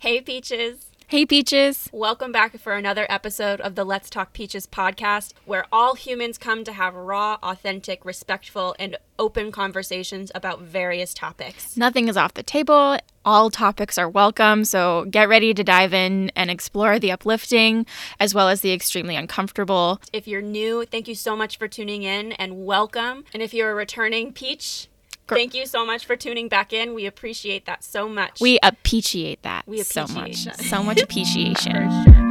Hey, 0.00 0.22
Peaches. 0.22 0.86
Hey, 1.08 1.26
Peaches. 1.26 1.90
Welcome 1.92 2.32
back 2.32 2.58
for 2.58 2.72
another 2.72 3.04
episode 3.10 3.60
of 3.60 3.74
the 3.74 3.84
Let's 3.84 4.08
Talk 4.08 4.32
Peaches 4.32 4.66
podcast, 4.66 5.34
where 5.44 5.66
all 5.70 5.94
humans 5.94 6.38
come 6.38 6.64
to 6.64 6.72
have 6.72 6.94
raw, 6.94 7.36
authentic, 7.42 8.02
respectful, 8.02 8.74
and 8.78 8.96
open 9.18 9.52
conversations 9.52 10.32
about 10.34 10.62
various 10.62 11.12
topics. 11.12 11.76
Nothing 11.76 12.08
is 12.08 12.16
off 12.16 12.32
the 12.32 12.42
table. 12.42 12.96
All 13.26 13.50
topics 13.50 13.98
are 13.98 14.08
welcome, 14.08 14.64
so 14.64 15.04
get 15.10 15.28
ready 15.28 15.52
to 15.52 15.62
dive 15.62 15.92
in 15.92 16.32
and 16.34 16.50
explore 16.50 16.98
the 16.98 17.12
uplifting 17.12 17.84
as 18.18 18.34
well 18.34 18.48
as 18.48 18.62
the 18.62 18.72
extremely 18.72 19.16
uncomfortable. 19.16 20.00
If 20.14 20.26
you're 20.26 20.40
new, 20.40 20.86
thank 20.86 21.08
you 21.08 21.14
so 21.14 21.36
much 21.36 21.58
for 21.58 21.68
tuning 21.68 22.04
in 22.04 22.32
and 22.32 22.64
welcome. 22.64 23.26
And 23.34 23.42
if 23.42 23.52
you're 23.52 23.72
a 23.72 23.74
returning 23.74 24.32
Peach, 24.32 24.88
thank 25.36 25.54
you 25.54 25.66
so 25.66 25.84
much 25.86 26.04
for 26.04 26.16
tuning 26.16 26.48
back 26.48 26.72
in. 26.72 26.94
We 26.94 27.06
appreciate 27.06 27.66
that 27.66 27.82
so 27.84 28.08
much. 28.08 28.40
We 28.40 28.58
appreciate 28.62 29.42
that 29.42 29.66
We 29.66 29.82
so 29.82 30.06
much. 30.08 30.44
that. 30.44 30.60
So 30.60 30.82
much 30.82 31.00
appreciation. 31.00 31.88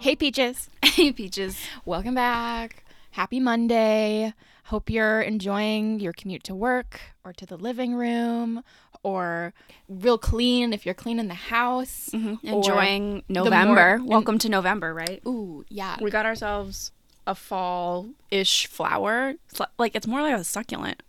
Hey, 0.00 0.14
Peaches. 0.16 0.68
Hey, 0.82 1.12
Peaches. 1.12 1.58
Welcome 1.86 2.14
back. 2.14 2.84
Happy 3.12 3.40
Monday. 3.40 4.34
Hope 4.64 4.90
you're 4.90 5.22
enjoying 5.22 5.98
your 5.98 6.12
commute 6.12 6.44
to 6.44 6.54
work 6.54 7.00
or 7.24 7.32
to 7.32 7.46
the 7.46 7.56
living 7.56 7.94
room 7.94 8.62
or 9.04 9.52
real 9.88 10.18
clean 10.18 10.72
if 10.72 10.84
you're 10.84 10.94
cleaning 10.94 11.28
the 11.28 11.34
house. 11.34 12.10
Mm-hmm. 12.12 12.44
Enjoying 12.46 13.22
the 13.28 13.34
more- 13.34 13.44
November. 13.44 13.94
and- 13.94 14.08
Welcome 14.08 14.38
to 14.40 14.48
November, 14.48 14.92
right? 14.92 15.22
Ooh, 15.26 15.64
yeah. 15.68 15.96
We 16.00 16.10
got 16.10 16.26
ourselves 16.26 16.90
a 17.26 17.34
fall 17.36 18.08
ish 18.32 18.66
flower. 18.66 19.34
It's 19.50 19.60
like, 19.78 19.94
it's 19.94 20.06
more 20.08 20.20
like 20.22 20.34
a 20.34 20.42
succulent. 20.42 21.02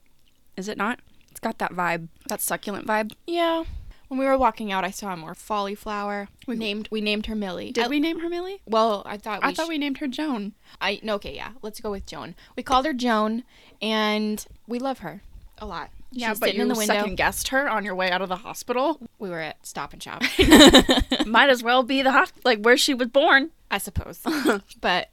Is 0.55 0.67
it 0.67 0.77
not? 0.77 0.99
It's 1.31 1.39
got 1.39 1.57
that 1.57 1.71
vibe, 1.73 2.07
that 2.29 2.39
succulent 2.41 2.85
vibe. 2.87 3.13
Yeah. 3.27 3.63
When 4.07 4.19
we 4.19 4.25
were 4.27 4.37
walking 4.37 4.71
out, 4.71 4.85
I 4.85 4.91
saw 4.91 5.11
a 5.13 5.17
more 5.17 5.33
folly 5.33 5.73
flower. 5.75 6.29
We 6.47 6.55
named 6.55 6.87
we 6.91 7.01
named 7.01 7.25
her 7.25 7.33
Millie. 7.35 7.71
Did 7.71 7.85
I- 7.85 7.87
we 7.87 7.99
name 7.99 8.19
her 8.19 8.29
Millie? 8.29 8.61
Well, 8.67 9.01
I 9.05 9.17
thought 9.17 9.41
we 9.41 9.49
I 9.49 9.53
thought 9.53 9.65
sh- 9.65 9.69
we 9.69 9.77
named 9.79 9.97
her 9.97 10.07
Joan. 10.07 10.53
I 10.79 10.99
no, 11.01 11.15
okay, 11.15 11.35
yeah. 11.35 11.53
Let's 11.63 11.81
go 11.81 11.89
with 11.91 12.05
Joan. 12.05 12.35
We 12.55 12.61
called 12.63 12.85
her 12.85 12.93
Joan, 12.93 13.43
and 13.81 14.45
we 14.67 14.77
love 14.79 14.99
her 14.99 15.23
a 15.57 15.65
lot. 15.65 15.89
She's 16.15 16.39
sitting 16.39 16.61
in 16.61 16.67
the 16.67 16.75
window. 16.75 16.93
second 16.93 17.15
guessed 17.15 17.49
her 17.49 17.69
on 17.69 17.83
your 17.83 17.95
way 17.95 18.11
out 18.11 18.21
of 18.21 18.29
the 18.29 18.37
hospital. 18.37 18.99
We 19.19 19.29
were 19.29 19.39
at 19.39 19.65
Stop 19.65 19.93
and 19.93 20.01
Shop, 20.01 20.21
Might 21.25 21.49
as 21.49 21.63
well 21.63 21.83
be 21.83 22.01
the 22.01 22.27
like 22.43 22.59
where 22.59 22.77
she 22.77 22.93
was 22.93 23.07
born. 23.09 23.51
I 23.69 23.77
suppose. 23.77 24.21
but 24.81 25.09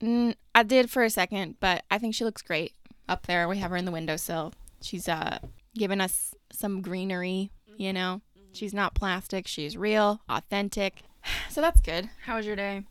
mm, 0.00 0.34
I 0.54 0.62
did 0.62 0.90
for 0.90 1.02
a 1.02 1.10
second, 1.10 1.56
but 1.60 1.84
I 1.90 1.98
think 1.98 2.14
she 2.14 2.24
looks 2.24 2.42
great 2.42 2.72
up 3.08 3.26
there. 3.26 3.48
We 3.48 3.58
have 3.58 3.70
her 3.70 3.76
in 3.76 3.84
the 3.84 3.92
windowsill. 3.92 4.52
She's 4.80 5.08
uh 5.08 5.38
giving 5.76 6.00
us 6.00 6.34
some 6.52 6.82
greenery, 6.82 7.50
you 7.76 7.92
know. 7.92 8.20
She's 8.52 8.74
not 8.74 8.94
plastic. 8.94 9.46
She's 9.48 9.76
real, 9.76 10.20
authentic. 10.28 11.02
So 11.48 11.62
that's 11.62 11.80
good. 11.80 12.10
How 12.26 12.36
was 12.36 12.44
your 12.44 12.56
day? 12.56 12.84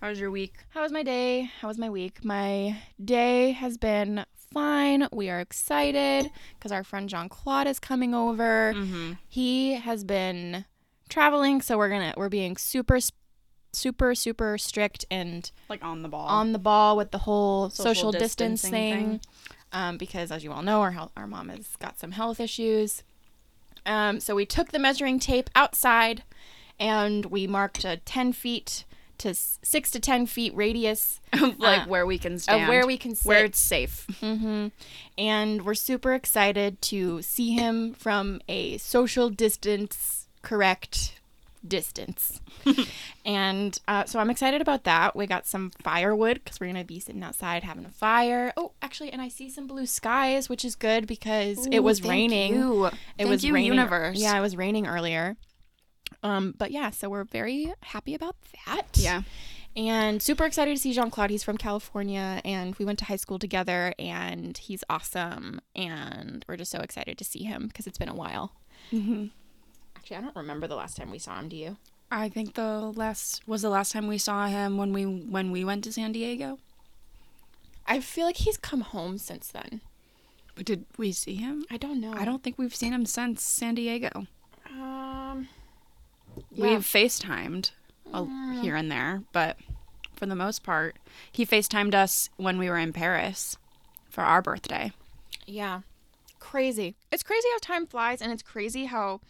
How 0.00 0.08
was 0.08 0.18
your 0.20 0.30
week? 0.30 0.54
How 0.70 0.82
was 0.82 0.92
my 0.92 1.02
day? 1.02 1.50
How 1.60 1.68
was 1.68 1.78
my 1.78 1.90
week? 1.90 2.24
My 2.24 2.78
day 3.02 3.52
has 3.52 3.76
been 3.76 4.24
fine. 4.54 5.08
We 5.12 5.28
are 5.30 5.40
excited 5.40 6.30
because 6.58 6.72
our 6.72 6.84
friend 6.84 7.08
Jean 7.08 7.28
Claude 7.28 7.66
is 7.66 7.78
coming 7.78 8.14
over. 8.14 8.72
Mm-hmm. 8.74 9.12
He 9.28 9.74
has 9.74 10.04
been 10.04 10.64
traveling, 11.08 11.60
so 11.60 11.76
we're 11.76 11.90
gonna 11.90 12.14
we're 12.16 12.28
being 12.30 12.56
super, 12.56 12.98
super, 13.72 14.14
super 14.14 14.56
strict 14.56 15.04
and 15.10 15.50
Like 15.68 15.84
on 15.84 16.02
the 16.02 16.08
ball. 16.08 16.26
on 16.28 16.52
the 16.52 16.58
ball 16.58 16.96
with 16.96 17.10
the 17.10 17.18
whole 17.18 17.68
social, 17.70 17.94
Social 17.94 18.12
distancing 18.12 18.70
thing. 18.70 18.94
thing. 18.94 19.20
Um, 19.72 19.98
because 19.98 20.30
as 20.30 20.44
you 20.44 20.52
all 20.52 20.62
know, 20.62 20.80
our 20.82 20.92
health, 20.92 21.10
our 21.16 21.26
mom 21.26 21.48
has 21.48 21.76
got 21.80 21.98
some 21.98 22.12
health 22.12 22.38
issues. 22.38 23.02
Um, 23.84 24.20
so 24.20 24.34
we 24.34 24.46
took 24.46 24.70
the 24.70 24.78
measuring 24.78 25.18
tape 25.18 25.50
outside, 25.56 26.22
and 26.78 27.26
we 27.26 27.46
marked 27.46 27.84
a 27.84 27.96
ten 27.98 28.32
feet 28.32 28.84
to 29.18 29.34
six 29.34 29.90
to 29.92 30.00
ten 30.00 30.26
feet 30.26 30.54
radius 30.54 31.20
of 31.32 31.58
like 31.58 31.82
uh, 31.82 31.86
where 31.86 32.06
we 32.06 32.18
can 32.18 32.38
stand. 32.38 32.62
of 32.62 32.68
where 32.68 32.86
we 32.86 32.96
can 32.96 33.14
sit. 33.14 33.28
where 33.28 33.44
it's 33.44 33.58
safe. 33.60 34.06
hmm 34.20 34.68
And 35.18 35.64
we're 35.64 35.74
super 35.74 36.14
excited 36.14 36.80
to 36.82 37.22
see 37.22 37.52
him 37.52 37.94
from 37.94 38.40
a 38.48 38.78
social 38.78 39.30
distance 39.30 40.28
correct 40.42 41.20
distance. 41.66 42.40
and 43.24 43.78
uh, 43.88 44.04
so 44.04 44.18
I'm 44.18 44.30
excited 44.30 44.60
about 44.60 44.84
that. 44.84 45.16
We 45.16 45.26
got 45.26 45.46
some 45.46 45.70
firewood 45.82 46.40
because 46.44 46.60
we're 46.60 46.66
going 46.66 46.76
to 46.76 46.84
be 46.84 47.00
sitting 47.00 47.22
outside 47.22 47.64
having 47.64 47.84
a 47.84 47.90
fire. 47.90 48.52
Oh, 48.56 48.72
actually, 48.82 49.10
and 49.12 49.20
I 49.22 49.28
see 49.28 49.48
some 49.48 49.66
blue 49.66 49.86
skies, 49.86 50.48
which 50.48 50.64
is 50.64 50.76
good 50.76 51.06
because 51.06 51.66
it 51.72 51.80
was 51.80 52.02
raining. 52.02 52.54
You. 52.54 52.86
It 52.86 52.92
Thank 53.18 53.30
was 53.30 53.44
you, 53.44 53.54
raining. 53.54 53.72
universe. 53.72 54.18
Yeah, 54.18 54.36
it 54.36 54.42
was 54.42 54.56
raining 54.56 54.86
earlier. 54.86 55.36
Um, 56.22 56.54
but 56.56 56.70
yeah, 56.70 56.90
so 56.90 57.08
we're 57.08 57.24
very 57.24 57.72
happy 57.82 58.14
about 58.14 58.36
that. 58.66 58.88
Yeah. 58.94 59.22
And 59.76 60.22
super 60.22 60.44
excited 60.44 60.76
to 60.76 60.80
see 60.80 60.92
Jean 60.92 61.10
Claude. 61.10 61.30
He's 61.30 61.42
from 61.42 61.56
California 61.56 62.40
and 62.44 62.76
we 62.76 62.84
went 62.84 62.98
to 63.00 63.06
high 63.06 63.16
school 63.16 63.38
together 63.40 63.92
and 63.98 64.56
he's 64.56 64.84
awesome. 64.88 65.60
And 65.74 66.44
we're 66.48 66.56
just 66.56 66.70
so 66.70 66.78
excited 66.78 67.18
to 67.18 67.24
see 67.24 67.42
him 67.42 67.66
because 67.66 67.86
it's 67.86 67.98
been 67.98 68.08
a 68.08 68.14
while. 68.14 68.52
Mm-hmm. 68.92 69.26
Actually, 69.96 70.16
I 70.16 70.20
don't 70.20 70.36
remember 70.36 70.68
the 70.68 70.76
last 70.76 70.96
time 70.96 71.10
we 71.10 71.18
saw 71.18 71.38
him. 71.40 71.48
Do 71.48 71.56
you? 71.56 71.76
I 72.10 72.28
think 72.28 72.54
the 72.54 72.92
last 72.94 73.42
was 73.48 73.62
the 73.62 73.70
last 73.70 73.90
time 73.90 74.06
we 74.06 74.18
saw 74.18 74.46
him 74.46 74.76
when 74.76 74.92
we 74.92 75.04
when 75.04 75.50
we 75.50 75.64
went 75.64 75.82
to 75.84 75.92
San 75.92 76.12
Diego. 76.12 76.58
I 77.86 78.00
feel 78.00 78.26
like 78.26 78.36
he's 78.36 78.56
come 78.56 78.82
home 78.82 79.18
since 79.18 79.48
then. 79.48 79.80
But 80.54 80.66
did 80.66 80.84
we 80.96 81.10
see 81.10 81.34
him? 81.34 81.64
I 81.70 81.76
don't 81.76 82.00
know. 82.00 82.14
I 82.16 82.24
don't 82.24 82.42
think 82.42 82.58
we've 82.58 82.74
seen 82.74 82.92
him 82.92 83.06
since 83.06 83.42
San 83.42 83.74
Diego. 83.74 84.26
Um, 84.70 85.48
yeah. 86.54 86.64
We've 86.64 86.80
FaceTimed 86.80 87.70
a, 88.12 88.26
here 88.60 88.76
and 88.76 88.90
there, 88.90 89.22
but 89.32 89.56
for 90.14 90.26
the 90.26 90.34
most 90.34 90.62
part, 90.62 90.96
he 91.30 91.44
FaceTimed 91.44 91.94
us 91.94 92.30
when 92.36 92.58
we 92.58 92.68
were 92.68 92.78
in 92.78 92.92
Paris 92.92 93.56
for 94.08 94.22
our 94.22 94.40
birthday. 94.40 94.92
Yeah. 95.46 95.80
Crazy. 96.38 96.94
It's 97.10 97.22
crazy 97.22 97.48
how 97.52 97.58
time 97.60 97.86
flies 97.86 98.22
and 98.22 98.32
it's 98.32 98.42
crazy 98.42 98.84
how 98.86 99.20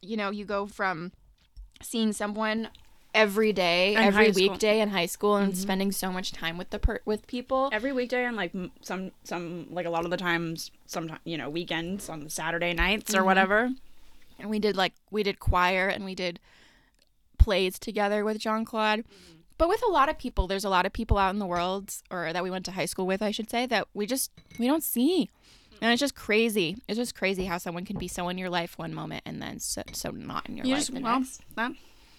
you 0.00 0.16
know, 0.16 0.30
you 0.30 0.44
go 0.44 0.66
from 0.66 1.12
seeing 1.82 2.12
someone 2.12 2.68
every 3.14 3.52
day, 3.52 3.94
In 3.94 4.00
every 4.00 4.32
school. 4.32 4.50
weekday 4.50 4.80
in 4.80 4.90
high 4.90 5.06
school 5.06 5.36
and 5.36 5.52
mm-hmm. 5.52 5.60
spending 5.60 5.92
so 5.92 6.12
much 6.12 6.32
time 6.32 6.58
with 6.58 6.70
the 6.70 6.78
per- 6.78 7.00
with 7.04 7.26
people. 7.26 7.68
Every 7.72 7.92
weekday 7.92 8.24
and 8.24 8.36
like 8.36 8.52
some 8.82 9.12
some 9.24 9.66
like 9.70 9.86
a 9.86 9.90
lot 9.90 10.04
of 10.04 10.10
the 10.10 10.16
times, 10.16 10.70
sometimes 10.86 11.20
you 11.24 11.36
know 11.36 11.50
weekends 11.50 12.08
on 12.08 12.28
Saturday 12.28 12.74
nights 12.74 13.14
or 13.14 13.18
mm-hmm. 13.18 13.26
whatever. 13.26 13.70
And 14.38 14.50
we 14.50 14.58
did 14.58 14.76
like 14.76 14.94
we 15.10 15.22
did 15.22 15.40
choir 15.40 15.88
and 15.88 16.04
we 16.04 16.14
did 16.14 16.40
plays 17.38 17.78
together 17.78 18.24
with 18.24 18.38
Jean 18.38 18.64
Claude. 18.64 19.00
Mm-hmm. 19.00 19.34
But 19.56 19.68
with 19.68 19.82
a 19.82 19.90
lot 19.90 20.08
of 20.08 20.18
people, 20.18 20.46
there's 20.46 20.64
a 20.64 20.68
lot 20.68 20.86
of 20.86 20.92
people 20.92 21.18
out 21.18 21.30
in 21.30 21.40
the 21.40 21.46
world 21.46 21.92
or 22.10 22.32
that 22.32 22.44
we 22.44 22.50
went 22.50 22.64
to 22.66 22.72
high 22.72 22.84
school 22.84 23.06
with, 23.06 23.22
I 23.22 23.32
should 23.32 23.50
say, 23.50 23.66
that 23.66 23.88
we 23.92 24.06
just 24.06 24.30
we 24.58 24.66
don't 24.66 24.84
see. 24.84 25.30
Mm-hmm. 25.72 25.84
And 25.84 25.92
it's 25.92 26.00
just 26.00 26.14
crazy. 26.14 26.76
It's 26.88 26.98
just 26.98 27.14
crazy 27.14 27.46
how 27.46 27.58
someone 27.58 27.84
can 27.84 27.98
be 27.98 28.08
so 28.08 28.28
in 28.28 28.38
your 28.38 28.50
life 28.50 28.78
one 28.78 28.94
moment 28.94 29.22
and 29.26 29.42
then 29.42 29.58
so, 29.58 29.82
so 29.92 30.10
not 30.10 30.48
in 30.48 30.56
your 30.56 30.66
You 30.66 30.74
life 30.74 30.80
just 30.80 30.94
the 30.94 31.00
well, 31.00 31.20
next. 31.20 31.40
that 31.56 31.72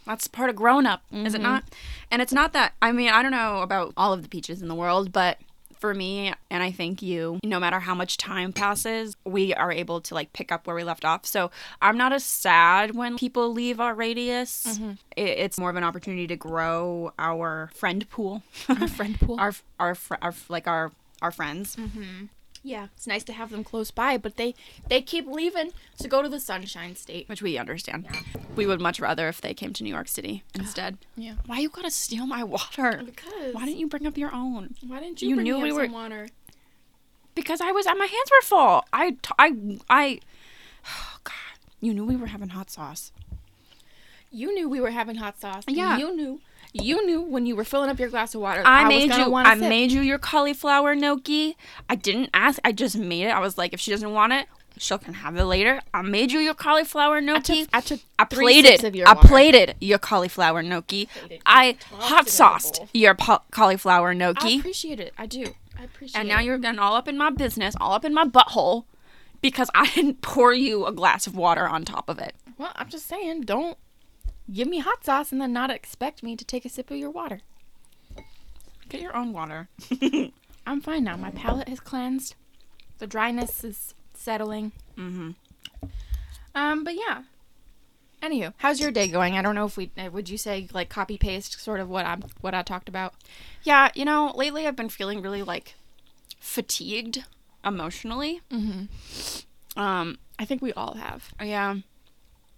that's 0.05 0.27
part 0.27 0.49
of 0.49 0.55
grown 0.55 0.87
up, 0.87 1.03
is 1.11 1.35
it 1.35 1.37
mm-hmm. 1.37 1.43
not? 1.43 1.63
And 2.09 2.19
it's 2.19 2.33
not 2.33 2.51
that. 2.53 2.73
I 2.81 2.91
mean, 2.91 3.09
I 3.09 3.21
don't 3.21 3.31
know 3.31 3.61
about 3.61 3.93
all 3.95 4.11
of 4.11 4.23
the 4.23 4.27
peaches 4.27 4.59
in 4.59 4.67
the 4.67 4.73
world, 4.73 5.11
but 5.11 5.37
for 5.79 5.93
me, 5.93 6.33
and 6.49 6.61
I 6.61 6.71
think 6.71 7.01
you, 7.01 7.39
no 7.43 7.59
matter 7.59 7.79
how 7.79 7.95
much 7.95 8.17
time 8.17 8.53
passes, 8.53 9.15
we 9.25 9.53
are 9.53 9.71
able 9.71 10.01
to 10.01 10.13
like 10.13 10.33
pick 10.33 10.51
up 10.51 10.67
where 10.67 10.75
we 10.75 10.83
left 10.83 11.05
off. 11.05 11.25
So 11.25 11.51
I'm 11.81 11.97
not 11.97 12.13
as 12.13 12.23
sad 12.23 12.95
when 12.95 13.17
people 13.17 13.51
leave 13.53 13.79
our 13.79 13.93
radius. 13.95 14.65
Mm-hmm. 14.67 14.91
It, 15.15 15.21
it's 15.29 15.57
more 15.59 15.69
of 15.69 15.75
an 15.75 15.83
opportunity 15.83 16.27
to 16.27 16.35
grow 16.35 17.13
our 17.17 17.71
friend 17.73 18.07
pool, 18.09 18.43
Our 18.67 18.87
friend 18.87 19.19
pool. 19.19 19.37
our 19.39 19.53
our 19.79 19.95
fr- 19.95 20.15
our 20.21 20.33
like 20.49 20.67
our 20.67 20.91
our 21.21 21.31
friends. 21.31 21.75
Mm-hmm. 21.75 22.25
Yeah, 22.63 22.87
it's 22.95 23.07
nice 23.07 23.23
to 23.25 23.33
have 23.33 23.49
them 23.51 23.63
close 23.63 23.91
by, 23.91 24.17
but 24.17 24.35
they 24.37 24.53
they 24.89 25.01
keep 25.01 25.25
leaving 25.27 25.71
to 25.99 26.07
go 26.07 26.21
to 26.21 26.29
the 26.29 26.39
Sunshine 26.39 26.95
State. 26.95 27.27
Which 27.29 27.41
we 27.41 27.57
understand. 27.57 28.07
We 28.55 28.65
would 28.67 28.81
much 28.81 28.99
rather 28.99 29.27
if 29.27 29.39
they 29.41 29.53
came 29.53 29.73
to 29.73 29.83
New 29.83 29.89
York 29.93 30.07
City 30.07 30.43
instead. 30.55 30.97
Yeah. 31.15 31.33
Why 31.45 31.59
you 31.59 31.69
gotta 31.69 31.91
steal 31.91 32.25
my 32.27 32.43
water? 32.43 33.01
Because 33.05 33.53
Why 33.53 33.65
didn't 33.65 33.79
you 33.79 33.87
bring 33.87 34.05
up 34.07 34.17
your 34.17 34.33
own? 34.33 34.75
Why 34.85 34.99
didn't 34.99 35.21
you 35.21 35.29
you, 35.29 35.35
bring 35.35 35.43
knew 35.45 35.57
me 35.57 35.63
we 35.63 35.69
up 35.71 35.75
were- 35.77 35.85
some 35.85 35.93
water? 35.93 36.27
Because 37.35 37.61
I 37.61 37.71
was, 37.71 37.85
my 37.85 37.93
hands 38.05 38.31
were 38.31 38.41
full. 38.41 38.83
I, 38.91 39.11
t- 39.11 39.17
I, 39.39 39.53
I, 39.89 40.19
oh 40.85 41.17
God. 41.23 41.33
You 41.79 41.93
knew 41.93 42.03
we 42.03 42.17
were 42.17 42.27
having 42.27 42.49
hot 42.49 42.69
sauce. 42.69 43.13
You 44.31 44.53
knew 44.53 44.67
we 44.67 44.81
were 44.81 44.91
having 44.91 45.15
hot 45.15 45.39
sauce. 45.39 45.63
Yeah. 45.67 45.97
You 45.97 46.13
knew. 46.15 46.41
You 46.73 47.05
knew 47.05 47.21
when 47.21 47.45
you 47.45 47.55
were 47.55 47.63
filling 47.63 47.89
up 47.89 47.99
your 47.99 48.09
glass 48.09 48.35
of 48.35 48.41
water. 48.41 48.61
I, 48.63 48.83
was 48.87 48.93
made 48.93 49.15
you, 49.15 49.33
I 49.35 49.57
sip. 49.57 49.69
made 49.69 49.91
you 49.91 50.01
your 50.01 50.19
cauliflower 50.19 50.93
gnocchi. 50.95 51.57
I 51.89 51.95
didn't 51.95 52.29
ask. 52.33 52.59
I 52.63 52.71
just 52.71 52.95
made 52.97 53.23
it. 53.25 53.29
I 53.29 53.39
was 53.39 53.57
like, 53.57 53.73
if 53.73 53.79
she 53.79 53.89
doesn't 53.91 54.11
want 54.13 54.33
it, 54.33 54.47
she 54.77 54.97
can 54.99 55.15
have 55.15 55.35
it 55.35 55.45
later. 55.45 55.81
I 55.93 56.01
made 56.03 56.31
you 56.31 56.39
your 56.39 56.53
cauliflower 56.53 57.21
gnocchi. 57.21 57.67
I 57.73 57.81
took 57.81 57.99
I 58.17 58.25
three 58.25 58.61
plated. 58.61 58.83
of 58.83 58.95
your 58.95 59.07
I 59.07 59.13
water. 59.13 59.27
plated 59.27 59.75
your 59.81 59.97
cauliflower 59.97 60.61
gnocchi. 60.61 61.09
I 61.45 61.65
it 61.65 61.83
hot 61.83 62.29
sauced 62.29 62.81
your 62.93 63.15
pa- 63.15 63.41
cauliflower 63.51 64.09
I 64.11 64.13
appreciate 64.59 64.99
it. 64.99 65.13
I 65.17 65.25
do. 65.25 65.55
I 65.77 65.83
appreciate 65.85 66.17
it. 66.17 66.19
and 66.19 66.29
now 66.29 66.39
you're 66.39 66.57
getting 66.59 66.79
all 66.79 66.95
up 66.95 67.07
in 67.07 67.17
my 67.17 67.29
business, 67.29 67.75
all 67.81 67.93
up 67.93 68.05
in 68.05 68.13
my 68.13 68.25
butthole, 68.25 68.85
because 69.41 69.69
I 69.73 69.89
didn't 69.89 70.21
pour 70.21 70.53
you 70.53 70.85
a 70.85 70.91
glass 70.91 71.25
of 71.27 71.35
water 71.35 71.67
on 71.67 71.83
top 71.83 72.09
of 72.09 72.19
it. 72.19 72.35
Well, 72.57 72.71
I'm 72.75 72.89
just 72.89 73.07
saying, 73.07 73.41
don't 73.41 73.77
give 74.51 74.67
me 74.67 74.79
hot 74.79 75.03
sauce 75.03 75.31
and 75.31 75.41
then 75.41 75.53
not 75.53 75.69
expect 75.69 76.23
me 76.23 76.35
to 76.35 76.45
take 76.45 76.65
a 76.65 76.69
sip 76.69 76.91
of 76.91 76.97
your 76.97 77.11
water. 77.11 77.41
Get 78.89 79.01
your 79.01 79.15
own 79.15 79.33
water. 79.33 79.69
I'm 80.65 80.81
fine 80.81 81.03
now. 81.03 81.15
My 81.15 81.31
palate 81.31 81.69
has 81.69 81.79
cleansed. 81.79 82.35
The 82.97 83.07
dryness 83.07 83.63
is 83.63 83.93
settling. 84.13 84.71
mm-hmm. 84.97 85.31
Um, 86.55 86.83
but 86.83 86.95
yeah. 86.95 87.23
Anywho, 88.21 88.53
how's 88.57 88.81
your 88.81 88.91
day 88.91 89.07
going? 89.07 89.37
I 89.37 89.41
don't 89.41 89.55
know 89.55 89.65
if 89.65 89.77
we 89.77 89.91
uh, 89.97 90.09
would 90.11 90.27
you 90.27 90.37
say 90.37 90.67
like 90.73 90.89
copy 90.89 91.17
paste 91.17 91.61
sort 91.61 91.79
of 91.79 91.87
what 91.87 92.05
I'm 92.05 92.23
what 92.41 92.53
I 92.53 92.63
talked 92.63 92.89
about. 92.89 93.13
Yeah, 93.63 93.89
you 93.95 94.03
know, 94.03 94.33
lately 94.35 94.67
I've 94.67 94.75
been 94.75 94.89
feeling 94.89 95.21
really 95.21 95.41
like 95.41 95.75
fatigued 96.39 97.23
emotionally. 97.63 98.41
Mm-hmm. 98.51 99.79
Um, 99.79 100.17
I 100.37 100.43
think 100.43 100.61
we 100.61 100.73
all 100.73 100.95
have. 100.95 101.31
yeah, 101.41 101.75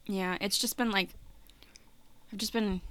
yeah. 0.07 0.37
It's 0.41 0.57
just 0.57 0.77
been 0.77 0.89
like 0.89 1.09
I've 2.31 2.37
just 2.39 2.53
been 2.53 2.81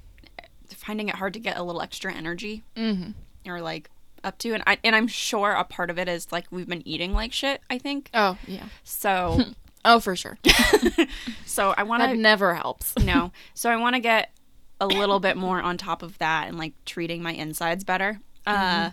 finding 0.74 1.08
it 1.08 1.16
hard 1.16 1.34
to 1.34 1.40
get 1.40 1.56
a 1.56 1.62
little 1.62 1.82
extra 1.82 2.12
energy 2.12 2.62
Mm-hmm. 2.76 3.50
or 3.50 3.60
like 3.60 3.90
up 4.22 4.36
to, 4.38 4.52
and 4.52 4.62
I 4.66 4.78
and 4.84 4.94
I'm 4.94 5.06
sure 5.08 5.52
a 5.52 5.64
part 5.64 5.88
of 5.90 5.98
it 5.98 6.08
is 6.08 6.30
like 6.30 6.46
we've 6.50 6.68
been 6.68 6.86
eating 6.86 7.12
like 7.14 7.32
shit. 7.32 7.60
I 7.70 7.78
think 7.78 8.10
Oh 8.14 8.36
yeah. 8.46 8.64
so. 8.84 9.40
Oh 9.82 9.98
for 9.98 10.14
sure. 10.14 10.36
so 11.46 11.72
I 11.74 11.84
want 11.84 12.02
that 12.02 12.12
to 12.12 12.16
never 12.18 12.54
helps. 12.54 12.94
no. 13.02 13.32
So 13.54 13.70
I 13.70 13.76
want 13.76 13.94
to 13.94 14.00
get 14.00 14.30
a 14.78 14.86
little 14.86 15.20
bit 15.20 15.38
more 15.38 15.58
on 15.58 15.78
top 15.78 16.02
of 16.02 16.18
that 16.18 16.48
and 16.48 16.58
like 16.58 16.74
treating 16.84 17.22
my 17.22 17.32
insides 17.32 17.82
better. 17.82 18.20
Uh 18.46 18.90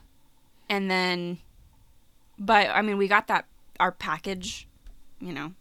and 0.69 0.89
then 0.89 1.39
but 2.39 2.69
I 2.69 2.81
mean 2.81 2.97
we 2.97 3.09
got 3.09 3.27
that 3.27 3.47
our 3.81 3.91
package, 3.91 4.65
you 5.19 5.33
know, 5.33 5.51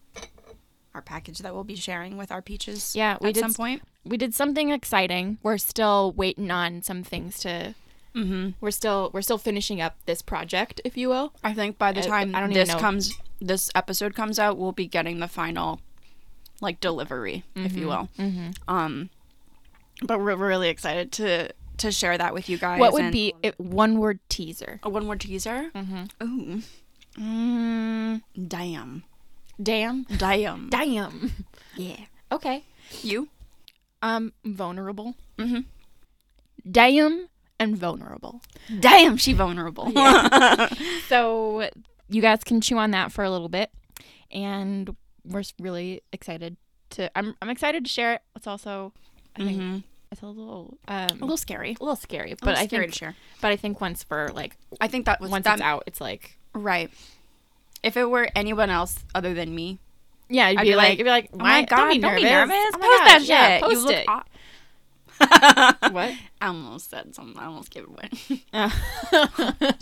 our 0.94 1.02
package 1.02 1.38
that 1.38 1.52
we'll 1.54 1.64
be 1.64 1.74
sharing 1.74 2.16
with 2.16 2.30
our 2.30 2.40
peaches 2.40 2.94
Yeah, 2.94 3.18
we 3.20 3.30
at 3.30 3.34
did 3.34 3.40
some 3.40 3.54
point. 3.54 3.82
We 4.08 4.16
did 4.16 4.34
something 4.34 4.70
exciting. 4.70 5.38
We're 5.42 5.58
still 5.58 6.12
waiting 6.12 6.50
on 6.50 6.82
some 6.82 7.02
things 7.02 7.38
to. 7.40 7.74
Mhm. 8.14 8.54
We're 8.60 8.70
still 8.70 9.10
we're 9.12 9.20
still 9.22 9.36
finishing 9.38 9.80
up 9.80 9.96
this 10.06 10.22
project, 10.22 10.80
if 10.84 10.96
you 10.96 11.08
will. 11.10 11.32
I 11.44 11.52
think 11.52 11.76
by 11.76 11.92
the 11.92 12.00
time 12.02 12.34
I 12.34 12.40
don't 12.40 12.52
this 12.52 12.68
know. 12.68 12.78
comes 12.78 13.12
this 13.40 13.70
episode 13.74 14.14
comes 14.14 14.38
out, 14.38 14.56
we'll 14.56 14.72
be 14.72 14.86
getting 14.86 15.18
the 15.20 15.28
final 15.28 15.80
like 16.62 16.80
delivery, 16.80 17.44
if 17.54 17.76
you 17.76 17.88
will. 17.88 18.08
Mm-hmm. 18.18 18.50
Um 18.68 19.10
but 20.02 20.18
we're 20.18 20.34
we're 20.36 20.48
really 20.48 20.70
excited 20.70 21.12
to 21.12 21.50
to 21.78 21.92
share 21.92 22.16
that 22.16 22.32
with 22.32 22.48
you 22.48 22.56
guys. 22.56 22.80
What 22.80 22.94
would 22.94 23.12
be 23.12 23.34
a 23.44 23.52
one 23.58 23.98
word 23.98 24.20
teaser? 24.30 24.80
a 24.82 24.88
one 24.88 25.06
word 25.06 25.20
teaser? 25.20 25.70
Mm-hmm. 25.74 26.04
Ooh. 26.24 26.62
Mm, 27.18 28.22
damn. 28.48 29.04
Damn. 29.62 30.04
Damn. 30.16 30.68
Damn. 30.70 31.32
Yeah. 31.76 31.96
Okay. 32.32 32.64
You? 33.02 33.28
Um, 34.02 34.32
vulnerable. 34.44 35.14
Mhm. 35.38 35.64
Damn 36.70 37.28
and 37.58 37.76
vulnerable. 37.76 38.42
Damn, 38.80 39.16
she 39.16 39.32
vulnerable. 39.32 39.92
So 41.08 41.68
you 42.08 42.20
guys 42.22 42.42
can 42.44 42.60
chew 42.60 42.78
on 42.78 42.90
that 42.92 43.12
for 43.12 43.22
a 43.24 43.30
little 43.30 43.48
bit, 43.48 43.70
and 44.30 44.94
we're 45.24 45.42
really 45.60 46.02
excited 46.12 46.56
to. 46.90 47.16
I'm 47.16 47.34
I'm 47.40 47.48
excited 47.48 47.84
to 47.84 47.90
share 47.90 48.14
it. 48.14 48.22
It's 48.34 48.46
also, 48.46 48.92
I 49.36 49.44
think 49.44 49.60
Mhm. 49.60 49.82
it's 50.10 50.22
a 50.22 50.26
little 50.26 50.78
um 50.88 51.06
A 51.10 51.14
little 51.14 51.36
scary. 51.36 51.76
a 51.80 51.84
little 51.84 51.96
scary, 51.96 52.30
But 52.34 52.40
but 52.44 52.58
I 52.58 52.66
scary 52.66 52.84
think 52.84 52.92
to 52.94 52.98
share. 52.98 53.16
but 53.40 53.52
I 53.52 53.56
think 53.56 53.80
once 53.80 54.02
for 54.02 54.30
like 54.34 54.56
I 54.80 54.88
think 54.88 55.06
that 55.06 55.20
was 55.20 55.30
once 55.30 55.44
that, 55.44 55.54
it's 55.54 55.62
out, 55.62 55.84
it's 55.86 56.00
like 56.00 56.38
right. 56.52 56.90
If 57.82 57.96
it 57.96 58.10
were 58.10 58.28
anyone 58.34 58.70
else 58.70 59.04
other 59.14 59.32
than 59.32 59.54
me, 59.54 59.78
yeah, 60.28 60.48
you'd 60.50 60.58
I'd 60.58 60.62
be, 60.64 60.70
be 60.70 60.76
like, 60.76 60.88
like, 60.88 60.98
you'd 60.98 61.04
be 61.04 61.10
like, 61.10 61.30
oh 61.32 61.36
my 61.38 61.62
god, 61.64 62.00
don't 62.00 62.16
be 62.16 62.22
nervous. 62.24 62.54
Oh 62.74 62.78
my 62.78 62.86
post 62.86 62.98
gosh, 62.98 63.06
that 63.06 63.20
shit. 63.20 63.28
yeah, 63.28 63.54
you 63.56 63.62
post 63.62 63.86
look 63.86 63.94
it. 63.94 64.06
what? 65.92 66.14
I 66.40 66.46
almost 66.48 66.90
said 66.90 67.14
something. 67.14 67.38
I 67.38 67.46
almost 67.46 67.70
gave 67.70 67.84
it 67.84 67.88
away. 67.88 68.42
Uh, 68.52 68.68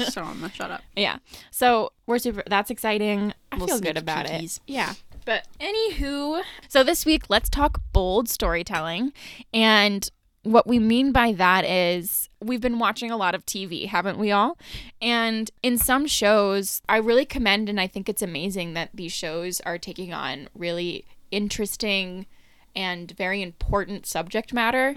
so 0.04 0.22
I'm 0.22 0.40
gonna 0.40 0.52
shut 0.52 0.70
up. 0.70 0.82
yeah. 0.96 1.18
So 1.50 1.92
we're 2.06 2.18
super. 2.18 2.42
That's 2.46 2.70
exciting. 2.70 3.32
I 3.50 3.56
Little 3.56 3.78
feel 3.78 3.80
good 3.80 3.98
about 3.98 4.30
it. 4.30 4.60
Yeah. 4.66 4.94
But 5.24 5.48
anywho, 5.58 6.42
so 6.68 6.84
this 6.84 7.06
week 7.06 7.24
let's 7.28 7.48
talk 7.48 7.80
bold 7.92 8.28
storytelling, 8.28 9.12
and 9.52 10.08
what 10.44 10.66
we 10.66 10.78
mean 10.78 11.10
by 11.10 11.32
that 11.32 11.64
is 11.64 12.28
we've 12.40 12.60
been 12.60 12.78
watching 12.78 13.10
a 13.10 13.16
lot 13.16 13.34
of 13.34 13.44
TV, 13.44 13.86
haven't 13.86 14.18
we 14.18 14.30
all? 14.30 14.56
And 15.02 15.50
in 15.62 15.78
some 15.78 16.06
shows, 16.06 16.80
I 16.88 16.98
really 16.98 17.24
commend 17.24 17.68
and 17.68 17.80
I 17.80 17.86
think 17.86 18.08
it's 18.08 18.22
amazing 18.22 18.74
that 18.74 18.90
these 18.94 19.12
shows 19.12 19.60
are 19.62 19.78
taking 19.78 20.12
on 20.12 20.48
really 20.54 21.04
interesting 21.30 22.26
and 22.76 23.12
very 23.12 23.40
important 23.40 24.06
subject 24.06 24.52
matter. 24.52 24.94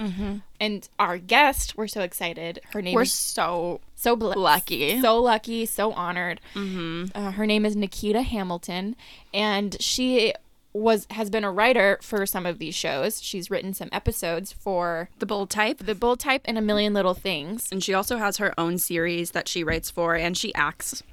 And 0.60 0.90
our 0.98 1.18
guest, 1.18 1.78
we're 1.78 1.88
so 1.88 2.02
excited. 2.02 2.60
Her 2.72 2.82
name 2.82 2.96
We're 2.96 3.04
is 3.04 3.14
so 3.14 3.82
so 3.96 4.16
bl- 4.16 4.34
lucky. 4.36 5.00
so 5.02 5.20
lucky, 5.20 5.66
so 5.66 5.94
honored. 5.94 6.42
mm-hmm. 6.56 7.06
Uh, 7.14 7.32
her 7.32 7.46
name 7.46 7.66
is 7.66 7.76
Nikita 7.76 8.24
Hamilton, 8.24 8.96
and 9.34 9.80
she 9.80 10.34
was 10.78 11.08
has 11.12 11.30
been 11.30 11.44
a 11.44 11.52
writer 11.52 12.00
for 12.02 12.26
some 12.26 12.46
of 12.46 12.60
these 12.60 12.76
shows. 12.76 13.22
She's 13.22 13.50
written 13.50 13.74
some 13.74 13.90
episodes 13.92 14.52
for 14.54 15.10
The 15.20 15.26
bold 15.26 15.50
type. 15.50 15.80
The 15.80 15.96
Bold 15.96 16.20
Type 16.20 16.42
and 16.46 16.58
A 16.58 16.62
Million 16.62 16.94
Little 16.94 17.14
Things. 17.14 17.68
And 17.72 17.84
she 17.84 17.94
also 17.94 18.18
has 18.18 18.38
her 18.38 18.54
own 18.60 18.78
series 18.78 19.32
that 19.32 19.48
she 19.48 19.64
writes 19.64 19.90
for, 19.90 20.16
and 20.16 20.38
she 20.38 20.54
acts. 20.56 21.04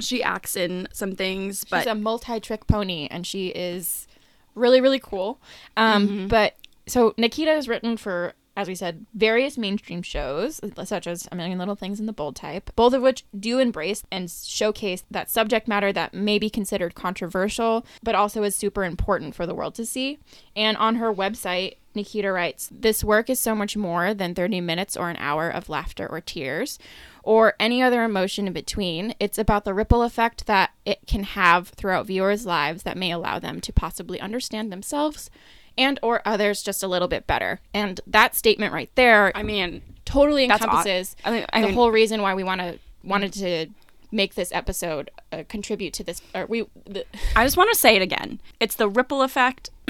She 0.00 0.22
acts 0.22 0.56
in 0.56 0.88
some 0.92 1.16
things, 1.16 1.64
but 1.64 1.80
She's 1.80 1.86
a 1.88 1.94
multi-trick 1.94 2.66
pony, 2.66 3.08
and 3.10 3.26
she 3.26 3.48
is 3.48 4.06
really, 4.54 4.80
really 4.80 5.00
cool. 5.00 5.40
Um, 5.76 6.28
But 6.28 6.54
so 6.86 7.14
Nikita 7.16 7.50
has 7.50 7.68
written 7.68 7.96
for, 7.96 8.32
as 8.58 8.66
we 8.66 8.74
said, 8.74 9.06
various 9.14 9.56
mainstream 9.56 10.02
shows, 10.02 10.60
such 10.82 11.06
as 11.06 11.28
A 11.30 11.36
Million 11.36 11.60
Little 11.60 11.76
Things 11.76 12.00
and 12.00 12.08
The 12.08 12.12
Bold 12.12 12.34
Type, 12.34 12.72
both 12.74 12.92
of 12.92 13.02
which 13.02 13.24
do 13.38 13.60
embrace 13.60 14.02
and 14.10 14.28
showcase 14.28 15.04
that 15.12 15.30
subject 15.30 15.68
matter 15.68 15.92
that 15.92 16.12
may 16.12 16.40
be 16.40 16.50
considered 16.50 16.96
controversial, 16.96 17.86
but 18.02 18.16
also 18.16 18.42
is 18.42 18.56
super 18.56 18.82
important 18.82 19.36
for 19.36 19.46
the 19.46 19.54
world 19.54 19.76
to 19.76 19.86
see. 19.86 20.18
And 20.56 20.76
on 20.76 20.96
her 20.96 21.14
website, 21.14 21.76
Nikita 21.94 22.32
writes, 22.32 22.68
This 22.72 23.04
work 23.04 23.30
is 23.30 23.38
so 23.38 23.54
much 23.54 23.76
more 23.76 24.12
than 24.12 24.34
30 24.34 24.60
minutes 24.60 24.96
or 24.96 25.08
an 25.08 25.16
hour 25.18 25.48
of 25.48 25.68
laughter 25.68 26.08
or 26.10 26.20
tears 26.20 26.80
or 27.22 27.54
any 27.60 27.80
other 27.80 28.02
emotion 28.02 28.48
in 28.48 28.52
between. 28.52 29.14
It's 29.20 29.38
about 29.38 29.66
the 29.66 29.74
ripple 29.74 30.02
effect 30.02 30.46
that 30.46 30.70
it 30.84 31.06
can 31.06 31.22
have 31.22 31.68
throughout 31.68 32.06
viewers' 32.06 32.44
lives 32.44 32.82
that 32.82 32.96
may 32.96 33.12
allow 33.12 33.38
them 33.38 33.60
to 33.60 33.72
possibly 33.72 34.20
understand 34.20 34.72
themselves 34.72 35.30
and 35.78 35.98
or 36.02 36.20
others 36.26 36.62
just 36.62 36.82
a 36.82 36.88
little 36.88 37.08
bit 37.08 37.26
better. 37.26 37.60
And 37.72 38.00
that 38.06 38.34
statement 38.34 38.72
right 38.74 38.90
there 38.96 39.32
I 39.34 39.42
mean, 39.42 39.80
totally 40.04 40.46
That's 40.46 40.60
aw- 40.62 40.64
encompasses 40.66 41.16
I 41.24 41.30
mean, 41.30 41.46
I 41.52 41.60
the 41.60 41.66
mean- 41.68 41.74
whole 41.76 41.90
reason 41.90 42.20
why 42.22 42.34
we 42.34 42.44
want 42.44 42.60
to 42.60 42.78
wanted 43.04 43.32
to 43.34 43.66
make 44.10 44.34
this 44.34 44.50
episode 44.52 45.10
uh, 45.32 45.44
contribute 45.48 45.92
to 45.94 46.02
this 46.02 46.20
or 46.34 46.46
we 46.46 46.64
the, 46.86 47.04
I 47.36 47.44
just 47.44 47.56
want 47.56 47.70
to 47.72 47.78
say 47.78 47.94
it 47.96 48.02
again. 48.02 48.40
It's 48.58 48.74
the 48.74 48.88
ripple 48.88 49.22
effect. 49.22 49.70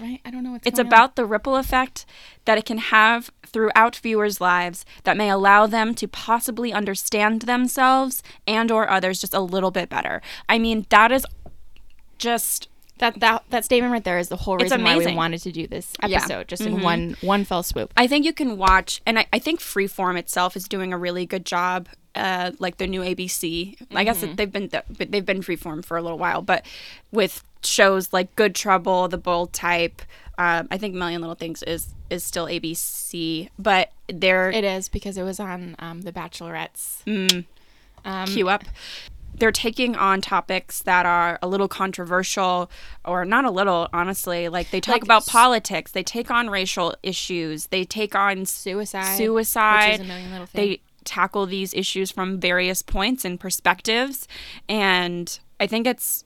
right 0.00 0.20
I 0.24 0.30
don't 0.30 0.42
know 0.44 0.52
what's 0.52 0.66
It's 0.66 0.76
going 0.78 0.86
on. 0.86 0.92
about 0.92 1.16
the 1.16 1.26
ripple 1.26 1.56
effect 1.56 2.06
that 2.44 2.56
it 2.58 2.64
can 2.64 2.78
have 2.78 3.30
throughout 3.46 3.96
viewers' 3.96 4.40
lives 4.40 4.84
that 5.04 5.16
may 5.16 5.28
allow 5.30 5.66
them 5.66 5.94
to 5.96 6.06
possibly 6.06 6.72
understand 6.72 7.42
themselves 7.42 8.22
and 8.46 8.70
or 8.70 8.88
others 8.88 9.20
just 9.20 9.34
a 9.34 9.40
little 9.40 9.70
bit 9.70 9.88
better. 9.88 10.22
I 10.48 10.58
mean, 10.58 10.86
that 10.90 11.10
is 11.10 11.26
just 12.18 12.68
that 13.00 13.18
that 13.20 13.42
that 13.50 13.64
statement 13.64 13.92
right 13.92 14.04
there 14.04 14.18
is 14.18 14.28
the 14.28 14.36
whole 14.36 14.56
reason 14.56 14.82
why 14.82 14.96
we 14.96 15.14
wanted 15.14 15.42
to 15.42 15.52
do 15.52 15.66
this 15.66 15.92
Yeah. 16.06 16.18
episode 16.18 16.48
just 16.48 16.62
in 16.62 16.80
one 16.80 17.16
one 17.20 17.44
fell 17.44 17.62
swoop. 17.62 17.92
I 17.96 18.06
think 18.06 18.24
you 18.24 18.32
can 18.32 18.56
watch, 18.56 19.02
and 19.04 19.18
I, 19.18 19.26
I 19.32 19.38
think 19.38 19.60
Freeform 19.60 20.16
itself 20.18 20.56
is 20.56 20.68
doing 20.68 20.92
a 20.92 20.98
really 20.98 21.26
good 21.26 21.44
job. 21.44 21.88
Uh, 22.14 22.50
like 22.58 22.78
the 22.78 22.88
new 22.88 23.02
ABC, 23.02 23.76
I 23.92 24.02
guess 24.04 24.20
they've 24.34 24.50
been 24.50 24.68
but 24.68 24.84
they've 25.12 25.24
been 25.24 25.42
Freeform 25.42 25.84
for 25.84 25.96
a 25.96 26.02
little 26.02 26.18
while, 26.18 26.42
but 26.42 26.66
with 27.12 27.44
shows 27.62 28.12
like 28.12 28.34
Good 28.34 28.54
Trouble, 28.56 29.06
The 29.06 29.16
Bold 29.18 29.52
Type, 29.52 30.02
um, 30.36 30.66
I 30.72 30.76
think 30.78 30.94
Million 30.96 31.20
Little 31.20 31.36
Things 31.36 31.62
is 31.62 31.94
is 32.10 32.24
still 32.24 32.46
ABC, 32.46 33.48
but 33.60 33.92
they're 34.08 34.50
It 34.50 34.64
is 34.64 34.88
because 34.88 35.16
it 35.16 35.22
was 35.22 35.38
on 35.38 35.76
um, 35.78 36.00
the 36.02 36.10
Bachelorette's 36.12 37.02
Mm. 37.06 37.44
um, 38.04 38.26
queue 38.26 38.48
up. 38.48 38.64
They're 39.34 39.52
taking 39.52 39.96
on 39.96 40.20
topics 40.20 40.82
that 40.82 41.06
are 41.06 41.38
a 41.42 41.48
little 41.48 41.68
controversial, 41.68 42.70
or 43.04 43.24
not 43.24 43.44
a 43.44 43.50
little, 43.50 43.88
honestly. 43.92 44.48
Like 44.48 44.70
they 44.70 44.80
talk 44.80 44.94
Like 44.94 45.02
about 45.04 45.26
politics, 45.26 45.92
they 45.92 46.02
take 46.02 46.30
on 46.30 46.50
racial 46.50 46.94
issues, 47.02 47.66
they 47.68 47.84
take 47.84 48.14
on 48.14 48.44
suicide, 48.44 49.16
suicide. 49.16 49.92
which 49.92 50.00
is 50.00 50.06
a 50.06 50.08
million 50.08 50.30
little 50.30 50.46
things. 50.46 50.68
They 50.68 50.80
tackle 51.04 51.46
these 51.46 51.72
issues 51.74 52.10
from 52.10 52.38
various 52.38 52.82
points 52.82 53.24
and 53.24 53.40
perspectives. 53.40 54.28
And 54.68 55.38
I 55.58 55.66
think 55.66 55.86
it's 55.86 56.24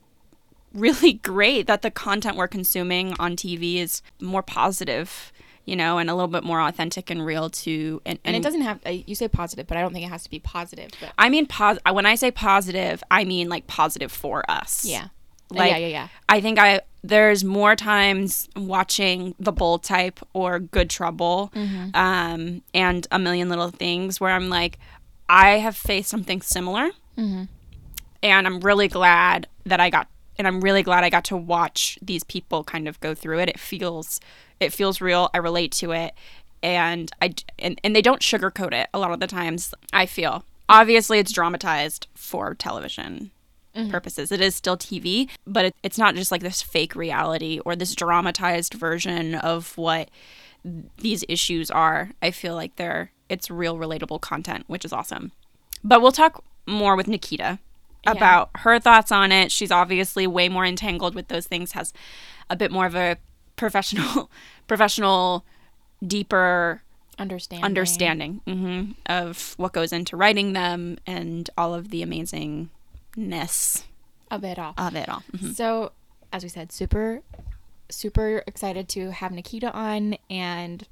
really 0.73 1.12
great 1.32 1.66
that 1.66 1.82
the 1.82 1.90
content 1.90 2.37
we're 2.37 2.49
consuming 2.49 3.14
on 3.18 3.37
TV 3.37 3.76
is 3.76 4.02
more 4.20 4.42
positive 4.42 5.32
you 5.64 5.76
know, 5.76 5.99
and 5.99 6.11
a 6.11 6.14
little 6.14 6.28
bit 6.28 6.44
more 6.44 6.61
authentic 6.61 7.11
and 7.11 7.25
real 7.25 7.49
to 7.50 8.02
and, 8.04 8.18
And, 8.25 8.37
it 8.37 8.42
doesn't 8.42 8.61
have. 8.62 8.80
Uh, 8.87 8.90
you 8.90 9.14
say 9.14 9.28
positive, 9.28 9.66
but 9.66 9.76
I 9.76 9.80
don't 9.80 9.92
think 9.92 10.04
it 10.04 10.09
has 10.11 10.23
to 10.25 10.30
be 10.30 10.38
positive. 10.38 10.90
But 11.00 11.12
I 11.18 11.28
mean 11.28 11.47
pos- 11.47 11.78
when 11.90 12.06
I 12.06 12.14
say 12.16 12.30
positive, 12.30 13.02
I 13.11 13.25
mean 13.25 13.49
like 13.49 13.66
positive 13.66 14.12
for 14.12 14.44
us. 14.50 14.85
yeah, 14.85 15.09
Like, 15.50 15.71
yeah, 15.71 15.76
yeah, 15.78 15.87
yeah. 15.87 16.09
I 16.28 16.40
think 16.40 16.59
I 16.59 16.80
there's 17.02 17.44
more 17.44 17.76
times 17.76 18.49
watching 18.56 19.35
The 19.38 19.52
Bold 19.52 19.83
Type 19.83 20.21
or 20.33 20.59
Good 20.59 20.88
Trouble 20.90 21.50
Mm-hmm. 21.54 21.94
um, 21.94 22.62
and 22.73 23.06
A 23.11 23.18
Million 23.18 23.49
Little 23.49 23.71
Things 23.71 24.21
where 24.21 24.30
I'm 24.33 24.49
like, 24.49 24.78
I 25.28 25.59
have 25.59 25.76
faced 25.76 26.09
something 26.11 26.40
similar, 26.42 26.90
Mm-hmm. 27.18 27.44
and 28.23 28.47
I'm 28.47 28.61
really 28.61 28.88
glad 28.88 29.47
that 29.66 29.80
I 29.80 29.90
got, 29.90 30.09
and 30.38 30.47
I'm 30.47 30.61
really 30.61 30.83
glad 30.83 31.04
I 31.04 31.11
got 31.11 31.25
to 31.26 31.37
watch 31.37 31.99
these 32.02 32.25
people 32.25 32.64
kind 32.64 32.88
of 32.88 32.99
go 33.00 33.14
through 33.14 33.38
it. 33.40 33.49
It 33.49 33.61
feels, 33.61 34.21
it 34.61 34.73
feels 34.73 35.00
real. 35.00 35.30
I 35.34 35.38
relate 35.38 35.73
to 35.73 35.92
it, 35.92 36.14
and 36.62 37.11
I 37.20 37.34
and, 37.58 37.80
and 37.84 37.94
they 37.94 38.02
don't 38.02 38.23
sugarcoat 38.23 38.73
it 38.73 38.88
a 38.94 38.99
lot 38.99 39.12
of 39.12 39.20
the 39.20 39.26
times. 39.26 39.75
I 39.92 40.06
feel 40.06 40.44
obviously 40.68 41.18
it's 41.18 41.32
dramatized 41.32 42.06
for 42.14 42.54
television 42.54 43.30
mm-hmm. 43.75 43.90
purposes. 43.90 44.32
It 44.32 44.40
is 44.40 44.54
still 44.54 44.76
TV, 44.76 45.28
but 45.46 45.66
it, 45.66 45.76
it's 45.82 45.99
not 45.99 46.14
just 46.14 46.32
like 46.32 46.42
this 46.42 46.62
fake 46.62 46.94
reality 46.94 47.61
or 47.64 47.76
this 47.76 47.94
dramatized 47.94 48.75
version 48.75 49.34
of 49.34 49.76
what 49.76 50.11
these 50.99 51.25
issues 51.28 51.70
are. 51.70 52.11
I 52.23 52.30
feel 52.30 52.54
like 52.54 52.76
they're 52.76 53.12
it's 53.28 53.50
real 53.50 53.76
relatable 53.76 54.20
content, 54.20 54.64
which 54.66 54.84
is 54.84 54.92
awesome. 54.92 55.32
But 55.82 56.00
we'll 56.00 56.12
talk 56.12 56.42
more 56.66 56.96
with 56.96 57.08
Nikita 57.08 57.58
about 58.06 58.50
her 58.56 58.78
thoughts 58.78 59.11
on 59.11 59.32
it. 59.32 59.50
She's 59.50 59.70
obviously 59.70 60.26
way 60.26 60.49
more 60.49 60.64
entangled 60.64 61.14
with 61.14 61.28
those 61.28 61.46
things, 61.46 61.73
has 61.73 61.92
a 62.50 62.56
bit 62.56 62.70
more 62.70 62.87
of 62.87 62.94
a 62.94 63.16
professional 63.56 64.30
professional 64.66 65.44
deeper 66.06 66.82
Understand. 67.18 67.62
understanding 67.64 68.40
hmm 68.46 68.92
of 69.06 69.54
what 69.56 69.73
goes 69.73 69.92
into 69.92 70.16
writing 70.16 70.52
them 70.52 70.99
and 71.06 71.49
all 71.56 71.73
of 71.75 71.90
the 71.90 72.02
amazingness 72.04 73.84
of 74.30 74.42
it 74.44 74.58
all. 74.58 74.75
of 74.76 74.96
it 74.96 75.08
all. 75.08 75.23
Mhm. 75.32 75.54
So, 75.54 75.92
as 76.32 76.42
we 76.42 76.49
said, 76.49 76.73
super, 76.73 77.20
super 77.88 78.42
excited 78.46 78.88
to 78.90 79.11
have 79.12 79.30
Nikita 79.30 79.70
on 79.73 80.16
and 80.28 80.87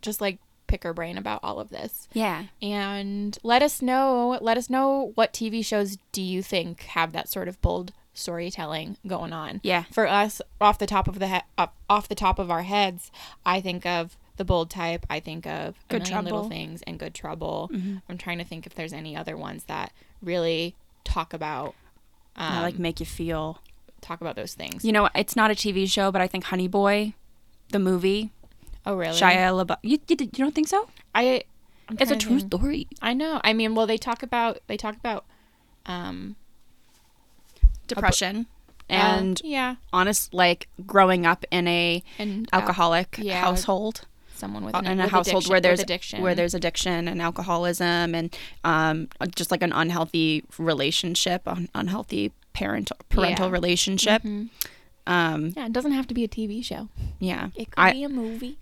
just 0.00 0.20
like 0.22 0.38
pick 0.68 0.84
her 0.84 0.94
brain 0.94 1.18
about 1.18 1.40
all 1.42 1.60
of 1.60 1.68
this. 1.68 2.08
Yeah. 2.14 2.44
And 2.62 3.36
let 3.42 3.62
us 3.62 3.82
know. 3.82 4.38
Let 4.40 4.56
us 4.56 4.70
know 4.70 5.12
what 5.16 5.34
TV 5.34 5.62
shows 5.62 5.98
do 6.12 6.22
you 6.22 6.42
think 6.42 6.82
have 6.82 7.12
that 7.12 7.28
sort 7.28 7.46
of 7.48 7.60
bold 7.60 7.92
storytelling 8.14 8.96
going 9.06 9.32
on. 9.32 9.60
Yeah. 9.62 9.84
For 9.92 10.06
us, 10.06 10.40
off 10.60 10.78
the 10.78 10.86
top 10.86 11.08
of 11.08 11.18
the 11.18 11.28
he- 11.28 11.40
off, 11.58 11.70
off 11.88 12.08
the 12.08 12.14
top 12.14 12.38
of 12.38 12.50
our 12.50 12.62
heads, 12.62 13.10
I 13.44 13.60
think 13.60 13.86
of 13.86 14.16
the 14.36 14.44
bold 14.44 14.70
type. 14.70 15.06
I 15.10 15.20
think 15.20 15.46
of 15.46 15.76
Good 15.88 16.02
million 16.08 16.24
little 16.24 16.48
things 16.48 16.82
and 16.82 16.98
good 16.98 17.14
trouble. 17.14 17.70
I'm 18.08 18.18
trying 18.18 18.38
to 18.38 18.44
think 18.44 18.66
if 18.66 18.74
there's 18.74 18.92
any 18.92 19.16
other 19.16 19.36
ones 19.36 19.64
that 19.64 19.92
really 20.22 20.74
talk 21.04 21.32
about 21.34 21.74
um, 22.36 22.54
That, 22.54 22.62
like 22.62 22.78
make 22.78 23.00
you 23.00 23.06
feel. 23.06 23.60
talk 24.00 24.20
about 24.20 24.36
those 24.36 24.54
things. 24.54 24.84
You 24.84 24.92
know, 24.92 25.08
it's 25.14 25.36
not 25.36 25.50
a 25.50 25.54
TV 25.54 25.88
show, 25.88 26.10
but 26.10 26.20
I 26.22 26.26
think 26.26 26.44
Honey 26.44 26.68
Boy, 26.68 27.14
the 27.70 27.78
movie, 27.78 28.30
Oh, 28.84 28.96
really? 28.96 29.16
Shia 29.18 29.64
LaBeouf. 29.64 29.76
You, 29.82 29.98
you, 30.08 30.16
you 30.18 30.26
don't 30.26 30.54
think 30.54 30.66
so? 30.68 30.88
I. 31.14 31.44
It's 32.00 32.10
a 32.10 32.16
true 32.16 32.40
think. 32.40 32.52
story. 32.52 32.88
I 33.00 33.12
know. 33.12 33.40
I 33.44 33.52
mean, 33.52 33.74
well, 33.74 33.86
they 33.86 33.96
talk 33.98 34.22
about 34.22 34.58
they 34.66 34.76
talk 34.76 34.96
about, 34.96 35.24
um, 35.86 36.34
Depression 37.94 38.46
uh, 38.90 38.92
and 38.94 39.40
yeah, 39.44 39.76
honest, 39.92 40.32
like 40.34 40.68
growing 40.86 41.24
up 41.26 41.44
in 41.50 41.66
a 41.68 42.02
and 42.18 42.48
uh, 42.52 42.56
alcoholic 42.56 43.16
yeah. 43.18 43.40
household. 43.40 44.02
someone 44.34 44.64
with 44.64 44.74
uh, 44.74 44.78
an, 44.78 44.86
in 44.86 45.00
a 45.00 45.04
with 45.04 45.12
household 45.12 45.48
where 45.48 45.60
there's 45.60 45.80
addiction, 45.80 46.20
where 46.22 46.34
there's 46.34 46.52
addiction 46.54 47.08
and 47.08 47.22
alcoholism 47.22 48.14
and 48.14 48.36
um, 48.64 49.08
just 49.36 49.50
like 49.50 49.62
an 49.62 49.72
unhealthy 49.72 50.42
relationship, 50.58 51.42
an 51.46 51.68
unhealthy 51.74 52.32
parent 52.52 52.90
parental 53.08 53.46
Yeah. 53.46 53.46
Mm-hmm. 53.46 53.52
relationship. 53.54 54.22
Um, 55.06 55.52
yeah, 55.56 55.66
it 55.66 55.72
doesn't 55.72 55.92
have 55.92 56.06
to 56.08 56.14
be 56.14 56.24
a 56.24 56.28
TV 56.28 56.64
show. 56.64 56.88
yeah, 57.18 57.48
It 57.56 57.70
could 57.70 57.80
I 57.80 57.92
be 57.92 58.04
a 58.04 58.08
movie. 58.08 58.58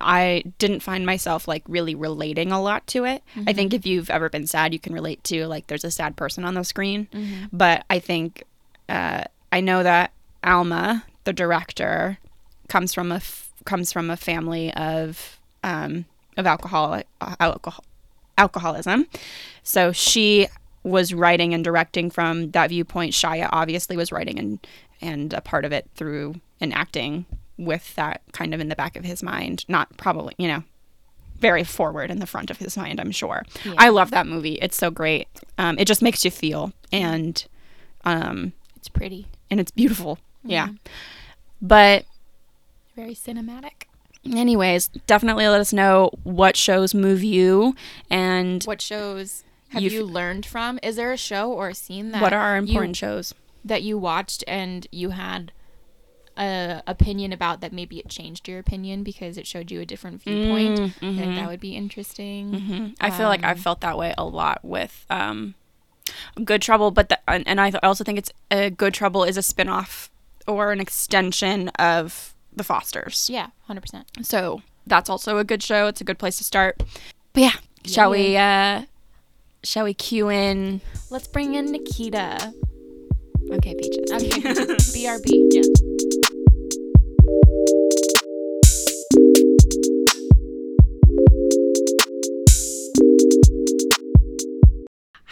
I 0.00 0.44
didn't 0.58 0.80
find 0.80 1.06
myself 1.06 1.48
like 1.48 1.62
really 1.66 1.94
relating 1.94 2.52
a 2.52 2.60
lot 2.62 2.86
to 2.88 3.04
it. 3.04 3.22
I 3.46 3.52
think 3.54 3.70
Mm-hmm. 3.72 3.76
if 3.76 3.86
you've 3.86 4.10
ever 4.10 4.28
been 4.28 4.46
sad, 4.46 4.72
you 4.74 4.78
can 4.78 4.92
relate 4.92 5.24
to 5.24 5.46
like 5.46 5.66
there's 5.68 5.84
a 5.84 5.90
sad 5.90 6.16
person 6.16 6.44
on 6.44 6.54
the 6.54 6.64
screen. 6.64 7.08
Mm-hmm. 7.12 7.44
But 7.52 7.84
I 7.88 7.98
think 7.98 8.44
uh, 8.88 9.24
I 9.52 9.60
know 9.60 9.82
that 9.82 10.12
Alma, 10.44 11.04
the 11.24 11.32
director, 11.32 12.18
comes 12.68 12.92
from 12.94 13.12
a 13.12 13.16
f- 13.16 13.52
comes 13.64 13.92
from 13.92 14.10
a 14.10 14.16
family 14.16 14.72
of 14.74 15.40
um, 15.62 16.04
of 16.36 16.46
alcoholic 16.46 17.06
uh, 17.20 17.36
alcohol 17.40 17.84
alcoholism. 18.38 19.06
So 19.62 19.92
she 19.92 20.46
was 20.82 21.12
writing 21.12 21.52
and 21.54 21.64
directing 21.64 22.10
from 22.10 22.50
that 22.52 22.70
viewpoint. 22.70 23.12
Shia 23.12 23.48
obviously 23.52 23.96
was 23.96 24.12
writing 24.12 24.38
and 24.38 24.66
and 25.00 25.32
a 25.32 25.40
part 25.40 25.64
of 25.64 25.72
it 25.72 25.88
through 25.94 26.40
and 26.60 26.72
acting 26.72 27.26
with 27.58 27.94
that 27.96 28.20
kind 28.32 28.54
of 28.54 28.60
in 28.60 28.68
the 28.68 28.76
back 28.76 28.96
of 28.96 29.04
his 29.04 29.22
mind. 29.22 29.64
Not 29.68 29.96
probably, 29.96 30.34
you 30.38 30.48
know, 30.48 30.62
very 31.38 31.64
forward 31.64 32.10
in 32.10 32.18
the 32.18 32.26
front 32.26 32.50
of 32.50 32.58
his 32.58 32.76
mind. 32.76 33.00
I'm 33.00 33.10
sure. 33.10 33.44
I 33.76 33.88
love 33.90 34.10
that 34.10 34.26
movie. 34.26 34.54
It's 34.62 34.76
so 34.76 34.90
great. 34.90 35.28
Um, 35.58 35.78
it 35.78 35.86
just 35.86 36.02
makes 36.02 36.24
you 36.24 36.30
feel 36.30 36.72
and 36.92 37.44
um, 38.04 38.52
It's 38.86 38.92
pretty, 38.96 39.26
and 39.50 39.58
it's 39.58 39.72
beautiful. 39.72 40.14
Mm-hmm. 40.14 40.50
Yeah. 40.50 40.68
But 41.60 42.04
very 42.94 43.16
cinematic. 43.16 43.86
anyways, 44.24 44.88
definitely 45.08 45.48
let 45.48 45.60
us 45.60 45.72
know 45.72 46.12
what 46.22 46.56
shows 46.56 46.94
move 46.94 47.24
you 47.24 47.74
and 48.08 48.62
What 48.62 48.80
shows 48.80 49.42
have 49.70 49.82
you 49.82 50.04
learned 50.04 50.46
from? 50.46 50.78
Is 50.84 50.94
there 50.94 51.10
a 51.10 51.16
show 51.16 51.50
or 51.50 51.70
a 51.70 51.74
scene 51.74 52.12
that 52.12 52.22
what 52.22 52.32
are 52.32 52.54
you- 52.54 52.62
important 52.62 52.96
shows. 52.96 53.34
that 53.64 53.82
you 53.82 53.98
watched 53.98 54.44
and 54.46 54.86
you 54.92 55.10
had 55.10 55.50
a 56.36 56.82
opinion 56.86 57.32
about 57.32 57.60
that 57.60 57.72
maybe 57.72 57.98
it 57.98 58.08
changed 58.08 58.46
your 58.46 58.60
opinion 58.60 59.02
because 59.02 59.36
it 59.36 59.48
showed 59.48 59.72
you 59.72 59.80
a 59.80 59.84
different 59.84 60.22
viewpoint? 60.22 60.78
Mm, 60.78 60.84
I 60.84 60.88
think 60.90 61.00
that 61.00 61.26
mm-hmm. 61.26 61.46
would 61.48 61.60
be 61.60 61.74
interesting. 61.74 62.52
Mm-hmm. 62.52 62.86
I 63.00 63.10
feel 63.10 63.26
like 63.26 63.42
I've 63.42 63.56
um, 63.56 63.62
felt 63.64 63.80
that 63.80 63.98
way 63.98 64.14
a 64.16 64.24
lot 64.24 64.64
with 64.64 65.04
um, 65.10 65.56
Good 66.44 66.62
Trouble, 66.62 66.90
but 66.90 67.08
the, 67.08 67.18
and 67.28 67.46
and 67.46 67.60
I 67.60 67.70
th- 67.70 67.82
also 67.82 68.04
think 68.04 68.18
it's 68.18 68.32
a 68.50 68.70
Good 68.70 68.94
Trouble 68.94 69.24
is 69.24 69.36
a 69.36 69.42
spin-off 69.42 70.10
or 70.46 70.72
an 70.72 70.80
extension 70.80 71.68
of 71.70 72.34
The 72.54 72.64
Fosters. 72.64 73.28
Yeah, 73.30 73.48
hundred 73.66 73.82
percent. 73.82 74.06
So 74.22 74.62
that's 74.86 75.10
also 75.10 75.38
a 75.38 75.44
good 75.44 75.62
show. 75.62 75.86
It's 75.88 76.00
a 76.00 76.04
good 76.04 76.18
place 76.18 76.36
to 76.38 76.44
start. 76.44 76.82
But 77.32 77.42
yeah, 77.42 77.52
shall 77.84 78.10
we 78.10 78.36
uh 78.36 78.82
shall 79.62 79.84
we 79.84 79.94
cue 79.94 80.30
in 80.30 80.80
Let's 81.10 81.28
bring 81.28 81.54
in 81.54 81.72
Nikita. 81.72 82.52
Okay, 83.52 83.74
Peaches. 83.74 84.10
Okay, 84.10 84.40
BRB. 84.40 85.48
Yeah. 85.52 85.95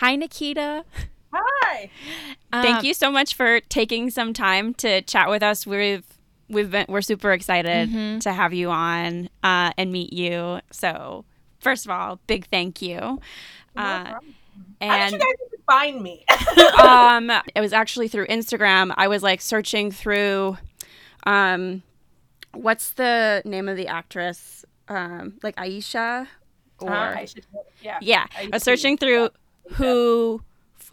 Hi, 0.05 0.17
Nikita. 0.17 0.85
Hi. 1.33 1.89
Thank 2.53 2.77
Um, 2.81 2.85
you 2.85 2.93
so 2.93 3.11
much 3.11 3.35
for 3.35 3.61
taking 3.61 4.11
some 4.11 4.35
time 4.35 4.75
to 4.75 5.01
chat 5.01 5.31
with 5.31 5.43
us. 5.43 5.67
We've 5.67 6.05
we've 6.51 6.71
been 6.71 6.85
we're 6.91 7.01
super 7.01 7.33
excited 7.33 7.89
Mm-hmm. 7.89 8.19
to 8.19 8.33
have 8.35 8.53
you 8.53 8.69
on 8.71 9.31
uh, 9.43 9.73
and 9.79 9.91
meet 9.93 10.13
you. 10.13 10.61
So 10.71 11.25
first 11.59 11.87
of 11.87 11.91
all, 11.91 12.21
big 12.27 12.47
thank 12.49 12.83
you. 12.83 12.99
Uh, 13.75 14.05
How 14.05 14.21
did 14.21 14.29
you 14.29 14.35
and 14.83 15.13
guys 15.13 15.23
even 15.47 15.65
find 15.67 16.03
me? 16.03 16.27
um, 16.83 17.31
it 17.55 17.61
was 17.63 17.73
actually 17.73 18.09
through 18.09 18.27
Instagram. 18.27 18.93
I 18.99 19.09
was 19.09 19.23
like 19.23 19.41
searching 19.41 19.91
through, 19.91 20.59
um, 21.25 21.83
what's 22.53 22.91
the 22.91 23.41
name 23.47 23.71
of 23.71 23.79
the 23.79 23.89
actress? 23.89 24.67
Um, 24.87 25.39
like 25.43 25.57
Aisha, 25.57 26.27
or 26.79 26.93
Uh, 26.93 27.15
I 27.17 27.25
should, 27.25 27.47
yeah. 27.81 27.99
yeah, 28.03 28.27
I 28.37 28.51
was 28.53 28.63
searching 28.63 28.99
through 28.99 29.31
who 29.73 30.43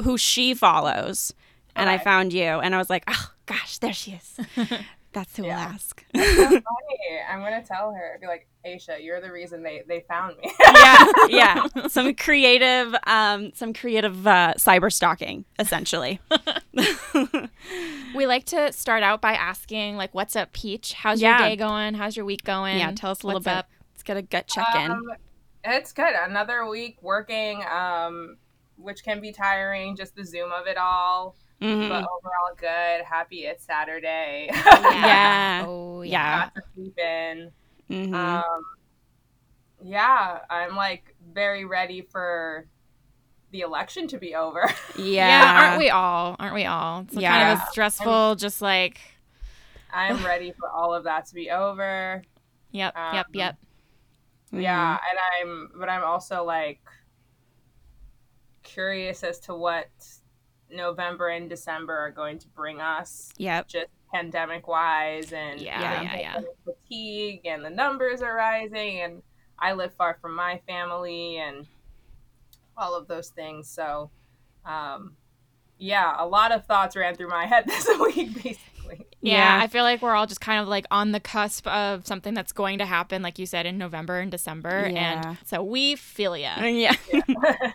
who 0.02 0.18
she 0.18 0.54
follows, 0.54 1.34
and 1.76 1.90
I 1.90 1.98
found 1.98 2.34
you, 2.34 2.44
and 2.44 2.74
I 2.74 2.78
was 2.78 2.90
like, 2.90 3.04
oh 3.08 3.32
gosh, 3.46 3.78
there 3.80 3.94
she 3.94 4.12
is. 4.14 4.40
That's 5.14 5.36
who 5.36 5.46
Yeah. 5.46 5.60
I'll 5.60 5.74
ask. 5.74 6.06
Funny. 6.14 6.64
I'm 7.30 7.40
gonna 7.42 7.62
tell 7.64 7.92
her. 7.92 8.14
I'd 8.16 8.22
Be 8.22 8.28
like, 8.28 8.48
Aisha, 8.66 9.04
you're 9.04 9.20
the 9.20 9.30
reason 9.32 9.62
they 9.62 9.84
they 9.86 10.06
found 10.08 10.38
me. 10.38 10.50
yeah, 10.74 11.06
yeah. 11.28 11.88
Some 11.90 12.16
creative, 12.16 12.96
um, 13.06 13.52
some 13.54 13.74
creative 13.74 14.26
uh, 14.26 14.54
cyber 14.58 14.92
stalking, 14.92 15.44
essentially. 15.60 16.22
We 18.16 18.26
like 18.28 18.46
to 18.48 18.72
start 18.74 19.04
out 19.04 19.22
by 19.22 19.34
asking, 19.34 19.96
like, 19.98 20.14
what's 20.14 20.36
up, 20.36 20.52
Peach? 20.54 20.94
How's 20.94 21.22
Yeah. 21.22 21.40
your 21.40 21.50
day 21.50 21.56
going? 21.56 21.94
How's 21.94 22.16
your 22.16 22.26
week 22.26 22.44
going? 22.44 22.78
yeah, 22.80 22.92
tell 22.92 23.12
us 23.12 23.24
a 23.24 23.28
little 23.28 23.40
What's 23.40 23.46
bit. 23.46 23.54
up? 23.58 23.70
Let's 23.94 24.04
get 24.04 24.18
a 24.18 24.22
gut 24.22 24.48
check 24.48 24.66
in. 24.76 24.92
Um, 24.92 25.04
it's 25.64 25.92
good. 25.94 26.14
Another 26.14 26.66
week 26.68 26.98
working, 27.02 27.64
um, 27.72 28.38
which 28.82 29.04
can 29.04 29.20
be 29.22 29.32
tiring. 29.32 29.96
Just 29.96 30.16
the 30.16 30.24
zoom 30.26 30.52
of 30.52 30.68
it 30.68 30.78
all, 30.78 31.36
Mhm. 31.62 31.90
but 31.90 32.04
overall 32.04 32.56
good. 32.58 33.04
Happy 33.06 33.46
it's 33.46 33.64
Saturday. 33.66 34.50
Yeah. 34.82 35.66
Oh, 35.68 36.02
Yeah. 36.02 36.46
Got 36.46 36.56
to 36.56 36.62
sleep 36.76 36.98
in. 36.98 37.52
Mhm. 37.90 38.14
Um, 38.16 38.64
yeah, 39.84 40.40
I'm 40.50 40.76
like 40.76 41.16
very 41.34 41.66
ready 41.66 42.02
for 42.02 42.68
the 43.52 43.62
election 43.62 44.08
to 44.10 44.18
be 44.18 44.36
over. 44.36 44.62
yeah. 44.98 45.28
yeah. 45.28 45.62
aren't 45.70 45.80
we 45.80 45.90
all? 45.90 46.36
Aren't 46.40 46.54
we 46.54 46.66
all? 46.66 47.02
It's 47.02 47.16
kind 47.16 47.52
of 47.54 47.60
a 47.60 47.72
stressful, 47.72 48.36
just 48.36 48.62
like, 48.62 49.00
I'm 49.94 50.24
ready 50.26 50.54
for 50.58 50.70
all 50.70 50.94
of 50.94 51.04
that 51.04 51.26
to 51.28 51.34
be 51.34 51.50
over. 51.52 52.24
yep, 52.72 52.96
Um, 52.96 53.16
yep, 53.16 53.26
yep. 53.34 53.58
Yeah, 54.54 54.98
and 55.10 55.20
I'm, 55.50 55.72
but 55.80 55.90
I'm 55.90 56.04
also 56.04 56.44
like 56.44 56.80
curious 58.74 59.24
as 59.24 59.40
to 59.40 59.54
what 59.56 59.88
November 60.70 61.30
and 61.30 61.50
December 61.50 61.98
are 61.98 62.12
going 62.12 62.40
to 62.40 62.48
bring 62.50 62.80
us, 62.80 63.30
Yep. 63.38 63.68
just 63.68 63.88
pandemic 64.14 64.68
wise, 64.68 65.34
and 65.34 65.60
Yeah, 65.60 66.02
yeah, 66.02 66.20
yeah. 66.20 66.42
fatigue, 66.64 67.42
and 67.46 67.64
the 67.64 67.70
numbers 67.70 68.22
are 68.22 68.36
rising, 68.36 69.02
and 69.02 69.22
I 69.60 69.74
live 69.74 69.94
far 69.96 70.18
from 70.22 70.36
my 70.36 70.62
family, 70.68 71.38
and 71.38 71.68
all 72.78 72.96
of 72.96 73.08
those 73.08 73.30
things. 73.30 73.70
So, 73.70 74.10
um, 74.66 75.16
yeah, 75.78 76.16
a 76.18 76.26
lot 76.26 76.52
of 76.52 76.66
thoughts 76.66 76.96
ran 76.96 77.16
through 77.16 77.30
my 77.30 77.46
head 77.54 77.66
this 77.68 77.88
week, 78.00 78.34
basically. 78.44 78.58
Yeah, 79.24 79.58
Yeah. 79.58 79.64
I 79.64 79.68
feel 79.68 79.84
like 79.84 80.02
we're 80.02 80.16
all 80.16 80.26
just 80.26 80.42
kind 80.42 80.60
of 80.62 80.68
like 80.68 80.86
on 80.90 81.12
the 81.12 81.20
cusp 81.20 81.68
of 81.68 82.08
something 82.08 82.34
that's 82.34 82.52
going 82.52 82.80
to 82.80 82.86
happen, 82.86 83.22
like 83.22 83.38
you 83.38 83.46
said, 83.46 83.66
in 83.68 83.78
November 83.78 84.20
and 84.20 84.32
December. 84.32 84.90
Yeah. 84.92 85.22
And 85.30 85.38
so 85.46 85.62
we 85.64 85.96
feel 85.96 86.36
ya. 86.36 86.56
Yeah. 86.64 86.96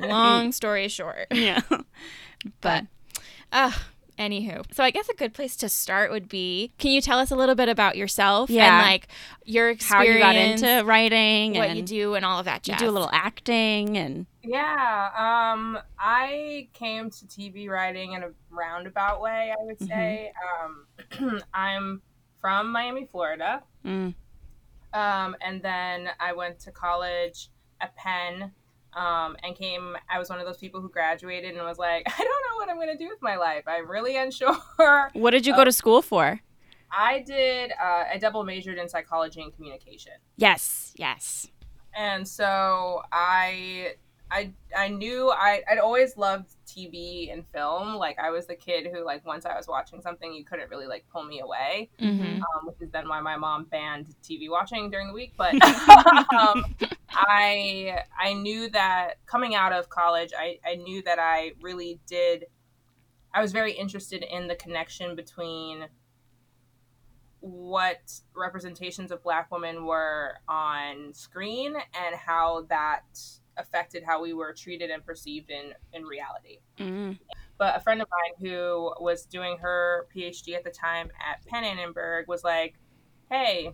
Long 0.01 0.51
story 0.53 0.89
short. 0.89 1.27
yeah. 1.31 1.61
But, 2.61 2.87
uh, 3.53 3.73
anywho. 4.19 4.65
So 4.73 4.83
I 4.83 4.91
guess 4.91 5.09
a 5.09 5.15
good 5.15 5.35
place 5.35 5.57
to 5.57 5.69
start 5.69 6.11
would 6.11 6.29
be 6.29 6.73
can 6.79 6.91
you 6.91 7.01
tell 7.01 7.19
us 7.19 7.31
a 7.31 7.37
little 7.37 7.55
bit 7.55 7.69
about 7.69 7.97
yourself 7.97 8.51
Yeah. 8.51 8.79
and 8.81 8.87
like 8.91 9.09
your 9.45 9.71
experience, 9.71 9.93
How 9.93 10.01
experience, 10.03 10.61
you 10.61 10.67
got 10.67 10.73
into 10.77 10.87
writing 10.89 11.55
what 11.55 11.69
and 11.69 11.79
you 11.79 11.85
do, 11.85 12.15
and 12.15 12.25
all 12.25 12.39
of 12.39 12.45
that 12.47 12.67
you 12.67 12.75
do 12.77 12.89
a 12.89 12.91
little 12.91 13.11
acting 13.13 13.97
and 13.97 14.27
Yeah, 14.43 15.11
um, 15.55 15.79
I 15.99 16.69
came 16.73 17.11
to 17.11 17.27
TV 17.27 17.69
writing 17.69 18.13
in 18.13 18.23
a 18.23 18.31
roundabout 18.51 19.21
way, 19.21 19.53
I 19.59 19.63
would 19.65 19.81
say. 19.81 20.33
Um, 21.21 21.41
I'm 21.55 22.03
from 22.41 22.71
Miami, 22.71 23.09
Florida, 23.11 23.63
mm, 23.85 24.15
um, 24.95 25.37
and 25.41 25.61
then 25.63 26.09
I 26.21 26.33
went 26.33 26.59
to 26.61 26.71
college 26.71 27.49
at 27.81 27.95
Penn. 27.97 28.53
Um, 28.95 29.37
and 29.43 29.55
came, 29.55 29.97
I 30.09 30.19
was 30.19 30.31
one 30.31 30.39
of 30.41 30.47
those 30.47 30.57
people 30.57 30.81
who 30.81 30.89
graduated 30.89 31.55
and 31.55 31.65
was 31.65 31.79
like, 31.79 32.05
I 32.19 32.19
don't 32.19 32.27
know 32.29 32.57
what 32.57 32.69
I'm 32.71 32.77
going 32.77 32.89
to 32.89 32.97
do 32.97 33.09
with 33.09 33.21
my 33.21 33.37
life. 33.37 33.65
I'm 33.67 33.91
really 33.91 34.17
unsure. 34.17 34.57
what 35.13 35.31
did 35.33 35.47
you 35.47 35.55
go 35.55 35.65
to 35.65 35.73
school 35.73 36.01
for? 36.03 36.41
I 36.91 37.21
did, 37.27 37.73
uh, 37.73 38.05
I 38.13 38.19
double 38.19 38.43
majored 38.45 38.79
in 38.79 38.89
psychology 38.89 39.43
and 39.43 39.55
communication. 39.55 40.13
Yes. 40.37 40.93
Yes. 40.97 41.49
and 41.95 42.27
so 42.27 43.03
I 43.13 43.95
I 44.31 44.51
I 44.77 44.89
knew 44.89 45.31
I 45.31 45.63
I'd 45.71 45.79
always 45.79 46.17
loved 46.17 46.51
TV 46.67 47.33
and 47.33 47.45
film. 47.53 47.95
Like 47.95 48.19
I 48.19 48.31
was 48.31 48.47
the 48.47 48.57
kid 48.57 48.89
who 48.93 49.05
like 49.05 49.25
once 49.25 49.47
I 49.47 49.57
was 49.57 49.69
watching 49.69 50.01
something, 50.01 50.33
you 50.35 50.45
couldn't 50.45 50.69
really 50.69 50.87
like 50.87 51.05
pull 51.13 51.23
me 51.25 51.41
away, 51.41 51.89
Mhm. 52.01 52.37
um, 52.41 52.67
which 52.67 52.77
is 52.81 52.91
then 52.91 53.09
why 53.09 53.21
my 53.21 53.37
mom 53.37 53.65
banned 53.65 54.09
TV 54.25 54.51
watching 54.51 54.91
during 54.91 55.07
the 55.09 55.13
week. 55.15 55.33
But 55.37 55.55
um, 56.35 56.65
I 57.17 58.03
I 58.19 58.35
knew 58.35 58.69
that 58.71 59.15
coming 59.27 59.55
out 59.55 59.73
of 59.73 59.89
college, 59.89 60.31
I 60.39 60.59
I 60.65 60.77
knew 60.77 61.03
that 61.03 61.19
I 61.19 61.53
really 61.61 62.01
did. 62.07 62.47
I 63.35 63.43
was 63.43 63.53
very 63.53 63.73
interested 63.73 64.23
in 64.23 64.49
the 64.49 64.55
connection 64.55 65.17
between 65.17 65.89
what 67.41 68.21
representations 68.35 69.13
of 69.13 69.23
black 69.23 69.51
women 69.53 69.85
were 69.85 70.39
on 70.49 71.15
screen 71.15 71.75
and 71.77 72.15
how 72.15 72.67
that 72.69 73.05
affected 73.57 74.03
how 74.05 74.21
we 74.21 74.33
were 74.33 74.53
treated 74.53 74.91
and 74.91 75.05
perceived 75.05 75.51
in 75.51 75.73
in 75.93 76.05
reality 76.05 76.59
Mm, 76.79 77.19
but 77.57 77.77
a 77.77 77.81
friend 77.81 78.03
of 78.03 78.09
mine 78.11 78.51
who 78.51 78.93
was 79.01 79.25
doing 79.27 79.59
her 79.59 80.07
phd 80.15 80.55
at 80.55 80.65
the 80.65 80.71
time 80.71 81.11
at 81.25 81.47
penn 81.47 81.65
annenberg 81.65 82.27
was 82.27 82.43
like 82.45 82.75
hey 83.31 83.73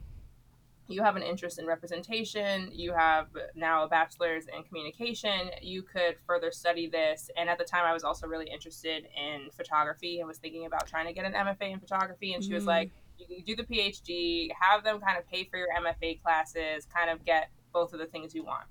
you 0.92 1.02
have 1.02 1.16
an 1.16 1.22
interest 1.22 1.59
in 1.59 1.66
representation 1.66 2.68
you 2.72 2.92
have 2.92 3.26
now 3.55 3.85
a 3.85 3.88
bachelor's 3.88 4.46
in 4.55 4.62
communication 4.64 5.50
you 5.61 5.83
could 5.83 6.16
further 6.26 6.50
study 6.50 6.88
this. 6.88 7.31
And 7.37 7.48
at 7.48 7.59
the 7.59 7.64
time 7.64 7.85
i 7.85 7.92
was 7.92 8.05
also 8.05 8.26
really 8.26 8.48
interested 8.50 9.07
in 9.16 9.50
photography 9.50 10.18
and 10.20 10.28
was 10.28 10.38
thinking 10.38 10.66
about 10.66 10.87
trying 10.87 11.07
to 11.07 11.12
get 11.12 11.24
an 11.24 11.33
mfa 11.33 11.70
in 11.72 11.81
photography. 11.81 12.35
And 12.35 12.44
she 12.44 12.55
was 12.55 12.64
Mm. 12.64 12.68
like 12.68 12.90
you 13.18 13.26
can 13.26 13.44
do 13.44 13.57
the 13.57 13.64
phd 13.64 14.50
have 14.61 14.83
them 14.85 15.00
kind 15.00 15.16
of 15.18 15.26
pay 15.28 15.44
for 15.44 15.57
your 15.57 15.68
mfa 15.81 16.20
classes 16.22 16.87
kind 16.94 17.09
of 17.11 17.24
get 17.24 17.50
both 17.72 17.92
of 17.92 17.98
the 17.98 18.07
things 18.07 18.35
you 18.35 18.44
want. 18.44 18.66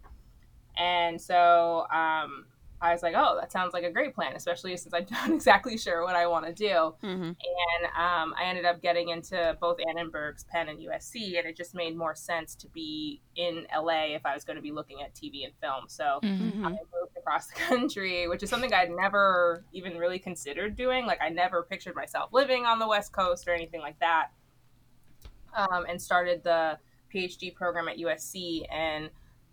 And 0.78 1.20
so 1.20 1.88
um, 1.92 2.46
I 2.84 2.92
was 2.94 3.04
like, 3.04 3.14
oh, 3.16 3.38
that 3.40 3.52
sounds 3.52 3.74
like 3.74 3.84
a 3.84 3.92
great 3.92 4.16
plan, 4.16 4.36
especially 4.36 4.76
since 4.76 4.92
I'm 4.94 5.06
not 5.12 5.30
exactly 5.30 5.78
sure 5.78 6.04
what 6.04 6.16
I 6.16 6.26
want 6.26 6.48
to 6.48 6.54
do. 6.54 6.96
mhm. 7.04 7.36
And 7.36 7.86
um, 7.96 8.34
I 8.40 8.46
ended 8.46 8.66
up 8.66 8.82
getting 8.82 9.10
into 9.10 9.56
both 9.62 9.78
Annenberg's, 9.88 10.44
Penn, 10.46 10.68
and 10.68 10.80
USC, 10.80 11.38
and 11.38 11.48
it 11.48 11.56
just 11.56 11.76
made 11.76 11.96
more 11.96 12.16
sense 12.16 12.56
to 12.56 12.68
be 12.70 13.22
in 13.36 13.68
LA 13.76 14.16
if 14.16 14.26
I 14.26 14.34
was 14.34 14.44
going 14.44 14.56
to 14.56 14.64
be 14.64 14.72
looking 14.72 15.02
at 15.04 15.14
TV 15.14 15.44
and 15.46 15.54
film. 15.62 15.86
So 15.88 16.20
Mhm. 16.24 16.54
Mhm. 16.54 16.66
I 16.66 16.70
moved 16.72 17.16
across 17.18 17.48
the 17.48 17.54
country, 17.70 18.28
which 18.28 18.42
is 18.42 18.50
something 18.50 18.74
I'd 18.74 18.90
never 18.90 19.64
even 19.74 19.98
really 19.98 20.18
considered 20.20 20.76
doing. 20.76 21.06
Like 21.06 21.22
I 21.22 21.30
never 21.30 21.62
pictured 21.64 21.96
myself 21.96 22.34
living 22.34 22.66
on 22.66 22.80
the 22.80 22.88
West 22.88 23.12
Coast 23.14 23.48
or 23.48 23.54
anything 23.54 23.82
like 23.82 24.00
that. 24.00 24.30
Um, 25.56 25.86
and 25.88 26.02
started 26.02 26.44
the 26.44 26.80
PhD 27.14 27.54
program 27.54 27.88
at 27.90 27.98
USC. 27.98 28.66
And 28.72 29.10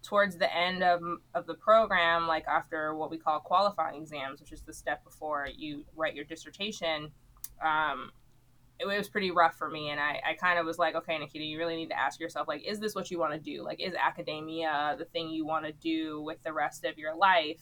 towards 0.08 0.38
the 0.38 0.56
end 0.56 0.82
of, 0.82 1.02
of 1.34 1.46
the 1.46 1.52
program, 1.52 2.26
like 2.26 2.46
after 2.46 2.94
what 2.94 3.10
we 3.10 3.18
call 3.18 3.38
qualifying 3.40 4.00
exams, 4.00 4.40
which 4.40 4.52
is 4.52 4.62
the 4.62 4.72
step 4.72 5.04
before 5.04 5.46
you 5.54 5.84
write 5.94 6.14
your 6.14 6.24
dissertation, 6.24 7.10
um, 7.62 8.10
it 8.80 8.86
was 8.86 9.06
pretty 9.10 9.30
rough 9.30 9.56
for 9.56 9.68
me. 9.68 9.90
And 9.90 10.00
I, 10.00 10.18
I 10.26 10.32
kind 10.32 10.58
of 10.58 10.64
was 10.64 10.78
like, 10.78 10.94
okay, 10.94 11.18
Nikita, 11.18 11.44
you 11.44 11.58
really 11.58 11.76
need 11.76 11.90
to 11.90 11.98
ask 11.98 12.18
yourself, 12.20 12.48
like, 12.48 12.66
is 12.66 12.80
this 12.80 12.94
what 12.94 13.10
you 13.10 13.18
want 13.18 13.34
to 13.34 13.38
do? 13.38 13.62
Like, 13.62 13.80
is 13.80 13.92
academia 13.94 14.96
the 14.98 15.04
thing 15.04 15.28
you 15.28 15.44
want 15.44 15.66
to 15.66 15.72
do 15.72 16.22
with 16.22 16.42
the 16.42 16.54
rest 16.54 16.86
of 16.86 16.96
your 16.96 17.14
life? 17.14 17.60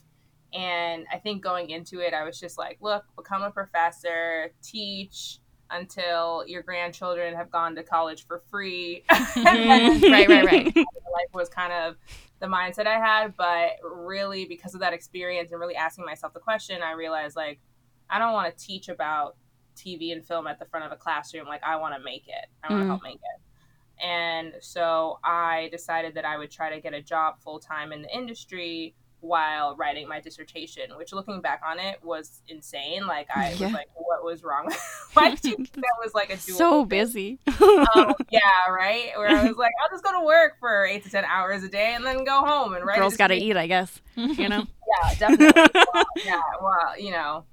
And 0.54 1.04
I 1.12 1.18
think 1.18 1.42
going 1.42 1.70
into 1.70 1.98
it, 1.98 2.14
I 2.14 2.22
was 2.22 2.38
just 2.38 2.58
like, 2.58 2.78
look, 2.80 3.02
become 3.16 3.42
a 3.42 3.50
professor, 3.50 4.52
teach 4.62 5.40
until 5.70 6.44
your 6.46 6.62
grandchildren 6.62 7.34
have 7.34 7.50
gone 7.50 7.74
to 7.74 7.82
college 7.82 8.24
for 8.24 8.40
free. 8.48 9.02
right, 9.10 10.28
right, 10.28 10.44
right. 10.44 10.76
life 11.16 11.32
was 11.32 11.48
kind 11.48 11.72
of 11.72 11.96
the 12.40 12.46
mindset 12.46 12.86
I 12.86 12.98
had. 12.98 13.36
But 13.36 13.72
really, 13.82 14.44
because 14.44 14.74
of 14.74 14.80
that 14.80 14.92
experience 14.92 15.52
and 15.52 15.60
really 15.60 15.76
asking 15.76 16.04
myself 16.04 16.32
the 16.32 16.40
question, 16.40 16.82
I 16.82 16.92
realized 16.92 17.36
like, 17.36 17.60
I 18.08 18.18
don't 18.18 18.32
want 18.32 18.56
to 18.56 18.64
teach 18.64 18.88
about 18.88 19.36
TV 19.76 20.12
and 20.12 20.24
film 20.24 20.46
at 20.46 20.58
the 20.58 20.64
front 20.64 20.86
of 20.86 20.92
a 20.92 20.96
classroom. 20.96 21.46
Like, 21.46 21.62
I 21.62 21.76
want 21.76 21.94
to 21.94 22.00
make 22.02 22.28
it, 22.28 22.46
I 22.62 22.70
want 22.70 22.82
to 22.82 22.84
Mm. 22.84 22.88
help 22.88 23.02
make 23.02 23.16
it. 23.16 24.04
And 24.04 24.54
so 24.60 25.18
I 25.24 25.68
decided 25.72 26.14
that 26.14 26.24
I 26.24 26.36
would 26.36 26.50
try 26.50 26.74
to 26.74 26.80
get 26.80 26.92
a 26.92 27.02
job 27.02 27.40
full 27.40 27.58
time 27.58 27.92
in 27.92 28.02
the 28.02 28.14
industry 28.14 28.94
while 29.20 29.74
writing 29.76 30.06
my 30.08 30.20
dissertation, 30.20 30.90
which 30.96 31.12
looking 31.12 31.40
back 31.40 31.60
on 31.66 31.78
it 31.78 31.98
was 32.04 32.42
insane. 32.48 33.06
Like 33.06 33.28
I 33.34 33.52
Yeah. 33.52 33.66
was 33.66 33.72
like, 33.74 33.88
what 33.94 34.24
was 34.24 34.42
wrong? 34.44 34.72
Why 35.14 35.30
did 35.34 35.44
you 35.44 35.56
that 35.74 35.94
was 36.04 36.14
like 36.14 36.30
a 36.30 36.36
so 36.38 36.80
thing? 36.80 36.88
busy. 36.88 37.38
um, 37.60 38.14
yeah, 38.30 38.40
right. 38.70 39.10
Where 39.16 39.28
I 39.28 39.44
was 39.46 39.56
like, 39.56 39.72
I'll 39.82 39.90
just 39.90 40.04
go 40.04 40.12
to 40.20 40.24
work 40.24 40.54
for 40.60 40.84
eight 40.86 41.02
to 41.04 41.10
ten 41.10 41.24
hours 41.24 41.62
a 41.62 41.68
day 41.68 41.94
and 41.94 42.04
then 42.04 42.24
go 42.24 42.44
home 42.44 42.74
and 42.74 42.84
write. 42.84 42.98
Girls 42.98 43.16
got 43.16 43.28
to 43.28 43.34
eat, 43.36 43.56
I 43.56 43.66
guess. 43.66 44.00
You 44.16 44.48
know. 44.48 44.66
Yeah, 45.02 45.14
definitely. 45.28 45.82
well, 45.94 46.04
yeah, 46.24 46.40
well, 46.62 46.98
you 46.98 47.10
know, 47.10 47.44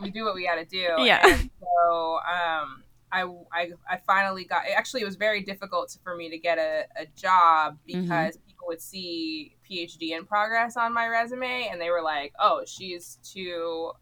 we 0.00 0.10
do 0.10 0.24
what 0.24 0.34
we 0.34 0.44
got 0.44 0.56
to 0.56 0.64
do. 0.64 1.04
Yeah. 1.04 1.20
And 1.24 1.48
so, 1.60 2.18
um, 2.18 2.82
I, 3.14 3.22
I, 3.52 3.70
I 3.88 3.96
finally 4.06 4.44
got. 4.44 4.62
Actually, 4.74 5.02
it 5.02 5.04
was 5.04 5.14
very 5.14 5.42
difficult 5.42 5.96
for 6.02 6.16
me 6.16 6.28
to 6.30 6.38
get 6.38 6.58
a, 6.58 6.84
a 6.98 7.06
job 7.16 7.78
because 7.86 8.36
people 8.46 8.66
would 8.66 8.80
see 8.80 9.56
PhD 9.70 10.10
in 10.16 10.26
progress 10.26 10.76
on 10.76 10.92
my 10.92 11.06
resume 11.06 11.68
and 11.70 11.80
they 11.80 11.90
were 11.90 12.02
like, 12.02 12.32
"Oh, 12.40 12.64
she's 12.66 13.18
too, 13.22 13.92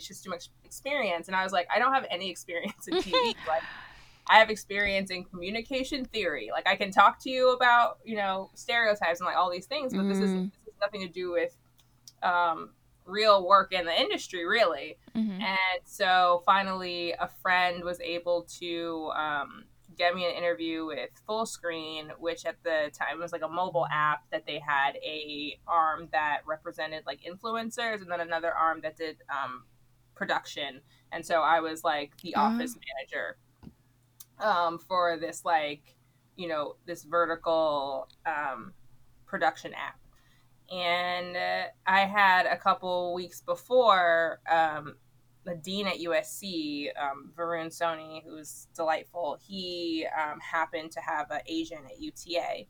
she's 0.00 0.22
too 0.22 0.30
much 0.30 0.48
experience," 0.64 1.28
and 1.28 1.36
I 1.36 1.44
was 1.44 1.52
like, 1.52 1.68
"I 1.74 1.78
don't 1.78 1.92
have 1.92 2.06
any 2.10 2.30
experience 2.30 2.88
in 2.88 2.94
TV. 2.94 3.36
like, 3.46 3.64
I 4.26 4.38
have 4.38 4.48
experience 4.48 5.10
in 5.10 5.24
communication 5.24 6.06
theory. 6.06 6.48
Like, 6.50 6.66
I 6.66 6.76
can 6.76 6.90
talk 6.90 7.20
to 7.24 7.30
you 7.30 7.52
about, 7.52 7.98
you 8.04 8.16
know, 8.16 8.50
stereotypes 8.54 9.20
and 9.20 9.26
like 9.26 9.36
all 9.36 9.50
these 9.50 9.66
things, 9.66 9.92
but 9.92 10.08
this 10.08 10.20
is 10.20 10.30
Mm. 10.32 10.50
this 10.64 10.74
has 10.74 10.80
nothing 10.80 11.02
to 11.02 11.08
do 11.08 11.30
with." 11.32 11.54
um, 12.22 12.70
real 13.04 13.46
work 13.46 13.72
in 13.72 13.84
the 13.84 14.00
industry, 14.00 14.44
really. 14.46 14.98
Mhm. 15.14 15.40
And 15.42 15.80
so 15.84 16.42
finally, 16.46 17.12
a 17.12 17.28
friend 17.28 17.82
was 17.84 18.00
able 18.00 18.42
to 18.60 19.10
um, 19.14 19.64
get 19.96 20.14
me 20.14 20.24
an 20.24 20.32
interview 20.34 20.86
with 20.86 21.10
Fullscreen, 21.28 22.10
which 22.18 22.46
at 22.46 22.62
the 22.62 22.90
time 22.92 23.18
was 23.18 23.32
like 23.32 23.42
a 23.42 23.48
mobile 23.48 23.86
app 23.92 24.24
that 24.30 24.46
they 24.46 24.58
had 24.58 24.96
a 24.96 25.58
arm 25.66 26.08
that 26.12 26.40
represented 26.46 27.04
like 27.06 27.20
influencers, 27.22 28.00
and 28.00 28.10
then 28.10 28.20
another 28.20 28.52
arm 28.52 28.80
that 28.82 28.96
did 28.96 29.18
um, 29.28 29.64
production. 30.14 30.80
And 31.10 31.26
so 31.26 31.42
I 31.42 31.60
was 31.60 31.84
like 31.84 32.16
the 32.22 32.34
Oh. 32.36 32.42
office 32.42 32.76
manager 32.76 33.36
um, 34.38 34.78
for 34.78 35.16
this 35.18 35.44
like 35.44 35.96
you 36.34 36.48
know, 36.48 36.76
this 36.86 37.04
vertical 37.04 38.08
um, 38.24 38.72
production 39.26 39.74
app. 39.74 39.98
And 40.72 41.36
uh, 41.36 41.64
I 41.86 42.00
had 42.00 42.46
a 42.46 42.56
couple 42.56 43.12
weeks 43.12 43.42
before 43.42 44.40
um, 44.50 44.96
the 45.44 45.54
dean 45.54 45.86
at 45.86 45.98
USC, 45.98 46.88
um, 46.98 47.30
Varun 47.36 47.66
Soni, 47.66 48.24
who's 48.24 48.68
delightful. 48.74 49.38
He 49.46 50.06
um, 50.18 50.40
happened 50.40 50.92
to 50.92 51.00
have 51.00 51.30
an 51.30 51.40
agent 51.46 51.82
at 51.84 52.00
UTA, 52.00 52.64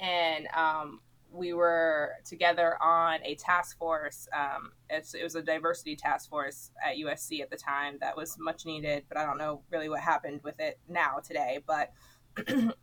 and 0.00 0.48
um, 0.56 1.00
we 1.30 1.52
were 1.52 2.14
together 2.24 2.82
on 2.82 3.20
a 3.22 3.36
task 3.36 3.78
force. 3.78 4.26
Um, 4.36 4.72
it 4.88 5.22
was 5.22 5.36
a 5.36 5.42
diversity 5.42 5.94
task 5.94 6.28
force 6.28 6.72
at 6.84 6.96
USC 6.96 7.42
at 7.42 7.50
the 7.50 7.56
time 7.56 7.98
that 8.00 8.16
was 8.16 8.36
much 8.40 8.66
needed, 8.66 9.04
but 9.08 9.16
I 9.16 9.24
don't 9.24 9.38
know 9.38 9.62
really 9.70 9.88
what 9.88 10.00
happened 10.00 10.40
with 10.42 10.58
it 10.58 10.80
now 10.88 11.20
today. 11.24 11.60
But 11.64 11.92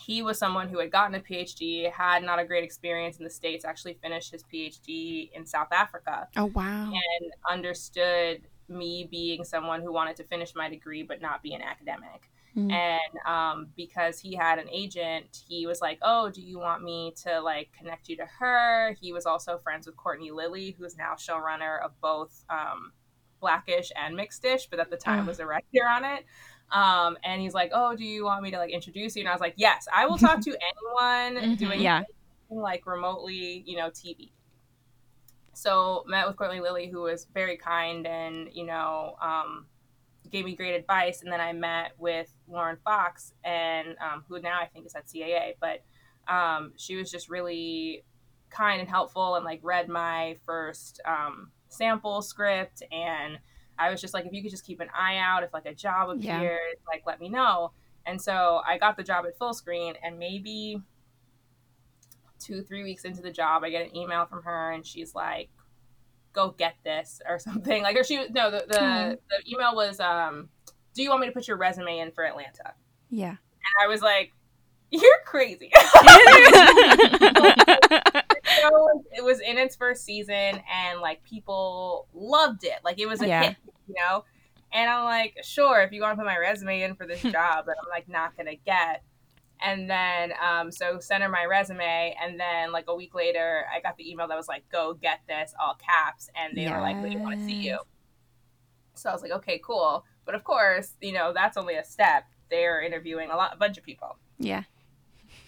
he 0.00 0.22
was 0.22 0.38
someone 0.38 0.68
who 0.68 0.78
had 0.78 0.90
gotten 0.90 1.14
a 1.14 1.20
PhD, 1.20 1.90
had 1.90 2.22
not 2.22 2.38
a 2.38 2.44
great 2.44 2.64
experience 2.64 3.18
in 3.18 3.24
the 3.24 3.30
States, 3.30 3.64
actually 3.64 3.94
finished 3.94 4.32
his 4.32 4.44
PhD 4.44 5.30
in 5.32 5.44
South 5.44 5.72
Africa. 5.72 6.28
Oh, 6.36 6.46
wow. 6.46 6.84
And 6.84 7.32
understood 7.50 8.42
me 8.68 9.08
being 9.10 9.44
someone 9.44 9.80
who 9.80 9.92
wanted 9.92 10.16
to 10.16 10.24
finish 10.24 10.54
my 10.54 10.68
degree 10.68 11.02
but 11.02 11.20
not 11.22 11.42
be 11.42 11.54
an 11.54 11.62
academic. 11.62 12.30
Mm-hmm. 12.56 12.70
And 12.70 13.26
um, 13.26 13.68
because 13.76 14.18
he 14.18 14.34
had 14.34 14.58
an 14.58 14.68
agent, 14.70 15.44
he 15.48 15.66
was 15.66 15.80
like, 15.80 15.98
"Oh, 16.02 16.30
do 16.30 16.40
you 16.40 16.58
want 16.58 16.82
me 16.82 17.12
to 17.24 17.40
like 17.40 17.70
connect 17.76 18.08
you 18.08 18.16
to 18.16 18.26
her?" 18.38 18.96
He 19.00 19.12
was 19.12 19.26
also 19.26 19.58
friends 19.58 19.86
with 19.86 19.96
Courtney 19.96 20.30
Lilly, 20.30 20.74
who 20.76 20.84
is 20.84 20.96
now 20.96 21.14
showrunner 21.14 21.80
of 21.84 21.92
both 22.00 22.44
um, 22.50 22.92
Blackish 23.40 23.92
and 23.94 24.16
Mixed-ish, 24.16 24.66
but 24.66 24.80
at 24.80 24.90
the 24.90 24.96
time 24.96 25.26
was 25.26 25.38
a 25.40 25.46
writer 25.46 25.86
on 25.88 26.04
it. 26.04 26.24
Um, 26.70 27.16
and 27.24 27.40
he's 27.40 27.54
like, 27.54 27.70
"Oh, 27.72 27.96
do 27.96 28.04
you 28.04 28.24
want 28.24 28.42
me 28.42 28.50
to 28.50 28.58
like 28.58 28.70
introduce 28.70 29.16
you?" 29.16 29.22
And 29.22 29.28
I 29.28 29.32
was 29.32 29.40
like, 29.40 29.54
"Yes, 29.56 29.86
I 29.92 30.06
will 30.06 30.18
talk 30.18 30.40
to 30.42 30.50
anyone 30.94 31.42
mm-hmm. 31.42 31.54
doing 31.54 31.80
yeah. 31.80 32.02
like 32.50 32.86
remotely, 32.86 33.62
you 33.66 33.76
know, 33.76 33.90
TV." 33.90 34.32
So 35.54 36.04
met 36.06 36.26
with 36.26 36.36
Courtney 36.36 36.60
Lilly, 36.60 36.88
who 36.88 37.02
was 37.02 37.26
very 37.32 37.56
kind 37.56 38.06
and 38.06 38.48
you 38.52 38.64
know 38.64 39.16
um, 39.20 39.66
gave 40.30 40.44
me 40.44 40.54
great 40.54 40.74
advice. 40.74 41.22
And 41.22 41.32
then 41.32 41.40
I 41.40 41.52
met 41.52 41.92
with 41.98 42.30
Lauren 42.46 42.76
Fox, 42.84 43.32
and 43.44 43.96
um, 44.00 44.24
who 44.28 44.40
now 44.40 44.60
I 44.60 44.66
think 44.66 44.86
is 44.86 44.94
at 44.94 45.06
CAA, 45.06 45.54
but 45.60 45.82
um, 46.32 46.72
she 46.76 46.96
was 46.96 47.10
just 47.10 47.30
really 47.30 48.04
kind 48.50 48.80
and 48.80 48.88
helpful, 48.88 49.36
and 49.36 49.44
like 49.44 49.60
read 49.62 49.88
my 49.88 50.36
first 50.44 51.00
um, 51.06 51.50
sample 51.68 52.22
script 52.22 52.82
and 52.92 53.38
I 53.78 53.90
was 53.90 54.00
just 54.00 54.14
like, 54.14 54.26
if 54.26 54.32
you 54.32 54.42
could 54.42 54.50
just 54.50 54.66
keep 54.66 54.80
an 54.80 54.88
eye 54.96 55.18
out, 55.18 55.42
if 55.42 55.52
like 55.52 55.66
a 55.66 55.74
job 55.74 56.10
appears, 56.10 56.24
yeah. 56.24 56.56
like 56.86 57.02
let 57.06 57.20
me 57.20 57.28
know. 57.28 57.72
And 58.06 58.20
so 58.20 58.60
I 58.66 58.78
got 58.78 58.96
the 58.96 59.02
job 59.02 59.26
at 59.26 59.38
Fullscreen, 59.38 59.94
and 60.02 60.18
maybe 60.18 60.82
two, 62.38 62.62
three 62.62 62.82
weeks 62.82 63.04
into 63.04 63.20
the 63.20 63.30
job, 63.30 63.64
I 63.64 63.70
get 63.70 63.86
an 63.86 63.96
email 63.96 64.26
from 64.26 64.42
her, 64.44 64.72
and 64.72 64.86
she's 64.86 65.14
like, 65.14 65.50
"Go 66.32 66.54
get 66.56 66.76
this" 66.84 67.20
or 67.28 67.38
something. 67.38 67.82
Like, 67.82 67.96
or 67.96 68.04
she 68.04 68.26
no, 68.30 68.50
the 68.50 68.64
the, 68.68 68.78
mm. 68.78 69.18
the 69.30 69.52
email 69.52 69.74
was, 69.74 70.00
um, 70.00 70.48
"Do 70.94 71.02
you 71.02 71.10
want 71.10 71.20
me 71.20 71.26
to 71.26 71.32
put 71.32 71.46
your 71.46 71.56
resume 71.56 71.98
in 71.98 72.12
for 72.12 72.24
Atlanta?" 72.24 72.74
Yeah, 73.10 73.28
and 73.28 73.38
I 73.82 73.88
was 73.88 74.00
like, 74.00 74.32
"You're 74.90 75.20
crazy." 75.26 75.70
it 79.12 79.24
was 79.24 79.40
in 79.40 79.58
its 79.58 79.76
first 79.76 80.04
season 80.04 80.34
and 80.72 81.00
like 81.00 81.22
people 81.22 82.06
loved 82.14 82.64
it. 82.64 82.78
Like 82.84 82.98
it 82.98 83.06
was 83.06 83.22
a 83.22 83.28
yeah. 83.28 83.42
hit, 83.44 83.56
you 83.88 83.94
know? 83.94 84.24
And 84.72 84.90
I'm 84.90 85.04
like, 85.04 85.36
sure, 85.42 85.80
if 85.82 85.92
you 85.92 86.02
want 86.02 86.12
to 86.12 86.16
put 86.16 86.26
my 86.26 86.36
resume 86.36 86.82
in 86.82 86.94
for 86.94 87.06
this 87.06 87.22
job 87.32 87.66
that 87.66 87.76
I'm 87.82 87.88
like 87.90 88.08
not 88.08 88.36
gonna 88.36 88.56
get. 88.66 89.02
And 89.60 89.90
then 89.90 90.32
um, 90.40 90.70
so 90.70 91.00
sent 91.00 91.22
her 91.22 91.28
my 91.28 91.44
resume 91.44 92.14
and 92.22 92.38
then 92.38 92.70
like 92.70 92.84
a 92.88 92.94
week 92.94 93.14
later 93.14 93.64
I 93.74 93.80
got 93.80 93.96
the 93.96 94.08
email 94.08 94.28
that 94.28 94.36
was 94.36 94.48
like, 94.48 94.68
go 94.70 94.94
get 94.94 95.20
this, 95.28 95.54
all 95.60 95.74
caps, 95.74 96.28
and 96.36 96.56
they 96.56 96.62
yes. 96.62 96.72
were 96.72 96.80
like, 96.80 97.02
We 97.02 97.16
want 97.16 97.38
to 97.38 97.44
see 97.44 97.54
you. 97.54 97.78
So 98.98 99.10
I 99.10 99.12
was 99.12 99.22
like, 99.22 99.32
okay, 99.32 99.60
cool. 99.64 100.04
But 100.24 100.34
of 100.34 100.44
course, 100.44 100.94
you 101.00 101.12
know, 101.12 101.32
that's 101.32 101.56
only 101.56 101.76
a 101.76 101.84
step. 101.84 102.24
They're 102.50 102.82
interviewing 102.82 103.30
a 103.30 103.36
lot 103.36 103.54
a 103.54 103.56
bunch 103.56 103.78
of 103.78 103.84
people. 103.84 104.18
Yeah. 104.38 104.64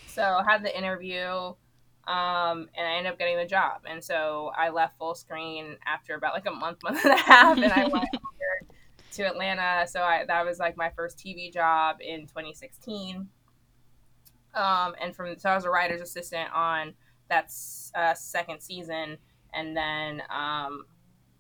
So 0.07 0.42
had 0.46 0.64
the 0.64 0.77
interview 0.77 1.55
um, 2.07 2.69
and 2.77 2.87
I 2.87 2.97
ended 2.97 3.13
up 3.13 3.19
getting 3.19 3.37
the 3.37 3.47
job. 3.47 3.83
And 3.89 4.03
so 4.03 4.51
I 4.57 4.71
left 4.71 4.99
Fullscreen 4.99 5.77
after 5.87 6.15
about 6.15 6.35
like 6.35 6.47
a 6.47 6.51
month, 6.51 6.79
month 6.85 7.05
and 7.05 7.15
a 7.15 7.17
half, 7.17 7.57
and 7.57 7.73
I 7.73 7.87
went 7.89 8.09
to 9.13 9.23
Atlanta. 9.23 9.87
So 9.87 10.03
I, 10.03 10.25
that 10.27 10.45
was 10.45 10.59
like 10.59 10.77
my 10.77 10.91
first 10.91 11.19
TV 11.19 11.53
job 11.53 11.97
in 12.01 12.23
2016. 12.23 13.29
Um, 14.55 14.95
and 15.01 15.15
from 15.15 15.39
so 15.39 15.51
I 15.51 15.55
was 15.55 15.65
a 15.65 15.71
writer's 15.71 16.01
assistant 16.01 16.51
on 16.53 16.95
that 17.29 17.53
uh, 17.95 18.15
second 18.15 18.61
season, 18.61 19.17
and 19.55 19.77
then 19.77 20.23
um, 20.29 20.85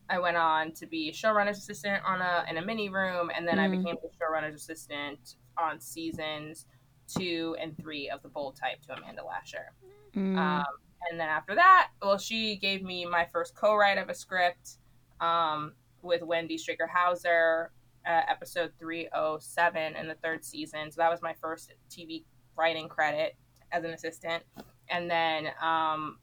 I 0.08 0.20
went 0.20 0.36
on 0.36 0.72
to 0.74 0.86
be 0.86 1.10
showrunner's 1.12 1.58
assistant 1.58 2.04
on 2.06 2.20
a 2.20 2.44
in 2.48 2.56
a 2.58 2.64
mini 2.64 2.88
room, 2.88 3.30
and 3.36 3.48
then 3.48 3.56
mm. 3.56 3.64
I 3.64 3.68
became 3.68 3.96
the 4.00 4.10
showrunner's 4.16 4.54
assistant 4.54 5.34
on 5.58 5.80
seasons 5.80 6.66
two 7.08 7.56
and 7.60 7.76
three 7.76 8.08
of 8.08 8.22
the 8.22 8.28
Bold 8.28 8.56
Type 8.56 8.80
to 8.82 8.94
Amanda 8.94 9.24
Lasher. 9.24 9.72
Mm. 10.16 10.36
Um, 10.36 10.64
and 11.10 11.18
then 11.18 11.28
after 11.28 11.54
that, 11.54 11.88
well, 12.02 12.18
she 12.18 12.56
gave 12.56 12.82
me 12.82 13.06
my 13.06 13.26
first 13.32 13.54
co-write 13.54 13.98
of 13.98 14.08
a 14.08 14.14
script 14.14 14.78
um, 15.20 15.72
with 16.02 16.22
Wendy 16.22 16.58
Straker 16.58 16.86
Hauser, 16.86 17.72
uh, 18.06 18.22
episode 18.28 18.72
307 18.78 19.96
in 19.96 20.08
the 20.08 20.14
third 20.14 20.44
season. 20.44 20.90
So 20.90 21.00
that 21.00 21.10
was 21.10 21.22
my 21.22 21.34
first 21.40 21.72
TV 21.90 22.24
writing 22.56 22.88
credit 22.88 23.36
as 23.72 23.84
an 23.84 23.90
assistant. 23.90 24.42
And 24.88 25.10
then 25.10 25.48
um, 25.62 26.18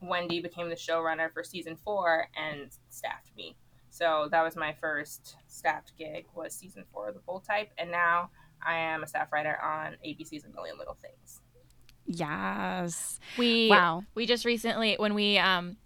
Wendy 0.00 0.40
became 0.40 0.68
the 0.68 0.74
showrunner 0.74 1.32
for 1.32 1.42
season 1.42 1.76
four 1.76 2.28
and 2.36 2.70
staffed 2.90 3.30
me. 3.36 3.56
So 3.90 4.28
that 4.32 4.42
was 4.42 4.56
my 4.56 4.74
first 4.80 5.36
staffed 5.46 5.92
gig 5.96 6.26
was 6.34 6.52
season 6.52 6.84
four 6.92 7.08
of 7.08 7.14
the 7.14 7.20
Bold 7.20 7.44
Type. 7.44 7.70
And 7.78 7.90
now 7.90 8.30
I 8.64 8.76
am 8.76 9.02
a 9.02 9.06
staff 9.06 9.32
writer 9.32 9.60
on 9.62 9.96
ABC's 10.04 10.44
A 10.44 10.48
Million 10.48 10.78
Little 10.78 10.98
Things. 11.00 11.40
Yes. 12.06 13.18
We 13.38 13.68
wow. 13.70 14.04
We 14.14 14.26
just 14.26 14.44
recently 14.44 14.96
when 14.98 15.14
we 15.14 15.38
um 15.38 15.76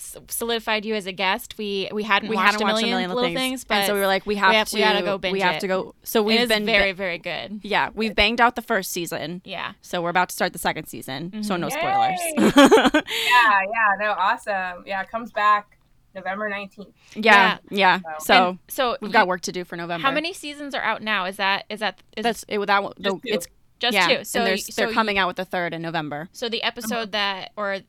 solidified 0.00 0.84
you 0.84 0.94
as 0.94 1.06
a 1.06 1.12
guest. 1.12 1.56
We 1.58 1.88
we 1.92 2.02
hadn't 2.02 2.28
we 2.28 2.36
watched, 2.36 2.52
hadn't 2.52 2.62
a, 2.62 2.66
million 2.66 2.88
a 2.88 2.90
million 2.90 3.10
little 3.10 3.24
things, 3.24 3.38
things 3.38 3.64
but 3.64 3.74
and 3.74 3.86
so 3.86 3.94
we 3.94 4.00
were 4.00 4.06
like, 4.06 4.26
we 4.26 4.36
have, 4.36 4.50
we 4.50 4.56
have 4.56 4.68
to, 4.68 4.76
we 4.76 4.80
gotta 4.80 5.02
go 5.02 5.18
binge 5.18 5.32
We 5.32 5.40
have 5.40 5.56
it. 5.56 5.60
to 5.60 5.68
go. 5.68 5.94
So 6.02 6.22
we've 6.22 6.48
been 6.48 6.66
very 6.66 6.92
very 6.92 7.18
good. 7.18 7.60
Yeah, 7.62 7.90
we've 7.94 8.14
banged 8.14 8.40
out 8.40 8.56
the 8.56 8.62
first 8.62 8.90
season. 8.90 9.42
Yeah. 9.44 9.72
So 9.82 10.02
we're 10.02 10.10
about 10.10 10.30
to 10.30 10.34
start 10.34 10.52
the 10.52 10.58
second 10.58 10.86
season. 10.86 11.30
Mm-hmm. 11.30 11.42
So 11.42 11.56
no 11.56 11.68
Yay! 11.68 11.72
spoilers. 11.72 13.02
yeah, 13.04 13.60
yeah, 13.62 13.96
no, 13.98 14.12
awesome. 14.12 14.84
Yeah, 14.86 15.02
it 15.02 15.10
comes 15.10 15.32
back 15.32 15.78
November 16.14 16.50
19th. 16.50 16.92
Yeah, 17.14 17.58
yeah. 17.70 18.00
So, 18.18 18.24
so, 18.24 18.58
so 18.68 18.96
we've 19.00 19.12
got 19.12 19.28
work 19.28 19.42
to 19.42 19.52
do 19.52 19.64
for 19.64 19.76
November. 19.76 20.06
How 20.06 20.12
many 20.12 20.32
seasons 20.32 20.74
are 20.74 20.82
out 20.82 21.02
now? 21.02 21.26
Is 21.26 21.36
that 21.36 21.66
is 21.68 21.80
that 21.80 22.02
is 22.16 22.22
that's 22.24 22.44
it, 22.48 22.58
that 22.66 22.92
the, 22.98 23.20
it's 23.24 23.46
just 23.80 23.94
yeah, 23.94 24.18
two. 24.18 24.24
So 24.24 24.44
and 24.44 24.60
they're 24.76 24.92
coming 24.92 25.18
out 25.18 25.26
with 25.26 25.36
the 25.36 25.44
third 25.44 25.74
in 25.74 25.82
November. 25.82 26.28
So 26.32 26.48
the 26.48 26.62
episode 26.62 27.12
that 27.12 27.52
or 27.56 27.80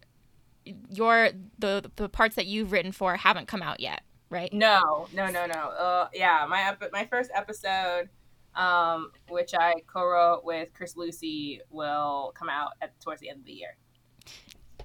your 0.90 1.30
the 1.60 1.92
the 1.96 2.10
parts 2.10 2.36
that 2.36 2.46
you've 2.48 2.72
written 2.72 2.92
for 2.92 3.16
haven't 3.16 3.48
come 3.48 3.62
out 3.62 3.80
yet, 3.80 4.02
right? 4.30 4.52
No, 4.54 5.08
no, 5.14 5.28
no, 5.30 5.46
no. 5.46 5.54
Uh, 5.54 6.08
yeah, 6.14 6.46
my 6.50 6.70
ep- 6.70 6.92
my 6.92 7.06
first 7.06 7.30
episode, 7.36 8.10
um, 8.56 9.12
which 9.30 9.52
I 9.58 9.76
co-wrote 9.88 10.44
with 10.44 10.70
Chris 10.74 10.96
Lucy, 10.96 11.62
will 11.70 12.34
come 12.38 12.50
out 12.50 12.72
at 12.82 13.00
towards 13.02 13.22
the 13.22 13.30
end 13.30 13.40
of 13.40 13.46
the 13.46 13.54
year. 13.54 13.76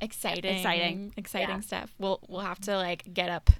Exciting, 0.01 0.57
exciting, 0.57 1.12
exciting 1.16 1.57
yeah. 1.57 1.61
stuff. 1.61 1.95
We'll 1.99 2.21
we'll 2.29 2.40
have 2.40 2.61
to 2.62 2.77
like 2.77 3.14
get 3.14 3.31
up. 3.31 3.51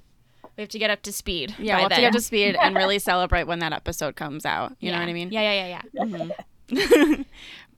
We 0.57 0.63
have 0.63 0.71
to 0.71 0.79
get 0.79 0.91
up 0.91 1.03
to 1.03 1.13
speed. 1.13 1.55
Yeah, 1.59 1.77
we'll 1.77 1.89
have 1.89 1.93
to 1.93 2.01
get 2.01 2.09
up 2.09 2.13
to 2.15 2.21
speed 2.21 2.57
and 2.57 2.75
really 2.77 2.99
celebrate 2.99 3.45
when 3.45 3.59
that 3.59 3.73
episode 3.73 4.17
comes 4.17 4.47
out. 4.47 4.71
You 4.81 4.89
yeah. 4.89 4.95
know 4.95 5.03
what 5.03 5.11
I 5.11 5.13
mean? 5.13 5.31
Yeah, 5.31 5.43
yeah, 5.43 5.67
yeah, 5.67 5.83
yeah. 5.93 6.05
Mm-hmm. 6.07 6.31
but, 6.69 7.27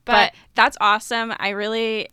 but 0.05 0.33
that's 0.55 0.77
awesome. 0.79 1.33
I 1.37 1.49
really 1.49 2.09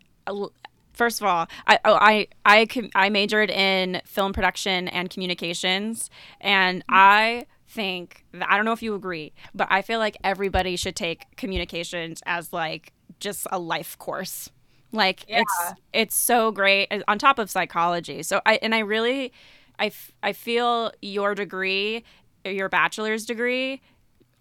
first 0.93 1.21
of 1.21 1.27
all, 1.27 1.47
I 1.67 1.79
oh, 1.85 1.95
I 1.95 2.27
I 2.45 2.67
I 2.95 3.11
majored 3.11 3.51
in 3.51 4.01
film 4.05 4.33
production 4.33 4.89
and 4.89 5.09
communications, 5.09 6.11
and 6.41 6.81
mm-hmm. 6.81 6.95
I 6.95 7.47
think 7.69 8.25
that, 8.33 8.51
I 8.51 8.57
don't 8.57 8.65
know 8.65 8.73
if 8.73 8.83
you 8.83 8.95
agree, 8.95 9.33
but 9.55 9.69
I 9.71 9.83
feel 9.83 9.99
like 9.99 10.17
everybody 10.25 10.77
should 10.77 10.97
take 10.97 11.37
communications 11.37 12.23
as 12.27 12.53
like 12.53 12.93
just 13.21 13.47
a 13.53 13.59
life 13.59 13.97
course. 13.99 14.51
Like 14.93 15.25
yeah. 15.29 15.43
it's 15.43 15.81
it's 15.93 16.17
so 16.17 16.51
great 16.51 16.91
on 17.07 17.19
top 17.19 17.39
of 17.39 17.51
psychology. 17.51 18.23
So 18.23 18.41
I 18.47 18.59
and 18.63 18.75
I 18.75 18.81
really 18.81 19.33
I, 19.79 19.87
f- 19.87 20.13
I 20.23 20.33
feel 20.33 20.93
your 21.03 21.35
degree, 21.35 22.03
your 22.45 22.71
bachelor's 22.71 23.27
degree, 23.27 23.83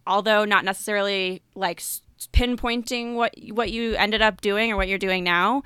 although 0.07 0.45
not 0.45 0.63
necessarily 0.63 1.41
like 1.55 1.81
pinpointing 2.33 3.15
what 3.15 3.33
what 3.51 3.71
you 3.71 3.95
ended 3.95 4.21
up 4.21 4.41
doing 4.41 4.71
or 4.71 4.77
what 4.77 4.87
you're 4.87 4.97
doing 4.97 5.23
now 5.23 5.63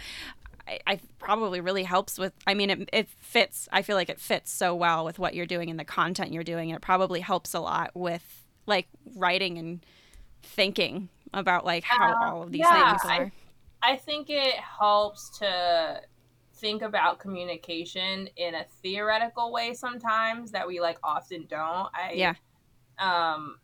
I, 0.68 0.80
I 0.88 1.00
probably 1.20 1.62
really 1.62 1.84
helps 1.84 2.18
with 2.18 2.34
i 2.48 2.54
mean 2.54 2.70
it, 2.70 2.90
it 2.94 3.10
fits 3.10 3.68
i 3.72 3.82
feel 3.82 3.96
like 3.96 4.10
it 4.10 4.20
fits 4.20 4.52
so 4.52 4.76
well 4.76 5.06
with 5.06 5.20
what 5.20 5.34
you're 5.34 5.46
doing 5.46 5.70
and 5.70 5.80
the 5.80 5.86
content 5.86 6.32
you're 6.34 6.44
doing 6.44 6.70
and 6.70 6.76
it 6.78 6.82
probably 6.82 7.22
helps 7.22 7.54
a 7.54 7.60
lot 7.60 7.92
with 7.96 8.46
like 8.66 8.88
writing 9.16 9.58
and 9.58 9.86
thinking 10.44 11.10
about 11.34 11.66
like 11.66 11.84
how 11.84 12.12
Uh, 12.12 12.16
all 12.22 12.44
of 12.44 12.52
these 12.52 12.68
yeah, 12.68 12.98
things 12.98 13.06
I- 13.06 13.18
are? 13.18 13.32
I 13.82 13.96
think 13.96 14.30
it 14.30 14.56
helps 14.56 15.30
to 15.40 16.02
think 16.56 16.82
about 16.82 17.20
communication 17.20 18.28
in 18.36 18.54
a 18.56 18.66
theoretical 18.84 19.54
way 19.54 19.74
sometimes 19.74 20.52
that 20.52 20.68
we 20.68 20.82
like 20.82 20.98
often 21.02 21.46
don't. 21.50 21.88
I 21.94 22.12
Yeah. 22.16 22.34
um 23.00 23.60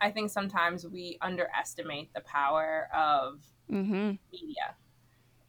I 0.00 0.10
think 0.10 0.30
sometimes 0.30 0.86
we 0.86 1.18
underestimate 1.20 2.12
the 2.14 2.20
power 2.22 2.88
of 2.94 3.40
mm-hmm. 3.70 4.12
media. 4.32 4.74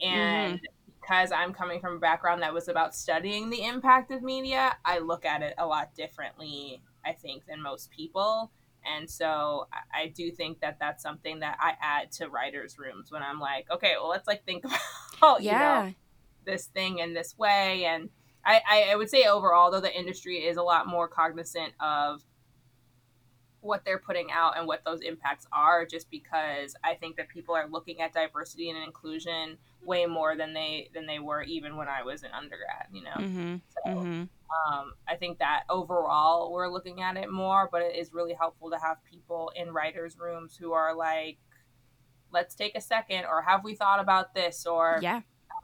And 0.01 0.59
because 0.99 1.31
I'm 1.31 1.53
coming 1.53 1.79
from 1.79 1.95
a 1.95 1.99
background 1.99 2.41
that 2.41 2.53
was 2.53 2.67
about 2.67 2.95
studying 2.95 3.49
the 3.49 3.63
impact 3.63 4.11
of 4.11 4.21
media, 4.21 4.75
I 4.83 4.99
look 4.99 5.25
at 5.25 5.41
it 5.41 5.53
a 5.57 5.65
lot 5.65 5.93
differently, 5.95 6.81
I 7.05 7.13
think, 7.13 7.45
than 7.45 7.61
most 7.61 7.91
people. 7.91 8.51
And 8.83 9.09
so 9.09 9.67
I- 9.71 10.01
I 10.03 10.07
do 10.07 10.31
think 10.31 10.59
that 10.61 10.77
that's 10.79 11.03
something 11.03 11.39
that 11.39 11.57
I 11.59 11.75
add 11.81 12.11
to 12.13 12.29
writers' 12.29 12.79
rooms 12.79 13.11
when 13.11 13.21
I'm 13.21 13.39
like, 13.39 13.69
okay, 13.69 13.93
well, 13.99 14.09
let's 14.09 14.27
like 14.27 14.43
think 14.43 14.65
about, 15.17 15.41
you 15.41 15.51
know, 15.51 15.57
Yeah. 15.57 15.91
this 16.45 16.65
thing 16.65 16.99
in 16.99 17.13
this 17.13 17.37
way. 17.37 17.85
And 17.85 18.09
I, 18.43 18.61
I, 18.67 18.83
I 18.91 18.95
would 18.95 19.09
say 19.09 19.25
overall, 19.25 19.69
though, 19.69 19.81
the 19.81 19.95
industry 19.95 20.37
is 20.37 20.57
a 20.57 20.63
lot 20.63 20.87
more 20.87 21.07
cognizant 21.07 21.73
of 21.79 22.23
what 23.61 23.85
they're 23.85 23.99
putting 23.99 24.31
out 24.31 24.57
and 24.57 24.67
what 24.67 24.83
those 24.85 25.01
impacts 25.01 25.47
are, 25.53 25.85
just 25.85 26.09
because 26.09 26.75
I 26.83 26.95
think 26.95 27.15
that 27.17 27.29
people 27.29 27.55
are 27.55 27.67
looking 27.67 28.01
at 28.01 28.13
diversity 28.13 28.69
and 28.69 28.83
inclusion 28.83 29.57
way 29.83 30.05
more 30.05 30.35
than 30.35 30.53
they 30.53 30.89
than 30.93 31.05
they 31.07 31.19
were 31.19 31.43
even 31.43 31.75
when 31.77 31.87
I 31.87 32.03
was 32.03 32.23
an 32.23 32.31
undergrad. 32.33 32.87
You 32.91 33.03
know, 33.03 33.17
Mm-hmm. 33.19 33.55
so 33.69 33.99
Mm-hmm. 33.99 34.73
um, 34.73 34.93
I 35.07 35.15
think 35.15 35.39
that 35.39 35.63
overall 35.69 36.51
we're 36.51 36.67
looking 36.69 37.01
at 37.01 37.17
it 37.17 37.31
more, 37.31 37.69
but 37.71 37.81
it 37.81 37.95
is 37.95 38.13
really 38.13 38.33
helpful 38.33 38.69
to 38.71 38.77
have 38.77 38.97
people 39.05 39.51
in 39.55 39.71
writers' 39.71 40.17
rooms 40.19 40.57
who 40.57 40.73
are 40.73 40.95
like, 40.95 41.37
let's 42.31 42.55
take 42.55 42.75
a 42.75 42.81
second, 42.81 43.25
or 43.25 43.41
have 43.41 43.63
we 43.63 43.75
thought 43.75 43.99
about 43.99 44.33
this, 44.33 44.65
or 44.65 44.99
Yeah. 45.01 45.21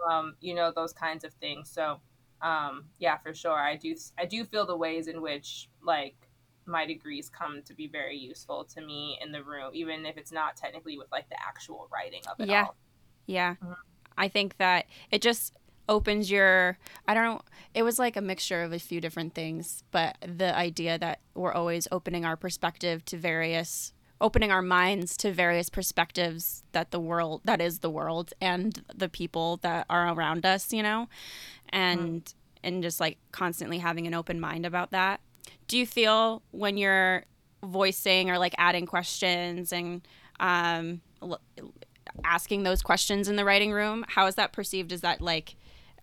um, 0.10 0.36
you 0.40 0.54
know 0.54 0.72
those 0.76 0.94
kinds 0.94 1.24
of 1.24 1.34
things. 1.34 1.70
So 1.70 2.00
um, 2.42 2.86
yeah, 3.00 3.18
for 3.18 3.34
sure, 3.34 3.58
I 3.58 3.76
do 3.76 3.96
I 4.18 4.26
do 4.26 4.46
feel 4.46 4.66
the 4.66 4.78
ways 4.78 5.08
in 5.08 5.22
which 5.22 5.70
like 5.82 6.27
my 6.68 6.86
degrees 6.86 7.30
come 7.30 7.62
to 7.64 7.74
be 7.74 7.88
very 7.88 8.18
useful 8.18 8.66
to 8.66 8.82
me 8.82 9.18
in 9.22 9.32
the 9.32 9.44
room, 9.44 9.72
even 9.74 10.06
if 10.06 10.18
it's 10.18 10.32
not 10.32 10.56
technically 10.58 10.98
with 10.98 11.12
like 11.12 11.30
the 11.30 11.42
actual 11.42 11.88
writing 11.92 12.22
of 12.30 12.40
it 12.40 12.50
Yeah. 12.50 12.64
all. 12.66 12.76
Yeah. 13.26 13.56
Mhm. 13.64 13.76
I 14.18 14.28
think 14.28 14.58
that 14.58 14.86
it 15.12 15.22
just 15.22 15.54
opens 15.90 16.30
your 16.30 16.78
I 17.08 17.14
don't 17.14 17.24
know, 17.24 17.42
it 17.74 17.84
was 17.84 17.98
like 18.00 18.16
a 18.18 18.22
mixture 18.22 18.64
of 18.64 18.74
a 18.74 18.80
few 18.80 19.00
different 19.00 19.34
things, 19.34 19.84
but 19.92 20.18
the 20.22 20.56
idea 20.56 20.98
that 21.00 21.20
we're 21.34 21.54
always 21.54 21.88
opening 21.92 22.26
our 22.26 22.36
perspective 22.36 23.06
to 23.06 23.18
various 23.18 23.94
opening 24.20 24.52
our 24.52 24.64
minds 24.64 25.16
to 25.16 25.32
various 25.32 25.70
perspectives 25.70 26.64
that 26.72 26.90
the 26.92 27.00
world 27.00 27.42
that 27.46 27.62
is 27.62 27.80
the 27.80 27.90
world 27.90 28.34
and 28.42 28.84
the 28.94 29.08
people 29.08 29.58
that 29.58 29.86
are 29.90 30.10
around 30.12 30.46
us, 30.46 30.74
you 30.74 30.82
know? 30.84 31.08
And 31.70 32.34
and 32.64 32.82
just 32.84 33.00
like 33.00 33.18
constantly 33.32 33.78
having 33.78 34.08
an 34.08 34.14
open 34.14 34.40
mind 34.40 34.66
about 34.66 34.92
that. 34.92 35.22
Do 35.68 35.78
you 35.78 35.86
feel 35.86 36.42
when 36.52 36.78
you're 36.78 37.24
voicing 37.64 38.30
or 38.30 38.38
like 38.38 38.54
adding 38.58 38.86
questions 38.86 39.74
and 39.74 40.08
um 40.40 41.02
l- 41.22 41.42
asking 42.24 42.64
those 42.64 42.82
questions 42.82 43.28
in 43.28 43.36
the 43.36 43.44
writing 43.44 43.72
room 43.72 44.06
how 44.08 44.28
is 44.28 44.36
that 44.36 44.54
perceived 44.54 44.92
is 44.92 45.02
that 45.02 45.22
like 45.22 45.56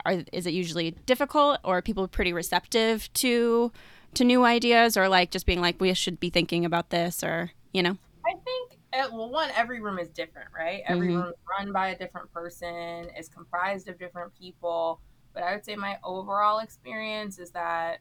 are, 0.04 0.22
is 0.32 0.46
it 0.46 0.52
usually 0.52 0.90
difficult 1.06 1.58
or 1.64 1.78
are 1.78 1.82
people 1.82 2.06
pretty 2.08 2.32
receptive 2.32 3.10
to 3.14 3.70
to 4.14 4.24
new 4.24 4.44
ideas 4.44 4.96
or 4.96 5.08
like 5.08 5.30
just 5.30 5.46
being 5.46 5.60
like 5.60 5.80
we 5.80 5.94
should 5.94 6.18
be 6.18 6.28
thinking 6.28 6.64
about 6.64 6.90
this 6.90 7.22
or 7.22 7.52
you 7.72 7.82
know 7.82 7.96
I 8.26 8.32
think, 8.32 8.78
uh, 8.94 9.08
well, 9.12 9.28
one, 9.28 9.50
every 9.54 9.80
room 9.82 9.98
is 9.98 10.08
different, 10.08 10.48
right? 10.56 10.82
Every 10.86 11.08
Mhm. 11.08 11.16
room 11.16 11.28
is 11.28 11.34
run 11.58 11.72
by 11.72 11.88
a 11.88 11.98
different 11.98 12.32
person, 12.32 13.10
is 13.18 13.28
comprised 13.28 13.86
of 13.86 13.98
different 13.98 14.34
people. 14.34 14.98
But 15.34 15.42
I 15.42 15.54
would 15.54 15.62
say 15.62 15.76
my 15.76 15.98
overall 16.02 16.60
experience 16.60 17.38
is 17.38 17.50
that 17.50 18.00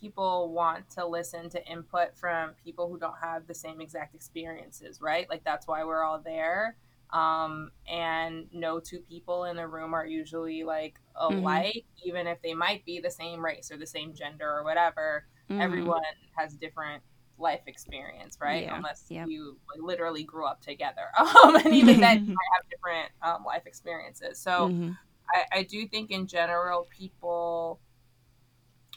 people 0.00 0.52
want 0.52 0.88
to 0.90 1.06
listen 1.06 1.50
to 1.50 1.64
input 1.66 2.16
from 2.16 2.52
people 2.64 2.88
who 2.88 2.98
don't 2.98 3.18
have 3.22 3.46
the 3.46 3.54
same 3.54 3.80
exact 3.80 4.14
experiences, 4.14 5.00
right? 5.00 5.28
Like 5.28 5.44
that's 5.44 5.66
why 5.68 5.84
we're 5.84 6.02
all 6.04 6.20
there. 6.20 6.76
Um, 7.10 7.72
and 7.88 8.46
no 8.52 8.78
two 8.80 9.00
people 9.00 9.44
in 9.44 9.56
the 9.56 9.66
room 9.66 9.94
are 9.94 10.06
usually 10.06 10.62
like 10.64 11.00
alike, 11.16 11.84
even 12.04 12.26
if 12.26 12.40
they 12.42 12.54
might 12.54 12.84
be 12.84 13.00
the 13.00 13.10
same 13.10 13.44
race 13.44 13.70
or 13.72 13.76
the 13.76 13.86
same 13.86 14.14
gender 14.14 14.48
or 14.48 14.64
whatever 14.64 15.26
Mhm. 15.50 15.60
everyone 15.60 16.02
has 16.36 16.54
different 16.54 17.02
life 17.38 17.62
experience, 17.66 18.38
right? 18.40 18.64
Yeah, 18.64 18.76
Unless 18.76 19.06
yep. 19.10 19.26
you 19.28 19.58
like, 19.68 19.82
literally 19.82 20.24
grew 20.24 20.46
up 20.46 20.60
together. 20.60 21.08
Um, 21.44 21.56
and 21.56 21.74
even 21.74 22.00
then, 22.00 22.16
you 22.16 22.32
might 22.36 22.56
have 22.56 22.64
different 22.70 23.10
um, 23.22 23.44
life 23.44 23.66
experiences. 23.66 24.38
So 24.38 24.68
Mhm. 24.70 24.96
I, 25.34 25.58
I 25.60 25.62
do 25.64 25.86
think 25.88 26.10
in 26.10 26.26
general, 26.26 26.86
people 26.96 27.80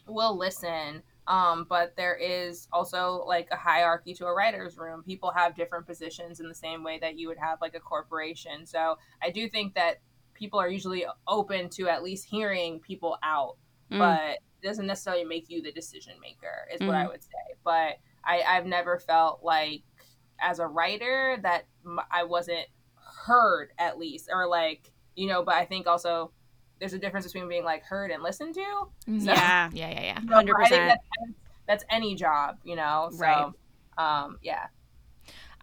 will 0.07 0.37
listen. 0.37 1.03
Um, 1.27 1.65
but 1.69 1.95
there 1.95 2.15
is 2.15 2.67
also 2.73 3.23
like 3.27 3.47
a 3.51 3.55
hierarchy 3.55 4.13
to 4.15 4.25
a 4.25 4.33
writer's 4.33 4.77
room. 4.77 5.03
People 5.03 5.31
have 5.31 5.55
different 5.55 5.87
positions 5.87 6.39
in 6.41 6.49
the 6.49 6.55
same 6.55 6.83
way 6.83 6.99
that 6.99 7.17
you 7.17 7.29
would 7.29 7.37
have 7.37 7.61
like 7.61 7.75
a 7.75 7.79
corporation. 7.79 8.65
So 8.65 8.97
I 9.21 9.29
do 9.29 9.47
think 9.47 9.75
that 9.75 10.01
people 10.33 10.59
are 10.59 10.67
usually 10.69 11.05
open 11.27 11.69
to 11.69 11.87
at 11.87 12.03
least 12.03 12.25
hearing 12.25 12.79
people 12.79 13.17
out 13.23 13.55
Mm. 13.91 13.99
but 13.99 14.21
it 14.61 14.65
doesn't 14.67 14.87
necessarily 14.87 15.25
make 15.25 15.49
you 15.49 15.61
the 15.61 15.71
decision 15.71 16.13
maker 16.21 16.67
is 16.73 16.79
what 16.81 16.95
i 16.95 17.03
Mhm. 17.03 17.09
would 17.09 17.21
say 17.21 17.53
but 17.65 17.97
I, 18.23 18.41
i've 18.47 18.65
never 18.65 18.97
felt 18.97 19.43
like 19.43 19.83
as 20.39 20.59
a 20.59 20.65
writer 20.65 21.37
that 21.43 21.65
I 22.09 22.23
wasn't 22.23 22.65
heard 23.25 23.71
at 23.77 23.99
least 23.99 24.29
or 24.31 24.47
like 24.47 24.91
you 25.15 25.27
know 25.27 25.43
but 25.43 25.55
i 25.55 25.65
think 25.65 25.85
also 25.85 26.31
there's 26.83 26.91
a 26.93 26.99
difference 26.99 27.25
between 27.25 27.47
being 27.47 27.63
like 27.63 27.81
heard 27.85 28.11
and 28.11 28.21
listened 28.21 28.53
to 28.53 28.61
Mhm. 29.07 29.25
yeah 29.25 29.69
Yeah, 29.71 29.89
yeah, 29.89 30.01
yeah. 30.01 30.19
So 30.19 30.35
I 30.35 30.43
think 30.43 30.53
100%. 30.57 30.87
that's, 30.87 31.03
that's 31.65 31.83
any 31.89 32.13
job 32.15 32.57
you 32.65 32.75
know 32.75 33.07
so 33.11 33.17
Right. 33.23 33.45
um 33.97 34.37
yeah 34.41 34.67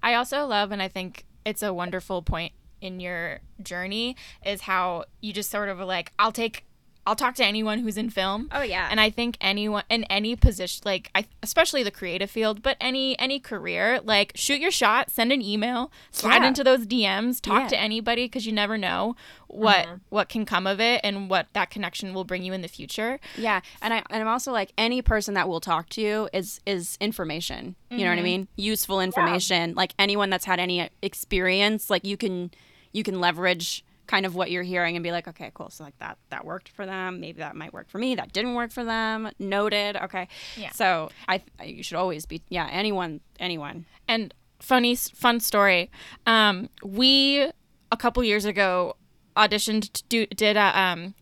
I 0.03 0.15
also 0.15 0.47
love, 0.47 0.73
and 0.73 0.81
I 0.81 0.89
think 0.89 1.27
it's 1.45 1.63
a 1.63 1.75
wonderful 1.75 2.23
point 2.23 2.53
in 2.81 3.01
your 3.01 3.41
journey, 3.63 4.17
is 4.47 4.63
how 4.63 5.05
you 5.21 5.31
just 5.35 5.51
sort 5.51 5.69
of 5.69 5.79
like, 5.81 6.11
I'll 6.19 6.33
take, 6.33 6.65
I'll 7.11 7.17
talk 7.17 7.35
to 7.35 7.45
anyone 7.45 7.81
who's 7.81 7.97
in 7.97 8.09
film. 8.09 8.49
oh 8.53 8.63
yeah 8.63 8.87
And 8.89 9.01
I 9.01 9.11
think 9.11 9.37
anyone 9.41 9.83
in 9.91 10.05
any 10.05 10.37
position, 10.37 10.83
like 10.85 11.11
I, 11.13 11.27
especially 11.43 11.83
the 11.83 11.91
creative 11.91 12.31
field, 12.31 12.63
but 12.63 12.77
any 12.81 13.19
any 13.19 13.41
career, 13.41 14.01
like 14.05 14.31
shoot 14.37 14.61
your 14.61 14.71
shot, 14.71 15.11
send 15.11 15.33
an 15.33 15.43
email, 15.43 15.91
slide 16.13 16.43
Yeah. 16.43 16.47
into 16.49 16.63
those 16.63 16.87
DMs, 16.87 17.41
talk 17.41 17.63
Yeah. 17.63 17.69
to 17.71 17.81
anybody 17.81 18.27
because 18.27 18.47
you 18.47 18.53
never 18.53 18.79
know 18.79 19.17
what 19.49 19.87
Mhm. 19.89 20.01
what 20.11 20.29
can 20.29 20.47
come 20.47 20.69
of 20.69 20.79
it 20.81 21.01
and 21.03 21.29
what 21.29 21.49
that 21.53 21.69
connection 21.71 22.15
will 22.15 22.23
bring 22.23 22.45
you 22.45 22.53
in 22.53 22.63
the 22.63 22.69
future. 22.69 23.19
Yeah, 23.37 23.61
and 23.83 23.93
I 23.93 24.05
and 24.09 24.23
I'm 24.23 24.29
also 24.29 24.53
like 24.53 24.71
any 24.79 25.03
person 25.03 25.35
that 25.35 25.49
will 25.49 25.61
talk 25.61 25.89
to 25.91 26.01
you 26.01 26.29
is 26.33 26.61
is 26.65 26.97
information. 27.01 27.75
You 27.91 28.05
know 28.05 28.11
what 28.11 28.19
I 28.19 28.23
Mhm. 28.23 28.25
mean? 28.25 28.49
Useful 28.55 29.01
information. 29.01 29.75
Like 29.75 29.95
anyone 29.99 30.31
that's 30.31 30.45
had 30.45 30.61
any 30.61 30.89
experience, 31.03 31.91
like 31.91 32.05
you 32.07 32.17
can 32.17 32.53
you 32.93 33.03
can 33.03 33.21
leverage 33.21 33.85
kind 34.11 34.27
of 34.27 34.35
what 34.35 34.51
you're 34.51 34.65
hearing 34.65 34.97
and 34.97 35.05
be 35.05 35.13
like, 35.13 35.29
okay, 35.29 35.53
cool. 35.55 35.71
So 35.71 35.85
like 35.85 35.97
that 35.99 36.19
that 36.31 36.45
worked 36.45 36.69
for 36.69 36.85
them. 36.85 37.21
Maybe 37.21 37.39
that 37.39 37.55
might 37.55 37.73
work 37.73 37.89
for 37.89 37.99
me. 37.99 38.17
That 38.17 38.33
didn't 38.33 38.55
work 38.55 38.73
for 38.73 38.85
them. 38.85 39.31
Noted. 39.39 39.97
Okay. 39.97 40.27
Yeah. 40.57 40.73
So 40.73 41.11
I 41.29 41.43
you 41.65 41.85
should 41.85 41.97
always 41.97 42.27
be 42.27 42.43
yeah 42.49 42.69
anyone 42.73 43.21
anyone. 43.39 43.87
And 44.09 44.35
funny 44.59 44.97
fun 44.97 45.39
story. 45.39 45.93
Um, 46.27 46.71
we 46.83 47.53
a 47.93 47.97
couple 47.97 48.25
years 48.25 48.45
ago 48.45 48.97
auditioned 49.37 49.93
to 49.93 50.03
do 50.09 50.27
did 50.27 50.57
a 50.57 50.79
um 50.79 51.15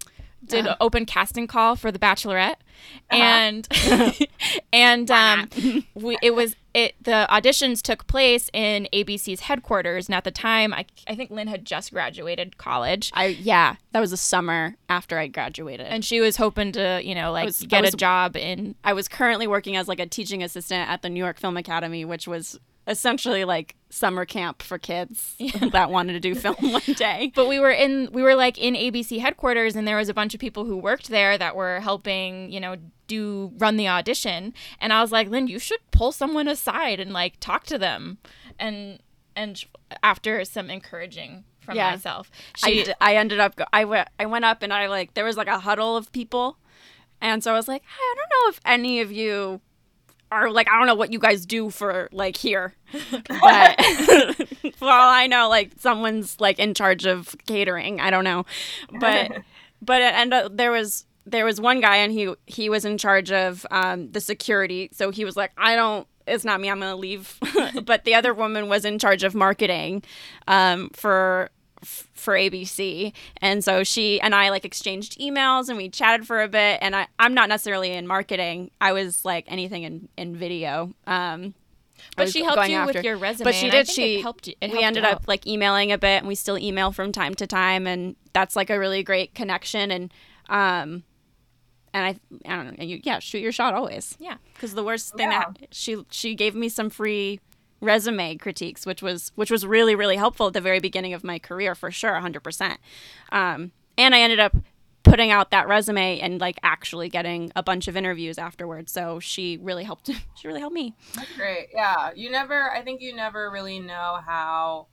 did 0.45 0.67
an 0.67 0.75
open 0.81 1.05
casting 1.07 1.47
call 1.47 1.77
for 1.77 1.91
The 1.93 1.99
Bachelorette, 1.99 2.57
and 3.11 3.67
and 4.73 5.11
um, 5.11 5.49
we, 5.95 6.19
it 6.23 6.35
was 6.35 6.57
it 6.75 6.95
the 7.03 7.27
auditions 7.31 7.83
took 7.83 8.07
place 8.07 8.49
in 8.53 8.89
ABC's 8.93 9.41
headquarters, 9.41 10.07
and 10.09 10.15
at 10.15 10.25
the 10.25 10.31
time, 10.31 10.73
I 10.73 10.87
I 11.07 11.15
think 11.15 11.31
Lynn 11.31 11.49
had 11.49 11.65
just 11.65 11.93
graduated 11.93 12.57
college, 12.59 13.11
I 13.15 13.27
yeah 13.27 13.77
that 13.93 14.01
was 14.01 14.11
the 14.11 14.17
summer 14.17 14.77
after 14.89 15.19
I 15.19 15.27
graduated. 15.27 15.87
and 15.87 16.05
she 16.05 16.21
was 16.21 16.37
hoping 16.37 16.73
to 16.73 17.01
you 17.03 17.15
know 17.15 17.33
like 17.33 17.47
was- 17.47 17.61
get 17.63 17.83
was- 17.83 17.95
a 17.95 17.97
job 17.97 18.37
in 18.37 18.75
I 18.85 18.93
was 18.93 19.09
currently 19.09 19.47
working 19.47 19.77
as 19.77 19.89
like 19.89 20.01
a 20.01 20.07
teaching 20.07 20.43
assistant 20.43 20.89
at 20.89 21.03
the 21.03 21.11
New 21.11 21.21
York 21.23 21.39
Film 21.39 21.57
Academy, 21.57 22.05
which 22.05 22.29
was 22.29 22.59
essentially 22.89 23.45
like 23.45 23.77
summer 23.91 24.25
camp 24.25 24.63
for 24.63 24.79
kids 24.79 25.37
that 25.73 25.91
wanted 25.91 26.15
to 26.15 26.21
do 26.21 26.35
film 26.35 26.57
one 26.73 26.83
day. 26.97 27.31
but 27.35 27.47
we 27.47 27.61
were 27.61 27.71
in 27.71 28.09
we 28.13 28.23
were 28.23 28.35
like 28.35 28.59
in 28.59 28.75
ABC 28.75 29.21
headquarters 29.21 29.77
and 29.77 29.87
there 29.87 29.97
was 29.97 30.09
a 30.09 30.15
bunch 30.15 30.35
of 30.35 30.41
people 30.41 30.65
who 30.65 30.77
worked 30.77 31.09
there 31.09 31.39
that 31.39 31.55
were 31.55 31.81
helping, 31.81 32.51
you 32.51 32.59
know, 32.61 32.77
do 33.07 33.53
run 33.59 33.77
the 33.77 33.87
audition 33.89 34.53
and 34.81 34.93
I 34.93 35.01
was 35.01 35.13
like, 35.13 35.29
"Lynn, 35.29 35.47
you 35.47 35.59
should 35.59 35.81
pull 35.93 36.13
someone 36.13 36.49
aside 36.49 36.99
and 37.01 37.13
like 37.13 37.39
talk 37.41 37.65
to 37.67 37.79
them." 37.79 38.19
And 38.59 38.99
and 39.37 39.63
after 40.03 40.45
some 40.45 40.69
encouraging 40.71 41.45
from 41.61 41.77
Yeah. 41.77 41.91
myself, 41.91 42.31
I, 42.65 42.71
she 42.71 42.85
d- 42.85 42.93
I 43.01 43.17
ended 43.17 43.39
up 43.41 43.57
go- 43.57 43.67
I 43.73 43.85
went 43.85 44.09
I 44.19 44.27
went 44.27 44.45
up 44.45 44.63
and 44.63 44.73
I 44.73 44.87
like 44.89 45.15
there 45.15 45.25
was 45.25 45.37
like 45.37 45.47
a 45.49 45.61
huddle 45.61 45.97
of 45.97 46.11
people, 46.13 46.59
and 47.21 47.43
so 47.45 47.53
I 47.53 47.55
was 47.57 47.69
like 47.69 47.83
I 47.87 48.15
don't 48.17 48.29
know 48.31 48.49
if 48.51 48.61
any 48.67 49.01
of 49.01 49.13
you 49.13 49.61
are 50.31 50.51
like 50.51 50.69
I 50.69 50.79
don't 50.79 50.87
know 50.87 50.95
what 50.95 51.13
you 51.13 51.19
guys 51.19 51.47
do 51.47 51.71
for 51.71 52.09
like 52.13 52.37
here, 52.37 52.75
but 53.11 53.27
for 54.77 54.89
all 54.89 55.09
I 55.11 55.27
know, 55.27 55.49
like 55.49 55.73
someone's 55.79 56.41
like 56.41 56.59
in 56.59 56.75
charge 56.75 57.07
of 57.07 57.35
catering. 57.47 58.01
I 58.01 58.11
don't 58.11 58.25
know, 58.25 58.45
but 59.01 59.33
but 59.83 60.03
it 60.03 60.15
ended 60.15 60.45
up 60.45 60.57
there 60.57 60.71
was 60.71 61.05
there 61.27 61.45
was 61.45 61.61
one 61.61 61.81
guy 61.81 61.97
and 61.97 62.13
he 62.13 62.35
he 62.47 62.69
was 62.69 62.85
in 62.85 62.99
charge 62.99 63.31
of 63.33 63.67
um, 63.71 64.11
the 64.13 64.21
security. 64.21 64.91
So 64.93 65.11
he 65.11 65.25
was 65.25 65.37
like, 65.37 65.53
I 65.57 65.77
don't. 65.77 66.07
It's 66.27 66.45
not 66.45 66.61
me. 66.61 66.69
I'm 66.69 66.79
gonna 66.81 66.95
leave. 66.97 67.39
but 67.85 68.05
the 68.05 68.15
other 68.15 68.35
woman 68.35 68.69
was 68.69 68.85
in 68.85 68.99
charge 68.99 69.25
of 69.25 69.35
marketing 69.35 70.03
um, 70.47 70.91
for 70.93 71.51
for 71.83 72.35
ABC. 72.35 73.13
And 73.41 73.63
so 73.63 73.85
she 73.85 74.21
and 74.21 74.35
I 74.35 74.51
like 74.51 74.65
exchanged 74.65 75.19
emails 75.21 75.69
and 75.69 75.77
we 75.77 75.89
chatted 75.89 76.27
for 76.27 76.43
a 76.43 76.49
bit. 76.49 76.79
And 76.83 76.95
I, 76.97 77.07
I'm 77.19 77.35
not 77.35 77.49
necessarily 77.49 77.93
in 77.93 78.07
marketing. 78.07 78.71
I 78.81 78.93
was 78.93 79.25
like 79.25 79.45
anything 79.49 79.85
in, 79.85 80.09
in 80.17 80.37
video. 80.37 80.93
Um, 81.07 81.55
But 82.17 82.31
she 82.31 82.43
helped 82.43 82.69
you 82.69 82.77
after. 82.77 82.95
with 82.99 83.05
your 83.05 83.17
resume. 83.17 83.45
But 83.45 83.55
she 83.55 83.71
did. 83.71 83.89
She 83.89 84.17
it 84.17 84.23
helped 84.23 84.49
you. 84.49 84.55
It 84.61 84.67
we 84.71 84.83
helped 84.83 84.87
ended 84.87 85.05
you 85.05 85.11
up 85.11 85.25
like 85.27 85.47
emailing 85.47 85.93
a 85.93 85.99
bit, 85.99 86.19
and 86.19 86.29
we 86.29 86.35
still 86.35 86.59
email 86.59 86.91
from 86.93 87.13
time 87.13 87.35
to 87.37 87.47
time, 87.47 87.87
and 87.87 88.17
that's 88.33 88.57
like 88.57 88.71
a 88.71 88.79
really 88.79 89.03
great 89.03 89.35
connection. 89.35 89.91
And 89.91 90.13
um, 90.49 91.03
and 91.93 92.05
I 92.05 92.17
I 92.53 92.57
don't 92.57 92.79
know. 92.79 92.85
You, 92.85 93.01
yeah, 93.03 93.19
shoot 93.19 93.39
your 93.39 93.53
shot 93.53 93.75
always. 93.75 94.17
Yeah. 94.21 94.37
Because 94.55 94.75
the 94.75 94.85
worst 94.85 95.15
thing 95.15 95.31
Yeah. 95.31 95.45
that 95.61 95.69
she 95.75 96.05
she 96.11 96.35
gave 96.35 96.55
me 96.55 96.69
some 96.69 96.91
free 96.91 97.41
resume 97.81 98.37
critiques, 98.37 98.85
which 98.85 99.03
was 99.03 99.33
which 99.35 99.51
was 99.51 99.67
really 99.67 99.95
really 99.95 100.17
helpful 100.17 100.49
at 100.49 100.53
the 100.53 100.61
very 100.61 100.81
beginning 100.81 101.15
of 101.15 101.25
my 101.25 101.39
career 101.39 101.75
for 101.75 101.91
sure, 101.91 102.15
hundred 102.15 102.43
percent. 102.43 102.79
Um, 103.31 103.73
and 103.97 104.15
I 104.15 104.21
ended 104.21 104.41
up 104.41 104.57
putting 105.03 105.31
out 105.31 105.51
that 105.51 105.69
resume 105.69 106.21
and 106.21 106.41
like 106.41 106.59
actually 106.63 107.09
getting 107.09 107.51
a 107.57 107.63
bunch 107.63 107.89
of 107.89 107.97
interviews 107.97 108.39
afterwards. 108.39 108.93
So 108.93 109.21
she 109.21 109.57
really 109.57 109.85
helped. 109.85 110.11
She 110.37 110.47
really 110.47 110.61
helped 110.61 110.75
me. 110.75 110.95
That's 111.17 111.35
great. 111.37 111.69
Yeah. 111.75 112.11
You 112.15 112.31
never, 112.31 112.71
I 112.71 112.83
think 112.83 113.01
you 113.01 113.15
never 113.15 113.51
really 113.51 113.81
know 113.81 114.21
how 114.25 114.87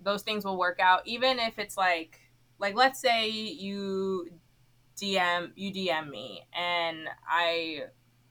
those 0.00 0.22
things 0.22 0.44
will 0.44 0.58
work 0.58 0.80
out. 0.80 1.02
Even 1.06 1.38
if 1.38 1.56
it's 1.56 1.76
like, 1.76 2.18
like, 2.58 2.74
let's 2.74 3.00
say 3.00 3.28
you 3.28 4.28
DM, 5.00 5.52
you 5.54 5.72
DM 5.72 6.10
me 6.10 6.42
and 6.52 7.08
I 7.28 7.82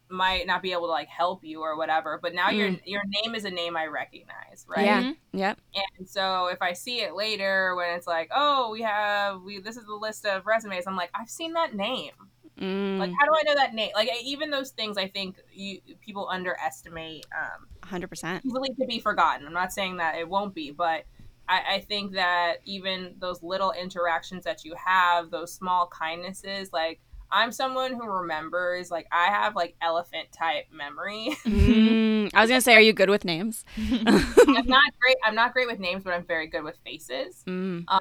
might 0.09 0.47
not 0.47 0.61
be 0.61 0.71
able 0.71 0.83
to 0.83 0.91
like 0.91 1.07
help 1.07 1.43
you 1.43 1.61
or 1.61 1.77
whatever, 1.77 2.19
but 2.21 2.33
now 2.33 2.49
your, 2.49 2.69
your 2.85 3.01
name 3.05 3.35
is 3.35 3.45
a 3.45 3.51
name 3.51 3.75
I 3.75 3.85
recognize, 3.87 4.65
right? 4.67 4.85
Yeah. 4.85 5.03
Mhm. 5.03 5.15
Yep. 5.33 5.59
And 5.99 6.09
so 6.09 6.47
if 6.47 6.61
I 6.61 6.73
see 6.73 7.01
it 7.01 7.13
later 7.15 7.75
when 7.75 7.95
it's 7.95 8.07
like, 8.07 8.29
oh, 8.33 8.71
we 8.71 8.81
have, 8.81 9.41
we, 9.41 9.59
this 9.59 9.77
is 9.77 9.85
the 9.85 9.95
list 9.95 10.25
of 10.25 10.45
resumes, 10.45 10.85
I'm 10.87 10.95
like, 10.95 11.09
I've 11.13 11.29
seen 11.29 11.53
that 11.53 11.75
name. 11.75 12.13
Mm, 12.59 12.97
Like, 12.97 13.11
how 13.19 13.25
do 13.25 13.33
I 13.37 13.43
know 13.43 13.55
that 13.55 13.75
name? 13.75 13.91
Like, 13.93 14.09
even 14.23 14.49
those 14.49 14.71
things, 14.71 14.97
I 14.97 15.07
think 15.07 15.37
you 15.53 15.79
people 16.01 16.27
underestimate. 16.29 17.25
Um, 17.39 17.67
hundred 17.83 18.07
percent. 18.07 18.43
easily 18.45 18.69
to 18.79 18.85
be 18.87 18.99
forgotten. 18.99 19.45
I'm 19.45 19.53
not 19.53 19.71
saying 19.71 19.97
that 19.97 20.15
it 20.17 20.27
won't 20.27 20.55
be, 20.55 20.71
but 20.71 21.03
I, 21.47 21.75
I 21.75 21.79
think 21.81 22.13
that 22.13 22.55
even 22.65 23.15
those 23.19 23.43
little 23.43 23.71
interactions 23.73 24.43
that 24.45 24.65
you 24.65 24.73
have, 24.83 25.29
those 25.29 25.53
small 25.53 25.87
kindnesses, 25.87 26.73
like 26.73 26.99
I'm 27.31 27.51
someone 27.51 27.93
who 27.93 28.05
remembers, 28.07 28.89
like 28.91 29.07
I 29.11 29.25
have 29.27 29.55
like 29.55 29.75
elephant 29.81 30.31
type 30.31 30.65
memory. 30.71 31.35
Mm, 31.45 32.29
I 32.33 32.41
was 32.41 32.49
gonna 32.49 32.61
say, 32.61 32.73
are 32.73 32.81
you 32.81 32.93
good 32.93 33.09
with 33.09 33.23
names? 33.25 33.63
I'm 33.77 34.05
not 34.67 34.83
great. 34.99 35.17
I'm 35.23 35.35
not 35.35 35.53
great 35.53 35.67
with 35.67 35.79
names, 35.79 36.03
but 36.03 36.13
I'm 36.13 36.25
very 36.25 36.47
good 36.47 36.63
with 36.63 36.77
faces. 36.85 37.43
Mm, 37.47 37.85
Um, 37.87 37.99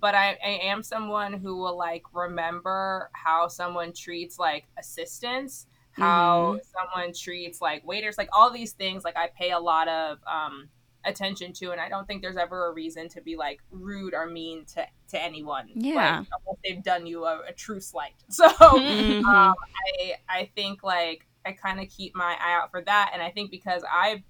but 0.00 0.14
I, 0.14 0.36
I 0.44 0.58
am 0.64 0.82
someone 0.82 1.32
who 1.32 1.56
will 1.56 1.76
like 1.76 2.02
remember 2.12 3.10
how 3.12 3.48
someone 3.48 3.92
treats 3.92 4.38
like 4.38 4.64
assistants, 4.78 5.66
how 5.92 6.58
someone 6.72 7.12
treats 7.12 7.60
like 7.60 7.86
waiters, 7.86 8.18
like 8.18 8.28
all 8.32 8.50
these 8.50 8.72
things. 8.72 9.04
Like 9.04 9.16
I 9.16 9.28
pay 9.36 9.50
a 9.52 9.58
lot 9.58 9.88
of 9.88 10.18
um, 10.26 10.68
attention 11.08 11.52
to, 11.54 11.72
and 11.72 11.80
I 11.80 11.88
don't 11.88 12.06
think 12.06 12.22
there's 12.22 12.36
ever 12.36 12.66
a 12.68 12.72
reason 12.72 13.08
to 13.10 13.20
be 13.20 13.36
like 13.36 13.60
rude 13.70 14.14
or 14.14 14.26
mean 14.26 14.64
to 14.74 14.86
to 15.10 15.22
anyone. 15.22 15.68
Yeah. 15.74 15.94
like, 16.20 16.26
unless 16.46 16.58
they've 16.64 16.82
done 16.82 17.06
you 17.06 17.24
a, 17.24 17.40
a 17.48 17.52
true 17.52 17.80
slight. 17.80 18.14
So 18.30 18.46
Mhm. 18.48 19.24
um, 19.24 19.54
I 19.98 20.14
I 20.28 20.50
think 20.54 20.82
like 20.82 21.26
I 21.46 21.52
kind 21.52 21.80
of 21.80 21.88
keep 21.88 22.14
my 22.14 22.36
eye 22.40 22.54
out 22.62 22.70
for 22.70 22.82
that, 22.82 23.10
and 23.14 23.22
I 23.22 23.30
think 23.30 23.50
because 23.50 23.82
I 23.90 24.22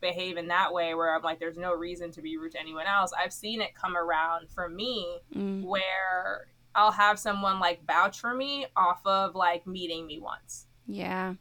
behave 0.00 0.36
in 0.36 0.48
that 0.48 0.72
way 0.72 0.94
where 0.94 1.14
I'm 1.14 1.22
like, 1.22 1.38
there's 1.40 1.56
no 1.56 1.72
reason 1.74 2.10
to 2.12 2.20
be 2.22 2.36
rude 2.36 2.52
to 2.52 2.60
anyone 2.60 2.86
else. 2.86 3.12
I've 3.18 3.32
seen 3.32 3.60
it 3.62 3.74
come 3.74 3.96
around 3.96 4.50
for 4.50 4.68
me 4.68 5.18
mm, 5.34 5.64
where 5.64 6.48
I'll 6.74 6.90
have 6.92 7.18
someone 7.18 7.58
like 7.58 7.86
vouch 7.86 8.20
for 8.20 8.34
me 8.34 8.66
off 8.76 9.00
of 9.06 9.34
like 9.34 9.66
meeting 9.66 10.06
me 10.06 10.20
once. 10.20 10.66
yeah. 10.86 11.34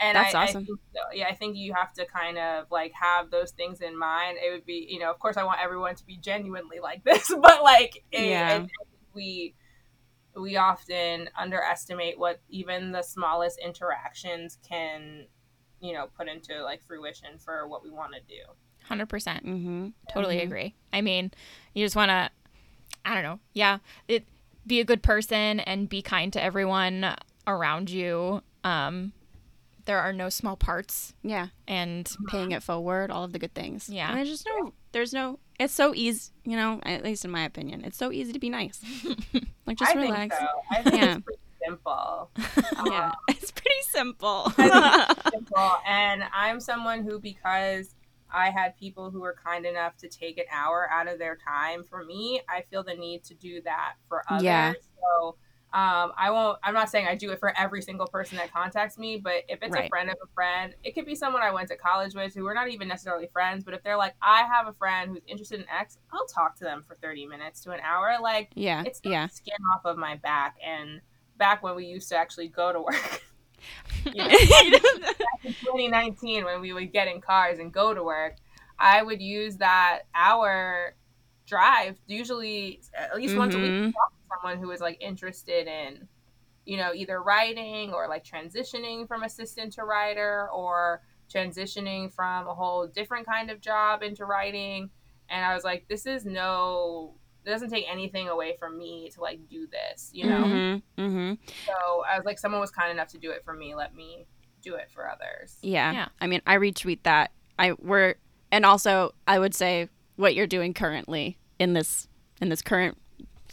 And 0.00 0.16
That's 0.16 0.34
I, 0.34 0.44
awesome. 0.44 0.62
I 0.62 0.64
think, 0.64 0.80
yeah, 1.12 1.26
I 1.28 1.34
think 1.34 1.56
you 1.56 1.74
have 1.74 1.92
to 1.94 2.06
kind 2.06 2.38
of 2.38 2.70
like 2.70 2.92
have 2.94 3.30
those 3.30 3.50
things 3.50 3.82
in 3.82 3.98
mind. 3.98 4.38
It 4.42 4.50
would 4.50 4.64
be, 4.64 4.86
you 4.88 4.98
know, 4.98 5.10
of 5.10 5.18
course, 5.18 5.36
I 5.36 5.44
want 5.44 5.60
everyone 5.62 5.94
to 5.96 6.06
be 6.06 6.16
genuinely 6.16 6.78
like 6.82 7.04
this, 7.04 7.28
but 7.28 7.62
like, 7.62 8.02
Yeah. 8.10 8.56
and 8.56 8.70
we 9.14 9.54
we 10.36 10.56
often 10.56 11.28
underestimate 11.36 12.18
what 12.18 12.40
even 12.48 12.92
the 12.92 13.02
smallest 13.02 13.58
interactions 13.58 14.58
can, 14.66 15.26
you 15.80 15.92
know, 15.92 16.06
put 16.16 16.28
into 16.28 16.62
like 16.62 16.82
fruition 16.84 17.38
for 17.38 17.66
what 17.68 17.82
we 17.82 17.90
want 17.90 18.14
to 18.14 18.20
do. 18.20 18.40
Hundred 18.84 19.06
percent. 19.08 19.44
Mm-hmm. 19.44 19.88
Totally 20.08 20.38
Mhm. 20.38 20.44
agree. 20.44 20.74
I 20.92 21.00
mean, 21.00 21.30
you 21.74 21.84
just 21.84 21.96
want 21.96 22.08
to, 22.10 22.30
I 23.04 23.14
don't 23.14 23.22
know. 23.22 23.38
Yeah, 23.52 23.78
it 24.08 24.24
be 24.66 24.80
a 24.80 24.84
good 24.84 25.02
person 25.02 25.60
and 25.60 25.88
be 25.88 26.00
kind 26.00 26.32
to 26.32 26.42
everyone 26.42 27.14
around 27.46 27.90
you. 27.90 28.42
Um, 28.64 29.12
there 29.90 29.98
are 29.98 30.12
no 30.12 30.28
small 30.28 30.54
parts, 30.54 31.14
Yeah. 31.24 31.48
and 31.66 32.08
Paying 32.28 32.52
it 32.52 32.62
forward, 32.62 33.10
all 33.10 33.24
of 33.24 33.32
the 33.32 33.40
good 33.40 33.54
things. 33.54 33.88
Yeah. 33.88 34.08
And 34.08 34.16
there's 34.18 34.28
just 34.28 34.46
no. 34.46 34.72
There's 34.92 35.12
no. 35.12 35.40
It's 35.58 35.74
so 35.74 35.92
easy. 35.96 36.30
You 36.44 36.56
know, 36.56 36.78
at 36.84 37.02
least 37.02 37.24
in 37.24 37.32
my 37.32 37.42
opinion, 37.44 37.84
it's 37.84 37.96
so 37.98 38.12
easy 38.12 38.32
to 38.32 38.38
be 38.38 38.50
nice. 38.50 38.80
like 39.66 39.78
just 39.78 39.96
I 39.96 40.00
relax. 40.00 40.38
think 40.38 40.48
so. 40.48 40.60
I 40.70 40.82
think 40.82 41.02
Yeah. 41.02 41.18
it's 41.26 41.32
pretty 41.32 41.40
simple. 41.64 42.30
Yeah. 42.86 43.06
Um, 43.06 43.12
it's 43.30 43.50
pretty 43.50 43.82
simple. 43.90 44.50
simple. 44.50 45.72
And 45.88 46.22
I'm 46.32 46.60
someone 46.60 47.02
who, 47.02 47.18
because 47.18 47.96
I 48.32 48.50
had 48.50 48.76
people 48.78 49.10
who 49.10 49.20
were 49.22 49.34
kind 49.44 49.66
enough 49.66 49.96
to 49.98 50.08
take 50.08 50.38
an 50.38 50.44
hour 50.52 50.88
out 50.88 51.08
of 51.08 51.18
their 51.18 51.36
time 51.36 51.82
for 51.82 52.04
me, 52.04 52.42
I 52.48 52.62
feel 52.70 52.84
the 52.84 52.94
need 52.94 53.24
to 53.24 53.34
do 53.34 53.60
that 53.62 53.94
for 54.08 54.22
others. 54.28 54.44
Yeah. 54.44 54.72
So 55.00 55.34
um, 55.72 56.10
I 56.18 56.30
won't, 56.30 56.58
I'm 56.64 56.74
not 56.74 56.90
saying 56.90 57.06
I 57.06 57.14
do 57.14 57.30
it 57.30 57.38
for 57.38 57.56
every 57.56 57.80
single 57.80 58.08
person 58.08 58.36
that 58.38 58.52
contacts 58.52 58.98
me, 58.98 59.18
but 59.18 59.44
if 59.48 59.62
it's 59.62 59.74
a 59.76 59.88
friend 59.88 60.10
of 60.10 60.16
a 60.22 60.26
friend, 60.34 60.74
it 60.82 60.96
could 60.96 61.06
be 61.06 61.14
someone 61.14 61.42
I 61.42 61.52
went 61.52 61.68
to 61.68 61.76
college 61.76 62.14
with 62.14 62.34
who 62.34 62.42
we're 62.42 62.54
not 62.54 62.68
even 62.70 62.88
necessarily 62.88 63.28
friends, 63.32 63.62
but 63.62 63.72
if 63.74 63.82
they're 63.84 63.96
like, 63.96 64.14
I 64.20 64.42
have 64.42 64.66
a 64.66 64.72
friend 64.72 65.12
who's 65.12 65.22
interested 65.28 65.60
in 65.60 65.66
X, 65.68 65.98
I'll 66.12 66.26
talk 66.26 66.56
to 66.56 66.64
them 66.64 66.82
for 66.88 66.96
30 66.96 67.26
minutes 67.26 67.60
to 67.60 67.70
an 67.70 67.78
hour. 67.80 68.16
Like, 68.20 68.50
yeah. 68.56 68.82
it's 68.84 69.00
Yeah. 69.04 69.28
skin 69.28 69.54
off 69.76 69.84
of 69.84 69.96
my 69.96 70.16
back. 70.16 70.56
And 70.64 71.00
back 71.36 71.62
when 71.62 71.76
we 71.76 71.86
used 71.86 72.08
to 72.08 72.16
actually 72.16 72.48
go 72.48 72.72
to 72.72 72.80
work. 72.80 73.22
you 74.06 74.14
know, 74.14 74.28
back 74.28 75.44
in 75.44 75.52
2019 75.60 76.44
when 76.44 76.60
we 76.60 76.72
would 76.72 76.92
get 76.92 77.06
in 77.06 77.20
cars 77.20 77.58
and 77.60 77.72
go 77.72 77.94
to 77.94 78.02
work, 78.02 78.36
I 78.78 79.02
would 79.02 79.20
use 79.20 79.58
that 79.58 80.00
hour 80.14 80.94
drive 81.46 81.96
usually 82.06 82.80
at 82.94 83.14
least 83.16 83.36
once 83.36 83.54
a 83.54 83.58
week 83.58 83.94
to 84.30 84.34
talk 84.34 84.42
to 84.42 84.48
someone 84.48 84.62
who 84.62 84.70
is 84.70 84.80
like 84.80 85.00
interested 85.00 85.66
in 85.66 86.08
you 86.64 86.76
know 86.76 86.92
either 86.94 87.22
writing 87.22 87.92
or 87.92 88.08
like 88.08 88.24
transitioning 88.24 89.08
from 89.08 89.22
assistant 89.22 89.72
to 89.72 89.84
writer 89.84 90.48
or 90.52 91.02
transitioning 91.32 92.12
from 92.12 92.46
a 92.48 92.54
whole 92.54 92.86
different 92.86 93.26
kind 93.26 93.50
of 93.50 93.60
job 93.60 94.02
into 94.02 94.24
writing 94.24 94.90
and 95.28 95.44
i 95.44 95.54
was 95.54 95.64
like 95.64 95.86
this 95.88 96.06
is 96.06 96.24
no 96.24 97.14
it 97.46 97.48
doesn't 97.48 97.70
take 97.70 97.86
anything 97.90 98.28
away 98.28 98.56
from 98.58 98.76
me 98.76 99.10
to 99.14 99.20
like 99.20 99.48
do 99.48 99.66
this 99.66 100.10
you 100.12 100.26
know 100.26 100.44
Mm-hmm. 100.44 101.02
Mm-hmm. 101.02 101.32
so 101.66 102.04
I 102.10 102.16
was 102.16 102.26
like, 102.26 102.38
someone 102.38 102.60
was 102.60 102.70
kind 102.70 102.90
enough 102.90 103.08
to 103.08 103.18
do 103.18 103.30
it 103.30 103.42
for 103.44 103.54
me. 103.54 103.74
Let 103.74 103.94
me 103.94 104.26
do 104.60 104.74
it 104.74 104.90
for 104.90 105.08
others. 105.08 105.56
Yeah. 105.62 105.92
Yeah. 105.92 106.08
I 106.20 106.26
mean, 106.26 106.42
I 106.46 106.56
retweet 106.56 107.04
that. 107.04 107.30
I 107.58 107.72
we're 107.72 108.16
and 108.52 108.66
also 108.66 109.14
I 109.26 109.38
would 109.38 109.54
say 109.54 109.88
what 110.16 110.34
you're 110.34 110.46
doing 110.46 110.74
currently 110.74 111.38
in 111.58 111.72
this 111.72 112.08
in 112.42 112.50
this 112.50 112.60
current 112.60 112.98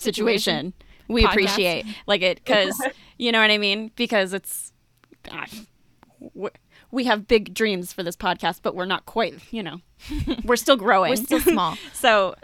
situation, 0.01 0.73
mm-hmm. 0.73 1.13
we 1.13 1.23
Podcast. 1.23 1.29
appreciate 1.31 1.85
like 2.07 2.21
it 2.21 2.37
because 2.43 2.81
you 3.17 3.31
know 3.31 3.39
what 3.41 3.51
I 3.51 3.57
mean 3.57 3.91
because 3.95 4.33
it's 4.33 4.71
God, 5.23 5.47
we- 6.33 6.49
we 6.89 7.03
have 7.03 7.27
big 7.27 7.53
dreams 7.53 7.91
for 7.91 8.01
this 8.01 8.15
podcast, 8.15 8.59
but 8.63 8.73
we're 8.73 8.85
not 8.85 9.05
quite. 9.05 9.35
You 9.51 9.61
know, 9.63 9.81
we're 10.45 10.55
still 10.55 10.77
growing. 10.77 11.09
we're 11.09 11.15
still 11.17 11.41
small. 11.41 11.75
so 11.93 12.35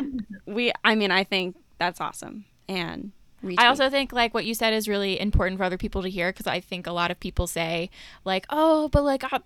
we. 0.45 0.71
I 0.83 0.95
mean, 0.95 1.11
I 1.11 1.23
think 1.23 1.55
that's 1.79 2.01
awesome 2.01 2.45
and. 2.67 3.11
I 3.57 3.67
also 3.67 3.89
think 3.89 4.13
like 4.13 4.33
what 4.33 4.45
you 4.45 4.53
said 4.55 4.73
is 4.73 4.87
really 4.87 5.19
important 5.19 5.57
for 5.57 5.65
other 5.65 5.77
people 5.77 6.01
to 6.03 6.09
hear 6.09 6.31
because 6.31 6.47
I 6.47 6.61
think 6.61 6.87
a 6.87 6.93
lot 6.93 7.11
of 7.11 7.19
people 7.19 7.45
say 7.45 7.89
like, 8.23 8.45
oh, 8.49 8.87
but 8.87 9.03
like 9.03 9.21
I, 9.33 9.41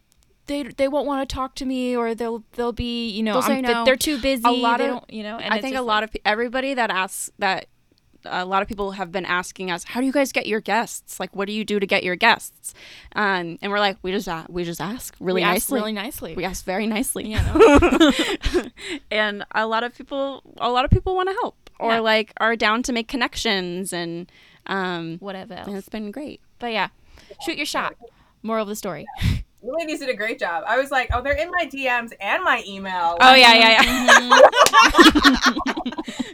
they 0.45 0.61
they 0.61 0.87
won't 0.87 1.07
want 1.07 1.27
to 1.27 1.33
talk 1.35 1.55
to 1.55 1.65
me 1.65 1.97
or 1.97 2.13
they'll 2.13 2.43
they'll 2.51 2.71
be 2.71 3.09
you 3.09 3.23
know 3.23 3.33
They'll 3.33 3.41
say 3.41 3.53
I'm- 3.55 3.63
that 3.63 3.73
no. 3.73 3.85
they're 3.85 3.95
too 3.95 4.19
busy. 4.21 4.43
A 4.45 4.51
lot 4.51 4.81
of- 4.81 5.03
you 5.09 5.23
know. 5.23 5.37
And 5.39 5.51
I 5.51 5.61
think 5.61 5.75
a 5.75 5.81
lot 5.81 6.03
like- 6.03 6.13
of 6.13 6.21
everybody 6.25 6.75
that 6.75 6.91
asks 6.91 7.31
that 7.39 7.65
a 8.29 8.45
lot 8.45 8.61
of 8.61 8.67
people 8.67 8.91
have 8.91 9.11
been 9.11 9.25
asking 9.25 9.71
us, 9.71 9.83
"How 9.83 9.99
do 9.99 10.05
you 10.05 10.11
guys 10.11 10.31
get 10.31 10.45
your 10.47 10.59
guests? 10.61 11.19
Like, 11.19 11.35
what 11.35 11.47
do 11.47 11.53
you 11.53 11.63
do 11.65 11.79
to 11.79 11.85
get 11.85 12.03
your 12.03 12.15
guests?" 12.15 12.73
Um, 13.15 13.57
and 13.61 13.71
we're 13.71 13.79
like, 13.79 13.97
"We 14.01 14.11
just 14.11 14.27
a- 14.27 14.45
we 14.49 14.63
just 14.63 14.81
ask 14.81 15.15
really 15.19 15.41
We 15.41 15.45
asked 15.45 15.69
nicely. 15.71 15.79
really 15.79 15.93
nicely. 15.93 16.35
we 16.35 16.45
ask 16.45 16.63
very 16.65 16.87
nicely." 16.87 17.27
Yeah, 17.31 17.53
and 19.11 19.43
a 19.53 19.65
lot 19.67 19.83
of 19.83 19.95
people, 19.95 20.43
a 20.57 20.69
lot 20.69 20.85
of 20.85 20.91
people 20.91 21.15
want 21.15 21.29
to 21.29 21.33
help 21.33 21.69
or 21.79 21.93
Yeah. 21.93 21.99
like 21.99 22.33
are 22.37 22.55
down 22.55 22.83
to 22.83 22.93
make 22.93 23.07
connections, 23.07 23.93
and 23.93 24.31
um, 24.67 25.17
whatever. 25.19 25.53
and 25.55 25.75
it's 25.77 25.89
been 25.89 26.11
great. 26.11 26.41
But 26.59 26.71
yeah, 26.73 26.89
shoot 27.45 27.57
your 27.57 27.65
shot. 27.65 27.95
Moral 28.43 28.63
of 28.63 28.67
the 28.69 28.75
story. 28.75 29.05
You 29.63 29.75
ladies 29.75 29.99
did 29.99 30.09
a 30.09 30.13
great 30.13 30.37
job. 30.39 30.63
I 30.67 30.77
was 30.77 30.91
like, 30.91 31.09
oh, 31.13 31.21
they're 31.21 31.33
in 31.33 31.49
my 31.49 31.65
DMs 31.65 32.13
and 32.21 32.43
my 32.43 32.63
email. 32.67 33.17
Oh 33.19 33.33
yeah, 33.33 33.53
yeah, 33.53 33.81
yeah. 33.81 35.73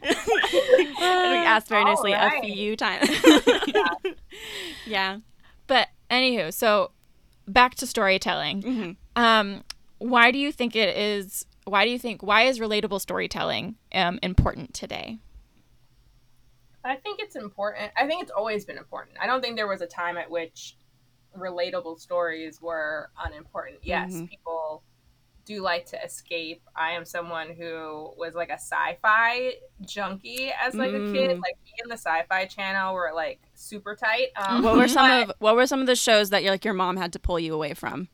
Mm-hmm. 0.54 1.32
we 1.32 1.38
asked 1.46 1.68
very 1.68 1.84
nicely 1.84 2.14
right. 2.14 2.44
a 2.44 2.46
few 2.46 2.76
times. 2.76 3.10
yeah. 4.86 5.18
But 5.68 5.88
anywho, 6.10 6.54
so 6.54 6.92
back 7.48 7.76
to 7.76 7.88
storytelling. 7.88 8.62
Mhm. 8.62 8.96
Um, 9.16 9.64
why 10.00 10.32
do 10.32 10.38
you 10.38 10.52
think 10.52 10.76
it 10.76 10.96
is? 10.96 11.46
Why 11.66 11.86
do 11.86 11.92
you 11.92 12.00
think 12.00 12.22
why 12.24 12.44
is 12.44 12.60
relatable 12.60 13.00
storytelling 13.02 13.76
um, 13.94 14.20
important 14.22 14.74
today? 14.74 15.18
I 16.84 16.96
think 16.98 17.20
it's 17.22 17.36
important. 17.36 17.92
I 17.98 18.06
think 18.08 18.22
it's 18.24 18.32
always 18.32 18.66
been 18.66 18.78
important. 18.78 19.18
I 19.22 19.26
don't 19.28 19.42
think 19.42 19.56
there 19.56 19.68
was 19.68 19.82
a 19.82 19.88
time 19.88 20.18
at 20.18 20.30
which 20.30 20.78
relatable 21.38 22.00
stories 22.00 22.62
were 22.62 23.10
unimportant. 23.26 23.80
Yes, 23.84 24.14
Mhm. 24.14 24.30
people 24.30 24.84
do 25.46 25.62
like 25.62 25.86
to 25.88 26.02
escape. 26.04 26.62
I 26.76 26.92
am 26.92 27.04
someone 27.06 27.50
who 27.50 28.14
was 28.18 28.34
like 28.34 28.50
a 28.50 28.54
sci-fi 28.54 29.54
junkie 29.86 30.52
as 30.62 30.74
like 30.74 30.90
a 30.92 31.12
kid. 31.12 31.32
Mm. 31.32 31.42
Like 31.42 31.58
me 31.66 31.74
and 31.82 31.92
the 31.92 31.98
sci-fi 31.98 32.46
channel 32.46 32.94
were 32.94 33.12
like 33.14 33.42
super 33.54 33.96
tight. 33.96 34.28
Um, 34.38 34.64
What 34.64 34.78
were 34.78 34.88
some 34.88 35.10
but- 35.10 35.30
of 35.30 35.36
what 35.40 35.56
were 35.56 35.68
some 35.68 35.82
of 35.82 35.88
the 35.88 35.96
shows 35.96 36.30
that 36.30 36.44
you're 36.44 36.52
like 36.52 36.64
your 36.66 36.74
mom 36.74 36.96
had 36.98 37.14
to 37.14 37.20
pull 37.20 37.40
you 37.40 37.54
away 37.54 37.74
from? 37.74 38.08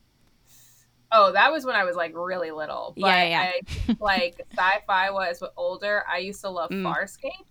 Oh, 1.12 1.32
that 1.32 1.50
was 1.50 1.64
when 1.64 1.74
I 1.74 1.84
was 1.84 1.96
like 1.96 2.12
really 2.14 2.50
little. 2.52 2.94
But 2.96 3.06
Yeah, 3.06 3.24
yeah, 3.24 3.52
I, 3.88 3.96
like 4.00 4.40
sci-fi 4.52 5.10
was 5.10 5.38
but 5.40 5.52
older. 5.56 6.04
I 6.08 6.18
used 6.18 6.40
to 6.42 6.50
love 6.50 6.70
Mm. 6.70 6.82
Farscape. 6.84 7.46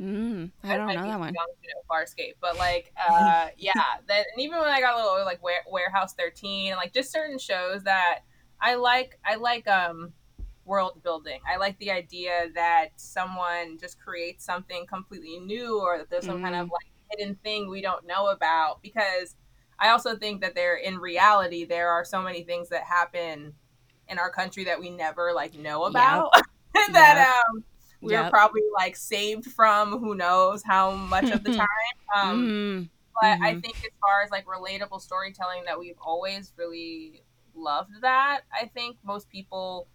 Mm, 0.00 0.50
I 0.62 0.76
don't 0.76 0.86
might 0.86 0.94
know 0.94 1.02
be 1.02 1.08
that 1.08 1.18
one. 1.18 1.34
young 1.34 1.46
to 1.62 1.68
know 1.74 1.82
Farscape, 1.90 2.34
but 2.40 2.56
like, 2.56 2.92
uh, 3.10 3.48
yeah. 3.56 3.72
That 4.06 4.26
and 4.32 4.40
even 4.40 4.58
when 4.60 4.68
I 4.68 4.80
got 4.80 4.94
a 4.94 4.96
little 4.96 5.10
older, 5.10 5.24
like 5.24 5.42
Ware- 5.42 5.64
Warehouse 5.68 6.14
13, 6.14 6.68
and 6.70 6.76
like 6.76 6.92
just 6.92 7.10
certain 7.10 7.38
shows 7.38 7.82
that 7.84 8.20
I 8.60 8.74
like. 8.76 9.18
I 9.24 9.36
like 9.36 9.66
um 9.68 10.12
world 10.64 11.02
building. 11.02 11.40
I 11.50 11.56
like 11.56 11.78
the 11.78 11.90
idea 11.90 12.48
that 12.54 12.88
someone 12.96 13.78
just 13.78 13.98
creates 14.00 14.44
something 14.44 14.86
completely 14.86 15.38
new, 15.40 15.80
or 15.80 15.98
that 15.98 16.10
there's 16.10 16.26
some 16.26 16.38
kind 16.40 16.54
of 16.54 16.66
Mm. 16.66 16.70
like 16.70 16.86
hidden 17.18 17.36
thing 17.36 17.68
we 17.70 17.80
don't 17.82 18.06
know 18.06 18.28
about. 18.28 18.82
Because 18.82 19.36
I 19.78 19.90
also 19.90 20.16
think 20.16 20.40
that 20.42 20.54
there, 20.54 20.76
in 20.76 20.98
reality, 20.98 21.64
there 21.64 21.90
are 21.90 22.04
so 22.04 22.20
many 22.22 22.42
things 22.44 22.68
that 22.70 22.82
happen 22.84 23.54
in 24.08 24.18
our 24.18 24.30
country 24.30 24.64
that 24.64 24.80
we 24.80 24.90
never 24.90 25.32
like 25.34 25.54
know 25.54 25.84
about. 25.84 26.32
that 26.92 27.18
um 27.48 27.64
we 28.02 28.14
were 28.16 28.24
Yep. 28.24 28.26
probably 28.26 28.62
like 28.74 28.96
saved 28.96 29.46
from 29.52 29.98
who 29.98 30.14
knows 30.14 30.62
how 30.64 30.92
much 30.92 31.30
of 31.30 31.42
the 31.44 31.50
time. 31.50 31.66
Um, 32.16 32.50
Mm, 32.50 32.90
but 33.20 33.38
I 33.44 33.54
Mhm. 33.54 33.62
think 33.62 33.76
as 33.84 33.92
far 34.00 34.22
as 34.24 34.30
like 34.30 34.46
relatable 34.46 35.00
storytelling, 35.02 35.64
that 35.66 35.78
we've 35.78 35.98
always 36.00 36.52
really 36.56 37.24
loved 37.58 38.02
that. 38.02 38.42
I 38.52 38.66
think 38.66 38.98
most 39.04 39.28
people 39.30 39.88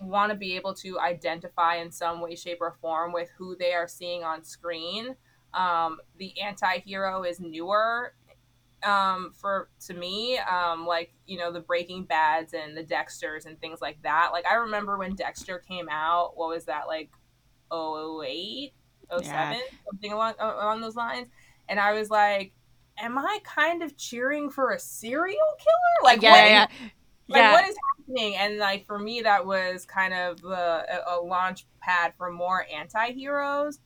want 0.00 0.30
to 0.30 0.36
be 0.36 0.56
able 0.56 0.74
to 0.74 0.98
identify 0.98 1.76
in 1.76 1.90
some 1.90 2.20
way, 2.20 2.34
shape, 2.34 2.58
or 2.60 2.76
form 2.80 3.12
with 3.12 3.30
who 3.36 3.56
they 3.56 3.72
are 3.74 3.88
seeing 3.88 4.24
on 4.24 4.44
screen. 4.44 5.16
Um, 5.54 6.00
the 6.18 6.40
anti-hero 6.40 7.24
is 7.24 7.40
newer 7.40 8.14
um 8.82 9.32
for 9.34 9.68
to 9.78 9.92
me 9.92 10.38
um 10.38 10.86
like 10.86 11.12
you 11.26 11.36
know 11.36 11.52
the 11.52 11.60
breaking 11.60 12.04
bads 12.04 12.54
and 12.54 12.74
the 12.76 12.82
dexters 12.82 13.44
and 13.44 13.60
things 13.60 13.80
like 13.82 14.00
that 14.02 14.30
like 14.32 14.46
i 14.46 14.54
remember 14.54 14.96
when 14.96 15.14
dexter 15.14 15.58
came 15.58 15.86
out 15.90 16.32
what 16.36 16.48
was 16.48 16.64
that 16.64 16.86
like 16.86 17.10
08 17.72 18.72
07 19.10 19.26
Yeah. 19.26 19.60
something 19.84 20.12
along 20.12 20.34
along 20.38 20.80
those 20.80 20.96
lines 20.96 21.28
and 21.68 21.78
i 21.78 21.92
was 21.92 22.10
like 22.10 22.52
am 23.00 23.18
i 23.18 23.38
kind 23.44 23.82
of 23.82 23.96
cheering 23.96 24.50
for 24.50 24.70
a 24.70 24.78
serial 24.78 25.38
killer 25.58 26.04
like 26.04 26.22
yeah, 26.22 26.30
what 26.30 26.50
yeah, 26.50 26.66
like 27.28 27.42
Yeah. 27.42 27.52
what 27.52 27.68
is 27.68 27.76
happening 27.98 28.36
and 28.36 28.58
like 28.58 28.86
for 28.86 28.98
me 28.98 29.20
that 29.22 29.44
was 29.46 29.84
kind 29.86 30.12
of 30.14 30.40
the 30.42 30.48
a, 30.48 31.16
a 31.18 31.20
launch 31.20 31.66
pad 31.80 32.12
for 32.16 32.30
more 32.30 32.66
anti-heroes 32.72 33.78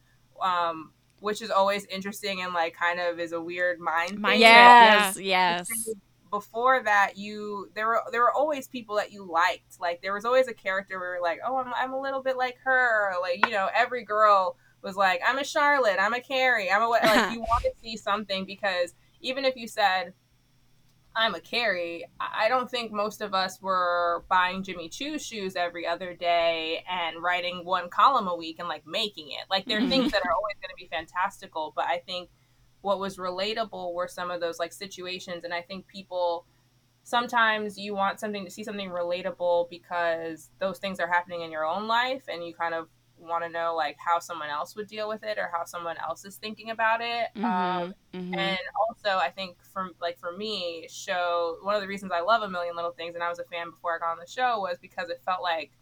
um 0.42 0.92
which 1.20 1.40
is 1.40 1.50
always 1.50 1.86
interesting 1.86 2.42
and 2.42 2.52
like 2.52 2.74
kind 2.74 3.00
of 3.00 3.18
is 3.18 3.32
a 3.32 3.40
weird 3.40 3.80
mind 3.80 4.20
thing. 4.22 4.40
Yes, 4.40 5.18
yes. 5.18 5.68
before 6.30 6.82
that 6.82 7.16
you 7.16 7.70
there 7.74 7.86
were 7.86 8.02
there 8.12 8.20
were 8.20 8.32
always 8.32 8.66
people 8.68 8.96
that 8.96 9.12
you 9.12 9.24
liked 9.24 9.80
like 9.80 10.02
there 10.02 10.12
was 10.12 10.24
always 10.24 10.48
a 10.48 10.52
character 10.52 10.98
where 10.98 11.14
you're 11.14 11.22
like 11.22 11.38
oh 11.46 11.56
I'm, 11.56 11.72
I'm 11.74 11.92
a 11.92 12.00
little 12.00 12.22
bit 12.22 12.36
like 12.36 12.56
her 12.64 13.12
like 13.22 13.46
you 13.46 13.52
know 13.52 13.68
every 13.74 14.04
girl 14.04 14.56
was 14.82 14.96
like 14.96 15.20
i'm 15.26 15.38
a 15.38 15.44
charlotte 15.44 15.96
i'm 15.98 16.12
a 16.12 16.20
carrie 16.20 16.70
i'm 16.70 16.82
a 16.82 16.88
what 16.88 17.02
like 17.04 17.32
you 17.32 17.40
want 17.40 17.62
to 17.62 17.70
see 17.82 17.96
something 17.96 18.44
because 18.44 18.94
even 19.24 19.44
if 19.44 19.56
you 19.56 19.66
said 19.66 20.12
i'm 21.16 21.34
a 21.34 21.40
carrie, 21.40 22.04
i 22.20 22.48
don't 22.48 22.70
think 22.70 22.92
most 22.92 23.20
of 23.20 23.34
us 23.34 23.60
were 23.60 24.24
buying 24.28 24.62
jimmy 24.62 24.88
choo 24.88 25.18
shoes 25.18 25.56
every 25.56 25.86
other 25.86 26.14
day 26.14 26.84
and 26.90 27.22
writing 27.22 27.64
one 27.64 27.88
column 27.88 28.28
a 28.28 28.36
week 28.36 28.56
and 28.58 28.68
like 28.68 28.86
making 28.86 29.30
it. 29.30 29.46
Like 29.50 29.64
there 29.64 29.78
are 29.78 29.88
things 29.88 30.12
that 30.12 30.22
are 30.24 30.32
always 30.36 30.56
going 30.60 30.70
to 30.70 30.76
be 30.76 30.88
fantastical 30.88 31.72
but 31.74 31.86
i 31.86 31.98
think 31.98 32.28
what 32.82 33.00
was 33.00 33.16
relatable 33.16 33.94
were 33.94 34.08
some 34.08 34.30
of 34.30 34.40
those 34.40 34.58
like 34.58 34.72
situations 34.72 35.44
and 35.44 35.54
i 35.54 35.62
think 35.62 35.86
people 35.86 36.46
sometimes 37.04 37.78
you 37.78 37.94
want 37.94 38.18
something 38.18 38.44
to 38.44 38.50
see 38.50 38.64
something 38.64 38.88
relatable 38.88 39.68
because 39.70 40.50
those 40.58 40.78
things 40.78 40.98
are 40.98 41.06
happening 41.06 41.42
in 41.42 41.50
your 41.50 41.64
own 41.64 41.86
life 41.86 42.24
and 42.28 42.44
you 42.44 42.54
kind 42.54 42.74
of 42.74 42.88
want 43.26 43.44
to 43.44 43.48
know 43.50 43.74
like 43.74 43.96
how 43.98 44.18
someone 44.18 44.48
else 44.48 44.76
would 44.76 44.86
deal 44.86 45.08
with 45.08 45.22
it 45.22 45.38
or 45.38 45.50
how 45.52 45.64
someone 45.64 45.96
else 45.98 46.24
is 46.24 46.36
thinking 46.36 46.70
about 46.70 47.00
it 47.00 47.28
um, 47.36 47.94
Mhm, 48.14 48.30
mhm. 48.32 48.36
and 48.38 48.58
also 48.88 49.18
i 49.18 49.30
think 49.30 49.56
for 49.72 49.90
like 50.00 50.18
for 50.18 50.36
me 50.36 50.86
show 50.90 51.56
one 51.62 51.74
of 51.74 51.80
the 51.80 51.88
reasons 51.88 52.12
i 52.12 52.20
love 52.20 52.42
a 52.42 52.48
million 52.48 52.76
little 52.76 52.92
things 52.92 53.14
and 53.14 53.22
i 53.24 53.28
was 53.28 53.38
a 53.38 53.44
fan 53.44 53.70
before 53.70 53.94
i 53.94 53.98
got 53.98 54.12
on 54.12 54.18
the 54.18 54.26
show 54.30 54.60
was 54.60 54.78
because 54.80 55.08
it 55.10 55.20
felt 55.24 55.42
like 55.42 55.72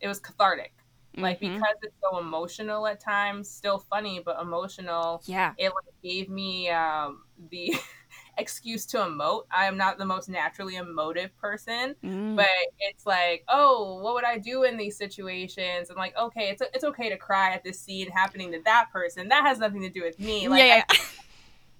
it 0.00 0.08
was 0.08 0.20
cathartic 0.20 0.72
like 1.18 1.40
Mhm. 1.40 1.54
because 1.54 1.76
it's 1.82 1.96
so 2.02 2.18
emotional 2.18 2.86
at 2.86 3.00
times 3.00 3.48
still 3.50 3.78
funny 3.78 4.20
but 4.22 4.38
emotional 4.40 5.22
yeah. 5.24 5.54
it 5.56 5.68
like 5.70 5.94
gave 6.02 6.28
me 6.28 6.68
um, 6.68 7.24
the 7.50 7.74
excuse 8.38 8.84
to 8.86 8.98
emote. 8.98 9.44
I 9.50 9.66
am 9.66 9.76
not 9.76 9.98
the 9.98 10.04
most 10.04 10.28
naturally 10.28 10.76
emotive 10.76 11.36
person, 11.38 11.94
Mm. 12.04 12.36
but 12.36 12.46
it's 12.80 13.06
like, 13.06 13.44
oh, 13.48 14.00
what 14.02 14.14
would 14.14 14.24
I 14.24 14.38
do 14.38 14.64
in 14.64 14.76
these 14.76 14.96
situations? 14.96 15.90
I'm 15.90 15.96
like, 15.96 16.16
okay, 16.18 16.50
it's 16.50 16.62
it's 16.74 16.84
okay 16.84 17.08
to 17.08 17.16
cry 17.16 17.50
at 17.52 17.64
this 17.64 17.80
scene 17.80 18.10
happening 18.10 18.52
to 18.52 18.60
that 18.64 18.88
person. 18.92 19.28
That 19.28 19.44
has 19.44 19.58
nothing 19.58 19.80
to 19.82 19.88
do 19.90 20.02
with 20.02 20.18
me. 20.18 20.48
Like, 20.48 20.64
yeah. 20.64 20.84
I- 20.90 20.98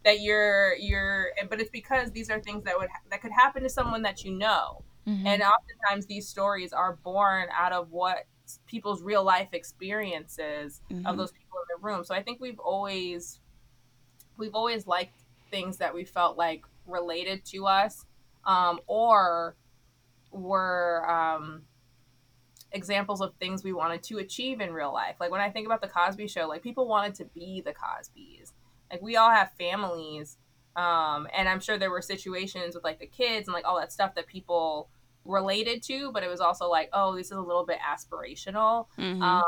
that 0.04 0.20
you're 0.20 0.74
you're, 0.76 1.32
but 1.50 1.60
it's 1.60 1.70
because 1.70 2.12
these 2.12 2.30
are 2.30 2.40
things 2.40 2.62
that 2.64 2.78
would 2.78 2.88
that 3.10 3.20
could 3.20 3.32
happen 3.32 3.62
to 3.64 3.68
someone 3.68 4.02
that 4.02 4.24
you 4.24 4.30
know, 4.30 4.82
Mhm. 5.06 5.26
and 5.26 5.42
oftentimes 5.42 6.06
these 6.06 6.28
stories 6.28 6.72
are 6.72 6.94
born 7.02 7.48
out 7.52 7.72
of 7.72 7.90
what 7.90 8.24
people's 8.66 9.02
real 9.02 9.24
life 9.24 9.48
experiences 9.52 10.80
of 10.90 10.96
Mhm. 10.96 11.16
those 11.16 11.32
people 11.32 11.58
in 11.58 11.76
the 11.76 11.84
room. 11.84 12.04
So 12.04 12.14
I 12.14 12.22
think 12.22 12.40
we've 12.40 12.60
always 12.60 13.40
we've 14.38 14.54
always 14.54 14.86
liked 14.86 15.18
things 15.50 15.78
that 15.78 15.94
we 15.94 16.04
felt 16.04 16.36
like 16.36 16.64
related 16.86 17.44
to 17.46 17.66
us 17.66 18.04
um, 18.44 18.80
or 18.86 19.56
were 20.30 21.08
um, 21.08 21.62
examples 22.72 23.20
of 23.20 23.34
things 23.34 23.64
we 23.64 23.72
wanted 23.72 24.02
to 24.04 24.18
achieve 24.18 24.60
in 24.60 24.72
real 24.72 24.92
life. 24.92 25.16
Like 25.18 25.30
when 25.30 25.40
I 25.40 25.50
think 25.50 25.66
about 25.66 25.80
the 25.80 25.88
Cosby 25.88 26.28
show, 26.28 26.46
like 26.46 26.62
people 26.62 26.86
wanted 26.86 27.14
to 27.16 27.24
be 27.26 27.62
the 27.64 27.72
Cosbys. 27.72 28.52
Like 28.90 29.02
we 29.02 29.16
all 29.16 29.30
have 29.30 29.50
families 29.58 30.36
um, 30.76 31.26
and 31.34 31.48
I'm 31.48 31.60
sure 31.60 31.78
there 31.78 31.90
were 31.90 32.02
situations 32.02 32.74
with 32.74 32.84
like 32.84 33.00
the 33.00 33.06
kids 33.06 33.48
and 33.48 33.54
like 33.54 33.64
all 33.64 33.78
that 33.80 33.92
stuff 33.92 34.14
that 34.14 34.26
people 34.26 34.90
related 35.24 35.82
to, 35.84 36.12
but 36.12 36.22
it 36.22 36.28
was 36.28 36.40
also 36.40 36.68
like, 36.68 36.90
oh, 36.92 37.16
this 37.16 37.26
is 37.26 37.32
a 37.32 37.40
little 37.40 37.64
bit 37.64 37.78
aspirational. 37.78 38.86
Mhm. 38.98 39.22
Um, 39.22 39.42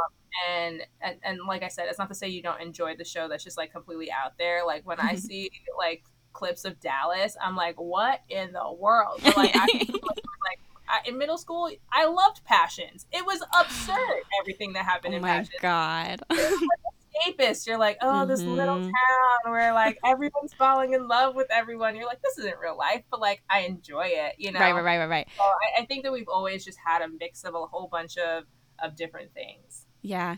and, 0.49 0.83
and 1.01 1.17
and 1.23 1.39
like 1.47 1.63
I 1.63 1.69
said, 1.69 1.87
it's 1.89 1.99
not 1.99 2.09
to 2.09 2.15
say 2.15 2.29
you 2.29 2.43
don't 2.43 2.61
enjoy 2.61 2.97
the 2.97 3.05
show 3.05 3.29
that's 3.29 3.45
just 3.45 3.57
like 3.57 3.73
completely 3.73 4.11
out 4.11 4.39
there. 4.39 4.65
Like 4.67 4.87
when 4.87 5.01
I 5.01 5.15
see 5.17 5.51
like 5.79 6.05
clips 6.33 6.65
of 6.65 6.79
Dallas, 6.81 7.37
I'm 7.43 7.57
like, 7.57 7.77
what 7.81 8.21
in 8.29 8.53
the 8.53 8.73
world? 8.73 9.21
But, 9.25 9.37
like, 9.37 9.53
I, 9.55 9.67
like 9.89 10.61
I, 10.89 11.01
in 11.09 11.19
middle 11.19 11.39
school, 11.39 11.71
I 11.93 12.07
loved 12.07 12.45
Passions. 12.45 13.07
It 13.13 13.25
was 13.27 13.43
absurd 13.61 14.23
everything 14.41 14.73
that 14.75 14.85
happened 14.85 15.15
oh 15.15 15.17
in 15.17 15.23
my 15.23 15.29
Passions. 15.39 15.51
god. 15.61 16.21
Escapist. 17.27 17.67
You're 17.67 17.79
like, 17.79 17.99
oh, 18.01 18.27
this 18.27 18.41
little 18.43 18.77
Mhm. 18.77 18.85
town 18.93 19.53
where 19.53 19.73
like 19.73 19.99
everyone's 20.05 20.55
falling 20.55 20.93
in 20.95 21.09
love 21.09 21.35
with 21.35 21.49
everyone. 21.51 21.97
You're 21.97 22.07
like, 22.07 22.23
this 22.23 22.39
isn't 22.39 22.59
real 22.59 22.77
life, 22.77 23.03
but 23.11 23.21
like 23.21 23.43
I 23.51 23.61
enjoy 23.61 24.07
it. 24.07 24.35
You 24.39 24.53
know, 24.53 24.61
Right, 24.61 24.73
right, 24.73 24.85
right, 24.85 24.99
right, 24.99 25.09
right. 25.09 25.29
So 25.37 25.43
I, 25.43 25.83
I 25.83 25.87
think 25.87 26.05
that 26.05 26.13
we've 26.13 26.29
always 26.29 26.65
just 26.65 26.79
had 26.85 27.03
a 27.03 27.09
mix 27.09 27.45
of 27.45 27.55
a 27.55 27.67
whole 27.67 27.89
bunch 27.91 28.17
of 28.19 28.45
of 28.79 28.95
different 28.95 29.35
things. 29.35 29.87
Yeah. 30.03 30.37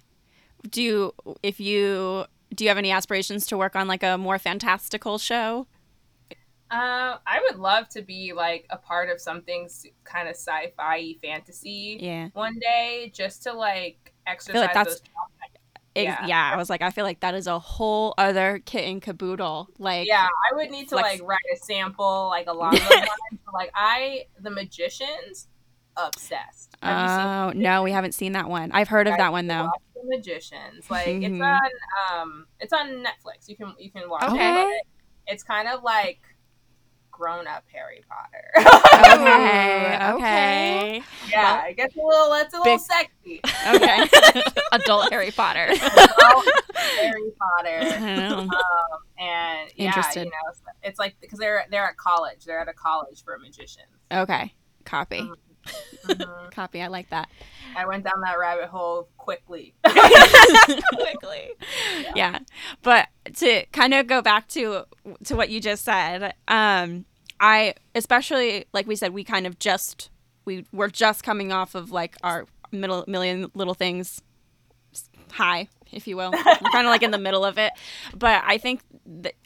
Do 0.69 0.83
you, 0.83 1.15
if 1.43 1.59
you 1.61 2.25
do 2.55 2.65
you 2.65 2.69
have 2.69 2.79
any 2.79 2.91
aspirations 2.91 3.47
to 3.47 3.57
work 3.57 3.77
on 3.77 3.87
like 3.89 4.03
a 4.03 4.19
more 4.19 4.39
fantastical 4.39 5.19
show? 5.19 5.67
Uh, 6.71 7.19
I 7.27 7.41
would 7.49 7.59
love 7.59 7.89
to 7.91 8.03
be 8.03 8.33
like 8.33 8.67
a 8.71 8.77
part 8.77 9.09
of 9.11 9.21
something 9.21 9.69
kind 10.05 10.29
of 10.29 10.37
sci-fi 10.37 11.15
fantasy 11.23 11.99
Yeah. 12.01 12.29
one 12.33 12.59
day, 12.61 13.11
just 13.15 13.43
to 13.45 13.53
like 13.53 14.13
exercise 14.27 14.69
that's- 14.75 14.87
those. 14.87 15.03
Yeah. 15.97 16.25
yeah. 16.27 16.51
I 16.55 16.57
was 16.57 16.71
like, 16.71 16.83
I 16.83 16.91
feel 16.91 17.05
like 17.05 17.19
that 17.21 17.35
is 17.35 17.49
a 17.49 17.59
whole 17.59 18.15
other 18.17 18.63
kit 18.65 18.85
and 18.85 19.03
caboodle. 19.03 19.69
Like, 19.79 20.07
Yeah, 20.07 20.29
I 20.51 20.55
would 20.55 20.71
need 20.71 20.85
to 20.91 20.97
Flex- 20.97 21.19
like 21.21 21.29
write 21.29 21.39
a 21.53 21.57
sample 21.57 22.29
like 22.29 22.47
along 22.47 22.73
those 22.75 22.89
lines. 22.91 23.09
But, 23.45 23.55
like 23.55 23.71
I, 23.75 24.27
the 24.41 24.51
magicians, 24.51 25.49
obsessed. 25.97 26.70
Have 26.83 27.03
you 27.03 27.09
seen 27.17 27.27
oh 27.27 27.71
no, 27.71 27.83
we 27.83 27.93
haven't 27.93 28.13
seen 28.13 28.33
that 28.33 28.49
one. 28.49 28.73
I've 28.73 28.89
heard 28.89 29.07
of 29.07 29.17
that 29.19 29.33
one 29.33 29.47
though. 29.47 29.71
The 29.95 30.17
magicians. 30.17 30.91
Like 30.91 31.07
it's 31.09 31.27
Mhm. 31.27 31.45
on 31.45 31.71
um 32.23 32.47
it's 32.59 32.73
on 32.73 33.05
Netflix. 33.05 33.49
You 33.49 33.57
can 33.57 33.75
you 33.79 33.91
can 33.91 34.09
watch 34.09 34.25
Okay. 34.25 34.63
it. 34.63 34.83
It's 35.27 35.43
kind 35.43 35.69
of 35.69 35.83
like 35.83 36.21
grown 37.11 37.47
up 37.47 37.65
Harry 37.71 38.03
Potter. 38.09 38.51
Okay, 38.57 39.99
okay, 40.15 41.03
yeah, 41.31 41.67
it 41.67 41.77
gets 41.77 41.95
a 41.95 42.01
little 42.01 42.33
it's 42.35 42.55
a 42.55 42.59
little 42.59 42.77
Big- 42.77 42.81
sexy. 42.81 43.41
okay. 43.75 44.09
Adult 44.73 45.13
Harry 45.13 45.31
Potter. 45.31 45.67
Harry 46.75 47.33
Potter. 47.39 47.81
Oh, 48.53 48.99
And 49.19 49.71
yeah, 49.77 50.03
you 50.15 50.25
know, 50.25 50.31
it's, 50.49 50.63
it's 50.83 50.99
like 50.99 51.17
because 51.21 51.39
they're 51.39 51.65
they're 51.71 51.85
at 51.87 51.97
college. 51.99 52.45
They're 52.47 52.61
at 52.61 52.69
a 52.69 52.73
college 52.73 53.23
for 53.23 53.37
magicians. 53.39 53.89
okay, 54.11 54.55
copy, 54.87 55.31
Mhm. 56.07 56.51
copy. 56.55 56.83
I 56.83 56.89
like 56.89 57.11
that. 57.11 57.29
I 57.77 57.87
went 57.87 58.05
down 58.05 58.21
that 58.23 58.39
rabbit 58.39 58.69
hole 58.69 59.09
quickly. 59.17 59.75
quickly. 59.85 61.51
Yeah. 62.15 62.41
But 62.83 63.09
to 63.37 63.65
kind 63.73 63.95
of 63.95 64.07
go 64.07 64.23
back 64.23 64.49
to 64.49 64.85
to 65.25 65.37
what 65.37 65.51
you 65.51 65.61
just 65.61 65.85
said, 65.85 66.35
um 66.49 67.05
I 67.39 67.75
especially 67.95 68.67
like 68.73 68.87
we 68.87 68.97
said 68.97 69.13
we 69.13 69.25
kind 69.25 69.47
of 69.47 69.59
just 69.59 70.11
we 70.45 70.67
we're 70.73 70.89
just 70.89 71.23
coming 71.23 71.53
off 71.53 71.75
of 71.75 71.91
like 71.91 72.17
our 72.23 72.47
middle 72.73 73.05
million 73.07 73.51
little 73.55 73.75
things 73.75 74.21
high, 75.33 75.69
if 75.93 76.07
you 76.09 76.17
will. 76.17 76.33
we're 76.33 76.71
kind 76.73 76.87
of 76.87 76.91
like 76.91 77.03
in 77.03 77.13
the 77.13 77.19
middle 77.19 77.45
of 77.45 77.57
it. 77.59 77.73
But 78.17 78.43
I 78.45 78.59
think 78.59 78.81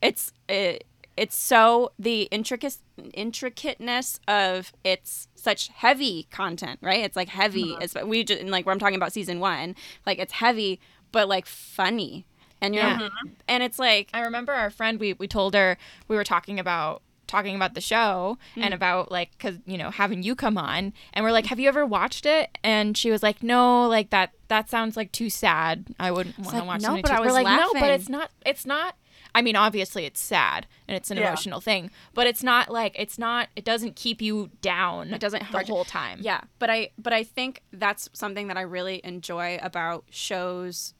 it's 0.02 0.32
it, 0.48 0.84
it's 1.16 1.36
so 1.36 1.92
the 1.98 2.22
intricate 2.24 2.76
intricateness 3.12 4.20
of 4.26 4.72
it's 4.82 5.28
such 5.34 5.68
heavy 5.68 6.26
content, 6.30 6.78
right? 6.82 7.00
It's 7.00 7.16
like 7.16 7.28
heavy. 7.28 7.72
Uh-huh. 7.72 7.80
It's 7.82 7.94
we 8.04 8.24
just 8.24 8.42
like 8.44 8.66
where 8.66 8.72
I'm 8.72 8.78
talking 8.78 8.96
about 8.96 9.12
season 9.12 9.40
one, 9.40 9.76
like 10.06 10.18
it's 10.18 10.32
heavy 10.32 10.80
but 11.12 11.28
like 11.28 11.46
funny, 11.46 12.26
and 12.60 12.74
you're 12.74 12.84
Yeah. 12.84 12.98
Mm-hmm. 12.98 13.28
and 13.46 13.62
it's 13.62 13.78
like 13.78 14.10
I 14.12 14.20
remember 14.22 14.52
our 14.52 14.70
friend. 14.70 14.98
We 14.98 15.12
we 15.14 15.28
told 15.28 15.54
her 15.54 15.76
we 16.08 16.16
were 16.16 16.24
talking 16.24 16.58
about 16.58 17.02
talking 17.26 17.56
about 17.56 17.74
the 17.74 17.80
show 17.80 18.36
and 18.54 18.72
mm. 18.72 18.76
about 18.76 19.10
like 19.10 19.30
because 19.32 19.56
you 19.64 19.78
know 19.78 19.90
having 19.90 20.22
you 20.22 20.34
come 20.34 20.58
on 20.58 20.92
and 21.14 21.24
we're 21.24 21.32
like 21.32 21.46
mm. 21.46 21.48
have 21.48 21.58
you 21.58 21.68
ever 21.68 21.86
watched 21.86 22.26
it 22.26 22.58
and 22.62 22.98
she 22.98 23.10
was 23.10 23.22
like 23.22 23.42
no 23.42 23.88
like 23.88 24.10
that 24.10 24.30
that 24.48 24.68
sounds 24.68 24.94
like 24.94 25.10
too 25.10 25.30
sad 25.30 25.86
i 25.98 26.10
wouldn't 26.10 26.38
want 26.38 26.50
to 26.50 26.56
like, 26.58 26.66
watch 26.66 26.82
no, 26.82 26.96
but 26.96 27.06
too 27.06 27.12
I 27.14 27.20
we're 27.20 27.26
was 27.26 27.34
like 27.34 27.46
no 27.46 27.72
but 27.72 27.90
it's 27.90 28.10
not 28.10 28.30
it's 28.44 28.66
not 28.66 28.96
i 29.34 29.42
mean 29.42 29.56
obviously 29.56 30.04
it's 30.04 30.20
sad 30.20 30.66
and 30.88 30.96
it's 30.96 31.10
an 31.10 31.16
Yeah. 31.16 31.28
emotional 31.28 31.60
thing 31.60 31.90
but 32.14 32.26
it's 32.26 32.42
not 32.42 32.70
like 32.70 32.94
it's 32.98 33.18
not 33.18 33.48
it 33.56 33.64
doesn't 33.64 33.96
keep 33.96 34.22
you 34.22 34.50
down 34.62 35.12
It 35.12 35.20
doesn't 35.20 35.50
the 35.50 35.64
whole 35.64 35.84
time 35.84 36.20
Yeah, 36.22 36.42
but 36.58 36.70
I 36.70 36.90
but 36.98 37.12
I 37.12 37.24
think 37.24 37.62
that's 37.72 38.08
something 38.12 38.48
that 38.48 38.56
I 38.56 38.62
really 38.62 39.00
enjoy 39.04 39.58
about 39.62 40.04
shows 40.10 40.94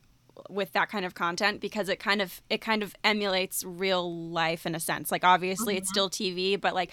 with 0.48 0.72
that 0.72 0.88
kind 0.88 1.04
of 1.04 1.14
content 1.14 1.60
because 1.60 1.88
it 1.88 1.98
kind 1.98 2.20
of 2.20 2.42
it 2.50 2.60
kind 2.60 2.82
of 2.82 2.94
emulates 3.04 3.64
real 3.64 4.30
life 4.30 4.66
in 4.66 4.74
a 4.74 4.80
sense. 4.80 5.10
Like 5.12 5.24
obviously 5.24 5.76
it's 5.76 5.88
mm-hmm. 5.88 6.08
still 6.08 6.10
TV, 6.10 6.60
but 6.60 6.74
like 6.74 6.90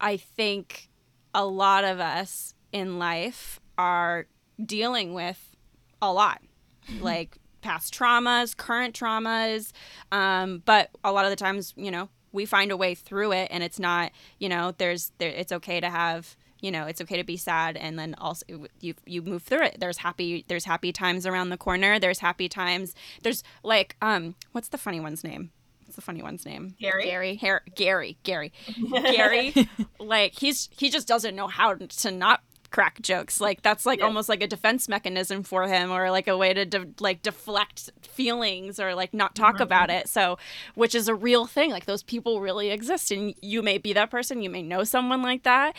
I 0.00 0.16
think 0.16 0.90
a 1.34 1.44
lot 1.44 1.84
of 1.84 2.00
us 2.00 2.54
in 2.72 2.98
life 2.98 3.60
are 3.78 4.26
dealing 4.64 5.14
with 5.14 5.56
a 6.00 6.12
lot. 6.12 6.40
like 7.00 7.38
past 7.62 7.94
traumas, 7.94 8.56
current 8.56 8.94
traumas, 8.94 9.72
um, 10.10 10.62
but 10.64 10.90
a 11.02 11.12
lot 11.12 11.24
of 11.24 11.30
the 11.30 11.36
times, 11.36 11.72
you 11.76 11.90
know, 11.90 12.08
we 12.32 12.44
find 12.44 12.70
a 12.70 12.76
way 12.76 12.94
through 12.94 13.32
it, 13.32 13.48
and 13.50 13.62
it's 13.62 13.78
not, 13.78 14.12
you 14.38 14.48
know, 14.48 14.74
there's 14.76 15.12
there. 15.18 15.30
It's 15.30 15.52
okay 15.52 15.80
to 15.80 15.90
have, 15.90 16.36
you 16.60 16.70
know, 16.70 16.86
it's 16.86 17.00
okay 17.00 17.16
to 17.16 17.24
be 17.24 17.36
sad, 17.36 17.76
and 17.76 17.98
then 17.98 18.14
also 18.18 18.44
you 18.80 18.94
you 19.06 19.22
move 19.22 19.42
through 19.42 19.64
it. 19.64 19.76
There's 19.80 19.98
happy 19.98 20.44
there's 20.48 20.64
happy 20.64 20.92
times 20.92 21.26
around 21.26 21.50
the 21.50 21.56
corner. 21.56 21.98
There's 21.98 22.18
happy 22.18 22.48
times. 22.48 22.94
There's 23.22 23.42
like 23.62 23.96
um, 24.02 24.34
what's 24.52 24.68
the 24.68 24.78
funny 24.78 25.00
one's 25.00 25.22
name? 25.22 25.50
What's 25.84 25.96
the 25.96 26.02
funny 26.02 26.22
one's 26.22 26.46
name? 26.46 26.74
Gary. 26.80 27.04
gary 27.04 27.36
Har- 27.36 27.64
Gary, 27.74 28.16
Gary, 28.22 28.52
Gary, 28.92 29.52
like 30.00 30.38
he's 30.38 30.70
he 30.76 30.88
just 30.88 31.06
doesn't 31.06 31.36
know 31.36 31.48
how 31.48 31.74
to 31.74 32.10
not 32.10 32.42
crack 32.72 33.00
jokes. 33.02 33.40
Like 33.40 33.62
that's 33.62 33.86
like 33.86 34.00
Yeah. 34.00 34.06
almost 34.06 34.28
like 34.28 34.42
a 34.42 34.46
defense 34.46 34.88
mechanism 34.88 35.42
for 35.42 35.68
him, 35.68 35.92
or 35.92 36.10
like 36.10 36.26
a 36.26 36.36
way 36.36 36.52
to 36.54 36.64
de- 36.64 36.88
like 36.98 37.22
deflect 37.22 37.90
feelings 38.02 38.80
or 38.80 38.94
like 38.94 39.14
not 39.14 39.34
talk 39.36 39.60
about 39.60 39.90
it. 39.90 40.08
So, 40.08 40.38
which 40.74 40.94
is 40.94 41.06
a 41.08 41.14
real 41.14 41.46
thing. 41.46 41.70
Like 41.70 41.86
those 41.86 42.02
people 42.02 42.40
really 42.40 42.70
exist, 42.70 43.10
and 43.12 43.34
you 43.40 43.62
may 43.62 43.78
be 43.78 43.92
that 43.92 44.10
person. 44.10 44.42
You 44.42 44.50
may 44.50 44.62
know 44.62 44.82
someone 44.84 45.22
like 45.22 45.44
that. 45.44 45.76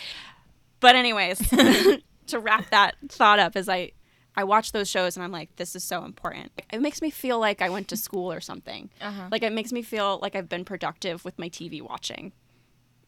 But 0.80 0.96
anyways, 0.96 1.40
to 2.28 2.40
wrap 2.40 2.70
that 2.70 2.96
thought 3.10 3.40
up, 3.40 3.56
is 3.56 3.68
I 3.68 3.92
I 4.36 4.44
watch 4.46 4.72
those 4.72 4.90
shows 4.90 5.16
and 5.16 5.24
I'm 5.24 5.32
like, 5.32 5.56
this 5.58 5.76
is 5.76 5.84
so 5.84 6.04
important. 6.06 6.52
It 6.72 6.82
makes 6.82 7.02
me 7.04 7.10
feel 7.12 7.40
like 7.40 7.62
I 7.62 7.70
went 7.70 7.88
to 7.90 7.96
school 7.98 8.32
or 8.32 8.42
something. 8.42 8.90
uh-huh. 9.00 9.28
Like 9.32 9.44
it 9.44 9.54
makes 9.54 9.72
me 9.72 9.82
feel 9.84 10.18
like 10.24 10.36
I've 10.36 10.50
been 10.50 10.66
productive 10.66 11.24
with 11.24 11.38
my 11.38 11.50
TV 11.50 11.82
watching. 11.82 12.32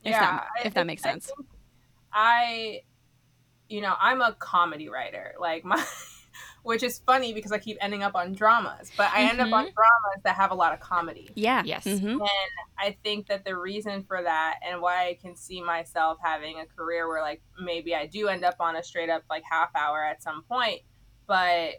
If 0.03 0.11
yeah, 0.11 0.19
that, 0.19 0.47
I 0.63 0.67
if 0.67 0.73
that 0.75 0.85
makes 0.85 1.03
I 1.03 1.11
sense. 1.13 1.31
I, 2.13 2.81
you 3.69 3.81
know, 3.81 3.95
I'm 3.99 4.21
a 4.21 4.33
comedy 4.33 4.89
writer. 4.89 5.33
Like 5.39 5.65
my, 5.65 5.83
which 6.63 6.83
is 6.83 6.99
funny 6.99 7.33
because 7.33 7.51
I 7.51 7.59
keep 7.59 7.77
ending 7.81 8.03
up 8.03 8.15
on 8.15 8.33
dramas, 8.33 8.91
but 8.95 9.11
I 9.13 9.23
end 9.23 9.39
up 9.39 9.53
on 9.53 9.63
dramas 9.63 10.23
that 10.23 10.35
have 10.35 10.51
a 10.51 10.55
lot 10.55 10.73
of 10.73 10.79
comedy. 10.79 11.29
Yeah. 11.35 11.63
Yes. 11.63 11.85
Mhm. 11.85 12.19
I 12.77 12.97
think 13.03 13.27
that 13.27 13.45
the 13.45 13.57
reason 13.57 14.03
for 14.03 14.21
that 14.21 14.59
and 14.67 14.81
why 14.81 15.07
I 15.07 15.13
can 15.19 15.35
see 15.35 15.61
myself 15.61 16.17
having 16.21 16.59
a 16.59 16.65
career 16.65 17.07
where 17.07 17.21
like 17.21 17.41
maybe 17.59 17.95
I 17.95 18.05
do 18.05 18.27
end 18.27 18.43
up 18.43 18.55
on 18.59 18.75
a 18.75 18.83
straight 18.83 19.09
up 19.09 19.23
like 19.29 19.43
half 19.49 19.69
hour 19.75 20.03
at 20.03 20.21
some 20.21 20.43
point, 20.43 20.81
but 21.27 21.75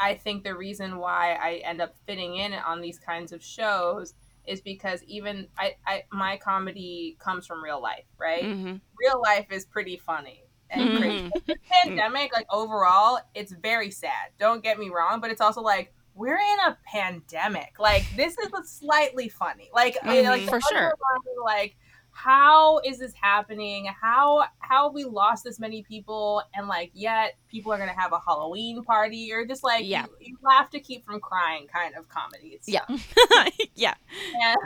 I 0.00 0.14
think 0.14 0.44
the 0.44 0.56
reason 0.56 0.98
why 0.98 1.34
I 1.34 1.56
end 1.64 1.80
up 1.80 1.94
fitting 2.06 2.36
in 2.36 2.52
on 2.52 2.80
these 2.80 2.98
kinds 2.98 3.32
of 3.32 3.42
shows 3.42 4.14
is 4.46 4.60
because 4.60 5.02
even 5.04 5.48
I, 5.58 5.74
I 5.86 6.04
my 6.10 6.36
comedy 6.38 7.16
comes 7.18 7.46
from 7.46 7.62
real 7.62 7.82
life, 7.82 8.06
right? 8.18 8.44
Mhm. 8.44 8.80
Real 8.98 9.20
life 9.20 9.46
is 9.50 9.66
pretty 9.66 9.96
funny 9.96 10.47
and 10.70 10.88
Mhm. 10.90 10.98
crazy. 10.98 11.30
The 11.46 11.56
pandemic, 11.84 12.32
like 12.34 12.46
overall, 12.50 13.18
it's 13.34 13.52
very 13.52 13.90
sad. 13.90 14.30
Don't 14.38 14.62
get 14.62 14.78
me 14.78 14.88
wrong, 14.90 15.20
but 15.20 15.30
it's 15.30 15.40
also 15.40 15.60
like 15.62 15.92
we're 16.14 16.36
in 16.36 16.58
a 16.66 16.76
pandemic. 16.84 17.74
Like 17.78 18.04
this 18.16 18.36
is 18.38 18.50
what's 18.50 18.70
slightly 18.72 19.28
funny. 19.28 19.70
Like 19.74 19.96
I- 20.02 20.22
like 20.22 20.42
the 20.44 20.48
for 20.48 20.60
sure. 20.60 20.78
underlying, 20.78 21.44
Like 21.44 21.76
how 22.10 22.80
is 22.80 22.98
this 22.98 23.12
happening? 23.14 23.86
How 23.86 24.44
how 24.58 24.86
have 24.88 24.94
we 24.94 25.04
lost 25.04 25.44
this 25.44 25.60
many 25.60 25.84
people? 25.84 26.42
And 26.54 26.66
like 26.66 26.90
yet 26.92 27.36
people 27.48 27.72
are 27.72 27.78
gonna 27.78 27.92
have 27.98 28.12
a 28.12 28.18
Halloween 28.18 28.82
party 28.82 29.32
or 29.32 29.46
just 29.46 29.62
like 29.62 29.84
Yeah. 29.86 30.06
you, 30.20 30.30
you 30.30 30.38
laugh 30.42 30.68
to 30.70 30.80
keep 30.80 31.04
from 31.06 31.20
crying 31.20 31.68
kind 31.72 31.94
of 31.94 32.08
comedy. 32.08 32.58
Yeah. 32.66 32.84
yeah. 33.76 33.94
And 34.42 34.56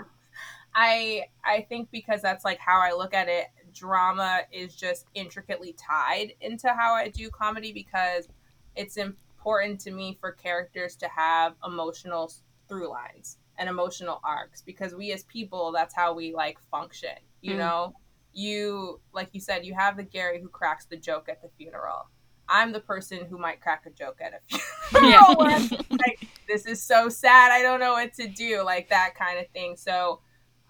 I 0.74 1.24
I 1.44 1.66
think 1.68 1.90
because 1.90 2.22
that's 2.22 2.44
like 2.44 2.59
how 2.59 2.80
I 2.80 2.92
look 2.92 3.12
at 3.12 3.28
it, 3.28 3.48
drama 3.73 4.41
is 4.53 4.75
just 4.75 5.07
intricately 5.14 5.75
tied 5.75 6.35
into 6.41 6.68
how 6.68 6.95
I 6.95 7.09
do 7.09 7.31
comedy 7.31 7.73
because 7.73 8.29
it's 8.77 8.97
important 8.97 9.81
to 9.81 9.91
me 9.91 10.16
for 10.20 10.33
characters 10.33 10.97
to 10.97 11.09
have 11.09 11.55
emotional 11.66 12.33
through 12.68 12.89
lines 12.91 13.39
and 13.59 13.68
emotional 13.68 14.20
arcs 14.25 14.62
because 14.62 14.95
we 14.95 15.12
as 15.12 15.25
people 15.25 15.73
that's 15.73 15.95
how 15.95 16.14
we 16.14 16.33
like 16.35 16.59
function, 16.70 17.16
you 17.41 17.55
Mm. 17.55 17.59
know? 17.59 17.95
You 18.35 19.01
like 19.12 19.29
you 19.33 19.41
said 19.41 19.66
you 19.66 19.75
have 19.75 19.97
the 19.99 20.05
Gary 20.05 20.41
who 20.41 20.49
cracks 20.49 20.87
the 20.87 20.97
joke 20.97 21.29
at 21.29 21.43
the 21.43 21.51
funeral. 21.59 22.09
I'm 22.49 22.73
the 22.73 22.81
person 22.81 23.27
who 23.27 23.39
might 23.39 23.61
crack 23.61 23.85
a 23.87 23.91
joke 23.91 24.20
at 24.23 24.33
a 24.33 24.59
funeral. 24.99 25.37
where 25.37 25.59
like, 25.91 26.18
this 26.49 26.64
is 26.66 26.83
so 26.83 27.09
sad. 27.09 27.53
I 27.53 27.62
don't 27.62 27.79
know 27.81 27.93
what 27.93 28.14
to 28.14 28.29
do, 28.29 28.62
like 28.62 28.89
that 28.89 29.14
kind 29.14 29.39
of 29.39 29.49
thing. 29.51 29.77
So, 29.77 30.20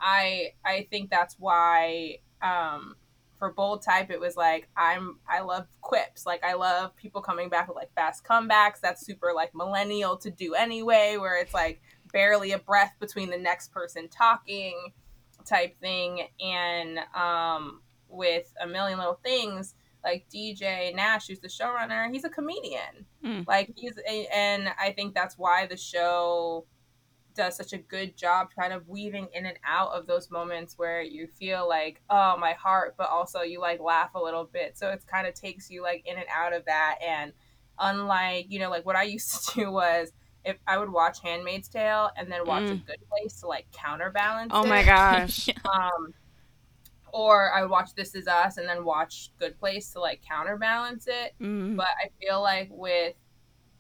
I 0.01 0.55
I 0.65 0.89
think 0.91 1.11
that's 1.11 1.37
why 1.39 2.19
um, 2.43 2.97
for 3.39 3.51
bold 3.51 3.83
type 3.83 4.11
it 4.11 4.21
was 4.21 4.37
like 4.37 4.69
I'm 4.77 5.19
I 5.29 5.41
love 5.41 5.67
quips. 5.81 6.25
Like 6.27 6.45
I 6.45 6.55
love 6.55 6.95
people 6.95 7.21
coming 7.21 7.49
back 7.49 7.67
with 7.67 7.77
like 7.77 7.93
fast 7.95 8.25
comebacks. 8.25 8.81
That's 8.81 9.05
super 9.05 9.33
like 9.35 9.55
millennial 9.55 10.17
to 10.19 10.31
do 10.31 10.55
anyway, 10.55 11.17
where 11.19 11.41
it's 11.41 11.53
like 11.53 11.83
barely 12.13 12.53
a 12.53 12.59
breath 12.59 12.95
between 13.01 13.31
the 13.31 13.39
next 13.39 13.73
person 13.73 14.09
talking 14.09 14.93
type 15.45 15.77
thing. 15.81 16.29
And 16.41 17.01
um, 17.17 17.81
with 18.09 18.53
a 18.61 18.67
million 18.67 18.99
little 18.99 19.19
things 19.25 19.75
like 20.05 20.27
DJ 20.33 20.95
Nash, 20.95 21.27
who's 21.29 21.41
the 21.41 21.49
showrunner, 21.49 22.13
he's 22.13 22.25
a 22.25 22.31
comedian. 22.31 23.07
Mm. 23.25 23.47
Like 23.47 23.73
he's 23.77 23.99
a, 24.09 24.27
and 24.35 24.69
I 24.81 24.93
think 24.93 25.15
that's 25.15 25.39
why 25.39 25.67
the 25.67 25.77
show 25.77 26.67
does 27.35 27.57
such 27.57 27.73
a 27.73 27.79
good 27.79 28.17
job 28.17 28.49
kind 28.59 28.73
of 28.73 28.89
weaving 28.89 29.29
in 29.33 29.47
and 29.47 29.59
out 29.67 29.91
of 29.93 30.07
those 30.07 30.31
moments 30.31 30.79
where 30.79 31.03
you 31.03 31.27
feel 31.27 31.69
like 31.69 32.01
oh 32.11 32.37
my 32.39 32.53
heart 32.53 32.95
but 32.97 33.09
also 33.09 33.41
you 33.43 33.61
like 33.61 33.81
laugh 33.81 34.15
a 34.15 34.21
little 34.21 34.45
bit 34.45 34.77
so 34.77 34.89
it 34.91 35.03
kind 35.07 35.27
of 35.27 35.35
takes 35.35 35.71
you 35.71 35.83
like 35.83 36.03
in 36.07 36.17
and 36.17 36.27
out 36.35 36.53
of 36.53 36.65
that 36.67 36.99
and 37.07 37.33
unlike 37.79 38.47
you 38.49 38.59
know 38.59 38.71
like 38.71 38.85
what 38.87 38.97
i 38.97 39.03
used 39.17 39.49
to 39.49 39.61
do 39.61 39.71
was 39.71 40.13
if 40.45 40.57
i 40.67 40.77
would 40.77 40.91
watch 40.93 41.21
handmaid's 41.23 41.69
tale 41.69 42.11
and 42.17 42.31
then 42.31 42.47
watch 42.47 42.71
a 42.71 42.75
Mm. 42.75 42.87
good 42.87 43.09
place 43.11 43.41
to 43.41 43.47
like 43.47 43.67
counterbalance 43.73 44.53
Oh 44.55 44.65
it 44.65 44.69
my 44.69 44.83
gosh. 44.85 45.49
um 45.65 46.13
or 47.13 47.53
i 47.53 47.61
would 47.63 47.71
watch 47.71 47.95
this 47.95 48.15
is 48.15 48.27
us 48.27 48.57
and 48.57 48.69
then 48.69 48.85
watch 48.85 49.31
good 49.39 49.59
place 49.59 49.91
to 49.93 50.01
like 50.01 50.21
counterbalance 50.27 51.07
it 51.07 51.35
Mm. 51.41 51.77
but 51.77 51.87
I 52.05 52.09
feel 52.21 52.41
like 52.43 52.69
with 52.71 53.15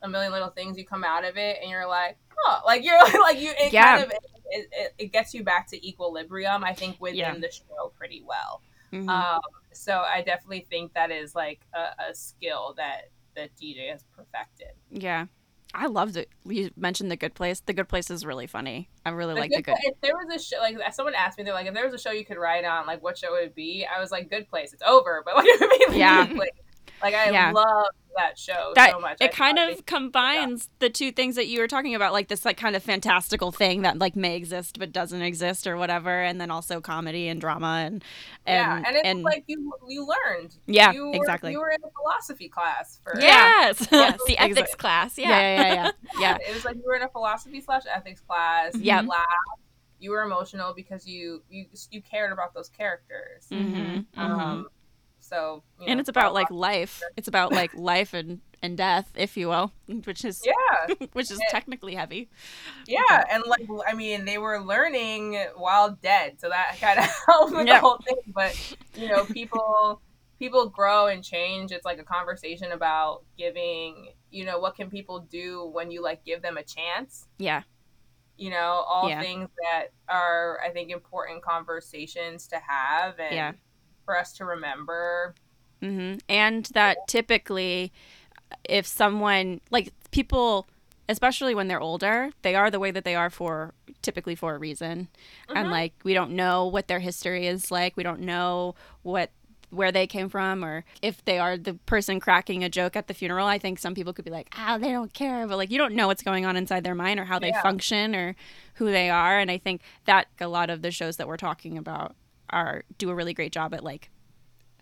a 0.04 0.08
million 0.08 0.32
little 0.32 0.48
things, 0.50 0.76
you 0.76 0.84
come 0.84 1.04
out 1.04 1.24
of 1.24 1.36
it 1.36 1.58
and 1.62 1.70
you're 1.70 1.86
like, 1.86 2.16
oh, 2.46 2.60
like 2.66 2.84
you're 2.84 2.98
like 3.20 3.40
you. 3.40 3.50
It 3.58 3.72
Yeah. 3.72 3.98
kind 3.98 4.04
of 4.04 4.12
it, 4.54 4.68
it, 4.72 4.94
it 4.98 5.12
gets 5.12 5.32
you 5.34 5.42
back 5.44 5.66
to 5.68 5.86
equilibrium. 5.88 6.62
I 6.64 6.74
think 6.74 7.00
within 7.00 7.18
Yeah. 7.18 7.34
the 7.38 7.50
show 7.50 7.92
pretty 7.98 8.22
well. 8.26 8.62
Mhm. 8.92 9.08
Um, 9.08 9.40
so 9.72 9.98
I 10.00 10.20
definitely 10.22 10.66
think 10.68 10.92
that 10.94 11.10
is 11.10 11.34
like 11.34 11.60
a, 11.74 12.10
a 12.10 12.14
skill 12.14 12.74
that 12.76 13.10
that 13.34 13.50
DJ 13.56 13.90
has 13.90 14.04
perfected. 14.14 14.68
yeah. 14.90 15.26
I 15.74 15.86
loved 15.86 16.18
it. 16.18 16.28
You 16.44 16.70
mentioned 16.76 17.10
the 17.10 17.16
good 17.16 17.32
place. 17.32 17.60
The 17.60 17.72
good 17.72 17.88
place 17.88 18.10
is 18.10 18.26
really 18.26 18.46
funny. 18.46 18.90
I 19.06 19.08
really 19.08 19.32
like 19.32 19.48
the 19.50 19.62
Good 19.62 19.64
good. 19.64 19.76
If 19.84 20.00
there 20.02 20.12
was 20.14 20.28
a 20.34 20.38
show, 20.38 20.60
like 20.60 20.76
someone 20.92 21.14
asked 21.14 21.38
me, 21.38 21.44
they're 21.44 21.54
like, 21.54 21.66
if 21.66 21.72
there 21.72 21.86
was 21.86 21.94
a 21.94 21.98
show 21.98 22.10
you 22.10 22.26
could 22.26 22.36
write 22.36 22.66
on, 22.66 22.86
like 22.86 23.02
what 23.02 23.16
show 23.16 23.32
would 23.32 23.44
it 23.44 23.54
be? 23.54 23.86
I 23.86 23.98
was 23.98 24.10
like, 24.10 24.28
Good 24.28 24.48
Place. 24.50 24.74
It's 24.74 24.82
over, 24.82 25.22
but 25.24 25.34
like 25.34 25.46
it 25.48 25.60
would 25.60 25.92
be 25.94 25.98
Yeah. 25.98 26.26
Good 26.26 26.36
Place. 26.36 26.50
Like 27.02 27.14
I 27.14 27.30
Yeah. 27.30 27.52
love 27.52 27.86
that 28.16 28.38
show 28.38 28.72
that 28.74 28.90
so 28.92 29.00
much. 29.00 29.16
I 29.22 29.24
it 29.24 29.32
kind 29.32 29.56
thought 29.56 29.72
of 29.72 29.86
combines 29.86 30.68
the 30.80 30.90
two 30.90 31.12
things 31.12 31.34
that 31.36 31.46
you 31.46 31.60
were 31.60 31.66
talking 31.68 31.94
about 31.94 32.12
like 32.12 32.28
this 32.28 32.44
like 32.44 32.58
kind 32.58 32.76
of 32.76 32.82
fantastical 32.82 33.52
thing 33.52 33.82
that 33.82 33.98
like 33.98 34.14
may 34.16 34.36
exist 34.36 34.78
but 34.78 34.92
doesn't 34.92 35.22
exist 35.22 35.66
or 35.66 35.78
whatever 35.78 36.20
and 36.22 36.38
then 36.38 36.50
also 36.50 36.80
comedy 36.82 37.26
and 37.28 37.40
drama 37.40 37.82
and 37.86 38.04
yeah, 38.46 38.76
and 38.76 38.86
and 38.86 38.96
it's 38.96 39.06
and- 39.08 39.22
like 39.22 39.44
you 39.46 39.72
you 39.88 40.06
learned. 40.06 40.54
Yeah, 40.66 40.92
you 40.92 41.06
were, 41.08 41.14
exactly. 41.14 41.52
You 41.52 41.60
were 41.60 41.70
in 41.70 41.82
a 41.82 41.90
philosophy 41.90 42.48
class 42.50 43.00
for 43.02 43.14
yes 43.18 43.88
yes, 43.92 44.20
the 44.26 44.36
Exa- 44.36 44.50
ethics 44.50 44.74
class. 44.74 45.16
yeah 45.18 45.28
Yeah. 45.30 45.40
yeah 45.40 45.62
yeah 45.62 45.74
yeah, 45.74 45.90
yeah. 46.20 46.50
It 46.50 46.54
was 46.54 46.64
like 46.66 46.76
you 46.76 46.82
were 46.84 46.96
in 46.96 47.02
a 47.02 47.08
philosophy 47.08 47.60
slash 47.62 47.82
ethics 47.90 48.20
class. 48.20 48.76
Yeah. 48.76 49.00
You 49.00 49.08
laughed. 49.08 49.26
You 50.00 50.10
were 50.10 50.22
emotional 50.22 50.74
because 50.74 51.06
you 51.06 51.42
you 51.48 51.64
you 51.90 52.02
cared 52.02 52.32
about 52.32 52.52
those 52.52 52.68
characters. 52.68 53.46
Mhm, 53.50 54.04
Um, 54.18 54.66
so 55.32 55.62
you 55.80 55.86
and 55.88 55.96
know, 55.96 56.00
it's 56.00 56.08
about 56.08 56.34
like 56.34 56.50
life 56.50 57.00
it's 57.16 57.28
about 57.28 57.52
like 57.52 57.72
life 57.74 58.12
and 58.14 58.40
and 58.62 58.76
death 58.76 59.10
if 59.16 59.36
you 59.36 59.48
will 59.48 59.72
which 60.04 60.24
is 60.24 60.42
yeah, 60.44 60.94
which 61.12 61.30
is 61.30 61.38
Yeah. 61.40 61.48
technically 61.50 61.94
heavy 61.94 62.28
yeah, 62.86 63.24
and 63.30 63.42
like 63.46 63.60
I 63.86 63.94
mean, 63.94 64.24
they 64.24 64.38
were 64.38 64.60
learning 64.60 65.38
while 65.56 65.96
dead, 66.02 66.40
so 66.40 66.48
that 66.48 66.80
kind 66.80 66.98
of 66.98 67.06
helped 67.26 67.54
with 67.54 67.66
Yeah. 67.66 67.74
the 67.74 67.80
whole 67.80 67.98
thing. 68.06 68.16
But 68.34 68.56
you 68.96 69.08
know, 69.08 69.24
people 69.26 70.00
people 70.38 70.68
grow 70.68 71.06
and 71.06 71.22
change. 71.22 71.72
It's 71.72 71.84
like 71.84 71.98
a 71.98 72.04
conversation 72.04 72.72
about 72.72 73.24
giving. 73.38 74.12
You 74.30 74.44
know, 74.46 74.58
what 74.58 74.74
can 74.76 74.90
people 74.90 75.20
do 75.20 75.64
when 75.72 75.90
you 75.90 76.02
like 76.02 76.24
give 76.24 76.42
them 76.42 76.56
a 76.56 76.62
chance? 76.62 77.26
yeah 77.38 77.62
you 78.38 78.50
know 78.50 78.82
all 78.88 79.08
Yeah. 79.08 79.20
things 79.20 79.48
that 79.62 79.88
are 80.08 80.58
i 80.64 80.70
think 80.70 80.90
important 80.90 81.42
conversations 81.42 82.46
to 82.48 82.56
have 82.66 83.18
and 83.20 83.34
Yeah. 83.34 83.52
For 84.04 84.16
us 84.18 84.32
to 84.34 84.44
remember 84.44 85.34
hmm 85.80 86.14
And 86.28 86.66
that 86.74 86.96
typically, 87.08 87.92
if 88.64 88.86
someone, 88.86 89.60
like 89.70 89.92
people, 90.10 90.66
especially 91.08 91.54
when 91.54 91.68
they're 91.68 91.80
older, 91.80 92.30
they 92.42 92.54
are 92.54 92.70
the 92.70 92.78
way 92.78 92.90
that 92.90 93.04
they 93.04 93.14
are 93.14 93.30
for 93.30 93.72
typically 94.02 94.34
for 94.34 94.54
a 94.54 94.58
reason. 94.58 95.08
And 95.54 95.68
Mhm. 95.68 95.70
like, 95.70 95.94
we 96.04 96.14
don't 96.14 96.32
know 96.32 96.66
what 96.66 96.88
their 96.88 97.00
history 97.00 97.46
is 97.46 97.70
like. 97.70 97.96
We 97.96 98.02
don't 98.02 98.20
know 98.20 98.74
what 99.02 99.30
where 99.70 99.90
they 99.90 100.06
came 100.06 100.28
from 100.28 100.62
or 100.62 100.84
if 101.00 101.24
they 101.24 101.38
are 101.38 101.56
the 101.56 101.72
person 101.86 102.20
cracking 102.20 102.62
a 102.62 102.68
joke 102.68 102.94
at 102.94 103.06
the 103.06 103.14
funeral 103.14 103.46
i 103.46 103.58
think 103.58 103.78
some 103.78 103.94
people 103.94 104.12
could 104.12 104.24
be 104.24 104.30
like 104.30 104.52
oh 104.58 104.76
they 104.78 104.92
don't 104.92 105.14
care 105.14 105.46
but 105.46 105.56
like 105.56 105.70
you 105.70 105.78
don't 105.78 105.94
know 105.94 106.06
what's 106.06 106.22
going 106.22 106.44
on 106.44 106.56
inside 106.58 106.84
their 106.84 106.94
mind 106.94 107.18
or 107.18 107.24
how 107.24 107.38
they 107.38 107.48
Yeah. 107.48 107.62
function 107.62 108.14
or 108.14 108.36
who 108.74 108.90
they 108.92 109.08
are 109.08 109.38
and 109.38 109.50
i 109.50 109.56
think 109.56 109.80
that 110.04 110.26
a 110.42 110.46
lot 110.46 110.68
of 110.68 110.82
the 110.82 110.90
shows 110.90 111.16
that 111.16 111.26
we're 111.26 111.38
talking 111.38 111.78
about 111.78 112.14
are 112.52 112.84
do 112.98 113.10
a 113.10 113.14
really 113.14 113.34
great 113.34 113.52
job 113.52 113.74
at 113.74 113.82
like 113.84 114.10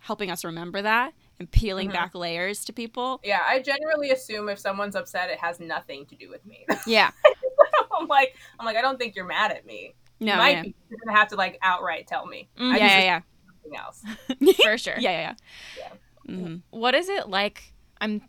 helping 0.00 0.30
us 0.30 0.44
remember 0.44 0.80
that 0.82 1.12
and 1.38 1.50
peeling 1.50 1.88
Mhm. 1.88 1.92
back 1.92 2.14
layers 2.14 2.64
to 2.64 2.72
people. 2.72 3.20
yeah 3.22 3.40
i 3.46 3.60
generally 3.60 4.10
assume 4.10 4.48
if 4.48 4.58
someone's 4.58 4.96
upset 4.96 5.30
it 5.30 5.38
has 5.38 5.60
nothing 5.60 6.06
to 6.06 6.14
do 6.16 6.28
with 6.30 6.44
me 6.46 6.64
Yeah. 6.86 7.10
i'm 7.98 8.06
like 8.08 8.34
i'm 8.58 8.64
like 8.66 8.76
i 8.76 8.80
don't 8.80 8.98
think 8.98 9.14
you're 9.14 9.26
mad 9.26 9.50
at 9.52 9.66
me 9.66 9.94
No. 10.20 10.32
you 10.32 10.38
might 10.38 10.50
yeah. 10.56 10.62
be 10.62 10.74
you're 10.88 10.98
gonna 11.04 11.18
have 11.18 11.28
to 11.28 11.36
like 11.36 11.58
outright 11.62 12.06
tell 12.06 12.26
me 12.26 12.48
Mm, 12.58 12.72
I 12.72 12.76
yeah, 12.78 12.86
just 12.88 12.96
yeah, 12.96 13.02
yeah. 13.04 13.20
something 13.46 13.76
else 14.48 14.56
for 14.64 14.78
sure. 14.78 14.94
Yeah, 14.98 15.10
yeah, 15.10 15.34
Yeah. 15.78 15.88
yeah. 16.28 16.34
hmm 16.36 16.56
What 16.70 16.94
is 16.94 17.08
it 17.08 17.28
like? 17.28 17.72
I'm 18.00 18.22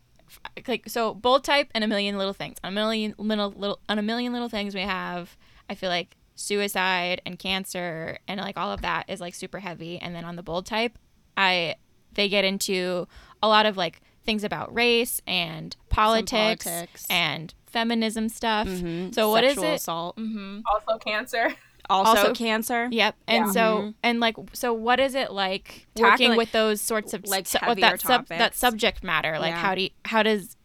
like 0.68 0.84
so 0.90 1.14
bold 1.14 1.44
type 1.46 1.70
and 1.74 1.84
a 1.84 1.88
million 1.88 2.18
little 2.18 2.34
things. 2.34 2.58
On 2.64 2.72
a 2.72 2.76
million 2.76 3.16
little 3.18 3.52
little 3.52 3.80
on 3.90 3.98
a 4.00 4.02
million 4.02 4.34
little 4.34 4.50
things 4.50 4.74
we 4.76 4.82
have. 4.82 5.36
I 5.70 5.76
feel 5.76 5.90
like 5.90 6.16
suicide 6.42 7.22
and 7.26 7.38
cancer 7.40 8.18
and 8.28 8.40
like 8.42 8.58
all 8.58 8.72
of 8.72 8.82
that 8.82 9.06
is 9.10 9.22
like 9.22 9.34
super 9.36 9.60
heavy. 9.60 9.98
And 10.00 10.14
then 10.16 10.26
on 10.26 10.36
the 10.36 10.44
bold 10.44 10.66
type, 10.66 10.98
I 11.38 11.76
they 12.14 12.28
get 12.30 12.44
into 12.44 13.08
a 13.42 13.48
lot 13.48 13.66
of 13.66 13.78
like 13.78 14.02
things 14.26 14.44
about 14.44 14.74
race 14.74 15.22
and 15.26 15.76
politics, 15.90 16.66
politics. 16.66 17.08
and 17.10 17.54
feminism 17.68 18.28
stuff. 18.30 18.68
Mhm. 18.68 19.14
So 19.16 19.30
what 19.30 19.44
is 19.44 19.52
Sexual 19.56 19.72
it? 19.72 19.76
Assault. 19.76 20.18
Mm-hmm. 20.18 20.60
also 20.72 20.98
cancer 21.00 21.56
Also, 21.90 22.12
Also- 22.22 22.34
cancer. 22.36 22.88
Yep. 22.92 23.16
And 23.28 23.46
Yeah. 23.48 23.52
so 23.52 23.60
Mhm. 23.60 23.94
and 24.04 24.20
like 24.20 24.36
so 24.54 24.72
what 24.74 25.00
is 25.00 25.16
it 25.16 25.32
like 25.32 25.88
Tackling- 25.96 26.12
working 26.30 26.38
with 26.38 26.52
those 26.52 26.80
sorts 26.82 27.14
of 27.14 27.26
like, 27.28 27.48
su- 27.48 27.58
with 27.62 27.80
heavier 27.80 27.82
that 27.98 28.02
sub, 28.02 28.28
that 28.28 28.56
subject 28.56 29.04
matter? 29.04 29.40
Like 29.40 29.52
Yeah. 29.56 29.62
how 29.62 29.76
do 29.76 29.82
you, 29.84 29.90
how 30.06 30.24
does 30.24 30.56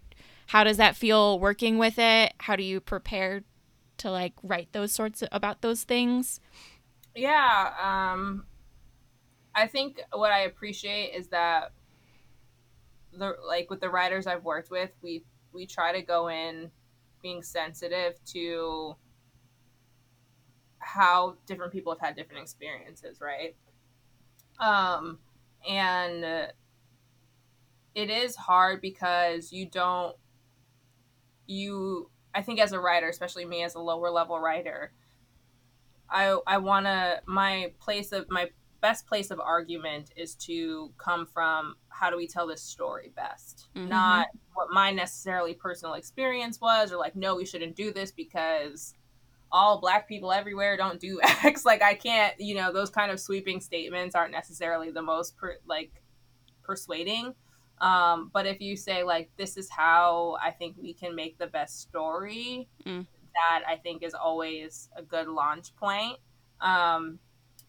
how 0.48 0.62
does 0.62 0.76
that 0.76 0.94
feel 0.94 1.40
working 1.40 1.78
with 1.78 1.98
it? 1.98 2.32
How 2.38 2.54
do 2.54 2.62
you 2.62 2.80
prepare 2.80 3.42
to 3.98 4.10
like 4.10 4.34
write 4.42 4.72
those 4.72 4.92
sorts 4.92 5.22
of, 5.22 5.28
about 5.32 5.62
those 5.62 5.84
things? 5.84 6.40
yeah 7.16 7.72
um 7.82 8.44
i 9.54 9.66
think 9.66 10.00
what 10.12 10.30
i 10.30 10.40
appreciate 10.40 11.14
is 11.14 11.28
that 11.28 11.72
the 13.12 13.34
like 13.48 13.70
with 13.70 13.80
the 13.80 13.88
writers 13.88 14.26
i've 14.26 14.44
worked 14.44 14.70
with 14.70 14.90
we 15.02 15.24
we 15.52 15.66
try 15.66 15.92
to 15.92 16.02
go 16.02 16.28
in 16.28 16.70
being 17.22 17.42
sensitive 17.42 18.22
to 18.26 18.94
how 20.78 21.34
different 21.46 21.72
people 21.72 21.92
have 21.92 22.00
had 22.00 22.14
different 22.14 22.42
experiences 22.42 23.18
right 23.20 23.56
um 24.60 25.18
and 25.68 26.22
it 27.94 28.10
is 28.10 28.36
hard 28.36 28.82
because 28.82 29.52
you 29.52 29.66
don't 29.66 30.14
you 31.46 32.10
i 32.36 32.42
think 32.42 32.60
as 32.60 32.72
a 32.72 32.78
writer 32.78 33.08
especially 33.08 33.44
me 33.44 33.64
as 33.64 33.74
a 33.74 33.80
lower 33.80 34.10
level 34.10 34.38
writer 34.38 34.92
I 36.08 36.38
I 36.46 36.58
want 36.58 36.86
to 36.86 37.20
my 37.26 37.72
place 37.80 38.12
of 38.12 38.30
my 38.30 38.50
best 38.80 39.06
place 39.08 39.32
of 39.32 39.40
argument 39.40 40.12
is 40.16 40.36
to 40.36 40.92
come 40.98 41.26
from 41.26 41.74
how 41.88 42.10
do 42.10 42.16
we 42.16 42.28
tell 42.28 42.46
this 42.46 42.62
story 42.62 43.10
best, 43.16 43.66
Mhm. 43.74 43.88
not 43.88 44.28
what 44.54 44.70
my 44.70 44.92
necessarily 44.92 45.54
personal 45.54 45.94
experience 45.94 46.60
was 46.60 46.92
or 46.92 46.96
like 46.96 47.16
no 47.16 47.34
we 47.34 47.44
shouldn't 47.44 47.74
do 47.74 47.92
this 47.92 48.12
because 48.12 48.94
all 49.50 49.80
black 49.80 50.06
people 50.06 50.30
everywhere 50.30 50.76
don't 50.76 51.00
do 51.00 51.18
X. 51.42 51.64
Like 51.64 51.82
I 51.82 51.94
can't, 51.94 52.38
you 52.38 52.54
know, 52.54 52.72
those 52.72 52.90
kind 52.90 53.10
of 53.10 53.18
sweeping 53.18 53.60
statements 53.60 54.14
aren't 54.14 54.32
necessarily 54.32 54.92
the 54.92 55.02
most 55.02 55.36
per, 55.36 55.56
like 55.66 55.90
persuading. 56.62 57.34
Um, 57.78 58.30
but 58.32 58.46
if 58.46 58.60
you 58.60 58.76
say 58.76 59.02
like 59.02 59.30
this 59.36 59.56
is 59.56 59.68
how 59.70 60.36
I 60.42 60.50
think 60.50 60.76
we 60.80 60.94
can 60.94 61.14
make 61.14 61.38
the 61.38 61.46
best 61.46 61.80
story, 61.80 62.68
Mm. 62.84 63.06
that 63.34 63.62
I 63.68 63.76
think 63.76 64.02
is 64.02 64.14
always 64.14 64.88
a 64.96 65.02
good 65.02 65.28
launch 65.28 65.74
point. 65.76 66.18
Um, 66.60 67.18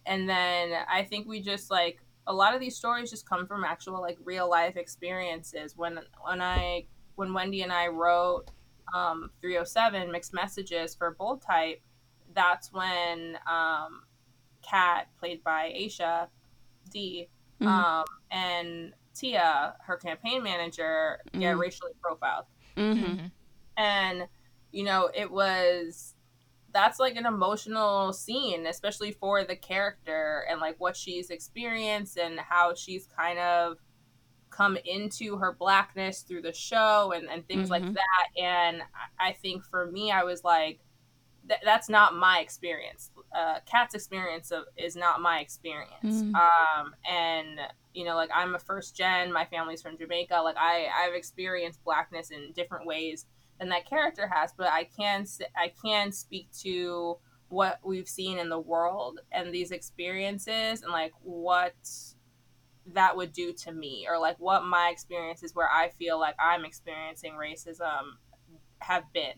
and 0.05 0.29
then 0.29 0.71
I 0.89 1.03
think 1.03 1.27
we 1.27 1.41
just 1.41 1.69
like 1.69 2.01
a 2.25 2.33
lot 2.33 2.53
of 2.53 2.59
these 2.61 2.75
stories 2.77 3.09
just 3.09 3.27
come 3.27 3.45
from 3.47 3.63
actual 3.65 4.01
like 4.01 4.17
real 4.23 4.49
life 4.49 4.77
experiences. 4.77 5.75
When 5.75 5.99
when 6.23 6.41
I 6.41 6.85
when 7.15 7.33
Wendy 7.33 7.61
and 7.63 7.73
I 7.73 7.87
wrote 7.87 8.45
um, 8.93 9.31
307 9.41 10.11
mixed 10.11 10.33
messages 10.33 10.95
for 10.95 11.11
bold 11.11 11.41
type, 11.41 11.81
that's 12.33 12.71
when 12.71 13.37
um, 13.49 14.03
Kat, 14.61 15.07
played 15.19 15.43
by 15.43 15.73
Aisha 15.77 16.27
Dee, 16.91 17.27
Mhm. 17.59 17.67
um, 17.67 18.05
and 18.31 18.93
Tia, 19.17 19.75
her 19.81 19.97
campaign 19.97 20.43
manager, 20.43 21.19
get 21.33 21.55
Mhm. 21.55 21.59
racially 21.59 21.91
profiled 22.01 22.45
hmm 22.75 23.25
and 23.75 24.27
you 24.71 24.83
know 24.83 25.09
it 25.15 25.31
was 25.31 26.13
that's 26.73 26.99
like 26.99 27.15
an 27.15 27.25
emotional 27.25 28.13
scene 28.13 28.67
especially 28.67 29.11
for 29.11 29.43
the 29.43 29.55
character 29.55 30.45
and 30.49 30.59
like 30.61 30.75
what 30.79 30.95
she's 30.95 31.29
experienced 31.31 32.17
and 32.17 32.39
how 32.39 32.73
she's 32.75 33.07
kind 33.07 33.39
of 33.39 33.77
come 34.51 34.77
into 34.85 35.37
her 35.37 35.53
blackness 35.53 36.21
through 36.21 36.41
the 36.41 36.53
show 36.53 37.11
and, 37.15 37.27
and 37.29 37.47
things 37.47 37.69
like 37.71 37.83
Mhm. 37.83 37.95
that 37.95 38.27
and 38.41 38.83
I- 39.19 39.33
think 39.33 39.63
for 39.65 39.87
me 39.91 40.11
i 40.11 40.23
was 40.23 40.43
like 40.43 40.79
th- 41.47 41.61
that's 41.63 41.87
not 41.87 42.13
my 42.13 42.39
experience. 42.39 43.09
Uh, 43.33 43.59
Kat's 43.65 43.95
experience 43.95 44.51
of, 44.51 44.65
is 44.75 44.97
not 44.97 45.21
my 45.21 45.39
experience. 45.39 45.93
Mm. 46.03 46.35
Um, 46.35 46.93
and 47.09 47.59
you 47.97 48.05
know, 48.05 48.15
like 48.15 48.29
I'm 48.31 48.53
a 48.53 48.59
first 48.59 48.95
gen. 48.95 49.33
My 49.33 49.45
family's 49.45 49.81
from 49.81 49.97
Jamaica. 49.97 50.39
Like 50.43 50.55
I, 50.55 50.87
I've 50.95 51.15
experienced 51.15 51.83
blackness 51.83 52.29
in 52.29 52.51
different 52.53 52.85
ways 52.85 53.25
than 53.59 53.69
that 53.69 53.89
character 53.89 54.29
has. 54.31 54.53
But 54.55 54.67
I 54.67 54.83
can, 54.83 55.25
I 55.55 55.73
can 55.83 56.11
speak 56.11 56.49
to 56.61 57.17
what 57.47 57.79
we've 57.83 58.07
seen 58.07 58.37
in 58.37 58.49
the 58.49 58.59
world 58.59 59.19
and 59.31 59.51
these 59.51 59.71
experiences, 59.71 60.83
and 60.83 60.91
like 60.91 61.13
what 61.23 61.73
that 62.93 63.17
would 63.17 63.33
do 63.33 63.51
to 63.51 63.71
me, 63.71 64.05
or 64.07 64.19
like 64.19 64.37
what 64.37 64.63
my 64.63 64.89
experiences 64.91 65.55
where 65.55 65.69
I 65.69 65.89
feel 65.89 66.19
like 66.19 66.35
I'm 66.39 66.65
experiencing 66.65 67.33
racism 67.33 68.17
have 68.79 69.11
been 69.11 69.33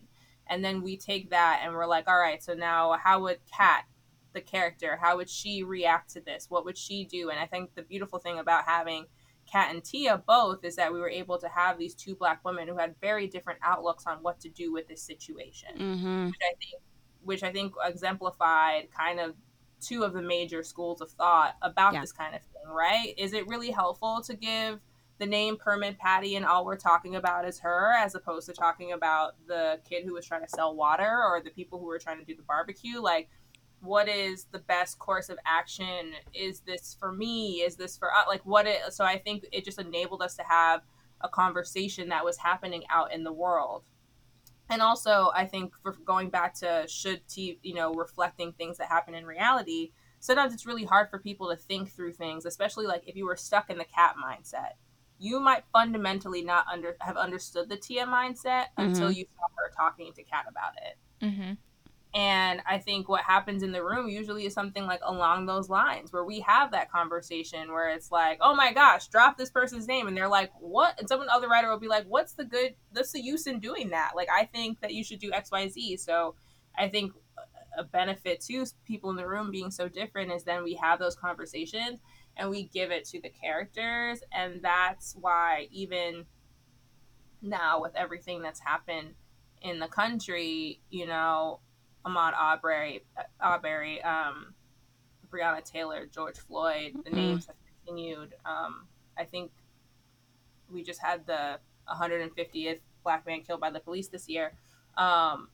and 0.48 0.62
then 0.62 0.82
we 0.82 0.98
take 0.98 1.30
that 1.30 1.62
and 1.64 1.72
we're 1.72 1.86
like 1.86 2.06
all 2.06 2.18
right 2.18 2.42
so 2.42 2.52
now 2.52 2.94
how 3.02 3.20
would 3.20 3.38
kat 3.56 3.84
the 4.32 4.40
character 4.40 4.98
how 5.00 5.16
would 5.16 5.28
she 5.28 5.62
react 5.62 6.10
to 6.10 6.20
this 6.20 6.46
what 6.48 6.64
would 6.64 6.76
she 6.78 7.04
do 7.04 7.30
and 7.30 7.38
i 7.38 7.46
think 7.46 7.74
the 7.74 7.82
beautiful 7.82 8.18
thing 8.18 8.38
about 8.38 8.64
having 8.64 9.04
kat 9.50 9.74
and 9.74 9.82
tia 9.82 10.22
both 10.26 10.64
is 10.64 10.76
that 10.76 10.92
we 10.92 11.00
were 11.00 11.08
able 11.10 11.38
to 11.38 11.48
have 11.48 11.78
these 11.78 11.94
two 11.94 12.14
black 12.14 12.44
women 12.44 12.68
who 12.68 12.76
had 12.76 12.94
very 13.00 13.26
different 13.26 13.58
outlooks 13.64 14.06
on 14.06 14.18
what 14.22 14.38
to 14.40 14.48
do 14.48 14.72
with 14.72 14.86
this 14.88 15.02
situation 15.02 15.70
Mm-hmm. 15.78 16.26
which 16.26 16.40
i 16.42 16.54
think 16.58 16.82
which 17.22 17.42
i 17.42 17.52
think 17.52 17.72
exemplified 17.84 18.88
kind 18.96 19.18
of 19.20 19.34
two 19.80 20.02
of 20.04 20.12
the 20.12 20.22
major 20.22 20.62
schools 20.62 21.00
of 21.00 21.10
thought 21.12 21.54
about 21.62 21.94
Yeah. 21.94 22.00
this 22.02 22.12
kind 22.12 22.34
of 22.34 22.42
thing 22.42 22.70
right 22.72 23.14
is 23.16 23.32
it 23.32 23.46
really 23.48 23.70
helpful 23.70 24.20
to 24.22 24.34
give 24.34 24.78
the 25.18 25.26
name 25.26 25.58
Permit 25.58 25.98
Patty 25.98 26.36
and 26.36 26.46
all 26.46 26.64
we're 26.64 26.78
talking 26.78 27.14
about 27.16 27.46
is 27.46 27.58
her, 27.58 27.92
as 27.92 28.14
opposed 28.14 28.46
to 28.46 28.54
talking 28.54 28.92
about 28.92 29.34
the 29.46 29.78
kid 29.86 30.06
who 30.06 30.14
was 30.14 30.24
trying 30.24 30.40
to 30.40 30.48
sell 30.48 30.74
water 30.74 31.22
or 31.22 31.42
the 31.44 31.50
people 31.50 31.78
who 31.78 31.84
were 31.84 31.98
trying 31.98 32.18
to 32.20 32.24
do 32.24 32.34
the 32.34 32.42
barbecue. 32.42 32.98
Like, 33.02 33.28
what 33.80 34.08
is 34.08 34.44
the 34.52 34.58
best 34.58 34.98
course 34.98 35.28
of 35.28 35.38
action? 35.46 36.12
Is 36.34 36.60
this 36.60 36.96
for 36.98 37.12
me? 37.12 37.62
Is 37.62 37.76
this 37.76 37.96
for 37.96 38.12
us? 38.12 38.26
like 38.28 38.44
what 38.44 38.66
it? 38.66 38.80
So 38.90 39.04
I 39.04 39.18
think 39.18 39.46
it 39.52 39.64
just 39.64 39.78
enabled 39.78 40.22
us 40.22 40.36
to 40.36 40.42
have 40.42 40.82
a 41.20 41.28
conversation 41.28 42.08
that 42.08 42.24
was 42.24 42.38
happening 42.38 42.84
out 42.90 43.12
in 43.12 43.24
the 43.24 43.32
world. 43.32 43.84
And 44.68 44.80
also, 44.80 45.30
I 45.34 45.46
think 45.46 45.74
for 45.82 45.92
going 46.04 46.30
back 46.30 46.54
to 46.56 46.84
should 46.88 47.26
t 47.28 47.58
you 47.62 47.74
know 47.74 47.92
reflecting 47.92 48.52
things 48.52 48.78
that 48.78 48.88
happen 48.88 49.14
in 49.14 49.26
reality. 49.26 49.92
Sometimes 50.22 50.52
it's 50.52 50.66
really 50.66 50.84
hard 50.84 51.08
for 51.08 51.18
people 51.18 51.48
to 51.48 51.56
think 51.56 51.90
through 51.90 52.12
things, 52.12 52.44
especially 52.44 52.86
like 52.86 53.02
if 53.06 53.16
you 53.16 53.24
were 53.24 53.36
stuck 53.36 53.70
in 53.70 53.78
the 53.78 53.86
Kat 53.86 54.16
mindset 54.22 54.72
you 55.20 55.38
might 55.38 55.62
fundamentally 55.70 56.42
not 56.42 56.64
under 56.72 56.96
have 57.00 57.16
understood 57.16 57.68
the 57.68 57.76
Tia 57.76 58.06
mindset 58.06 58.66
until 58.78 59.12
you 59.12 59.26
saw 59.36 59.46
her 59.54 59.70
talking 59.76 60.12
to 60.14 60.22
Kat 60.22 60.46
about 60.48 60.72
it. 60.76 61.24
Mm-hmm. 61.24 61.52
And 62.12 62.60
I 62.68 62.78
think 62.78 63.08
what 63.08 63.22
happens 63.22 63.62
in 63.62 63.70
the 63.70 63.84
room 63.84 64.08
usually 64.08 64.44
is 64.44 64.52
something 64.52 64.84
like 64.84 65.00
along 65.04 65.46
those 65.46 65.68
lines 65.68 66.12
where 66.12 66.24
we 66.24 66.40
have 66.40 66.72
that 66.72 66.90
conversation 66.90 67.70
where 67.72 67.88
it's 67.88 68.10
like, 68.10 68.38
oh 68.40 68.54
my 68.54 68.72
gosh, 68.72 69.06
drop 69.06 69.38
this 69.38 69.50
person's 69.50 69.86
name. 69.86 70.08
And 70.08 70.16
they're 70.16 70.28
like, 70.28 70.50
what? 70.58 70.98
And 70.98 71.08
someone 71.08 71.28
other 71.28 71.48
writer 71.48 71.70
will 71.70 71.78
be 71.78 71.86
like, 71.86 72.06
what's 72.06 72.32
the 72.32 72.44
good, 72.44 72.74
what's 72.90 73.12
the 73.12 73.20
use 73.20 73.46
in 73.46 73.60
doing 73.60 73.90
that? 73.90 74.12
Like, 74.16 74.28
I 74.28 74.44
think 74.46 74.80
that 74.80 74.92
you 74.92 75.04
should 75.04 75.20
do 75.20 75.30
XYZ. 75.30 76.00
So 76.00 76.34
I 76.76 76.88
think 76.88 77.12
a 77.78 77.84
benefit 77.84 78.40
to 78.40 78.66
people 78.84 79.10
in 79.10 79.16
the 79.16 79.28
room 79.28 79.52
being 79.52 79.70
so 79.70 79.88
different 79.88 80.32
is 80.32 80.42
then 80.42 80.64
we 80.64 80.74
have 80.74 80.98
those 80.98 81.14
conversations 81.14 82.00
and 82.36 82.50
we 82.50 82.64
give 82.64 82.90
it 82.90 83.04
to 83.06 83.20
the 83.20 83.30
characters. 83.30 84.20
And 84.32 84.60
that's 84.62 85.14
why 85.20 85.68
even 85.70 86.26
now 87.40 87.80
with 87.80 87.94
everything 87.94 88.42
that's 88.42 88.60
happened 88.60 89.14
in 89.62 89.78
the 89.78 89.86
country, 89.86 90.80
you 90.90 91.06
know, 91.06 91.60
Ahmaud 92.04 92.32
Aubrey, 92.34 93.04
Arbery, 93.40 94.02
um, 94.02 94.54
Breonna 95.30 95.62
Taylor, 95.64 96.06
George 96.06 96.38
Floyd, 96.38 96.94
the 97.04 97.10
Mhm. 97.10 97.14
names 97.14 97.46
have 97.46 97.56
continued. 97.64 98.34
Um, 98.44 98.88
I 99.16 99.24
think 99.24 99.52
we 100.70 100.82
just 100.82 101.00
had 101.00 101.26
the 101.26 101.60
150th 101.86 102.80
black 103.02 103.26
man 103.26 103.42
killed 103.42 103.60
by 103.60 103.70
the 103.70 103.80
police 103.80 104.08
this 104.08 104.28
year. 104.28 104.52
Um, 104.96 105.50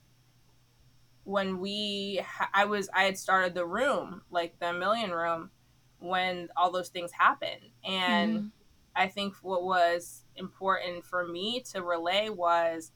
when 1.23 1.59
we, 1.59 2.21
I 2.53 2.65
was, 2.65 2.89
I 2.93 3.03
had 3.03 3.17
started 3.17 3.53
the 3.53 3.65
room, 3.65 4.21
like 4.31 4.57
the 4.59 4.71
Million 4.73 5.11
Room, 5.11 5.51
when 5.99 6.49
all 6.55 6.71
those 6.71 6.89
things 6.89 7.11
happened, 7.11 7.71
and 7.83 8.37
Mhm. 8.37 8.51
I 8.95 9.07
think 9.07 9.35
what 9.41 9.63
was 9.63 10.23
important 10.35 11.05
for 11.05 11.27
me 11.27 11.59
to 11.71 11.83
relay 11.83 12.29
was 12.29 12.91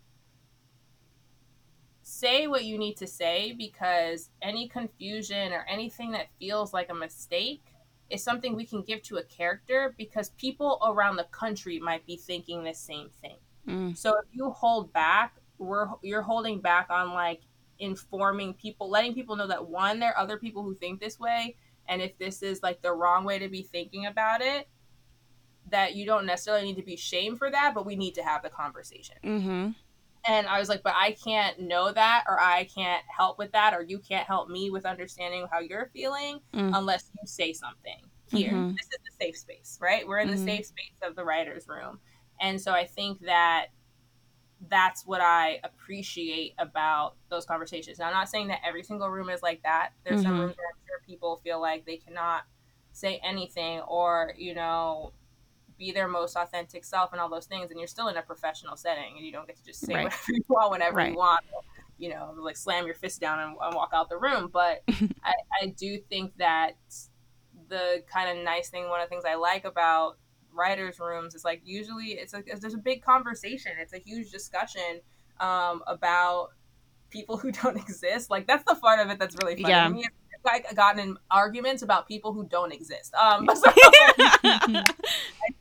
say 2.11 2.45
what 2.45 2.65
you 2.65 2.77
need 2.77 2.97
to 2.97 3.07
say 3.07 3.53
because 3.57 4.29
any 4.41 4.67
confusion 4.67 5.53
or 5.53 5.65
anything 5.69 6.11
that 6.11 6.27
feels 6.39 6.73
like 6.73 6.89
a 6.89 6.93
mistake 6.93 7.63
is 8.09 8.21
something 8.21 8.53
we 8.53 8.65
can 8.65 8.81
give 8.81 9.01
to 9.01 9.17
a 9.17 9.23
character 9.23 9.95
because 9.97 10.29
people 10.31 10.77
around 10.85 11.15
the 11.15 11.23
country 11.31 11.79
might 11.79 12.05
be 12.05 12.17
thinking 12.17 12.63
the 12.63 12.73
same 12.73 13.09
thing. 13.21 13.37
Mm. 13.65 13.97
So 13.97 14.09
if 14.17 14.25
you 14.33 14.49
hold 14.49 14.91
back, 14.91 15.37
we're 15.57 15.87
you're 16.01 16.21
holding 16.21 16.59
back 16.59 16.87
on 16.89 17.13
like 17.13 17.41
informing 17.79 18.55
people, 18.55 18.89
letting 18.89 19.13
people 19.13 19.37
know 19.37 19.47
that 19.47 19.65
one, 19.65 19.99
there 19.99 20.11
are 20.11 20.17
other 20.17 20.37
people 20.37 20.63
who 20.63 20.75
think 20.75 20.99
this 20.99 21.17
way, 21.17 21.55
and 21.87 22.01
if 22.01 22.17
this 22.17 22.43
is 22.43 22.61
like 22.61 22.81
the 22.81 22.91
wrong 22.91 23.23
way 23.23 23.39
to 23.39 23.47
be 23.47 23.61
thinking 23.63 24.07
about 24.07 24.41
it, 24.41 24.67
that 25.69 25.95
you 25.95 26.05
don't 26.05 26.25
necessarily 26.25 26.65
need 26.65 26.75
to 26.75 26.83
be 26.83 26.97
shamed 26.97 27.37
for 27.37 27.49
that, 27.49 27.73
but 27.73 27.85
we 27.85 27.95
need 27.95 28.15
to 28.15 28.23
have 28.23 28.43
the 28.43 28.49
conversation. 28.49 29.15
Mm-hmm. 29.23 29.69
And 30.27 30.47
I 30.47 30.59
was 30.59 30.69
like, 30.69 30.83
but 30.83 30.93
I 30.95 31.13
can't 31.13 31.59
know 31.59 31.91
that, 31.91 32.25
or 32.27 32.39
I 32.39 32.65
can't 32.65 33.03
help 33.07 33.39
with 33.39 33.51
that, 33.53 33.73
or 33.73 33.81
you 33.81 33.97
can't 33.99 34.27
help 34.27 34.49
me 34.49 34.69
with 34.69 34.85
understanding 34.85 35.47
how 35.51 35.59
you're 35.59 35.89
feeling 35.93 36.39
Mm. 36.53 36.71
unless 36.73 37.09
you 37.19 37.25
say 37.25 37.53
something 37.53 38.09
here. 38.27 38.51
Mhm. 38.53 38.77
This 38.77 38.85
is 38.91 38.99
the 39.03 39.25
safe 39.25 39.37
space, 39.37 39.77
right? 39.81 40.07
We're 40.07 40.19
in 40.19 40.29
the 40.29 40.37
Mhm. 40.37 40.45
safe 40.45 40.65
space 40.67 40.93
of 41.01 41.15
the 41.15 41.25
writer's 41.25 41.67
room. 41.67 41.99
And 42.39 42.59
so 42.61 42.71
I 42.71 42.85
think 42.85 43.19
that 43.21 43.67
that's 44.69 45.05
what 45.07 45.21
I 45.21 45.59
appreciate 45.63 46.53
about 46.59 47.15
those 47.29 47.45
conversations. 47.45 47.97
Now, 47.99 48.07
I'm 48.07 48.13
not 48.13 48.29
saying 48.29 48.47
that 48.49 48.61
every 48.65 48.83
single 48.83 49.09
room 49.09 49.29
is 49.29 49.41
like 49.41 49.63
that. 49.63 49.93
There's 50.03 50.21
some 50.21 50.33
Mhm. 50.33 50.39
rooms 50.39 50.55
where 50.57 50.67
I'm 50.67 50.79
sure 50.87 50.99
people 51.05 51.37
feel 51.37 51.59
like 51.59 51.85
they 51.85 51.97
cannot 51.97 52.43
say 52.91 53.19
anything 53.23 53.79
or, 53.81 54.33
you 54.37 54.53
know, 54.53 55.13
be 55.81 55.91
their 55.91 56.07
most 56.07 56.35
authentic 56.35 56.85
self 56.85 57.11
and 57.11 57.19
all 57.19 57.27
those 57.27 57.47
things. 57.47 57.71
And 57.71 57.79
you're 57.79 57.87
still 57.87 58.07
in 58.07 58.15
a 58.17 58.21
professional 58.21 58.77
setting 58.77 59.15
and 59.17 59.25
you 59.25 59.31
don't 59.31 59.47
get 59.47 59.57
to 59.57 59.63
just 59.65 59.79
say 59.83 59.95
Right. 59.95 60.03
whatever 60.03 60.21
you 60.29 60.43
want 60.47 60.71
whenever 60.71 60.95
Right. 60.97 61.11
you 61.11 61.17
want. 61.17 61.43
You 61.97 62.09
know, 62.09 62.33
like 62.37 62.55
slam 62.57 62.85
your 62.85 62.93
fist 62.95 63.19
down 63.19 63.39
and, 63.39 63.55
and 63.59 63.75
walk 63.75 63.89
out 63.93 64.07
the 64.09 64.17
room. 64.17 64.49
But 64.53 64.83
I, 65.23 65.33
I 65.61 65.65
do 65.67 65.97
think 65.97 66.37
that 66.37 66.73
the 67.67 68.03
kind 68.11 68.37
of 68.37 68.43
nice 68.45 68.69
thing, 68.69 68.89
one 68.89 69.01
of 69.01 69.07
the 69.07 69.09
things 69.09 69.23
I 69.25 69.35
like 69.35 69.65
about 69.65 70.17
writers' 70.53 70.99
rooms 70.99 71.33
is 71.33 71.43
like 71.43 71.61
usually 71.63 72.09
it's 72.13 72.33
like 72.33 72.45
there's 72.59 72.73
a 72.75 72.77
big 72.77 73.01
conversation. 73.03 73.71
It's 73.79 73.93
a 73.93 73.99
huge 73.99 74.29
discussion 74.31 75.01
um, 75.39 75.81
about 75.87 76.49
people 77.09 77.37
who 77.37 77.51
don't 77.63 77.77
exist. 77.77 78.29
Like 78.29 78.45
that's 78.45 78.63
the 78.67 78.75
part 78.75 78.99
of 78.99 79.09
it 79.09 79.17
that's 79.17 79.35
really 79.41 79.55
funny. 79.61 80.01
Yeah. 80.01 80.07
To 80.45 80.49
me. 80.51 80.55
I've 80.59 80.63
like, 80.65 80.75
gotten 80.75 81.01
in 81.01 81.17
arguments 81.29 81.83
about 81.83 82.07
people 82.07 82.33
who 82.33 82.45
don't 82.47 82.71
exist. 82.73 83.13
Um, 83.15 83.47
so 83.55 83.63
I 83.75 84.85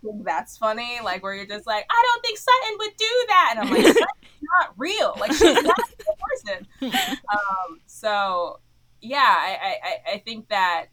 think 0.03 0.25
that's 0.25 0.57
funny. 0.57 0.99
Like 1.03 1.23
where 1.23 1.35
you're 1.35 1.47
just 1.47 1.67
like, 1.67 1.85
I 1.91 2.07
don't 2.13 2.23
think 2.23 2.39
Sutton 2.39 2.79
would 2.79 2.97
do 2.97 3.25
that, 3.29 3.55
and 3.57 3.61
I'm 3.61 3.71
like, 3.75 3.87
Sutton's 3.87 4.07
not 4.61 4.75
real. 4.77 5.17
Like 5.19 5.33
she's 5.33 5.43
not 5.63 5.79
a 5.79 5.95
real 5.99 6.17
person. 6.31 6.67
Um, 6.83 7.81
so 7.87 8.61
yeah, 9.01 9.19
I, 9.39 9.59
I, 9.63 9.89
I- 9.89 10.15
I 10.15 10.19
think 10.19 10.49
that 10.49 10.87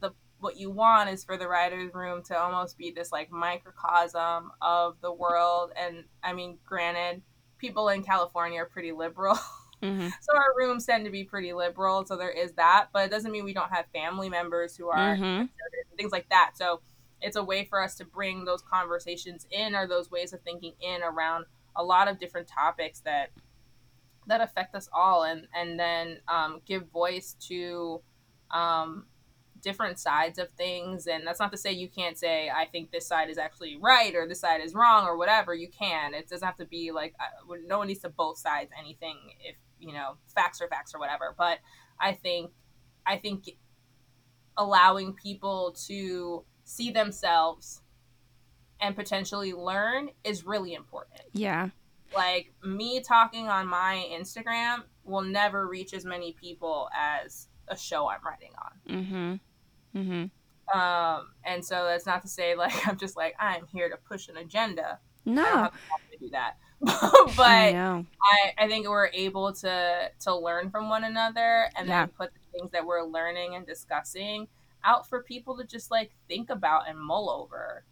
the 0.00 0.12
what 0.40 0.56
you 0.56 0.70
want 0.70 1.10
is 1.10 1.24
for 1.24 1.36
the 1.36 1.48
writers' 1.48 1.92
room 1.94 2.22
to 2.24 2.38
almost 2.38 2.78
be 2.78 2.90
this 2.90 3.12
like 3.12 3.30
microcosm 3.30 4.50
of 4.60 4.96
the 5.00 5.12
world. 5.12 5.72
And 5.76 6.04
I 6.22 6.32
mean, 6.32 6.58
granted, 6.64 7.22
people 7.58 7.88
in 7.88 8.02
California 8.02 8.60
are 8.60 8.66
pretty 8.66 8.92
liberal. 8.92 9.38
Mhm. 9.84 10.12
so 10.20 10.36
our 10.36 10.54
rooms 10.56 10.86
tend 10.86 11.04
to 11.04 11.10
be 11.10 11.24
pretty 11.24 11.52
liberal 11.52 12.04
so 12.06 12.16
there 12.16 12.30
is 12.30 12.52
that 12.52 12.88
but 12.92 13.04
it 13.04 13.10
doesn't 13.10 13.30
mean 13.30 13.44
we 13.44 13.52
don't 13.54 13.70
have 13.70 13.86
family 13.92 14.28
members 14.28 14.76
who 14.76 14.88
are 14.88 15.16
Mhm. 15.16 15.48
things 15.96 16.12
like 16.12 16.28
that 16.30 16.52
so 16.56 16.80
it's 17.20 17.36
a 17.36 17.44
way 17.44 17.64
for 17.64 17.80
us 17.80 17.94
to 17.96 18.04
bring 18.04 18.44
those 18.44 18.62
conversations 18.62 19.46
in 19.50 19.74
or 19.74 19.86
those 19.86 20.10
ways 20.10 20.32
of 20.32 20.40
thinking 20.42 20.74
in 20.80 21.02
around 21.02 21.46
a 21.76 21.82
lot 21.84 22.08
of 22.08 22.18
different 22.18 22.48
topics 22.48 23.00
that 23.00 23.30
that 24.26 24.40
affect 24.40 24.74
us 24.74 24.88
all 24.92 25.24
and 25.24 25.46
and 25.54 25.78
then 25.78 26.20
um, 26.28 26.60
give 26.64 26.86
voice 26.88 27.34
to 27.48 28.00
um, 28.50 29.06
different 29.62 29.98
sides 29.98 30.38
of 30.38 30.50
things 30.52 31.06
and 31.06 31.26
that's 31.26 31.40
not 31.40 31.50
to 31.50 31.56
say 31.56 31.72
you 31.72 31.88
can't 31.88 32.18
say 32.18 32.50
i 32.54 32.66
think 32.66 32.90
this 32.90 33.06
side 33.06 33.30
is 33.30 33.38
actually 33.38 33.76
right 33.76 34.14
or 34.14 34.28
this 34.28 34.40
side 34.40 34.60
is 34.60 34.74
wrong 34.74 35.06
or 35.06 35.16
whatever 35.16 35.54
you 35.54 35.68
can 35.68 36.12
it 36.12 36.28
doesn't 36.28 36.44
have 36.46 36.56
to 36.56 36.66
be 36.66 36.90
like 36.92 37.14
uh, 37.18 37.54
no 37.66 37.78
one 37.78 37.86
needs 37.86 38.00
to 38.00 38.10
both 38.10 38.36
sides 38.36 38.70
anything 38.78 39.16
if 39.40 39.56
you 39.84 39.92
know 39.92 40.16
facts 40.34 40.60
are 40.60 40.68
facts 40.68 40.94
or 40.94 40.98
whatever 40.98 41.34
but 41.36 41.58
i 42.00 42.12
think 42.12 42.50
i 43.06 43.16
think 43.16 43.50
allowing 44.56 45.12
people 45.12 45.74
to 45.86 46.44
see 46.64 46.90
themselves 46.90 47.82
and 48.80 48.94
potentially 48.96 49.52
learn 49.52 50.08
is 50.24 50.44
really 50.44 50.74
important 50.74 51.20
Yeah. 51.32 51.70
like 52.14 52.52
me 52.64 53.00
talking 53.00 53.48
on 53.48 53.66
my 53.66 54.06
Instagram 54.12 54.82
will 55.04 55.22
never 55.22 55.66
reach 55.66 55.92
as 55.94 56.04
many 56.04 56.32
people 56.32 56.88
as 56.96 57.48
a 57.68 57.76
show 57.76 58.08
I'm 58.08 58.20
writing 58.24 58.52
on. 58.62 58.96
Mm-hmm. 59.94 59.98
Mm-hmm. 59.98 60.78
Um, 60.78 61.28
and 61.44 61.64
so 61.64 61.84
that's 61.84 62.06
not 62.06 62.22
to 62.22 62.28
say 62.28 62.54
like 62.54 62.74
I'm 62.88 62.96
just 62.96 63.16
like 63.16 63.34
I'm 63.40 63.66
here 63.72 63.88
to 63.88 63.96
push 63.96 64.28
an 64.28 64.36
agenda. 64.36 64.98
I 65.26 65.30
No. 65.30 65.44
have 65.44 65.72
the 65.72 65.78
time 65.78 65.98
to 66.12 66.18
do 66.18 66.28
that. 66.30 66.56
I 66.88 67.32
but 67.36 67.72
know. 67.72 68.06
I, 68.22 68.64
I 68.64 68.68
think 68.68 68.88
we're 68.88 69.08
able 69.08 69.52
to 69.54 70.10
to 70.20 70.34
learn 70.36 70.70
from 70.70 70.88
one 70.88 71.04
another 71.04 71.68
and 71.76 71.88
Yeah. 71.88 72.06
then 72.06 72.08
put 72.16 72.32
the 72.34 72.58
things 72.58 72.70
that 72.72 72.84
we're 72.86 73.02
learning 73.02 73.54
and 73.54 73.66
discussing 73.66 74.48
out 74.84 75.08
for 75.08 75.22
people 75.22 75.56
to 75.58 75.64
just 75.64 75.90
like 75.90 76.12
think 76.28 76.50
about 76.50 76.88
and 76.88 76.98
mull 76.98 77.30
over. 77.30 77.84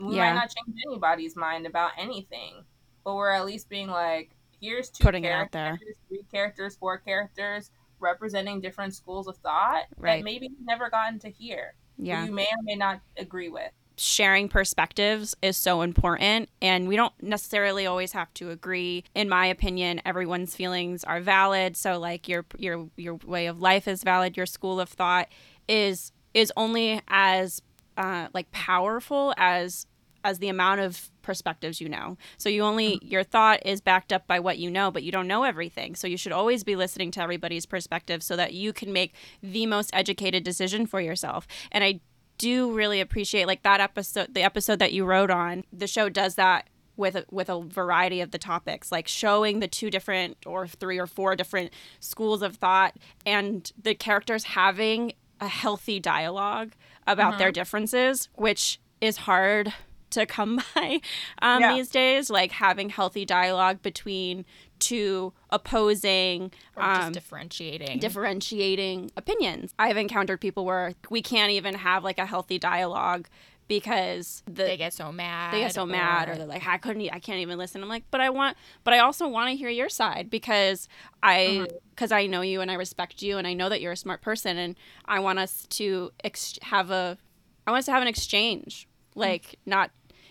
We 0.00 0.16
Yeah. 0.16 0.30
might 0.32 0.34
not 0.40 0.50
change 0.54 0.78
anybody's 0.86 1.36
mind 1.36 1.66
about 1.66 1.92
anything, 1.98 2.64
but 3.04 3.14
we're 3.14 3.30
at 3.32 3.44
least 3.44 3.68
being 3.68 3.88
like, 3.88 4.30
here's 4.60 4.90
two 4.90 5.04
Putting 5.04 5.24
it 5.24 5.32
out 5.32 5.50
characters, 5.52 5.88
there. 5.88 5.96
three 6.08 6.26
characters, 6.30 6.76
four 6.76 6.98
characters 6.98 7.70
representing 8.00 8.60
different 8.60 8.94
schools 8.94 9.26
of 9.26 9.36
thought 9.38 9.84
Right. 9.96 10.18
that 10.18 10.24
maybe 10.24 10.46
you've 10.46 10.64
never 10.64 10.88
gotten 10.88 11.18
to 11.20 11.28
hear. 11.30 11.74
Yeah. 11.98 12.24
You 12.24 12.32
may 12.32 12.44
or 12.46 12.62
may 12.62 12.76
not 12.76 13.00
agree 13.16 13.48
with. 13.48 13.72
Sharing 13.98 14.48
perspectives 14.48 15.34
is 15.42 15.56
so 15.56 15.82
important 15.82 16.48
and 16.62 16.88
we 16.88 16.96
don't 16.96 17.12
necessarily 17.22 17.86
always 17.86 18.12
have 18.12 18.32
to 18.34 18.50
agree. 18.50 19.04
In 19.14 19.28
my 19.28 19.46
opinion 19.46 20.00
everyone's 20.04 20.54
feelings 20.54 21.04
are 21.04 21.20
valid 21.20 21.76
so 21.76 21.98
like 21.98 22.28
your 22.28 22.44
your 22.56 22.88
your 22.96 23.14
way 23.26 23.46
of 23.46 23.60
life 23.60 23.88
is 23.88 24.02
valid. 24.02 24.36
Your 24.36 24.46
school 24.46 24.80
of 24.80 24.88
thought 24.88 25.28
is 25.68 26.12
is 26.34 26.52
only 26.56 27.00
as 27.08 27.62
uh, 27.96 28.28
like 28.32 28.50
powerful 28.52 29.34
as 29.36 29.86
as 30.24 30.38
the 30.40 30.48
amount 30.48 30.80
of 30.80 31.10
perspectives 31.22 31.80
you 31.80 31.88
know. 31.88 32.16
So 32.36 32.48
you 32.48 32.62
only 32.62 32.98
your 33.02 33.22
thought 33.22 33.64
is 33.64 33.80
backed 33.80 34.12
up 34.12 34.26
by 34.26 34.40
what 34.40 34.58
you 34.58 34.70
know 34.70 34.90
but 34.90 35.02
you 35.02 35.12
don't 35.12 35.28
know 35.28 35.44
everything. 35.44 35.94
So 35.94 36.06
you 36.06 36.16
should 36.16 36.32
always 36.32 36.64
be 36.64 36.76
listening 36.76 37.10
to 37.12 37.22
everybody's 37.22 37.66
perspective 37.66 38.22
so 38.22 38.36
that 38.36 38.54
you 38.54 38.72
can 38.72 38.92
make 38.92 39.14
the 39.42 39.66
most 39.66 39.90
educated 39.92 40.44
decision 40.44 40.86
for 40.86 41.00
yourself. 41.00 41.46
And 41.70 41.84
i 41.84 42.00
do 42.38 42.72
really 42.72 43.00
appreciate 43.00 43.46
like 43.46 43.62
that 43.62 43.80
episode 43.80 44.32
the 44.34 44.42
episode 44.42 44.78
that 44.78 44.92
you 44.92 45.04
wrote 45.04 45.30
on 45.30 45.64
the 45.72 45.86
show 45.86 46.08
does 46.08 46.36
that 46.36 46.68
with 46.96 47.14
a, 47.14 47.24
with 47.30 47.48
a 47.48 47.60
variety 47.62 48.20
of 48.20 48.30
the 48.30 48.38
topics 48.38 48.90
like 48.90 49.06
showing 49.06 49.60
the 49.60 49.68
two 49.68 49.90
different 49.90 50.36
or 50.46 50.66
three 50.66 50.98
or 50.98 51.06
four 51.06 51.36
different 51.36 51.70
schools 52.00 52.42
of 52.42 52.56
thought 52.56 52.96
and 53.26 53.72
the 53.80 53.94
characters 53.94 54.44
having 54.44 55.12
a 55.40 55.46
healthy 55.48 56.00
dialogue 56.00 56.72
about 57.06 57.38
their 57.38 57.52
differences 57.52 58.28
which 58.34 58.80
is 59.00 59.18
hard 59.18 59.72
to 60.10 60.26
come 60.26 60.60
by 60.74 61.00
um, 61.42 61.60
Yeah. 61.60 61.74
these 61.74 61.88
days 61.90 62.30
like 62.30 62.50
having 62.52 62.88
healthy 62.88 63.24
dialogue 63.24 63.80
between 63.82 64.44
two 64.78 65.32
opposing 65.50 66.52
Or 66.76 66.82
just 66.82 67.06
um, 67.08 67.12
differentiating. 67.12 67.98
differentiating 67.98 69.10
opinions. 69.16 69.74
I've 69.78 69.96
encountered 69.96 70.40
people 70.40 70.64
where 70.64 70.94
we 71.10 71.22
can't 71.22 71.50
even 71.52 71.74
have 71.74 72.04
like 72.04 72.18
a 72.18 72.26
healthy 72.26 72.58
dialogue 72.58 73.28
because 73.68 74.42
the 74.46 74.64
they 74.64 74.76
get 74.78 74.94
so 74.94 75.12
mad. 75.12 75.52
they 75.52 75.60
get 75.60 75.74
so 75.74 75.84
mad 75.84 76.28
or 76.30 76.36
they're 76.36 76.46
like 76.46 76.66
I 76.66 76.78
couldn't 76.78 77.02
I 77.12 77.18
can't 77.18 77.40
even 77.40 77.58
listen. 77.58 77.82
I'm 77.82 77.88
like, 77.88 78.04
"But 78.10 78.22
I 78.22 78.30
want 78.30 78.56
but 78.82 78.94
I 78.94 79.00
also 79.00 79.28
want 79.28 79.50
to 79.50 79.56
hear 79.56 79.68
your 79.68 79.90
side 79.90 80.30
because 80.30 80.88
I 81.22 81.66
cuz 81.94 82.10
I 82.10 82.26
know 82.26 82.40
you 82.40 82.62
and 82.62 82.70
I 82.70 82.74
respect 82.74 83.20
you 83.20 83.36
and 83.36 83.46
I 83.46 83.52
know 83.52 83.68
that 83.68 83.82
you're 83.82 83.92
a 83.92 83.96
smart 83.96 84.22
person 84.22 84.56
and 84.56 84.74
I 85.04 85.20
want 85.20 85.38
us 85.38 85.66
to 85.70 86.12
ex- 86.24 86.58
have 86.62 86.90
a 86.90 87.18
I 87.66 87.70
want 87.70 87.80
us 87.80 87.84
to 87.86 87.92
have 87.92 88.00
an 88.02 88.08
exchange. 88.08 88.88
Like 89.14 89.58
not, 89.66 89.90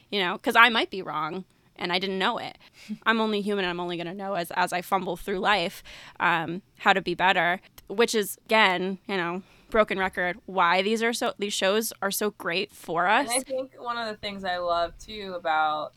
you 0.09 0.19
know, 0.19 0.39
cuz 0.39 0.55
I 0.55 0.69
might 0.69 0.89
be 0.89 1.03
wrong 1.03 1.45
and 1.79 1.91
I 1.91 1.99
didn't 1.99 2.19
know 2.19 2.37
it. 2.37 2.57
I'm 3.03 3.19
only 3.19 3.41
human. 3.41 3.65
I'm 3.65 3.79
only 3.79 3.97
going 3.97 4.07
to 4.07 4.13
know 4.13 4.33
as 4.33 4.51
as 4.51 4.73
I 4.73 4.81
fumble 4.81 5.17
through 5.17 5.39
life 5.39 5.83
um, 6.19 6.61
how 6.79 6.93
to 6.93 7.01
be 7.01 7.15
better, 7.15 7.59
which 7.87 8.15
is 8.15 8.37
again, 8.45 8.99
you 9.07 9.17
know, 9.17 9.41
broken 9.69 9.99
record. 9.99 10.37
Why 10.45 10.81
these 10.81 11.03
are 11.03 11.13
so 11.13 11.33
these 11.37 11.53
shows 11.53 11.93
are 12.01 12.11
so 12.11 12.31
great 12.31 12.71
for 12.71 13.07
us. 13.07 13.29
And 13.29 13.39
I 13.39 13.43
think 13.43 13.73
one 13.77 13.97
of 13.97 14.07
the 14.07 14.17
things 14.17 14.43
I 14.43 14.57
love 14.57 14.97
too 14.97 15.33
about 15.37 15.93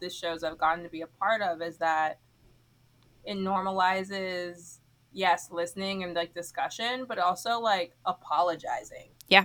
the 0.00 0.10
shows 0.10 0.44
I've 0.44 0.58
gotten 0.58 0.84
to 0.84 0.90
be 0.90 1.02
a 1.02 1.06
part 1.06 1.42
of 1.42 1.60
is 1.60 1.78
that 1.78 2.20
it 3.24 3.36
normalizes 3.36 4.78
yes, 5.12 5.48
listening 5.50 6.04
and 6.04 6.14
like 6.14 6.34
discussion, 6.34 7.04
but 7.06 7.18
also 7.18 7.58
like 7.60 7.92
apologizing. 8.04 9.08
Yeah. 9.28 9.44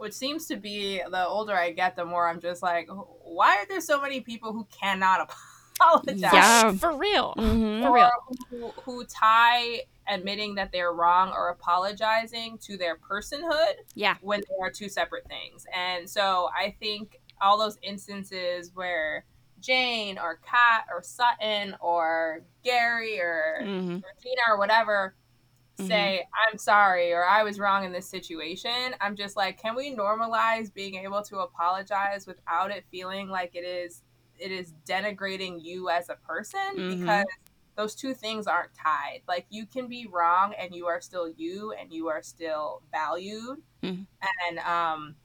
Which 0.00 0.14
seems 0.14 0.46
to 0.46 0.56
be 0.56 1.02
the 1.10 1.26
older 1.26 1.54
I 1.54 1.72
get, 1.72 1.94
the 1.94 2.04
more 2.06 2.26
I'm 2.26 2.40
just 2.40 2.62
like, 2.62 2.88
why 3.22 3.56
are 3.58 3.66
there 3.68 3.80
so 3.82 4.00
many 4.00 4.20
people 4.20 4.52
who 4.52 4.66
cannot 4.76 5.30
apologize? 5.80 6.20
Yeah. 6.32 6.72
for 6.72 6.96
real. 6.96 7.34
Mhm. 7.36 7.82
For 7.82 7.92
real. 7.94 8.10
Who, 8.48 8.68
who 8.82 9.04
tie 9.04 9.82
admitting 10.08 10.54
that 10.56 10.72
they're 10.72 10.92
wrong 10.92 11.32
or 11.36 11.50
apologizing 11.50 12.58
to 12.58 12.76
their 12.78 12.96
personhood 12.96 13.74
Yeah. 13.94 14.16
when 14.22 14.40
they 14.40 14.56
are 14.60 14.70
two 14.70 14.88
separate 14.88 15.28
things. 15.28 15.66
And 15.74 16.08
so 16.08 16.48
I 16.56 16.74
think 16.80 17.20
all 17.40 17.58
those 17.58 17.78
instances 17.82 18.70
where 18.74 19.24
Jane 19.60 20.18
or 20.18 20.40
Kat 20.44 20.86
or 20.90 21.02
Sutton 21.02 21.76
or 21.80 22.42
Gary 22.64 23.20
or 23.20 23.58
Mhm. 23.62 24.02
Regina 24.02 24.42
or 24.48 24.56
whatever 24.58 25.14
say, 25.80 26.26
I'm 26.48 26.58
sorry 26.58 27.12
or 27.12 27.24
I 27.24 27.42
was 27.42 27.58
wrong 27.58 27.84
in 27.84 27.92
this 27.92 28.08
situation, 28.08 28.94
I'm 29.00 29.16
just 29.16 29.36
like, 29.36 29.60
can 29.60 29.74
we 29.74 29.94
normalize 29.94 30.72
being 30.72 30.96
able 30.96 31.22
to 31.24 31.38
apologize 31.40 32.26
without 32.26 32.70
it 32.70 32.84
feeling 32.90 33.28
like 33.28 33.54
it 33.54 33.64
is 33.64 34.02
it 34.38 34.50
is 34.52 34.72
denigrating 34.86 35.62
you 35.62 35.90
as 35.90 36.08
a 36.08 36.16
person? 36.16 36.60
Mhm. 36.76 36.88
Because 37.00 37.24
those 37.76 37.94
two 37.94 38.14
things 38.14 38.46
aren't 38.46 38.74
tied. 38.74 39.22
Like 39.28 39.46
you 39.50 39.66
can 39.66 39.88
be 39.88 40.06
wrong 40.06 40.54
and 40.58 40.74
you 40.74 40.86
are 40.86 41.00
still 41.00 41.28
you 41.28 41.72
and 41.72 41.92
you 41.92 42.08
are 42.08 42.22
still 42.22 42.82
valued. 42.90 43.62
Mhm. 43.82 44.06
And 44.48 44.58
um 44.60 45.16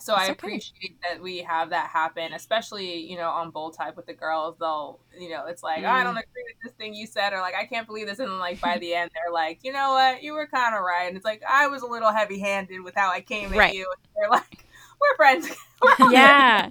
so 0.00 0.14
I 0.14 0.24
okay. 0.24 0.32
appreciate 0.32 0.96
that 1.02 1.22
we 1.22 1.38
have 1.38 1.70
that 1.70 1.88
happen, 1.90 2.32
especially, 2.32 2.98
you 3.08 3.16
know, 3.16 3.28
on 3.28 3.50
Bold 3.50 3.76
Type 3.76 3.96
with 3.96 4.06
the 4.06 4.14
girls. 4.14 4.56
They'll, 4.58 5.00
you 5.18 5.28
know, 5.30 5.46
it's 5.46 5.62
like, 5.62 5.84
oh, 5.84 5.88
I 5.88 6.02
don't 6.02 6.16
agree 6.16 6.44
with 6.48 6.62
this 6.64 6.72
thing 6.74 6.94
you 6.94 7.06
said, 7.06 7.32
or 7.32 7.40
like, 7.40 7.54
I 7.54 7.64
can't 7.66 7.86
believe 7.86 8.06
this. 8.06 8.18
And 8.18 8.28
then, 8.28 8.38
like, 8.38 8.60
by 8.60 8.78
the 8.78 8.94
end, 8.94 9.10
they're 9.14 9.32
like, 9.32 9.60
you 9.62 9.72
know 9.72 9.90
what? 9.92 10.22
You 10.22 10.32
were 10.34 10.46
kind 10.46 10.74
of 10.74 10.82
right. 10.82 11.06
And 11.06 11.16
it's 11.16 11.24
like, 11.24 11.42
I 11.48 11.66
was 11.68 11.82
a 11.82 11.86
little 11.86 12.12
heavy 12.12 12.38
handed 12.40 12.82
with 12.82 12.94
how 12.94 13.10
I 13.10 13.20
came 13.20 13.50
Right. 13.50 13.70
at 13.70 13.74
you. 13.76 13.86
And 13.92 14.08
they're 14.16 14.30
like, 14.30 14.64
we're 15.00 15.16
friends. 15.16 15.48
We're. 15.82 16.12
Yeah. 16.12 16.70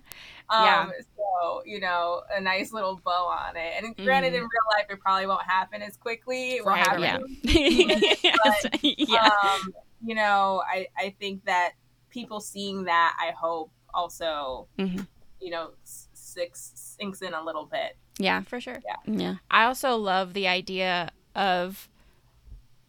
Um, 0.50 0.64
Yeah. 0.66 0.90
So, 1.18 1.62
you 1.66 1.80
know, 1.80 2.22
a 2.36 2.42
nice 2.42 2.74
little 2.74 3.00
bow 3.04 3.28
on 3.28 3.56
it. 3.56 3.74
And 3.84 3.96
granted, 3.98 4.34
in 4.34 4.42
real 4.42 4.50
life, 4.78 4.88
it 4.90 5.00
probably 5.00 5.28
won't 5.28 5.44
happen 5.44 5.82
as 5.82 5.98
quickly. 5.98 6.54
It 6.58 6.66
Right, 6.66 6.80
happen 6.80 7.02
Yeah. 7.44 8.00
yes. 8.24 8.66
Yeah. 8.84 9.30
um, 9.44 9.74
you 10.04 10.16
know, 10.16 10.64
I, 10.68 10.88
I 10.98 11.16
think 11.20 11.46
that 11.46 11.74
people 12.10 12.40
seeing 12.40 12.84
that, 12.86 13.18
I 13.20 13.32
hope 13.32 13.72
also, 13.94 14.68
Mhm. 14.78 15.08
you 15.42 15.50
know, 15.52 15.72
s- 15.84 16.08
six 16.14 16.72
sinks 16.76 17.22
in 17.22 17.34
a 17.34 17.44
little 17.44 17.66
bit. 17.66 17.98
Yeah. 18.18 18.42
For 18.44 18.60
sure. 18.60 18.80
Yeah. 19.06 19.36
I 19.50 19.64
also 19.66 19.96
love 19.96 20.34
the 20.34 20.48
idea 20.48 21.12
of 21.36 21.88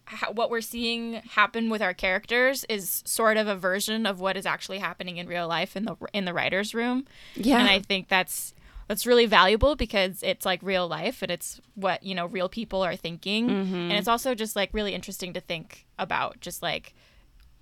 how, 0.05 0.31
what 0.33 0.49
we're 0.49 0.61
seeing 0.61 1.13
happen 1.31 1.69
with 1.69 1.81
our 1.81 1.93
characters 1.93 2.65
is 2.67 3.01
sort 3.05 3.37
of 3.37 3.47
a 3.47 3.55
version 3.55 4.05
of 4.05 4.19
what 4.19 4.35
is 4.35 4.45
actually 4.45 4.79
happening 4.79 5.17
in 5.17 5.27
real 5.27 5.47
life 5.47 5.77
in 5.77 5.85
the 5.85 5.95
in 6.13 6.25
the 6.25 6.33
writers' 6.33 6.73
room. 6.73 7.07
Yeah. 7.35 7.59
and 7.59 7.69
I 7.69 7.79
think 7.79 8.09
that's 8.09 8.53
that's 8.87 9.05
really 9.05 9.25
valuable 9.25 9.75
because 9.77 10.21
it's 10.21 10.45
like 10.45 10.59
real 10.61 10.85
life 10.85 11.21
and 11.21 11.31
it's 11.31 11.61
what 11.75 12.03
you 12.03 12.13
know 12.13 12.25
real 12.25 12.49
people 12.49 12.81
are 12.83 12.95
thinking, 12.97 13.47
Mm-hmm. 13.49 13.73
and 13.75 13.93
it's 13.93 14.09
also 14.09 14.35
just 14.35 14.55
like 14.55 14.69
really 14.73 14.93
interesting 14.93 15.31
to 15.33 15.39
think 15.39 15.85
about. 15.97 16.41
Just 16.41 16.61
like 16.61 16.93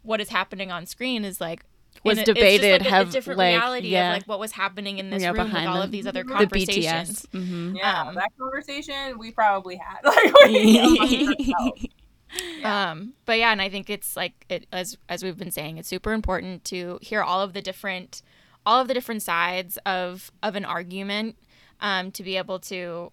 what 0.04 0.22
is 0.22 0.30
happening 0.30 0.72
on 0.72 0.86
screen 0.86 1.26
is 1.26 1.40
like. 1.42 1.64
Was 2.06 2.18
in 2.18 2.20
a- 2.20 2.22
it's 2.22 2.28
just, 2.28 2.36
debated, 2.36 2.82
like, 2.84 2.88
a- 2.88 2.90
have, 2.96 3.10
a 3.10 3.12
different 3.12 3.40
like, 3.40 3.56
reality 3.58 3.88
yeah. 3.90 4.12
of 4.12 4.18
like 4.20 4.28
what 4.28 4.40
was 4.40 4.52
happening 4.54 5.00
in 5.00 5.10
this 5.10 5.22
Yeah, 5.22 5.30
room 5.30 5.38
with 5.40 5.48
behind 5.48 5.68
all 5.70 5.78
the- 5.80 5.84
of 5.84 5.92
these 5.92 6.06
other 6.08 6.24
the 6.24 6.30
the 6.30 6.34
conversations. 6.36 7.26
BTS. 7.26 7.32
hmm 7.32 7.76
Yeah, 7.76 8.04
Um, 8.04 8.16
that 8.16 8.30
conversation 8.40 9.18
we 9.18 9.32
probably 9.32 9.76
had. 9.76 9.98
Like, 10.06 10.34
we, 10.46 10.80
amongst. 10.80 11.86
Um, 12.64 13.14
but 13.26 13.40
yeah, 13.40 13.52
and 13.52 13.62
I 13.62 13.70
think 13.70 13.90
it's 13.90 14.16
like 14.16 14.46
it 14.50 14.68
as 14.72 14.98
as 15.10 15.24
we've 15.24 15.38
been 15.38 15.50
saying, 15.52 15.78
it's 15.80 15.88
super 15.90 16.14
important 16.14 16.64
to 16.66 17.00
hear 17.02 17.24
all 17.24 17.42
of 17.42 17.54
the 17.54 17.62
different 17.62 18.22
all 18.68 18.80
of 18.80 18.88
the 18.88 18.94
different 18.94 19.24
sides 19.24 19.78
of 19.86 20.32
of 20.44 20.56
an 20.56 20.64
argument 20.64 21.38
um, 21.82 22.12
to 22.12 22.22
be 22.24 22.38
able 22.38 22.60
to 22.60 23.12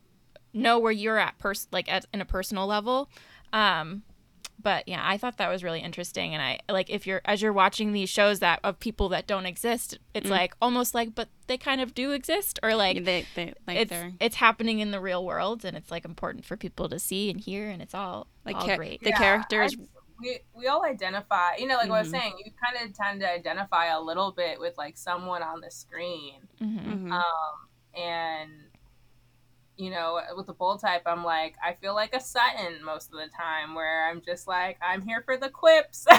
know 0.52 0.78
where 0.78 0.92
you're 0.92 1.18
at 1.18 1.38
pers- 1.38 1.66
like 1.72 1.90
at 1.90 2.04
in 2.12 2.20
a 2.20 2.26
personal 2.26 2.66
level. 2.66 3.08
Um, 3.54 4.02
but 4.62 4.86
yeah, 4.88 5.02
I 5.04 5.16
thought 5.18 5.36
that 5.38 5.48
was 5.48 5.62
really 5.62 5.80
interesting, 5.80 6.32
and 6.34 6.42
I 6.42 6.58
like 6.70 6.90
if 6.90 7.06
you're 7.06 7.20
as 7.24 7.42
you're 7.42 7.52
watching 7.52 7.92
these 7.92 8.08
shows 8.08 8.40
that 8.40 8.60
of 8.64 8.78
people 8.80 9.08
that 9.10 9.26
don't 9.26 9.46
exist, 9.46 9.98
it's 10.14 10.28
like 10.30 10.54
almost 10.62 10.94
like, 10.94 11.14
but 11.14 11.28
they 11.46 11.56
kind 11.58 11.80
of 11.80 11.94
do 11.94 12.10
exist, 12.12 12.58
or 12.62 12.74
like 12.74 13.04
they, 13.04 13.26
they, 13.34 13.54
like 13.66 13.76
it's 13.78 13.90
they're 13.90 14.12
it's 14.20 14.36
happening 14.36 14.80
in 14.80 14.90
the 14.90 15.00
real 15.00 15.24
world, 15.24 15.64
and 15.64 15.76
it's 15.76 15.90
like 15.90 16.04
important 16.04 16.44
for 16.44 16.56
people 16.56 16.88
to 16.88 16.98
see 16.98 17.30
and 17.30 17.40
hear, 17.40 17.68
and 17.68 17.80
it's 17.82 17.94
all 17.94 18.26
like 18.44 18.56
all 18.56 18.66
char- 18.66 18.76
great. 18.76 19.00
the 19.02 19.10
Yeah, 19.10 19.18
characters. 19.18 19.76
I- 19.78 19.84
we, 20.18 20.38
we 20.54 20.66
all 20.66 20.82
identify, 20.82 21.56
you 21.58 21.66
know, 21.66 21.76
like 21.76 21.90
what 21.90 21.96
I 21.96 21.98
was 21.98 22.08
Mhm. 22.08 22.12
saying, 22.12 22.32
you 22.42 22.50
kind 22.64 22.88
of 22.88 22.96
tend 22.96 23.20
to 23.20 23.30
identify 23.30 23.88
a 23.88 24.00
little 24.00 24.32
bit 24.32 24.58
with 24.58 24.78
like 24.78 24.96
someone 24.96 25.42
on 25.42 25.60
the 25.60 25.70
screen. 25.70 26.48
Mhm. 26.58 26.80
Mhm. 26.86 27.10
Um, 27.12 27.68
and 27.94 28.50
you 29.76 29.90
know, 29.90 30.20
with 30.36 30.46
the 30.46 30.54
bold 30.54 30.80
type, 30.80 31.02
I'm 31.06 31.24
like, 31.24 31.54
I 31.64 31.74
feel 31.74 31.94
like 31.94 32.14
a 32.14 32.20
Sutton 32.20 32.82
most 32.84 33.12
of 33.12 33.18
the 33.18 33.28
time, 33.36 33.74
where 33.74 34.08
I'm 34.08 34.22
just 34.22 34.48
like, 34.48 34.78
I'm 34.82 35.02
here 35.02 35.22
for 35.24 35.36
the 35.36 35.50
quips, 35.50 36.06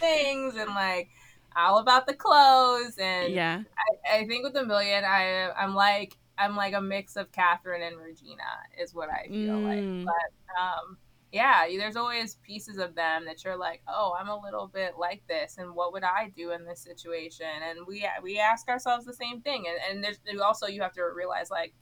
things, 0.00 0.56
and 0.56 0.70
like 0.70 1.08
all 1.56 1.78
about 1.78 2.06
the 2.06 2.14
clothes. 2.14 2.98
And 2.98 3.32
Yeah. 3.32 3.62
I, 4.06 4.18
I 4.18 4.26
think 4.26 4.44
with 4.44 4.56
a 4.56 4.64
million, 4.64 5.04
I 5.04 5.50
I'm 5.58 5.74
like 5.74 6.16
I'm 6.38 6.56
like 6.56 6.74
a 6.74 6.80
mix 6.80 7.16
of 7.16 7.32
Catherine 7.32 7.82
and 7.82 7.96
Regina 7.96 8.42
is 8.80 8.94
what 8.94 9.08
I 9.08 9.26
feel 9.28 9.58
like. 9.58 9.78
Mm. 9.78 10.04
But 10.04 10.60
um, 10.60 10.98
yeah, 11.32 11.66
there's 11.76 11.96
always 11.96 12.36
pieces 12.36 12.78
of 12.78 12.94
them 12.94 13.24
that 13.24 13.44
you're 13.44 13.56
like, 13.56 13.82
oh, 13.88 14.16
I'm 14.18 14.28
a 14.28 14.40
little 14.40 14.68
bit 14.68 14.94
like 14.98 15.22
this, 15.28 15.58
and 15.58 15.74
what 15.74 15.92
would 15.92 16.04
I 16.04 16.32
do 16.36 16.52
in 16.52 16.64
this 16.64 16.80
situation? 16.80 17.46
And 17.68 17.86
we 17.86 18.06
we 18.22 18.38
ask 18.38 18.68
ourselves 18.68 19.04
the 19.04 19.12
same 19.12 19.40
thing, 19.40 19.64
and 19.68 20.04
and 20.04 20.16
there's 20.24 20.40
also 20.40 20.66
you 20.66 20.82
have 20.82 20.92
to 20.92 21.02
realize 21.02 21.50
like, 21.50 21.74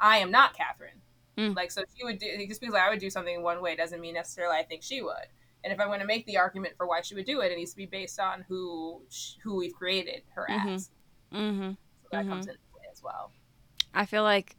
I 0.00 0.18
am 0.18 0.30
not 0.30 0.56
Catherine. 0.56 1.00
Mm. 1.38 1.56
Like 1.56 1.70
so, 1.70 1.82
she 1.96 2.04
would 2.04 2.18
do 2.18 2.26
just 2.46 2.60
because 2.60 2.74
I 2.74 2.90
would 2.90 2.98
do 3.00 3.08
something 3.10 3.42
one 3.42 3.62
way 3.62 3.74
doesn't 3.76 4.00
mean 4.00 4.14
necessarily 4.14 4.56
I 4.58 4.64
think 4.64 4.82
she 4.82 5.00
would. 5.02 5.26
And 5.62 5.72
if 5.72 5.78
I'm 5.80 5.88
going 5.88 6.00
to 6.00 6.06
make 6.06 6.24
the 6.26 6.38
argument 6.38 6.74
for 6.76 6.86
why 6.86 7.02
she 7.02 7.14
would 7.14 7.26
do 7.26 7.40
it, 7.42 7.52
it 7.52 7.56
needs 7.56 7.70
to 7.72 7.76
be 7.76 7.86
based 7.86 8.18
on 8.20 8.44
who 8.48 9.02
who 9.42 9.56
we've 9.56 9.74
created 9.74 10.22
her 10.34 10.46
Mhm. 10.50 10.74
as. 10.74 10.90
Mm-hmm. 11.32 11.70
So 11.70 12.08
that 12.12 12.26
comes 12.26 12.46
into 12.46 12.58
play 12.72 12.82
as 12.92 13.02
well. 13.02 13.32
I 13.94 14.06
feel 14.06 14.22
like 14.22 14.56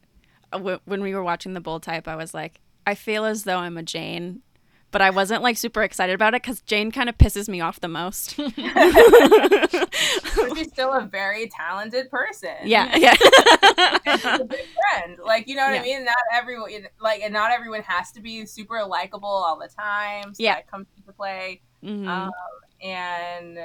uh, 0.53 0.57
w- 0.57 0.79
when 0.85 1.01
we 1.01 1.13
were 1.15 1.23
watching 1.23 1.53
the 1.53 1.59
bold 1.61 1.83
type, 1.83 2.07
I 2.07 2.15
was 2.15 2.33
like, 2.33 2.59
I 2.87 2.95
feel 2.95 3.25
as 3.25 3.43
though 3.43 3.57
I'm 3.57 3.77
a 3.77 3.83
Jane, 3.83 4.41
but 4.91 5.01
I 5.01 5.09
wasn't 5.09 5.43
like 5.43 5.57
super 5.57 5.83
excited 5.83 6.13
about 6.13 6.33
it 6.33 6.41
because 6.41 6.61
Jane 6.61 6.91
kind 6.91 7.09
of 7.09 7.17
pisses 7.17 7.47
me 7.47 7.61
off 7.61 7.79
the 7.79 7.87
most. 7.87 8.35
She's 10.55 10.67
still 10.69 10.93
a 10.93 11.07
very 11.09 11.47
talented 11.49 12.09
person. 12.09 12.49
yeah, 12.63 12.95
yeah. 12.97 13.13
She's 13.15 14.25
a 14.25 14.37
good 14.39 14.55
friend. 14.91 15.17
Like 15.23 15.47
you 15.47 15.55
know 15.55 15.65
what 15.65 15.75
Yeah. 15.75 15.81
I 15.81 15.83
mean? 15.83 16.05
Not 16.05 16.15
everyone 16.33 16.71
like 16.99 17.21
and 17.21 17.33
not 17.33 17.51
everyone 17.51 17.81
has 17.83 18.11
to 18.13 18.21
be 18.21 18.45
super 18.45 18.83
likable 18.83 19.29
all 19.29 19.57
the 19.59 19.67
time. 19.69 20.33
So 20.33 20.43
Yeah. 20.43 20.55
that 20.55 20.69
comes 20.69 20.87
into 20.97 21.11
play. 21.13 21.61
Mhm. 21.83 22.07
Um, 22.07 22.31
and 22.81 23.59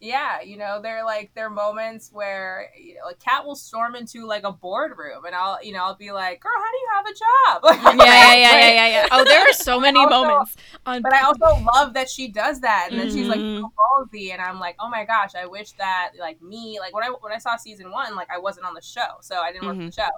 yeah, 0.00 0.40
you 0.42 0.56
know, 0.56 0.80
they're 0.80 1.04
like 1.04 1.32
there 1.34 1.46
are 1.46 1.50
moments 1.50 2.10
where 2.12 2.70
you 2.80 2.94
know, 2.94 3.00
like 3.06 3.18
Kat 3.18 3.44
will 3.44 3.56
storm 3.56 3.96
into 3.96 4.26
like 4.26 4.44
a 4.44 4.52
boardroom, 4.52 5.24
and 5.24 5.34
I'll 5.34 5.58
you 5.62 5.72
know 5.72 5.82
I'll 5.84 5.96
be 5.96 6.12
like, 6.12 6.40
"Girl, 6.40 6.52
how 6.54 6.70
do 6.70 6.78
you 6.78 6.88
have 6.94 7.06
a 7.06 7.14
job?" 7.14 7.98
yeah, 8.06 8.34
yeah, 8.34 8.34
yeah, 8.34 8.58
yeah, 8.58 8.70
yeah, 8.70 8.88
yeah. 8.88 9.06
Oh, 9.10 9.24
there 9.24 9.40
are 9.40 9.52
so 9.52 9.80
many 9.86 9.98
Also- 9.98 10.24
moments 10.24 10.56
on 10.86 11.02
But 11.02 11.14
I 11.14 11.22
also 11.22 11.46
love 11.74 11.94
that 11.94 12.08
she 12.08 12.28
does 12.28 12.60
that, 12.60 12.88
and 12.90 13.00
then 13.00 13.10
she's 13.10 13.28
like 13.28 13.40
Mhm. 13.40 13.60
so 13.60 13.72
ballsy, 13.76 14.32
and 14.32 14.40
I'm 14.40 14.60
like, 14.60 14.76
oh 14.78 14.88
my 14.88 15.04
gosh, 15.04 15.34
I 15.34 15.46
wish 15.46 15.72
that 15.72 16.12
like 16.18 16.40
me, 16.40 16.78
like 16.80 16.94
when 16.94 17.04
I 17.04 17.08
when 17.08 17.32
I 17.32 17.38
saw 17.38 17.56
season 17.56 17.90
one, 17.90 18.14
like 18.14 18.28
I 18.32 18.38
wasn't 18.38 18.66
on 18.66 18.74
the 18.74 18.82
show, 18.82 19.18
so 19.20 19.40
I 19.40 19.50
didn't 19.52 19.66
work 19.66 19.76
Mhm. 19.78 19.86
the 19.94 20.02
show, 20.02 20.10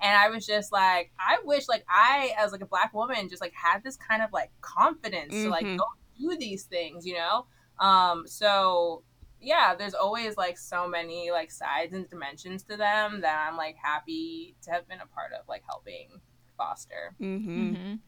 and 0.00 0.16
I 0.16 0.28
was 0.28 0.46
just 0.46 0.70
like, 0.70 1.10
I 1.18 1.38
wish 1.44 1.66
like 1.68 1.84
I 1.88 2.34
as 2.38 2.52
like 2.52 2.60
a 2.60 2.66
black 2.66 2.94
woman 2.94 3.28
just 3.28 3.40
like 3.42 3.52
had 3.54 3.82
this 3.82 3.96
kind 3.96 4.22
of 4.22 4.32
like 4.32 4.50
confidence 4.60 5.34
to 5.34 5.48
like 5.48 5.66
Mhm. 5.66 5.78
go 5.78 5.84
do 6.20 6.36
these 6.38 6.64
things, 6.64 7.04
you 7.04 7.14
know. 7.14 7.46
Um, 7.80 8.28
so 8.28 9.02
yeah, 9.44 9.74
there's 9.74 9.94
always 9.94 10.36
like 10.36 10.58
so 10.58 10.88
many 10.88 11.30
like 11.30 11.50
sides 11.50 11.92
and 11.92 12.08
dimensions 12.08 12.62
to 12.64 12.76
them 12.76 13.20
that 13.22 13.46
I'm 13.48 13.56
like 13.56 13.76
happy 13.82 14.56
to 14.62 14.70
have 14.70 14.88
been 14.88 15.00
a 15.00 15.06
part 15.06 15.32
of, 15.32 15.46
like 15.48 15.62
helping 15.68 16.20
foster. 16.56 17.14
Mhm. 17.20 17.46
Mhm. 17.76 17.98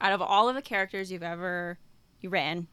Out 0.00 0.12
of 0.12 0.22
all 0.22 0.48
of 0.48 0.54
the 0.54 0.62
characters 0.62 1.10
you've 1.10 1.22
ever 1.22 1.78
you 2.20 2.30
ran, 2.30 2.66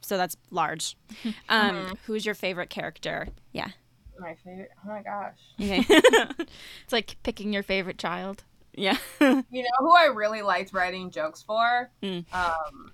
so 0.00 0.16
that's 0.16 0.36
large. 0.50 0.96
Um, 1.48 1.70
Mhm. 1.76 1.98
who's 2.06 2.24
your 2.26 2.34
favorite 2.34 2.70
character? 2.70 3.28
Yeah. 3.52 3.70
My 4.18 4.34
favorite. 4.44 4.70
Oh 4.84 4.88
my 4.88 5.02
gosh. 5.02 5.38
Okay. 5.60 5.84
It's 6.84 6.92
like 6.92 7.16
picking 7.22 7.52
your 7.52 7.62
favorite 7.62 7.98
child. 7.98 8.44
yeah. 8.74 8.98
You 9.20 9.62
know 9.62 9.70
who 9.78 9.94
I 9.94 10.04
really 10.06 10.42
liked 10.42 10.72
writing 10.72 11.10
jokes 11.10 11.42
for? 11.42 11.90
Mm. 12.02 12.24
Um, 12.32 12.92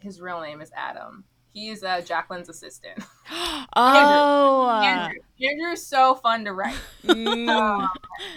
his 0.00 0.20
real 0.20 0.40
name 0.40 0.60
is 0.60 0.70
Adam. 0.76 1.24
He's 1.54 1.82
uh, 1.82 2.02
Jacqueline's 2.02 2.48
assistant. 2.50 2.98
oh. 3.76 4.80
Andrew. 4.84 5.20
Andrew's 5.42 5.86
so 5.86 6.14
fun 6.16 6.44
to 6.44 6.52
write. 6.52 6.76
Mm. 7.04 7.48
Um, 7.50 7.88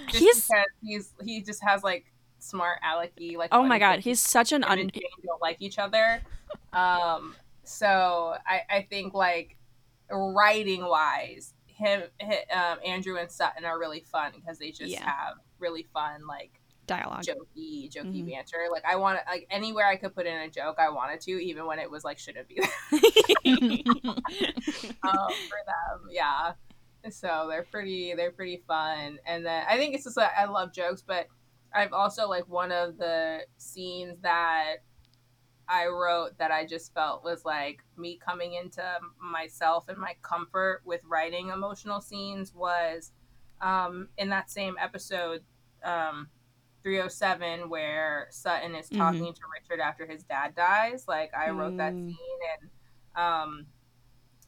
just 0.09 0.17
He's- 0.19 0.49
he's 0.83 1.13
he 1.23 1.41
just 1.41 1.63
has 1.63 1.81
like 1.83 2.05
smart 2.39 2.79
alecky 2.83 3.35
like. 3.37 3.49
oh 3.53 3.63
my 3.63 3.79
god, 3.79 3.93
things. 3.93 4.03
he's 4.05 4.19
such 4.19 4.51
an 4.51 4.63
Him 4.63 4.69
un. 4.71 4.91
don't 5.25 5.41
like 5.41 5.57
each 5.61 5.79
other. 5.79 6.21
Um, 6.73 7.33
so 7.63 8.35
I 8.45 8.61
I 8.69 8.81
think 8.89 9.13
like 9.13 9.55
writing 10.11 10.85
wise, 10.85 11.53
him 11.67 12.03
hi- 12.21 12.45
um, 12.53 12.79
Andrew 12.85 13.17
and 13.17 13.31
Sutton 13.31 13.65
are 13.65 13.79
really 13.79 14.01
fun 14.01 14.31
because 14.35 14.59
they 14.59 14.71
just 14.71 14.91
Yeah. 14.91 15.03
have 15.05 15.35
really 15.59 15.83
fun 15.93 16.27
like 16.27 16.51
dialogue. 16.87 17.23
jokey, 17.23 17.91
jokey 17.91 18.23
Mhm. 18.23 18.29
banter. 18.29 18.67
Like 18.71 18.85
I 18.85 18.95
want 18.95 19.19
like 19.27 19.45
anywhere 19.49 19.85
I 19.85 19.97
could 19.97 20.15
put 20.15 20.25
in 20.25 20.35
a 20.35 20.49
joke, 20.49 20.77
I 20.79 20.89
wanted 20.89 21.21
to, 21.21 21.31
even 21.31 21.65
when 21.65 21.79
it 21.79 21.89
was 21.91 22.03
like 22.03 22.17
shouldn't 22.17 22.47
be 22.47 22.57
um, 23.45 24.23
for 25.03 25.59
them. 25.65 26.09
Yeah. 26.09 26.53
So 27.09 27.47
they're 27.49 27.63
pretty 27.69 28.13
they're 28.15 28.31
pretty 28.31 28.63
fun. 28.67 29.19
And 29.25 29.45
then 29.45 29.63
I 29.69 29.77
think 29.77 29.95
it's 29.95 30.03
just 30.05 30.17
like 30.17 30.31
I 30.37 30.45
love 30.45 30.73
jokes, 30.73 31.03
but 31.05 31.27
I've 31.73 31.93
also 31.93 32.27
like 32.27 32.47
one 32.47 32.71
of 32.71 32.97
the 32.97 33.41
scenes 33.57 34.19
that 34.21 34.77
I 35.69 35.87
wrote 35.87 36.37
that 36.37 36.49
I 36.51 36.65
just 36.65 36.93
felt 36.93 37.23
was 37.23 37.43
like 37.43 37.83
me 37.97 38.17
coming 38.25 38.53
into 38.53 38.81
myself 39.21 39.89
and 39.89 39.97
my 39.97 40.15
comfort 40.21 40.81
with 40.85 41.01
writing 41.05 41.49
emotional 41.49 41.99
scenes 41.99 42.53
was 42.55 43.11
um, 43.59 44.07
in 44.17 44.29
that 44.29 44.49
same 44.49 44.75
episode 44.79 45.43
um, 45.83 46.29
307 46.87 47.69
where 47.69 48.27
Sutton 48.31 48.73
is 48.73 48.89
Mhm. 48.89 48.97
talking 48.97 49.33
to 49.33 49.41
Richard 49.53 49.81
after 49.81 50.05
his 50.05 50.23
dad 50.23 50.55
dies. 50.55 51.05
Like 51.05 51.33
I 51.35 51.49
wrote 51.49 51.75
that 51.77 51.93
Mm. 51.93 52.05
scene 52.05 52.39
and 52.61 52.69
um, 53.21 53.67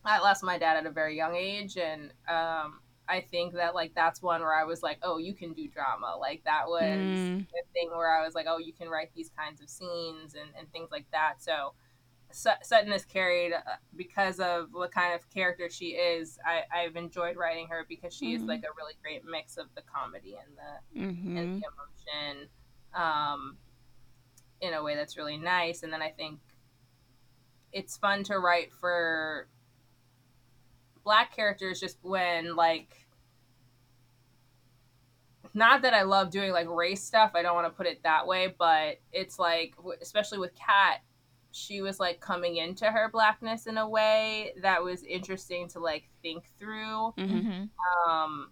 I 0.05 0.19
lost 0.19 0.41
my 0.41 0.57
dad 0.57 0.77
at 0.77 0.85
a 0.85 0.89
very 0.91 1.17
young 1.17 1.35
age 1.35 1.75
and 1.77 2.13
um, 2.29 2.79
I 3.09 3.19
think 3.29 3.55
that 3.55 3.75
like 3.75 3.93
that's 3.93 4.21
one 4.21 4.39
where 4.39 4.53
I 4.53 4.63
was 4.63 4.81
like, 4.81 4.99
oh, 5.03 5.17
you 5.17 5.33
can 5.33 5.51
do 5.53 5.67
drama. 5.67 6.15
Like 6.17 6.41
that 6.45 6.67
was 6.67 6.85
Mm. 6.87 7.41
a 7.41 7.73
thing 7.73 7.89
where 7.89 8.09
I 8.09 8.23
was 8.23 8.35
like, 8.35 8.45
oh, 8.47 8.57
you 8.57 8.71
can 8.71 8.87
write 8.87 9.11
these 9.13 9.31
kinds 9.37 9.59
of 9.59 9.69
scenes 9.69 10.35
and, 10.35 10.49
and 10.57 10.71
things 10.71 10.91
like 10.91 11.07
that. 11.11 11.41
So 11.43 11.73
Sutton 12.31 12.93
is 12.93 13.05
carried 13.05 13.53
uh, 13.53 13.59
because 13.95 14.39
of 14.39 14.69
what 14.71 14.91
kind 14.91 15.13
of 15.15 15.27
character 15.29 15.69
she 15.69 15.89
is. 15.89 16.37
I, 16.45 16.61
I've 16.81 16.95
enjoyed 16.95 17.35
writing 17.37 17.67
her 17.69 17.85
because 17.89 18.13
she 18.13 18.33
is 18.33 18.43
Mhm. 18.43 18.47
like 18.47 18.63
a 18.63 18.73
really 18.77 18.93
great 19.01 19.25
mix 19.25 19.57
of 19.57 19.67
the 19.75 19.81
comedy 19.81 20.35
and 20.35 20.57
the 20.57 20.99
Mhm. 20.99 21.37
and 21.39 21.61
the 21.61 21.67
emotion 21.67 22.49
um, 22.93 23.57
in 24.61 24.73
a 24.73 24.83
way 24.83 24.95
that's 24.95 25.17
really 25.17 25.37
nice. 25.37 25.83
And 25.83 25.91
then 25.91 26.01
I 26.01 26.11
think 26.11 26.39
it's 27.71 27.97
fun 27.97 28.23
to 28.25 28.39
write 28.39 28.71
for 28.73 29.47
black 31.03 31.35
characters 31.35 31.79
just 31.79 31.97
when 32.03 32.55
like 32.55 33.07
not 35.53 35.81
that 35.81 35.93
I 35.95 36.03
love 36.03 36.29
doing 36.29 36.51
like 36.51 36.67
race 36.69 37.03
stuff. 37.03 37.31
I 37.33 37.41
don't 37.41 37.55
want 37.55 37.65
to 37.67 37.75
put 37.75 37.87
it 37.87 38.03
that 38.03 38.27
way, 38.27 38.53
but 38.57 38.99
it's 39.11 39.39
like 39.39 39.73
especially 40.01 40.37
with 40.37 40.53
Kat, 40.55 41.01
she 41.59 41.81
was 41.81 41.99
like 41.99 42.19
coming 42.21 42.55
into 42.57 42.85
her 42.89 43.09
blackness 43.11 43.67
in 43.67 43.77
a 43.77 43.87
way 43.87 44.53
that 44.61 44.81
was 44.83 45.03
interesting 45.03 45.67
to 45.69 45.79
like 45.79 46.09
think 46.21 46.45
through 46.57 47.13
Mhm. 47.17 47.45
Mhm. 47.45 47.69
um 48.07 48.51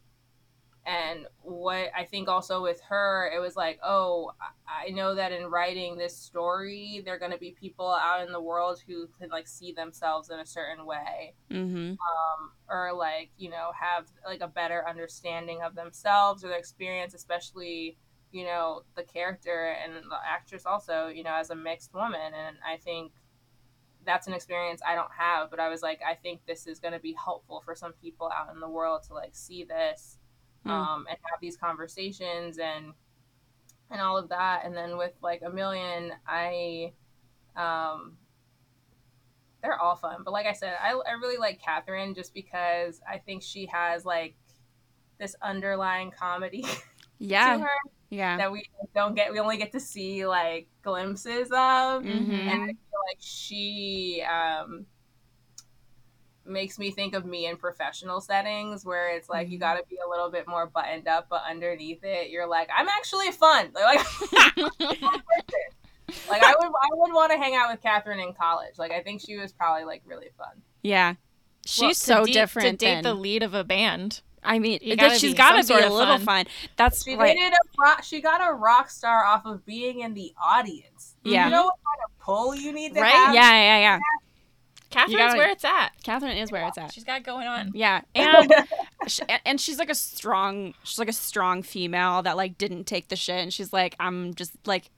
and 0.86 1.28
what 1.42 1.90
i 1.96 2.04
think 2.06 2.30
also 2.30 2.62
with 2.62 2.80
her 2.82 3.30
it 3.36 3.40
was 3.40 3.56
like 3.58 3.78
oh 3.84 4.32
i 4.68 4.90
know 4.90 5.14
that 5.16 5.32
in 5.34 5.48
writing 5.48 5.98
this 5.98 6.16
story 6.16 7.02
there 7.04 7.14
are 7.16 7.20
going 7.20 7.32
to 7.32 7.38
be 7.38 7.52
people 7.52 7.90
out 7.90 8.26
in 8.26 8.32
the 8.32 8.40
world 8.42 8.82
who 8.88 9.08
can 9.20 9.30
like 9.30 9.48
see 9.48 9.72
themselves 9.74 10.30
in 10.30 10.40
a 10.40 10.46
certain 10.46 10.86
way 10.86 11.34
Mhm. 11.52 11.92
um, 11.92 12.52
or 12.70 12.94
like 12.94 13.32
you 13.38 13.50
know 13.50 13.72
have 13.80 14.08
like 14.26 14.42
a 14.42 14.48
better 14.48 14.88
understanding 14.88 15.62
of 15.62 15.76
themselves 15.76 16.44
or 16.44 16.48
their 16.50 16.58
experience 16.60 17.14
especially 17.14 17.98
you 18.32 18.44
know 18.44 18.82
the 18.96 19.04
character 19.04 19.76
and 19.84 19.94
the 19.96 20.18
actress 20.26 20.66
also 20.66 21.08
you 21.08 21.24
know 21.24 21.34
as 21.34 21.50
a 21.50 21.56
mixed 21.56 21.94
woman 21.94 22.34
and 22.34 22.58
i 22.68 22.78
think 22.78 23.12
that's 24.06 24.28
an 24.28 24.34
experience 24.34 24.82
i 24.88 24.96
don't 24.96 25.12
have 25.18 25.50
but 25.50 25.60
i 25.60 25.70
was 25.70 25.82
like 25.82 26.00
i 26.08 26.14
think 26.14 26.40
this 26.46 26.68
is 26.68 26.80
going 26.80 26.94
to 26.94 27.00
be 27.00 27.14
helpful 27.14 27.62
for 27.64 27.76
some 27.76 27.94
people 27.94 28.30
out 28.36 28.54
in 28.54 28.60
the 28.60 28.70
world 28.70 29.04
to 29.04 29.14
like 29.14 29.36
see 29.36 29.64
this 29.64 30.18
Mm. 30.66 30.72
um, 30.72 31.06
and 31.08 31.18
have 31.32 31.40
these 31.40 31.56
conversations 31.56 32.58
and 32.58 32.94
and 33.90 34.02
all 34.02 34.18
of 34.18 34.28
that 34.30 34.64
and 34.66 34.76
then 34.76 34.98
with 34.98 35.14
like 35.22 35.42
a 35.46 35.50
million 35.50 36.12
i 36.28 36.92
um 37.56 38.18
they're 39.62 39.80
all 39.80 39.96
fun 39.96 40.24
but 40.26 40.32
like 40.32 40.46
i 40.46 40.52
said 40.52 40.74
i, 40.82 40.90
I 40.90 41.12
really 41.22 41.38
like 41.38 41.62
catherine 41.62 42.14
just 42.16 42.34
because 42.34 43.00
i 43.08 43.18
think 43.18 43.44
she 43.44 43.68
has 43.68 44.04
like 44.04 44.36
this 45.20 45.36
underlying 45.42 46.12
comedy 46.12 46.64
to 46.64 46.78
Yeah. 47.20 47.66
Her 48.10 48.16
Yeah. 48.16 48.38
that 48.38 48.52
we 48.52 48.64
don't 48.96 49.16
get 49.16 49.32
we 49.32 49.40
only 49.40 49.58
get 49.58 49.72
to 49.74 49.80
see 49.80 50.26
like 50.26 50.68
glimpses 50.84 51.48
of 51.52 52.04
Mhm. 52.04 52.32
and 52.32 52.62
i 52.64 52.68
feel 52.68 53.02
like 53.10 53.18
she 53.20 54.24
um 54.30 54.86
makes 56.46 56.80
me 56.80 56.92
think 56.92 57.14
of 57.14 57.26
me 57.26 57.46
in 57.48 57.58
professional 57.58 58.22
settings 58.22 58.86
where 58.86 59.14
it's 59.14 59.28
like 59.28 59.48
Mm-hmm. 59.48 59.54
you 59.54 59.60
got 59.60 59.74
to 59.76 59.84
be 59.90 59.98
a 60.06 60.10
little 60.10 60.32
bit 60.32 60.48
more 60.48 60.66
buttoned 60.66 61.06
up, 61.06 61.28
but 61.30 61.42
underneath 61.46 62.06
it, 62.06 62.30
you're 62.30 62.48
like, 62.48 62.70
I'm 62.74 62.88
actually 62.88 63.32
fun. 63.34 63.72
Like, 63.76 64.00
like 66.30 66.42
I 66.42 66.54
would, 66.58 66.68
I 66.70 66.88
would 66.94 67.14
want 67.14 67.34
to 67.34 67.38
hang 67.38 67.54
out 67.56 67.70
with 67.70 67.82
Catherine 67.82 68.22
in 68.22 68.32
college. 68.34 68.78
Like, 68.78 68.94
I 68.94 69.02
think 69.04 69.20
she 69.20 69.36
was 69.36 69.52
probably 69.52 69.84
like 69.84 70.04
really 70.06 70.30
fun. 70.38 70.62
Yeah. 70.84 71.16
She's 71.66 71.82
Well, 72.08 72.22
so 72.22 72.26
de- 72.26 72.32
different 72.32 72.80
to 72.80 72.86
date 72.86 72.94
than 72.96 73.04
the 73.04 73.14
lead 73.14 73.44
of 73.44 73.54
a 73.54 73.66
band. 73.66 74.22
I 74.48 74.60
mean, 74.60 74.74
You 74.82 74.96
th- 74.96 74.98
gotta 75.00 75.20
she's 75.20 75.32
be 75.34 75.38
got 75.38 75.62
to 75.62 75.68
be 75.68 75.80
a 75.82 75.90
little 75.92 76.18
fun. 76.18 76.46
fun. 76.46 76.46
That's 76.78 77.04
She 77.04 77.16
like, 77.16 77.36
dated 77.36 77.54
a 77.54 77.82
rock, 77.82 78.04
she 78.04 78.22
got 78.22 78.42
a 78.48 78.54
rock 78.54 78.90
star 78.90 79.24
off 79.26 79.46
of 79.46 79.66
being 79.66 80.00
in 80.00 80.14
the 80.14 80.34
audience. 80.44 81.16
Yeah. 81.24 81.46
You 81.46 81.52
know 81.52 81.66
what 81.66 81.76
kind 81.86 82.00
of 82.06 82.20
pull 82.20 82.56
you 82.56 82.72
need 82.72 82.94
to 82.96 83.02
Right? 83.02 83.12
have? 83.12 83.36
yeah, 83.36 83.52
yeah, 83.52 83.80
yeah. 83.80 84.00
Catherine's 84.90 85.18
gotta- 85.18 85.38
where 85.38 85.50
it's 85.50 85.66
at. 85.66 85.90
Catherine 86.04 86.38
is 86.38 86.52
where 86.52 86.66
it's 86.66 86.78
at. 86.78 86.94
She's 86.94 87.04
got 87.04 87.24
going 87.24 87.46
on. 87.46 87.72
Yeah, 87.76 88.02
and 88.16 88.50
she, 89.08 89.22
and 89.46 89.60
she's 89.60 89.78
like 89.80 89.90
a 89.90 89.96
strong, 89.96 90.74
she's 90.84 90.98
like 90.98 91.10
a 91.10 91.14
strong 91.14 91.62
female 91.62 92.22
that 92.24 92.38
like 92.38 92.58
didn't 92.58 92.86
take 92.86 93.10
the 93.10 93.18
shit, 93.18 93.36
and 93.42 93.54
she's 93.54 93.74
like, 93.74 93.96
I'm 94.00 94.34
just 94.34 94.54
like, 94.66 94.90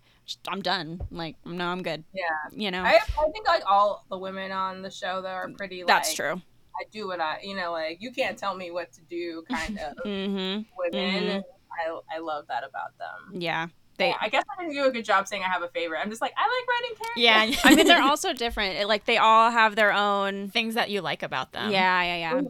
I'm 0.48 0.62
done. 0.62 1.02
Like, 1.10 1.38
no, 1.44 1.66
I'm 1.66 1.82
good. 1.82 2.04
Yeah. 2.14 2.22
You 2.52 2.70
know, 2.70 2.84
I, 2.84 3.00
I 3.20 3.30
think 3.32 3.48
like 3.48 3.64
all 3.68 4.06
the 4.12 4.18
women 4.20 4.52
on 4.52 4.84
the 4.84 4.92
show 4.92 5.24
though 5.24 5.30
are 5.30 5.50
pretty. 5.50 5.84
that's 5.88 6.10
like, 6.10 6.16
true. 6.16 6.42
I 6.80 6.84
do 6.92 7.08
what 7.08 7.20
I, 7.20 7.40
you 7.44 7.56
know, 7.56 7.72
like 7.72 8.02
you 8.02 8.12
can't 8.12 8.38
tell 8.38 8.56
me 8.56 8.72
what 8.72 8.92
to 8.94 9.02
do, 9.02 9.44
kind 9.50 9.78
of 9.80 9.98
Mm-hmm. 10.06 10.62
women. 10.94 11.44
I 11.72 12.00
I 12.16 12.20
love 12.20 12.46
that 12.48 12.64
about 12.64 12.98
them. 12.98 13.40
Yeah, 13.42 13.68
they. 13.98 14.14
I 14.20 14.30
guess 14.30 14.44
I 14.58 14.62
didn't 14.64 14.76
do 14.76 14.86
a 14.86 14.92
good 14.92 15.06
job 15.06 15.28
saying 15.28 15.44
I 15.44 15.48
have 15.50 15.62
a 15.62 15.68
favorite. 15.70 16.00
I'm 16.00 16.10
just 16.10 16.22
like 16.22 16.34
I 16.38 16.44
like 16.44 16.68
writing 16.68 16.96
characters. 16.98 17.64
Yeah. 17.64 17.70
I 17.72 17.76
mean, 17.76 17.88
they're 17.88 18.02
also 18.04 18.34
different. 18.34 18.88
Like, 18.88 19.06
they 19.06 19.18
all 19.18 19.52
have 19.52 19.76
their 19.76 19.94
own. 19.94 20.50
things 20.50 20.76
that 20.76 20.90
you 20.90 21.02
like 21.02 21.22
about 21.24 21.52
them. 21.54 21.72
yeah, 21.72 22.02
yeah, 22.04 22.16
yeah. 22.18 22.42
Mhm. 22.42 22.50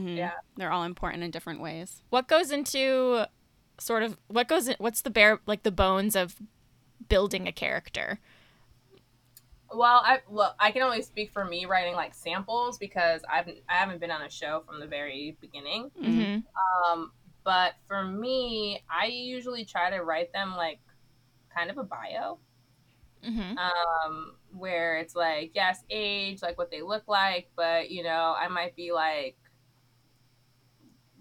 hmm 0.00 0.16
Yeah. 0.16 0.32
They're 0.56 0.72
all 0.72 0.84
important 0.84 1.22
in 1.24 1.30
different 1.30 1.60
ways. 1.60 2.02
What 2.10 2.26
goes 2.28 2.50
into 2.50 3.26
sort 3.78 4.02
of 4.02 4.16
what 4.28 4.48
goes 4.48 4.66
in, 4.68 4.74
what's 4.78 5.02
the 5.02 5.10
bare 5.10 5.40
like 5.46 5.62
the 5.62 5.70
bones 5.70 6.16
of 6.16 6.36
building 7.08 7.46
a 7.46 7.52
character? 7.52 8.18
Well, 9.72 10.02
I 10.04 10.20
well 10.28 10.54
I 10.58 10.70
can 10.70 10.82
only 10.82 11.02
speak 11.02 11.30
for 11.30 11.44
me 11.44 11.66
writing 11.66 11.94
like 11.94 12.14
samples 12.14 12.78
because 12.78 13.22
I've 13.30 13.48
I 13.68 13.74
haven't 13.74 14.00
been 14.00 14.10
on 14.10 14.22
a 14.22 14.30
show 14.30 14.62
from 14.66 14.80
the 14.80 14.86
very 14.86 15.36
beginning. 15.40 15.90
Mm-hmm. 16.00 16.92
Um, 16.92 17.12
but 17.44 17.74
for 17.86 18.04
me, 18.04 18.82
I 18.90 19.06
usually 19.06 19.64
try 19.64 19.90
to 19.90 20.02
write 20.02 20.32
them 20.32 20.56
like 20.56 20.80
kind 21.54 21.70
of 21.70 21.78
a 21.78 21.84
bio. 21.84 22.38
Mm-hmm. 23.26 23.58
um, 23.58 24.34
where 24.52 24.98
it's 24.98 25.16
like 25.16 25.50
yes 25.52 25.82
age 25.90 26.40
like 26.40 26.56
what 26.56 26.70
they 26.70 26.82
look 26.82 27.02
like 27.08 27.50
but 27.56 27.90
you 27.90 28.04
know 28.04 28.32
i 28.38 28.46
might 28.46 28.76
be 28.76 28.92
like 28.92 29.36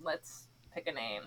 let's 0.03 0.47
pick 0.71 0.85
a 0.87 0.91
name 0.91 1.23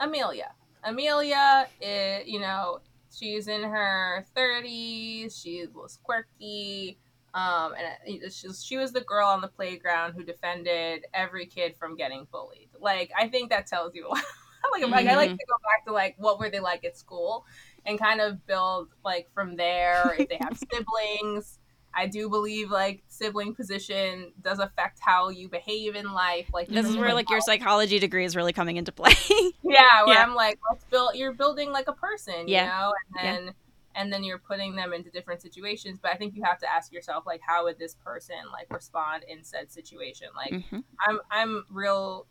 amelia 0.00 0.50
amelia 0.82 1.68
is, 1.78 2.26
you 2.26 2.40
know 2.40 2.80
she's 3.16 3.48
in 3.48 3.62
her 3.62 4.26
30s 4.36 5.40
she 5.40 5.66
was 5.72 5.98
quirky 6.02 6.98
um, 7.34 7.74
and 7.74 8.32
she, 8.32 8.52
she 8.52 8.76
was 8.76 8.92
the 8.92 9.00
girl 9.00 9.26
on 9.26 9.40
the 9.40 9.48
playground 9.48 10.12
who 10.12 10.22
defended 10.22 11.06
every 11.12 11.46
kid 11.46 11.74
from 11.76 11.96
getting 11.96 12.26
bullied. 12.30 12.68
Like 12.80 13.10
i 13.18 13.28
think 13.28 13.50
that 13.50 13.66
tells 13.66 13.94
you 13.94 14.06
a 14.06 14.08
lot. 14.14 14.24
Like, 14.72 14.90
like 14.90 15.06
i 15.06 15.16
like 15.16 15.30
to 15.30 15.36
go 15.36 15.56
back 15.62 15.84
to 15.86 15.92
like 15.92 16.14
what 16.18 16.38
were 16.38 16.48
they 16.48 16.60
like 16.60 16.84
at 16.84 16.96
school 16.96 17.44
and 17.84 17.98
kind 17.98 18.20
of 18.20 18.46
build 18.46 18.88
like 19.04 19.28
from 19.34 19.56
there 19.56 20.14
if 20.18 20.28
they 20.28 20.38
have 20.40 20.58
siblings 20.72 21.58
i 21.96 22.06
do 22.06 22.28
believe 22.28 22.70
like 22.70 23.02
sibling 23.08 23.54
position 23.54 24.32
does 24.42 24.58
affect 24.58 24.98
how 25.00 25.28
you 25.28 25.48
behave 25.48 25.94
in 25.94 26.12
life 26.12 26.48
like 26.52 26.68
This 26.68 26.86
is 26.86 26.96
where 26.96 27.14
like 27.14 27.30
your 27.30 27.40
psychology 27.40 27.98
degree 27.98 28.24
is 28.24 28.34
really 28.36 28.52
coming 28.52 28.76
into 28.76 28.92
play. 28.92 29.12
yeah 29.62 30.04
where 30.04 30.14
Yeah. 30.14 30.22
i'm 30.22 30.34
like 30.34 30.58
let's 30.70 30.84
build 30.84 31.10
you're 31.14 31.32
building 31.34 31.70
like 31.72 31.88
a 31.88 31.92
person 31.92 32.48
you 32.48 32.54
Yeah. 32.54 32.66
know 32.66 32.92
and 33.18 33.46
then 33.46 33.54
and 33.96 34.12
then 34.12 34.24
you're 34.24 34.38
putting 34.38 34.74
them 34.74 34.92
into 34.92 35.10
different 35.10 35.40
situations 35.40 35.98
but 36.02 36.10
i 36.12 36.16
think 36.16 36.34
you 36.34 36.42
have 36.42 36.58
to 36.58 36.70
ask 36.72 36.92
yourself 36.92 37.24
like 37.26 37.40
how 37.46 37.64
would 37.64 37.78
this 37.78 37.94
person 37.94 38.36
like 38.52 38.72
respond 38.72 39.24
in 39.28 39.42
said 39.44 39.70
situation 39.70 40.28
like 40.36 40.52
Mhm. 40.52 40.82
i'm 41.06 41.20
i'm 41.30 41.64
real 41.70 42.26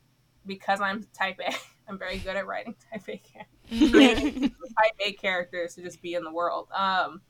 because 0.46 0.82
i'm 0.82 1.06
type 1.14 1.40
a 1.40 1.54
i'm 1.88 1.98
very 1.98 2.18
good 2.18 2.36
at 2.36 2.46
writing 2.46 2.76
type 2.92 3.04
a 3.08 3.18
characters 3.18 3.50
type 4.82 4.94
A 5.06 5.14
characters 5.14 5.76
to 5.76 5.82
just 5.82 6.02
be 6.02 6.14
in 6.16 6.24
the 6.24 6.32
world. 6.32 6.68
Um, 6.72 7.22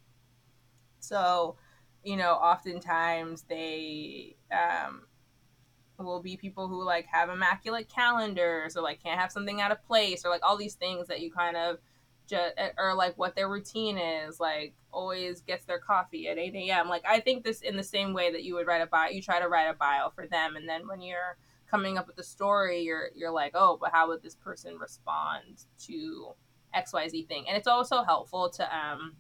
so, 1.00 1.56
you 2.04 2.18
know, 2.18 2.34
oftentimes 2.34 3.43
they 3.43 4.36
um, 4.51 5.04
will 5.97 6.22
be 6.22 6.38
people 6.38 6.68
who 6.68 6.84
like 6.84 7.06
have 7.08 7.30
immaculate 7.30 7.89
calendars 7.89 8.76
or 8.76 8.82
like 8.82 9.01
can't 9.01 9.20
have 9.20 9.32
something 9.32 9.62
out 9.62 9.72
of 9.72 9.84
place 9.86 10.26
or 10.26 10.30
like 10.30 10.43
all 10.43 10.58
these 10.58 10.76
things 10.76 11.08
that 11.08 11.22
you 11.22 11.32
kind 11.32 11.56
of 11.56 11.78
just 12.28 12.54
or 12.78 12.93
like 12.93 13.18
what 13.18 13.36
their 13.36 13.49
routine 13.49 13.97
is 13.97 14.39
like 14.39 14.74
always 14.93 15.41
gets 15.41 15.66
their 15.66 15.80
coffee 15.80 16.30
at 16.30 16.38
8 16.38 16.56
a.m 16.56 16.88
like 16.88 17.04
i 17.06 17.20
think 17.20 17.43
this 17.43 17.60
in 17.60 17.76
the 17.76 17.84
same 17.84 18.14
way 18.14 18.32
that 18.32 18.43
you 18.43 18.54
would 18.54 18.66
write 18.66 18.82
a 18.82 18.86
bio 18.86 19.10
you 19.10 19.22
try 19.22 19.41
to 19.41 19.49
write 19.49 19.66
a 19.66 19.74
bio 19.74 20.10
for 20.10 20.26
them 20.26 20.56
and 20.56 20.68
then 20.68 20.88
when 20.88 21.01
you're 21.01 21.36
coming 21.70 21.97
up 21.97 22.08
with 22.08 22.16
the 22.16 22.24
story 22.24 22.80
you're 22.80 23.10
you're 23.14 23.30
like 23.30 23.51
oh 23.56 23.78
but 23.78 23.91
how 23.91 24.08
would 24.08 24.24
this 24.24 24.36
person 24.36 24.78
respond 24.78 25.66
to 25.78 26.34
xyz 26.74 27.28
thing? 27.28 27.45
And 27.47 27.58
it's 27.58 27.68
also 27.68 28.04
helpful 28.04 28.49
to 28.49 28.78
um 28.78 29.16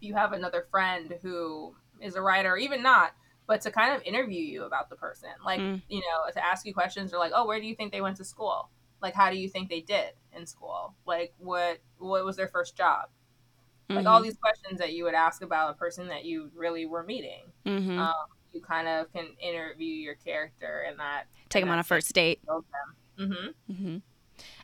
you 0.00 0.14
have 0.14 0.32
another 0.32 0.66
friend 0.70 1.14
who 1.22 1.74
is 2.00 2.14
a 2.14 2.20
writer 2.22 2.52
or 2.52 2.56
even 2.58 2.82
not 2.82 3.12
but 3.46 3.60
to 3.60 3.70
kind 3.70 3.94
of 3.94 4.02
interview 4.02 4.40
you 4.42 4.64
about 4.64 4.88
the 4.90 4.96
person 4.96 5.30
like 5.44 5.60
Mm. 5.60 5.82
you 5.88 6.00
know 6.00 6.30
to 6.32 6.44
ask 6.44 6.66
you 6.66 6.74
questions 6.74 7.12
or 7.12 7.18
like 7.18 7.32
oh 7.34 7.46
where 7.46 7.60
do 7.60 7.66
you 7.66 7.74
think 7.74 7.92
they 7.92 8.00
went 8.00 8.16
to 8.18 8.24
school 8.24 8.68
like 9.00 9.14
how 9.14 9.30
do 9.30 9.36
you 9.36 9.48
think 9.48 9.68
they 9.68 9.80
did 9.80 10.10
in 10.36 10.46
school 10.46 10.94
like 11.06 11.32
what 11.38 11.78
what 11.98 12.24
was 12.24 12.36
their 12.36 12.48
first 12.48 12.76
job 12.76 13.08
like 13.88 13.98
Mm-hmm. 13.98 14.08
all 14.08 14.20
these 14.20 14.36
questions 14.36 14.80
that 14.80 14.94
you 14.94 15.04
would 15.04 15.14
ask 15.14 15.42
about 15.42 15.70
a 15.70 15.74
person 15.74 16.08
that 16.08 16.24
you 16.24 16.50
really 16.56 16.86
were 16.86 17.04
meeting 17.04 17.52
Mhm. 17.64 17.98
um, 17.98 18.14
you 18.52 18.60
kind 18.60 18.88
of 18.88 19.12
can 19.12 19.28
interview 19.38 19.86
your 19.94 20.14
character 20.16 20.84
and 20.88 20.98
that 20.98 21.26
Take 21.50 21.62
them 21.62 21.70
on 21.70 21.78
a 21.78 21.84
first 21.84 22.12
date. 22.12 22.40
build 22.46 22.64
them 23.18 23.52
hmm 23.68 23.72
hmm 23.74 23.96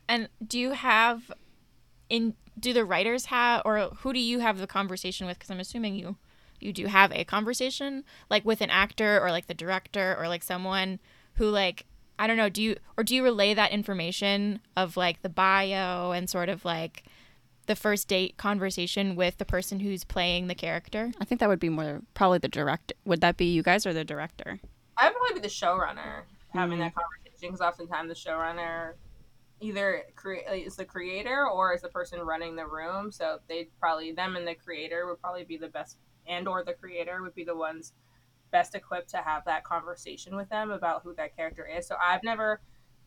And 0.09 0.27
do 0.45 0.59
you 0.59 0.71
have 0.71 1.31
in 2.09 2.35
do 2.59 2.73
the 2.73 2.85
writers 2.85 3.25
have 3.25 3.61
or 3.65 3.89
who 3.99 4.13
do 4.13 4.19
you 4.19 4.39
have 4.39 4.57
the 4.59 4.67
conversation 4.67 5.27
with? 5.27 5.37
Because 5.39 5.51
I'm 5.51 5.59
assuming 5.59 5.95
you 5.95 6.15
you 6.59 6.71
do 6.71 6.85
have 6.85 7.11
a 7.11 7.23
conversation 7.25 8.03
like 8.29 8.45
with 8.45 8.61
an 8.61 8.69
actor 8.69 9.19
or 9.21 9.31
like 9.31 9.47
the 9.47 9.53
director 9.53 10.15
or 10.17 10.27
like 10.29 10.43
someone 10.43 10.99
who 11.35 11.49
like 11.49 11.85
I 12.19 12.27
don't 12.27 12.37
know. 12.37 12.49
Do 12.49 12.61
you 12.61 12.77
or 12.97 13.03
do 13.03 13.15
you 13.15 13.23
relay 13.23 13.53
that 13.53 13.71
information 13.71 14.59
of 14.77 14.95
like 14.95 15.21
the 15.23 15.29
bio 15.29 16.11
and 16.11 16.29
sort 16.29 16.47
of 16.49 16.63
like 16.63 17.03
the 17.65 17.75
first 17.75 18.07
date 18.07 18.37
conversation 18.37 19.15
with 19.15 19.37
the 19.39 19.45
person 19.45 19.79
who's 19.79 20.03
playing 20.03 20.47
the 20.47 20.55
character? 20.55 21.11
I 21.19 21.25
think 21.25 21.39
that 21.39 21.49
would 21.49 21.59
be 21.59 21.69
more 21.69 22.01
probably 22.13 22.37
the 22.37 22.47
director. 22.49 22.93
Would 23.05 23.21
that 23.21 23.35
be 23.37 23.45
you 23.45 23.63
guys 23.63 23.85
or 23.85 23.93
the 23.93 24.05
director? 24.05 24.59
i'd 24.95 25.11
probably 25.11 25.33
be 25.33 25.39
the 25.39 25.47
showrunner 25.47 26.21
having 26.53 26.77
Mhm. 26.77 26.81
that 26.81 26.93
conversation 26.93 27.47
because 27.51 27.61
oftentimes 27.61 28.09
the 28.09 28.13
showrunner 28.29 28.93
either 29.63 30.03
cre- 30.15 30.49
is 30.53 30.75
the 30.75 30.85
creator 30.85 31.47
or 31.47 31.73
is 31.73 31.81
the 31.81 31.89
person 31.89 32.19
running 32.21 32.55
the 32.55 32.67
room. 32.67 33.11
So 33.11 33.39
they 33.47 33.69
probably 33.79 34.11
them 34.11 34.35
and 34.35 34.45
the 34.47 34.55
creator 34.55 35.07
would 35.07 35.21
probably 35.21 35.45
be 35.45 35.57
the 35.57 35.69
best 35.69 35.97
and 36.27 36.47
or 36.47 36.63
the 36.63 36.73
creator 36.73 37.21
would 37.21 37.33
be 37.33 37.43
the 37.43 37.55
ones 37.55 37.93
best 38.51 38.75
equipped 38.75 39.09
to 39.09 39.17
have 39.17 39.43
that 39.45 39.63
conversation 39.63 40.35
with 40.35 40.47
them 40.49 40.69
about 40.71 41.01
who 41.03 41.13
that 41.15 41.35
character 41.35 41.65
is. 41.65 41.87
So 41.87 41.95
i've 42.05 42.23
never 42.23 42.61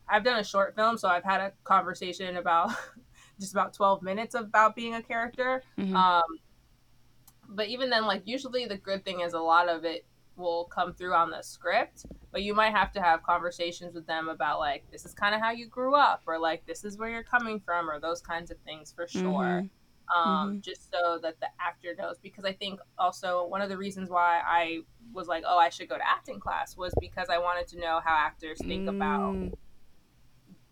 i've 0.09 0.23
done 0.23 0.39
a 0.39 0.43
short 0.43 0.75
film 0.75 0.97
so 0.97 1.07
i've 1.07 1.23
had 1.23 1.39
a 1.39 1.51
conversation 1.63 2.37
about 2.37 2.71
just 3.39 3.53
about 3.53 3.73
12 3.73 4.01
minutes 4.01 4.35
about 4.35 4.75
being 4.75 4.95
a 4.95 5.01
character. 5.01 5.63
Mhm. 5.77 5.93
um 5.95 6.23
but 7.49 7.67
even 7.67 7.89
then 7.89 8.05
like 8.05 8.23
usually 8.25 8.65
the 8.65 8.77
good 8.77 9.05
thing 9.05 9.21
is 9.21 9.33
a 9.33 9.39
lot 9.39 9.69
of 9.69 9.85
it 9.85 10.05
will 10.37 10.65
come 10.65 10.93
through 10.93 11.13
on 11.13 11.29
the 11.29 11.41
script 11.41 12.05
but 12.31 12.43
you 12.43 12.53
might 12.53 12.71
have 12.73 12.91
to 12.91 13.01
have 13.01 13.23
conversations 13.23 13.93
with 13.95 14.05
them 14.07 14.29
about 14.29 14.59
like 14.59 14.83
this 14.91 15.03
is 15.05 15.13
kind 15.13 15.33
of 15.35 15.41
how 15.41 15.51
you 15.51 15.67
grew 15.67 15.95
up 15.95 16.21
or 16.27 16.37
like 16.39 16.65
this 16.65 16.83
is 16.83 16.97
where 16.97 17.09
you're 17.09 17.23
coming 17.23 17.59
from 17.59 17.89
or 17.89 17.99
those 17.99 18.21
kinds 18.21 18.51
of 18.51 18.57
things 18.59 18.91
for 18.91 19.07
sure 19.07 19.63
Mhm. 19.63 19.69
um, 20.15 20.61
just 20.61 20.89
so 20.91 21.19
that 21.21 21.39
the 21.39 21.47
actor 21.59 21.93
knows 21.97 22.17
because 22.21 22.45
i 22.45 22.53
think 22.53 22.79
also 22.97 23.45
one 23.47 23.61
of 23.61 23.69
the 23.69 23.75
reasons 23.77 24.09
why 24.09 24.41
i 24.45 24.79
was 25.11 25.27
like 25.27 25.43
oh 25.47 25.57
i 25.57 25.69
should 25.69 25.89
go 25.89 25.97
to 25.97 26.07
acting 26.07 26.39
class 26.39 26.77
was 26.77 26.93
because 27.01 27.27
i 27.29 27.37
wanted 27.37 27.67
to 27.67 27.79
know 27.79 27.99
how 28.05 28.15
actors 28.15 28.57
think 28.63 28.87
about 28.87 29.33
Mm. 29.35 29.53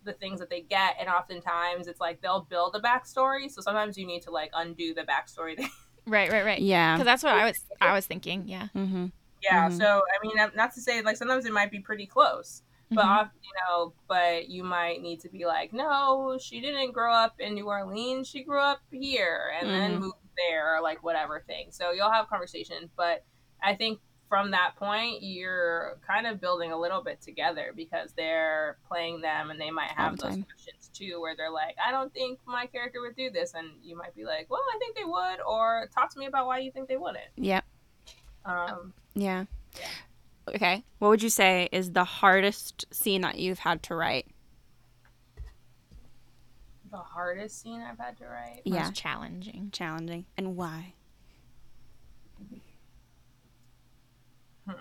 the 0.03 0.13
things 0.13 0.39
that 0.39 0.49
they 0.51 0.61
get 0.61 0.95
and 0.99 1.09
oftentimes 1.09 1.87
it's 1.87 1.99
like 1.99 2.21
they'll 2.21 2.41
build 2.49 2.75
a 2.75 2.79
backstory 2.79 3.49
so 3.51 3.59
sometimes 3.61 3.97
you 3.97 4.05
need 4.05 4.21
to 4.21 4.31
like 4.31 4.51
undo 4.53 4.93
the 4.93 5.01
backstory 5.03 5.57
they 5.57 5.67
Right, 6.07 6.31
right, 6.31 6.45
right. 6.45 6.61
Yeah. 6.61 6.93
Because 6.95 7.05
that's 7.07 7.23
what 7.23 7.33
I 7.33 7.45
was 7.45 7.57
I 7.81 7.91
was 7.97 8.05
thinking. 8.05 8.43
Yeah. 8.47 8.67
Mm-hmm. 8.75 9.07
Yeah, 9.45 9.69
Mhm. 9.69 9.77
so 9.77 10.01
I 10.13 10.25
mean, 10.25 10.51
not 10.55 10.73
to 10.73 10.81
say 10.81 11.01
like 11.01 11.17
sometimes 11.17 11.45
it 11.45 11.53
might 11.53 11.71
be 11.71 11.79
pretty 11.79 12.05
close, 12.07 12.63
but 12.91 13.05
Mhm. 13.05 13.09
off, 13.17 13.29
you 13.43 13.49
know, 13.61 13.93
but 14.07 14.49
you 14.49 14.63
might 14.63 15.01
need 15.01 15.19
to 15.21 15.29
be 15.29 15.45
like, 15.45 15.71
no, 15.73 16.37
she 16.41 16.59
didn't 16.61 16.91
grow 16.91 17.13
up 17.13 17.39
in 17.39 17.53
New 17.53 17.67
Orleans. 17.67 18.27
She 18.27 18.43
grew 18.43 18.59
up 18.59 18.79
here 18.91 19.53
and 19.59 19.69
then 19.69 19.91
Mhm. 19.97 19.99
moved 20.01 20.15
there, 20.37 20.75
or 20.75 20.81
like 20.81 21.03
whatever 21.03 21.39
thing. 21.41 21.71
So 21.71 21.91
you'll 21.91 22.11
have 22.11 22.27
conversations, 22.27 22.89
but 22.95 23.23
I 23.61 23.75
think 23.75 23.99
from 24.27 24.49
that 24.51 24.75
point, 24.77 25.21
you're 25.21 25.99
kind 26.05 26.25
of 26.25 26.41
building 26.41 26.71
a 26.71 26.77
little 26.77 27.01
bit 27.03 27.21
together 27.21 27.71
because 27.75 28.11
they're 28.13 28.77
playing 28.87 29.21
them 29.21 29.51
and 29.51 29.61
they 29.61 29.69
might 29.69 29.91
have 29.91 30.17
those 30.17 30.31
time. 30.33 30.43
questions 30.43 30.89
too 30.91 31.21
where 31.21 31.35
they're 31.35 31.51
like, 31.51 31.75
I 31.85 31.91
don't 31.91 32.11
think 32.11 32.39
my 32.45 32.65
character 32.65 33.01
would 33.01 33.15
do 33.15 33.29
this. 33.29 33.53
And 33.53 33.67
you 33.83 33.95
might 33.95 34.15
be 34.15 34.25
like, 34.25 34.49
well, 34.49 34.63
I 34.73 34.77
think 34.79 34.95
they 34.97 35.03
would. 35.05 35.39
Or 35.47 35.87
talk 35.93 36.09
to 36.13 36.19
me 36.19 36.25
about 36.25 36.47
why 36.47 36.57
you 36.57 36.71
think 36.71 36.87
they 36.89 36.97
wouldn't. 36.97 37.29
Yep. 37.37 37.63
Um, 38.45 38.93
Yeah. 39.15 39.45
Okay. 40.47 40.83
What 40.99 41.09
would 41.09 41.23
you 41.23 41.29
say 41.29 41.69
is 41.71 41.91
the 41.91 42.03
hardest 42.03 42.85
scene 42.93 43.21
that 43.21 43.39
you've 43.39 43.59
had 43.59 43.81
to 43.83 43.95
write? 43.95 44.27
the 46.95 47.01
hardest 47.01 47.61
scene 47.61 47.81
I've 47.81 47.97
had 47.97 48.17
to 48.19 48.25
write. 48.25 48.61
Yeah. 48.63 48.83
Most 48.83 48.95
challenging. 48.95 49.69
Challenging. 49.73 50.25
And 50.37 50.55
why? 50.55 50.93
Hmm. 54.65 54.71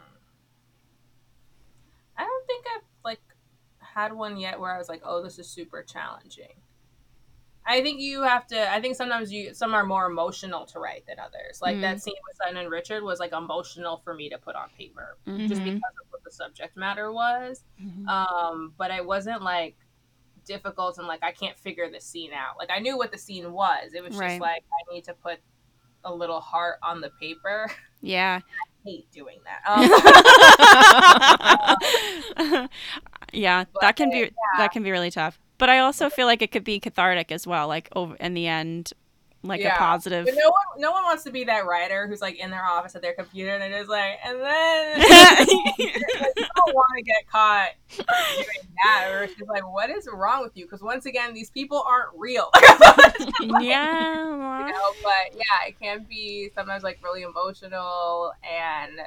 I 2.17 2.23
don't 2.23 2.47
think 2.47 2.65
I've 2.77 2.85
like 3.05 3.21
had 3.81 4.13
one 4.13 4.37
yet 4.37 4.61
where 4.61 4.73
I 4.73 4.79
was 4.79 4.89
like, 4.89 5.03
oh, 5.05 5.25
this 5.25 5.41
is 5.41 5.49
super 5.49 5.83
challenging. 5.83 6.55
I 7.67 7.81
think 7.83 8.01
you 8.01 8.23
have 8.23 8.47
to. 8.49 8.71
I 8.73 8.81
think 8.81 8.95
sometimes 8.97 9.33
you 9.33 9.55
some 9.55 9.73
are 9.75 9.85
more 9.85 10.07
emotional 10.07 10.67
to 10.67 10.79
write 10.79 11.07
than 11.07 11.19
others. 11.19 11.61
Like 11.63 11.81
that 11.81 12.03
scene 12.03 12.15
with 12.29 12.37
Sutton 12.37 12.57
and 12.59 12.71
Richard 12.71 13.03
was 13.03 13.19
like 13.21 13.33
emotional 13.33 14.01
for 14.05 14.13
me 14.15 14.29
to 14.29 14.37
put 14.39 14.55
on 14.55 14.69
paper, 14.77 15.17
just 15.27 15.63
Mhm. 15.63 15.65
because 15.65 15.95
of 16.03 16.07
what 16.11 16.23
the 16.25 16.31
subject 16.31 16.77
matter 16.77 17.11
was. 17.13 17.65
Mhm. 17.83 18.07
Um, 18.09 18.75
but 18.77 18.91
it 18.91 19.05
wasn't 19.05 19.43
like 19.43 19.77
difficult 20.45 20.99
and 20.99 21.07
like 21.07 21.23
I 21.25 21.33
can't 21.33 21.59
figure 21.59 21.89
the 21.91 22.01
scene 22.01 22.33
out. 22.35 22.59
Like 22.59 22.71
I 22.71 22.79
knew 22.81 22.99
what 22.99 23.11
the 23.13 23.19
scene 23.19 23.51
was. 23.53 23.95
It 23.95 24.03
was 24.03 24.15
Right. 24.17 24.29
just 24.33 24.41
like 24.43 24.63
I 24.91 24.93
need 24.93 25.05
to 25.05 25.15
put 25.15 25.39
a 26.05 26.13
little 26.15 26.41
heart 26.41 26.79
on 26.83 27.01
the 27.01 27.09
paper. 27.19 27.71
Yeah. 28.03 28.41
I 28.87 28.91
hate 28.91 29.11
doing 29.11 29.39
that. 29.45 29.63
Um, 29.67 29.89
yeah, 33.33 33.65
that 33.81 33.97
can 33.97 34.11
be 34.11 34.31
that 34.59 34.73
can 34.73 34.83
be 34.83 34.91
really 34.91 35.11
tough. 35.11 35.39
But 35.59 35.71
I 35.71 35.79
also 35.79 36.11
feel 36.11 36.27
like 36.27 36.43
it 36.43 36.51
could 36.51 36.65
be 36.65 36.81
cathartic 36.81 37.31
as 37.31 37.47
well, 37.47 37.69
like 37.69 37.89
over 37.95 38.17
in 38.17 38.35
the 38.35 38.47
end, 38.47 38.93
like 39.43 39.61
Yeah. 39.61 39.77
a 39.77 39.79
positive. 39.79 40.25
But 40.25 40.35
no 40.35 40.49
one, 40.51 40.81
no 40.81 40.91
one 40.91 41.05
wants 41.05 41.23
to 41.25 41.31
be 41.31 41.45
that 41.45 41.65
writer 41.67 42.07
who's 42.09 42.21
like 42.21 42.37
in 42.39 42.51
their 42.51 42.65
office 42.65 42.95
at 42.97 43.03
their 43.03 43.13
computer 43.15 43.51
and 43.51 43.63
they're 43.73 43.85
like, 43.85 44.19
and 44.25 44.41
then 44.41 44.99
you 45.79 45.91
don't 46.57 46.75
want 46.75 46.97
to 46.97 47.03
get 47.03 47.29
caught 47.31 47.69
doing 47.89 48.69
that, 48.85 49.11
or 49.13 49.27
just 49.27 49.49
like, 49.49 49.71
what 49.71 49.91
is 49.91 50.09
wrong 50.13 50.43
with 50.43 50.57
you? 50.57 50.65
Because 50.65 50.83
once 50.83 51.07
again, 51.07 51.35
these 51.35 51.51
people 51.51 51.85
aren't 51.87 52.11
real. 52.17 52.51
yeah. 53.61 54.67
you 54.67 54.73
know, 54.73 54.91
but 55.03 55.35
yeah, 55.37 55.69
it 55.69 55.79
can 55.81 56.05
be 56.09 56.51
sometimes 56.55 56.83
like 56.83 56.99
really 57.03 57.23
emotional 57.23 58.33
and. 58.43 58.99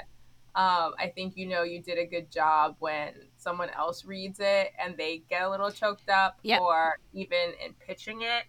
Um, 0.55 0.95
I 0.97 1.11
think 1.13 1.37
you 1.37 1.45
know 1.45 1.61
you 1.61 1.83
did 1.83 1.99
a 1.99 2.05
good 2.07 2.31
job 2.31 2.77
when 2.79 3.13
someone 3.47 3.69
else 3.69 4.03
reads 4.03 4.39
it 4.41 4.73
and 4.77 4.97
they 4.97 5.23
get 5.29 5.43
a 5.43 5.49
little 5.49 5.71
choked 5.71 6.09
up, 6.09 6.37
Yep. 6.43 6.59
or 6.61 6.99
even 7.13 7.53
in 7.65 7.71
pitching 7.73 8.23
it, 8.23 8.43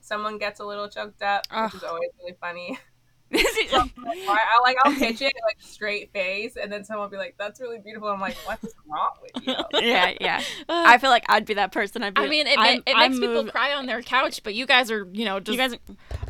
someone 0.00 0.38
gets 0.38 0.60
a 0.60 0.64
little 0.64 0.88
choked 0.88 1.20
up, 1.22 1.42
Ugh. 1.50 1.64
which 1.72 1.82
is 1.82 1.88
always 1.88 2.10
really 2.20 2.36
funny. 2.40 2.78
I, 3.34 3.90
I 4.06 4.60
like 4.62 4.76
I'll 4.84 4.94
pitch 4.94 5.20
it 5.20 5.32
like 5.48 5.56
straight 5.60 6.12
face, 6.12 6.56
and 6.56 6.70
then 6.70 6.84
someone 6.84 7.06
will 7.06 7.10
be 7.10 7.16
like, 7.16 7.34
"That's 7.36 7.60
really 7.60 7.80
beautiful." 7.80 8.06
I'm 8.08 8.20
like, 8.20 8.36
"What's 8.44 8.72
wrong 8.86 9.14
with 9.20 9.44
you?" 9.44 9.54
yeah, 9.80 10.12
yeah. 10.20 10.40
I 10.68 10.98
feel 10.98 11.10
like 11.10 11.24
I'd 11.28 11.44
be 11.44 11.54
that 11.54 11.72
person. 11.72 12.04
I'd 12.04 12.14
be. 12.14 12.20
I 12.22 12.28
mean, 12.28 12.46
it, 12.46 12.56
ma- 12.56 12.64
it 12.64 12.82
I'm 12.94 13.10
makes 13.10 13.18
people 13.18 13.42
move- 13.42 13.52
cry 13.52 13.72
on 13.74 13.86
their 13.86 14.00
couch, 14.00 14.44
but 14.44 14.54
you 14.54 14.64
guys 14.64 14.92
are, 14.92 15.08
you 15.12 15.24
know, 15.24 15.40
just 15.40 15.58
You 15.58 15.68
guys, 15.68 15.76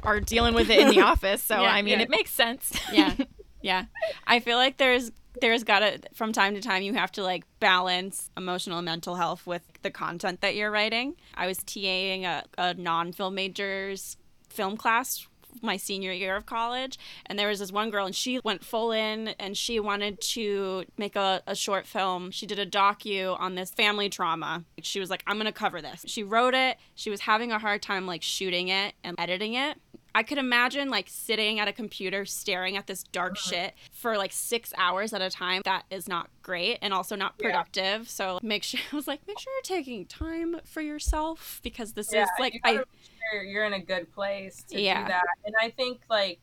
are 0.05 0.21
dealing 0.21 0.55
with 0.55 0.71
it 0.71 0.79
in 0.81 0.89
the 0.89 1.03
office. 1.03 1.43
So 1.43 1.61
Yeah, 1.61 1.69
I 1.71 1.83
mean, 1.83 1.99
yeah. 1.99 2.05
it 2.05 2.09
makes 2.09 2.31
sense. 2.31 2.73
yeah, 2.91 3.15
yeah. 3.61 3.85
I 4.27 4.41
feel 4.41 4.57
like 4.57 4.79
there's 4.79 5.13
there's 5.41 5.65
gotta 5.65 6.01
from 6.15 6.33
time 6.33 6.55
to 6.55 6.61
time 6.61 6.83
you 6.83 6.95
have 6.95 7.13
to 7.13 7.23
like 7.23 7.45
balance 7.61 8.31
emotional 8.37 8.79
and 8.79 8.85
mental 8.85 9.17
health 9.17 9.47
with 9.47 9.63
the 9.83 9.91
content 9.91 10.41
that 10.41 10.55
you're 10.55 10.71
writing. 10.71 11.17
I 11.35 11.47
was 11.47 11.59
TAing 11.59 12.25
a, 12.25 12.45
a 12.59 12.75
non-film 12.75 13.35
majors 13.35 14.17
film 14.49 14.77
class 14.77 15.27
my 15.63 15.77
senior 15.77 16.13
year 16.13 16.37
of 16.37 16.47
college 16.47 16.99
and 17.27 17.39
there 17.39 17.49
was 17.49 17.59
this 17.59 17.73
one 17.73 17.91
girl 17.91 18.07
and 18.07 18.15
she 18.15 18.41
went 18.45 18.65
full 18.65 18.93
in 18.93 19.29
and 19.39 19.57
she 19.57 19.81
wanted 19.81 20.21
to 20.21 20.85
make 20.99 21.17
a, 21.17 21.43
a 21.47 21.55
short 21.55 21.87
film. 21.87 22.31
She 22.31 22.47
did 22.47 22.59
a 22.59 22.67
docu 22.67 23.39
on 23.39 23.55
this 23.55 23.71
family 23.71 24.09
trauma. 24.09 24.65
She 24.83 25.01
was 25.01 25.11
like 25.11 25.23
i'm 25.27 25.39
gonna 25.39 25.53
cover 25.53 25.81
this. 25.81 26.05
She 26.07 26.23
wrote 26.23 26.55
it. 26.55 26.77
She 26.95 27.11
was 27.11 27.21
having 27.21 27.53
a 27.53 27.59
hard 27.59 27.83
time 27.83 28.07
like 28.07 28.23
shooting 28.23 28.69
it 28.69 28.95
and 29.03 29.17
editing 29.19 29.55
it 29.55 29.79
I 30.17 30.23
could 30.23 30.39
imagine 30.39 30.89
like 30.89 31.09
sitting 31.11 31.61
at 31.61 31.69
a 31.69 31.75
computer 31.75 32.25
staring 32.25 32.79
at 32.79 32.87
this 32.87 33.03
dark 33.03 33.37
shit 33.37 33.75
for 33.93 34.17
like 34.17 34.33
six 34.33 34.73
hours 34.79 35.13
at 35.13 35.21
a 35.21 35.29
time. 35.29 35.61
That 35.67 35.85
is 35.91 36.09
not 36.09 36.31
great 36.43 36.79
and 36.81 36.95
also 36.95 37.17
not 37.17 37.35
Yeah. 37.39 37.49
productive. 37.51 38.09
So 38.09 38.39
make 38.43 38.63
sure 38.63 38.81
I 38.93 38.97
was 38.97 39.07
like, 39.07 39.21
make 39.27 39.39
sure 39.39 39.53
you're 39.53 39.77
taking 39.77 40.07
time 40.07 40.57
for 40.65 40.81
yourself 40.81 41.61
because 41.63 41.93
this 41.93 42.15
yeah, 42.15 42.23
is 42.23 42.31
like 42.41 42.55
you 42.55 42.61
I 42.65 42.73
make 42.77 42.85
sure 43.31 43.43
you're 43.43 43.67
in 43.67 43.75
a 43.75 43.79
good 43.85 44.11
place 44.11 44.63
to 44.71 44.81
Yeah. 44.81 45.03
do 45.03 45.09
that. 45.09 45.25
And 45.45 45.55
I 45.61 45.69
think 45.69 46.01
like 46.09 46.41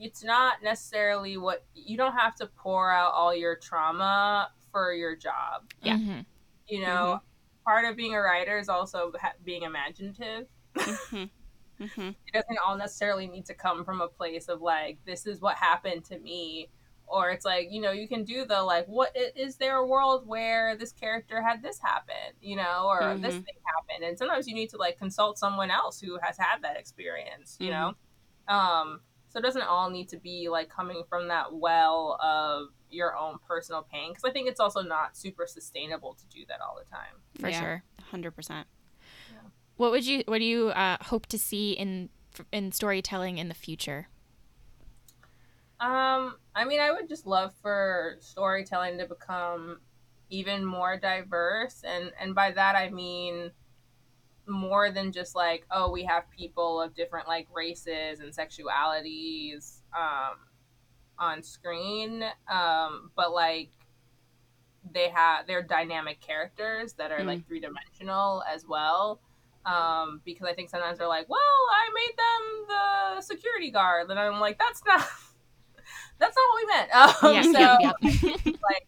it's 0.00 0.24
not 0.24 0.62
necessarily 0.62 1.36
what 1.36 1.66
you 1.74 1.98
don't 1.98 2.16
have 2.16 2.34
to 2.36 2.46
pour 2.46 2.90
out 2.90 3.12
all 3.12 3.34
your 3.36 3.56
trauma 3.56 4.50
for 4.72 4.94
your 4.94 5.14
job. 5.14 5.70
Yeah. 5.82 5.98
Mhm. 5.98 6.24
You 6.66 6.80
know, 6.80 7.20
part 7.66 7.84
of 7.84 7.94
being 7.94 8.14
a 8.14 8.20
writer 8.22 8.56
is 8.58 8.70
also 8.70 9.12
ha- 9.20 9.34
being 9.44 9.64
imaginative. 9.64 10.46
Mhm. 10.76 11.28
Mhm. 11.80 12.14
it 12.26 12.32
doesn't 12.32 12.58
all 12.58 12.76
necessarily 12.76 13.26
need 13.26 13.46
to 13.46 13.54
come 13.54 13.84
from 13.84 14.00
a 14.00 14.08
place 14.08 14.48
of 14.48 14.60
like 14.60 14.98
this 15.04 15.26
is 15.26 15.40
what 15.40 15.56
happened 15.56 16.04
to 16.06 16.18
me 16.18 16.68
or 17.06 17.30
it's 17.30 17.44
like 17.44 17.68
you 17.70 17.80
know 17.80 17.90
you 17.92 18.06
can 18.08 18.24
do 18.24 18.44
the 18.44 18.60
like 18.62 18.86
what 18.86 19.16
is 19.36 19.56
there 19.56 19.76
a 19.76 19.86
world 19.86 20.26
where 20.26 20.76
this 20.76 20.92
character 20.92 21.40
had 21.40 21.62
this 21.62 21.78
happen 21.80 22.34
you 22.42 22.56
know 22.56 22.86
or 22.86 23.16
this 23.18 23.34
Mhm. 23.36 23.44
thing 23.44 23.54
happened 23.64 24.04
and 24.04 24.18
sometimes 24.18 24.46
you 24.46 24.54
need 24.54 24.68
to 24.70 24.76
like 24.76 24.98
consult 24.98 25.38
someone 25.38 25.70
else 25.70 26.00
who 26.00 26.18
has 26.22 26.36
had 26.36 26.60
that 26.62 26.76
experience 26.76 27.56
you 27.60 27.70
know 27.70 27.94
um 28.48 29.00
so 29.30 29.38
it 29.38 29.42
doesn't 29.42 29.62
all 29.62 29.88
need 29.90 30.08
to 30.08 30.16
be 30.16 30.48
like 30.48 30.68
coming 30.68 31.02
from 31.08 31.28
that 31.28 31.52
well 31.54 32.18
of 32.22 32.68
your 32.90 33.16
own 33.16 33.38
personal 33.46 33.82
pain 33.82 34.10
because 34.10 34.24
i 34.24 34.30
think 34.30 34.48
it's 34.48 34.60
also 34.60 34.80
not 34.82 35.16
super 35.16 35.46
sustainable 35.46 36.14
to 36.14 36.26
do 36.26 36.44
that 36.48 36.60
all 36.60 36.76
the 36.78 36.90
time 36.90 37.22
for 37.40 37.48
Yeah. 37.48 37.60
sure. 37.60 37.82
hundred 38.10 38.32
percent. 38.32 38.66
What 39.78 39.92
would 39.92 40.06
you 40.06 40.24
What 40.26 40.38
do 40.40 40.44
you 40.44 40.68
uh, 40.70 40.98
hope 41.02 41.26
to 41.28 41.38
see 41.38 41.72
in 41.72 42.10
in 42.52 42.72
storytelling 42.72 43.38
in 43.38 43.48
the 43.48 43.54
future? 43.54 44.08
Um, 45.80 46.36
I 46.54 46.64
mean, 46.64 46.80
I 46.80 46.90
would 46.90 47.08
just 47.08 47.26
love 47.26 47.54
for 47.62 48.16
storytelling 48.20 48.98
to 48.98 49.06
become 49.06 49.80
even 50.30 50.64
more 50.64 50.96
diverse, 50.98 51.82
and 51.84 52.12
and 52.20 52.34
by 52.34 52.50
that 52.52 52.74
I 52.76 52.90
mean 52.90 53.52
more 54.46 54.90
than 54.92 55.12
just 55.12 55.34
like, 55.36 55.66
oh, 55.70 55.90
we 55.90 56.04
have 56.04 56.30
people 56.30 56.80
of 56.82 56.94
different 56.94 57.28
like 57.28 57.48
races 57.54 58.20
and 58.20 58.32
sexualities 58.34 59.78
um, 59.96 60.38
on 61.18 61.42
screen, 61.42 62.24
um, 62.50 63.12
but 63.16 63.32
like 63.32 63.70
they 64.92 65.08
have 65.10 65.46
they're 65.46 65.62
dynamic 65.62 66.20
characters 66.20 66.94
that 66.94 67.12
are 67.12 67.24
Mm. 67.24 67.24
like 67.24 67.46
three 67.46 67.60
dimensional 67.60 68.42
as 68.52 68.66
well. 68.66 69.20
Um, 69.66 70.22
because 70.24 70.46
I 70.46 70.54
think 70.54 70.70
sometimes 70.70 70.98
they're 70.98 71.08
like, 71.08 71.28
well, 71.28 71.38
I 71.38 71.90
made 71.94 72.16
them 72.16 72.66
the 72.68 73.22
security 73.22 73.70
guard, 73.70 74.10
and 74.10 74.18
I'm 74.18 74.40
like, 74.40 74.58
that's 74.58 74.82
not 74.86 75.00
that's 76.18 76.36
not 76.36 76.44
what 76.50 76.56
we 76.56 76.66
meant. 76.66 76.90
Um, 77.22 77.34
Yeah, 77.34 77.42
so 77.42 77.58
yeah, 77.58 77.92
yeah. 78.02 78.36
like 78.62 78.86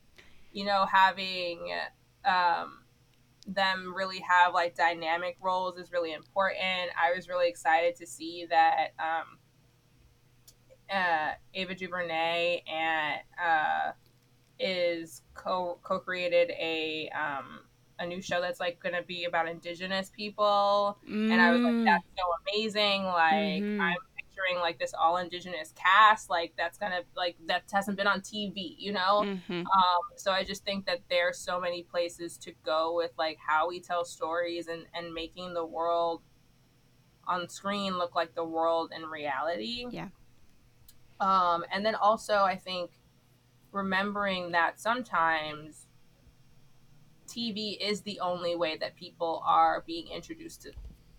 you 0.52 0.64
know 0.64 0.86
having 0.86 1.70
um 2.24 2.78
them 3.46 3.94
really 3.96 4.20
have 4.20 4.54
like 4.54 4.74
dynamic 4.74 5.36
roles 5.40 5.78
is 5.78 5.90
really 5.92 6.12
important 6.12 6.90
i 7.00 7.12
was 7.14 7.28
really 7.28 7.48
excited 7.48 7.96
to 7.96 8.06
see 8.06 8.46
that 8.48 8.88
um 8.98 9.38
uh 10.92 11.32
ava 11.54 11.74
duvernay 11.74 12.62
and 12.66 13.20
uh 13.42 13.92
is 14.58 15.22
co 15.34 15.78
co-created 15.82 16.50
a 16.50 17.08
um 17.10 17.59
a 18.00 18.06
new 18.06 18.20
show 18.20 18.40
that's 18.40 18.58
like 18.58 18.80
gonna 18.80 19.02
be 19.02 19.24
about 19.26 19.46
indigenous 19.48 20.10
people 20.10 20.98
and 21.06 21.32
I 21.40 21.52
was 21.52 21.60
Mm. 21.60 21.64
like, 21.64 21.84
that's 21.84 22.04
so 22.18 22.24
amazing. 22.42 23.04
Like, 23.04 23.62
Mhm. 23.62 23.80
I'm 23.80 23.96
picturing 24.16 24.56
like 24.58 24.78
this 24.78 24.94
all 24.94 25.18
indigenous 25.18 25.72
cast, 25.72 26.30
like 26.30 26.54
that's 26.56 26.78
gonna 26.78 27.02
like 27.14 27.36
that 27.46 27.64
hasn't 27.70 27.96
been 27.98 28.06
on 28.06 28.20
TV, 28.22 28.74
you 28.78 28.92
know. 28.92 29.22
Mhm. 29.24 29.60
Um, 29.66 30.00
so 30.16 30.32
I 30.32 30.42
just 30.44 30.64
think 30.64 30.86
that 30.86 31.00
there's 31.08 31.38
so 31.38 31.60
many 31.60 31.82
places 31.82 32.38
to 32.38 32.52
go 32.64 32.94
with 32.96 33.12
like 33.18 33.38
how 33.38 33.68
we 33.68 33.80
tell 33.80 34.04
stories 34.04 34.66
and 34.66 34.86
and 34.94 35.12
making 35.14 35.52
the 35.54 35.64
world 35.64 36.22
on 37.26 37.48
screen 37.48 37.98
look 37.98 38.14
like 38.14 38.34
the 38.34 38.44
world 38.44 38.92
in 38.96 39.04
reality. 39.06 39.86
Yeah. 39.90 40.08
Um, 41.20 41.64
and 41.70 41.84
then 41.84 41.94
also 41.94 42.36
I 42.44 42.56
think 42.56 42.92
remembering 43.72 44.52
that 44.52 44.80
sometimes 44.80 45.86
TV 47.30 47.78
is 47.80 48.02
the 48.02 48.20
only 48.20 48.56
way 48.56 48.76
that 48.78 48.96
people 48.96 49.42
are 49.46 49.82
being 49.86 50.08
introduced 50.08 50.62
to 50.62 50.72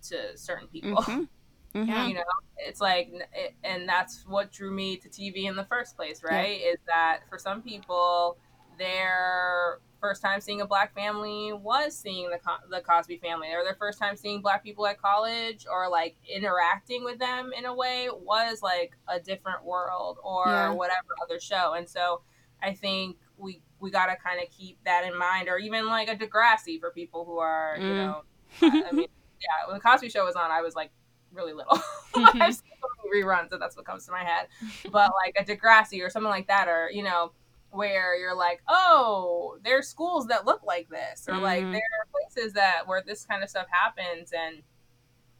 to 0.08 0.36
certain 0.36 0.68
people. 0.68 0.98
Mhm. 1.02 1.28
Yeah. 1.74 2.06
You 2.08 2.14
know, 2.14 2.22
it's 2.58 2.80
like, 2.80 3.10
it, 3.34 3.54
and 3.64 3.88
that's 3.88 4.24
what 4.26 4.52
drew 4.52 4.70
me 4.70 4.96
to 4.98 5.08
TV 5.08 5.46
in 5.46 5.56
the 5.56 5.64
first 5.64 5.96
place, 5.96 6.22
right? 6.22 6.60
Is 6.60 6.78
that 6.86 7.20
for 7.28 7.38
some 7.38 7.62
people, 7.62 8.36
their 8.78 9.80
first 10.00 10.20
time 10.22 10.40
seeing 10.40 10.60
a 10.60 10.66
black 10.66 10.94
family 10.94 11.52
was 11.52 11.96
seeing 11.96 12.28
the 12.30 12.38
Co- 12.38 12.66
the 12.70 12.80
Cosby 12.80 13.18
family, 13.18 13.48
or 13.52 13.64
their 13.64 13.74
first 13.76 13.98
time 13.98 14.16
seeing 14.16 14.40
black 14.42 14.62
people 14.62 14.86
at 14.86 15.00
college, 15.00 15.66
or 15.70 15.88
like 15.88 16.16
interacting 16.28 17.04
with 17.04 17.18
them 17.18 17.52
in 17.56 17.64
a 17.66 17.74
way 17.74 18.08
was 18.10 18.62
like 18.62 18.96
a 19.08 19.18
different 19.20 19.64
world 19.64 20.18
or 20.22 20.46
Yeah. 20.50 20.70
whatever 20.70 21.08
other 21.22 21.40
show. 21.40 21.74
And 21.74 21.88
so, 21.88 22.20
I 22.62 22.74
think 22.74 23.16
we 23.36 23.62
we 23.80 23.90
got 23.90 24.06
to 24.06 24.16
kind 24.16 24.40
of 24.40 24.48
keep 24.50 24.78
that 24.84 25.04
in 25.04 25.16
mind, 25.18 25.48
or 25.48 25.58
even 25.58 25.86
like 25.86 26.08
a 26.08 26.16
Degrassi 26.16 26.78
for 26.80 26.90
people 26.90 27.24
who 27.24 27.38
are, 27.38 27.78
you 27.84 27.94
Mm. 27.94 27.96
know, 27.96 28.22
I 28.62 28.92
mean, 28.92 29.06
yeah, 29.40 29.66
when 29.66 29.74
the 29.76 29.80
Cosby 29.80 30.08
Show 30.10 30.24
was 30.24 30.36
on, 30.36 30.50
I 30.50 30.60
was 30.62 30.74
like 30.74 30.90
really 31.32 31.52
little. 31.52 31.78
I've 32.14 32.54
seen 32.54 32.62
so 32.80 32.88
many 33.04 33.22
reruns, 33.24 33.50
and 33.52 33.60
that's 33.60 33.76
what 33.76 33.84
comes 33.86 34.06
to 34.06 34.12
my 34.12 34.22
head. 34.24 34.48
But 34.90 35.10
like 35.24 35.34
a 35.38 35.44
Degrassi 35.44 36.04
or 36.04 36.10
something 36.10 36.30
like 36.30 36.46
that, 36.48 36.68
or 36.68 36.90
you 36.90 37.02
know, 37.02 37.32
where 37.70 38.16
you're 38.16 38.36
like, 38.36 38.62
oh, 38.68 39.58
there's 39.64 39.88
schools 39.88 40.26
that 40.28 40.44
look 40.46 40.62
like 40.64 40.88
this, 40.90 41.26
or 41.28 41.38
like 41.38 41.62
Mhm. 41.62 41.72
there 41.72 41.80
are 41.80 42.06
places 42.12 42.52
that 42.54 42.86
where 42.86 43.02
this 43.02 43.24
kind 43.24 43.42
of 43.42 43.50
stuff 43.50 43.66
happens, 43.70 44.32
and 44.32 44.62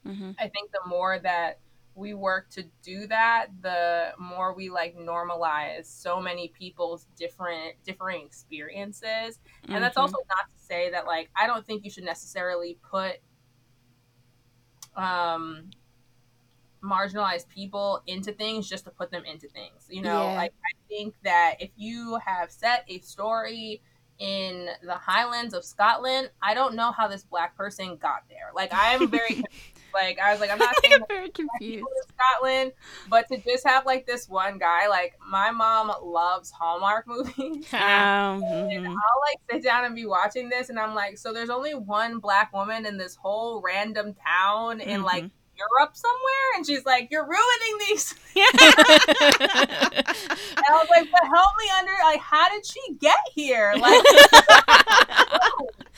Mm-hmm. 0.07 0.33
I 0.39 0.49
think 0.49 0.73
the 0.73 0.81
more 0.89 1.19
that 1.21 1.61
we 1.95 2.15
work 2.15 2.49
to 2.51 2.65
do 2.83 3.07
that, 3.09 3.49
the 3.61 4.13
more 4.19 4.55
we 4.55 4.71
like 4.71 4.97
normalize 4.97 5.87
so 5.87 6.21
many 6.21 6.49
people's 6.49 7.07
different 7.17 7.75
differing 7.85 8.25
experiences. 8.25 9.41
And 9.71 9.83
that's 9.83 9.97
Mhm. 9.97 9.99
also 9.99 10.19
not 10.29 10.49
to 10.51 10.59
say 10.59 10.91
that 10.91 11.07
like 11.07 11.31
I 11.37 11.47
don't 11.47 11.67
think 11.67 11.85
you 11.85 11.91
should 11.91 12.05
necessarily 12.05 12.79
put 12.83 13.19
um 14.97 15.71
marginalized 16.83 17.49
people 17.49 18.03
into 18.07 18.33
things 18.33 18.69
just 18.69 18.85
to 18.85 18.91
put 18.91 19.11
them 19.11 19.25
into 19.25 19.49
things. 19.49 19.87
You 19.89 20.03
know, 20.03 20.33
Yeah. 20.33 20.35
like 20.35 20.53
I 20.65 20.73
think 20.89 21.15
that 21.23 21.57
if 21.61 21.71
you 21.77 22.19
have 22.25 22.51
set 22.51 22.85
a 22.89 22.99
story 23.01 23.83
in 24.19 24.69
the 24.83 24.95
Highlands 24.95 25.55
of 25.55 25.65
Scotland, 25.65 26.31
I 26.41 26.55
don't 26.55 26.75
know 26.75 26.91
how 26.93 27.07
this 27.09 27.23
black 27.25 27.57
person 27.57 27.97
got 27.97 28.25
there. 28.29 28.51
Like 28.55 28.71
I'm 28.73 29.11
very 29.11 29.35
confused. 29.35 29.49
like 29.95 30.19
I 30.19 30.33
was 30.33 30.41
like 30.41 30.51
I'm 30.51 30.59
not 30.59 30.75
saying 30.83 30.99
that 30.99 31.09
very 31.09 31.31
confused. 31.31 31.85
Scotland, 32.17 32.73
but 33.09 33.29
to 33.29 33.39
just 33.39 33.67
have 33.67 33.87
like 33.87 34.07
this 34.07 34.29
one 34.29 34.59
guy, 34.59 34.89
like 34.89 35.15
my 35.29 35.51
mom 35.51 35.93
loves 36.03 36.51
Hallmark 36.51 37.07
movies. 37.09 37.73
Um, 37.73 38.43
And 38.43 38.87
mhm. 38.87 38.89
I'll 38.89 39.21
like 39.31 39.39
sit 39.51 39.63
down 39.63 39.85
and 39.85 39.95
be 39.95 40.07
watching 40.07 40.49
this, 40.49 40.69
and 40.71 40.79
I'm 40.79 40.95
like, 40.95 41.19
so 41.19 41.33
there's 41.33 41.51
only 41.51 41.75
one 41.75 42.19
black 42.19 42.53
woman 42.53 42.87
in 42.87 42.97
this 42.99 43.15
whole 43.17 43.61
random 43.63 44.15
town 44.15 44.81
in 44.81 45.03
like 45.03 45.25
Europe 45.57 45.95
somewhere, 45.95 46.57
and 46.57 46.67
she's 46.67 46.85
like, 46.85 47.09
you're 47.11 47.25
ruining 47.27 47.89
these. 47.89 48.15
And 50.55 50.65
I 50.69 50.73
was 50.73 50.89
like, 50.91 51.09
but 51.11 51.21
help 51.29 51.51
me 51.59 51.71
under, 51.79 51.93
like, 52.05 52.21
how 52.21 52.49
did 52.51 52.65
she 52.65 52.81
get 53.01 53.17
here? 53.35 53.75
Like, 53.77 54.03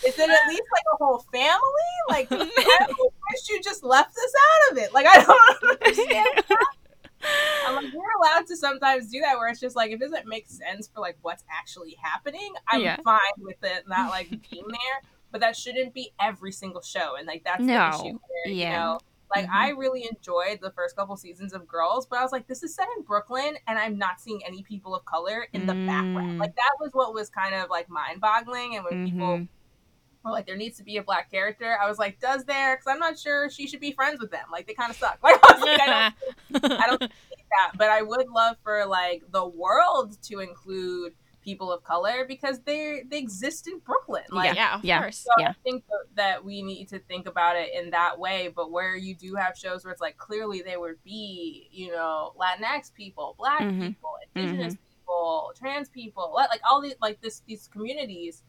is 0.07 0.19
it 0.19 0.31
at 0.31 0.49
least 0.49 0.63
like 0.73 0.85
a 0.93 0.97
whole 1.05 1.19
family? 1.33 1.61
Like, 2.09 2.29
I 2.31 2.87
wish 2.89 3.49
you 3.49 3.61
just 3.63 3.83
left 3.85 4.11
us 4.11 4.33
out 4.69 4.73
of 4.73 4.79
it. 4.79 4.93
Like, 4.93 5.07
I 5.07 5.23
don't 5.25 5.63
understand. 5.81 6.29
I'm 7.67 7.77
like, 7.77 7.95
we're 7.95 8.11
allowed 8.21 8.47
to 8.49 8.57
sometimes 8.57 9.11
do 9.11 9.21
that 9.21 9.37
where 9.39 9.49
it's 9.49 9.61
just 9.61 9.77
like, 9.77 9.91
if 9.91 9.97
it 10.01 10.05
doesn't 10.05 10.27
make 10.27 10.47
sense 10.49 10.89
for 10.93 11.01
like 11.01 11.17
what's 11.23 11.43
actually 11.51 11.97
happening. 12.01 12.53
I'm 12.69 12.83
Yeah. 12.83 12.97
fine 13.03 13.19
with 13.39 13.57
it 13.63 13.85
not 13.89 14.11
like 14.11 14.29
being 14.51 14.67
there, 14.69 15.03
but 15.33 15.41
that 15.41 15.57
shouldn't 15.57 15.95
be 15.95 16.13
every 16.21 16.53
single 16.53 16.83
show. 16.83 17.17
And 17.17 17.27
like, 17.27 17.43
that's 17.45 17.63
No. 17.63 17.91
the 17.91 17.95
issue 17.97 18.19
where, 18.19 18.55
Yeah. 18.55 18.71
you 18.71 18.77
know, 18.77 18.99
like 19.35 19.47
Mhm. 19.47 19.55
I 19.55 19.69
really 19.71 20.07
enjoyed 20.07 20.61
the 20.61 20.71
first 20.73 20.97
couple 20.97 21.17
seasons 21.17 21.55
of 21.55 21.67
Girls, 21.67 22.07
but 22.07 22.19
I 22.19 22.23
was 22.23 22.31
like, 22.31 22.47
this 22.47 22.63
is 22.63 22.75
set 22.75 22.89
in 22.97 23.03
Brooklyn, 23.05 23.57
and 23.67 23.79
I'm 23.79 23.97
not 23.97 24.21
seeing 24.21 24.45
any 24.47 24.63
people 24.63 24.95
of 24.95 25.05
color 25.07 25.49
in 25.55 25.63
the 25.67 25.73
background. 25.73 26.33
Mm. 26.37 26.39
Like 26.41 26.55
that 26.57 26.73
was 26.79 26.93
what 26.93 27.15
was 27.15 27.31
kind 27.31 27.55
of 27.55 27.71
like 27.71 27.89
mind 27.89 28.21
boggling. 28.21 28.77
And 28.77 28.85
when 28.85 29.07
people 29.11 29.39
Mhm. 29.39 29.49
Were 30.25 30.33
like, 30.33 30.47
there 30.47 30.57
needs 30.57 30.77
to 30.79 30.85
be 30.85 30.97
a 30.97 31.03
black 31.03 31.31
character, 31.31 31.77
I 31.81 31.89
was 31.89 31.99
like, 31.99 32.19
does 32.21 32.45
there? 32.45 32.77
Because 32.77 32.87
I'm 32.93 32.99
not 32.99 33.19
sure 33.19 33.51
she 33.51 33.67
should 33.69 33.81
be 33.81 33.93
friends 33.93 34.21
with 34.21 34.31
them. 34.31 34.47
Like 34.51 34.67
they 34.67 34.75
kind 34.75 34.91
of 34.91 34.97
suck. 34.97 35.19
Like 35.23 35.41
I 35.49 35.53
was 35.55 35.63
like, 35.63 35.81
I 35.81 35.87
don't 36.61 36.73
I 36.81 36.87
don't 36.87 36.99
think 37.01 37.13
that, 37.51 37.73
but 37.77 37.89
I 37.89 38.03
would 38.03 38.29
love 38.29 38.57
for 38.63 38.85
like 38.87 39.23
the 39.33 39.47
world 39.47 40.17
to 40.25 40.41
include 40.41 41.13
people 41.43 41.71
of 41.71 41.85
color 41.85 42.25
because 42.27 42.61
they 42.61 43.03
they 43.11 43.19
exist 43.19 43.69
in 43.69 43.79
Brooklyn. 43.81 44.25
Like 44.31 44.55
yeah, 44.55 44.77
of 44.77 44.85
Yeah. 44.85 45.01
course. 45.03 45.19
so 45.19 45.31
Yeah. 45.39 45.51
I 45.51 45.55
think 45.63 45.85
that 46.17 46.43
we 46.43 46.63
need 46.63 46.89
to 46.89 46.99
think 47.01 47.27
about 47.29 47.57
it 47.57 47.69
in 47.75 47.91
that 47.91 48.19
way. 48.19 48.49
But 48.55 48.71
where 48.71 48.97
you 48.97 49.15
do 49.15 49.35
have 49.35 49.55
shows 49.57 49.85
where 49.85 49.93
it's 49.93 50.01
like 50.01 50.17
clearly 50.17 50.63
they 50.63 50.79
would 50.79 51.03
be, 51.05 51.69
you 51.71 51.93
know, 51.93 52.33
Latinx 52.41 52.95
people, 52.95 53.35
Black 53.39 53.61
Mhm. 53.61 53.89
people, 53.89 54.11
Indigenous 54.35 54.75
people, 54.89 55.53
trans 55.59 55.91
people, 55.91 56.33
like 56.35 56.61
all 56.69 56.81
these 56.81 56.95
like 57.03 57.21
this 57.21 57.43
these 57.47 57.69
communities, 57.69 58.43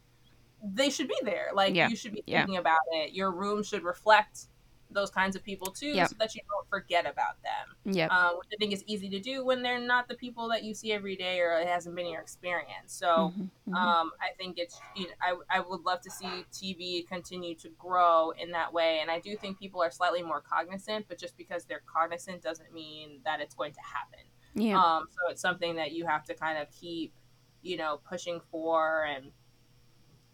they 0.73 0.89
should 0.89 1.07
be 1.07 1.17
there. 1.23 1.49
Like 1.53 1.75
Yeah. 1.75 1.89
you 1.89 1.95
should 1.95 2.13
be 2.13 2.23
Yeah. 2.25 2.39
thinking 2.41 2.57
about 2.57 2.81
it. 2.93 3.13
Your 3.13 3.31
room 3.31 3.63
should 3.63 3.83
reflect 3.83 4.47
those 4.91 5.09
kinds 5.09 5.35
of 5.35 5.43
people 5.43 5.71
too, 5.71 5.87
Yep. 5.87 6.09
so 6.09 6.15
that 6.19 6.35
you 6.35 6.41
don't 6.47 6.69
forget 6.69 7.05
about 7.05 7.41
them. 7.41 7.75
Yeah, 7.93 8.07
Um, 8.07 8.37
which 8.37 8.47
I 8.53 8.55
think 8.57 8.71
is 8.71 8.83
easy 8.85 9.09
to 9.09 9.19
do 9.19 9.43
when 9.43 9.61
they're 9.61 9.79
not 9.79 10.07
the 10.07 10.15
people 10.15 10.47
that 10.49 10.63
you 10.63 10.73
see 10.73 10.93
every 10.93 11.15
day 11.17 11.39
or 11.41 11.59
it 11.59 11.67
hasn't 11.67 11.95
been 11.95 12.07
your 12.07 12.21
experience. 12.21 12.93
So 12.93 13.33
Mhm. 13.35 13.49
Mhm. 13.67 13.75
um, 13.75 14.11
I 14.21 14.29
think 14.37 14.57
it's 14.57 14.79
you 14.95 15.07
know, 15.07 15.13
I, 15.19 15.57
I 15.57 15.59
would 15.59 15.81
love 15.81 16.01
to 16.01 16.11
see 16.11 16.45
TV 16.51 17.03
continue 17.07 17.55
to 17.55 17.69
grow 17.71 18.29
in 18.31 18.51
that 18.51 18.71
way, 18.71 18.99
and 18.99 19.11
I 19.11 19.19
do 19.19 19.35
think 19.35 19.59
people 19.59 19.81
are 19.81 19.91
slightly 19.91 20.21
more 20.21 20.39
cognizant, 20.39 21.07
but 21.09 21.17
just 21.17 21.35
because 21.35 21.65
they're 21.65 21.83
cognizant 21.85 22.41
doesn't 22.41 22.71
mean 22.71 23.19
that 23.25 23.41
it's 23.41 23.55
going 23.55 23.73
to 23.73 23.81
happen. 23.81 24.19
yeah. 24.53 24.81
Um, 24.81 25.09
so 25.11 25.29
it's 25.31 25.41
something 25.41 25.75
that 25.75 25.91
you 25.91 26.05
have 26.05 26.23
to 26.25 26.33
kind 26.35 26.57
of 26.57 26.71
keep, 26.71 27.13
you 27.61 27.75
know, 27.75 27.97
pushing 28.07 28.39
for 28.39 29.03
and 29.03 29.33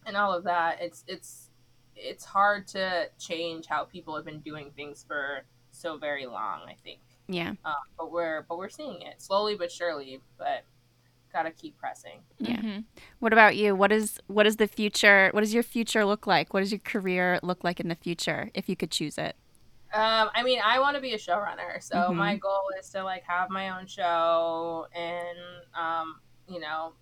and 0.05 0.17
all 0.17 0.33
of 0.33 0.43
that. 0.45 0.81
It's 0.81 1.03
it's 1.07 1.49
it's 1.95 2.25
hard 2.25 2.67
to 2.69 3.09
change 3.19 3.67
how 3.67 3.83
people 3.85 4.15
have 4.15 4.25
been 4.25 4.39
doing 4.39 4.71
things 4.75 5.03
for 5.07 5.43
so 5.71 5.97
very 5.97 6.25
long. 6.25 6.61
I 6.67 6.75
think, 6.83 6.99
yeah. 7.27 7.53
um, 7.65 7.75
but 7.97 8.11
we're 8.11 8.43
but 8.49 8.57
we're 8.57 8.69
seeing 8.69 9.01
it 9.01 9.21
slowly 9.21 9.55
but 9.55 9.71
surely. 9.71 10.21
But 10.37 10.63
gotta 11.31 11.51
keep 11.51 11.77
pressing. 11.77 12.19
Yeah. 12.39 12.57
Mhm. 12.57 12.83
What 13.19 13.31
about 13.33 13.55
you? 13.55 13.75
What 13.75 13.91
is 13.91 14.19
what 14.27 14.45
is 14.45 14.57
the 14.57 14.67
future? 14.67 15.29
What 15.31 15.41
does 15.41 15.53
your 15.53 15.63
future 15.63 16.03
look 16.05 16.27
like? 16.27 16.53
What 16.53 16.59
does 16.61 16.71
your 16.71 16.79
career 16.79 17.39
look 17.43 17.63
like 17.63 17.79
in 17.79 17.87
the 17.87 17.95
future 17.95 18.49
if 18.53 18.67
you 18.67 18.75
could 18.75 18.91
choose 18.91 19.17
it? 19.17 19.35
Um, 19.93 20.29
I 20.33 20.41
mean, 20.43 20.59
I 20.63 20.79
want 20.79 20.95
to 20.95 21.01
be 21.01 21.13
a 21.13 21.17
showrunner, 21.17 21.81
so 21.83 21.95
Mhm. 21.97 22.15
my 22.15 22.37
goal 22.37 22.69
is 22.79 22.89
to 22.91 23.03
like 23.03 23.23
have 23.23 23.49
my 23.49 23.77
own 23.77 23.87
show 23.87 24.87
and 24.95 25.37
um, 25.73 26.21
you 26.47 26.59
know, 26.59 26.93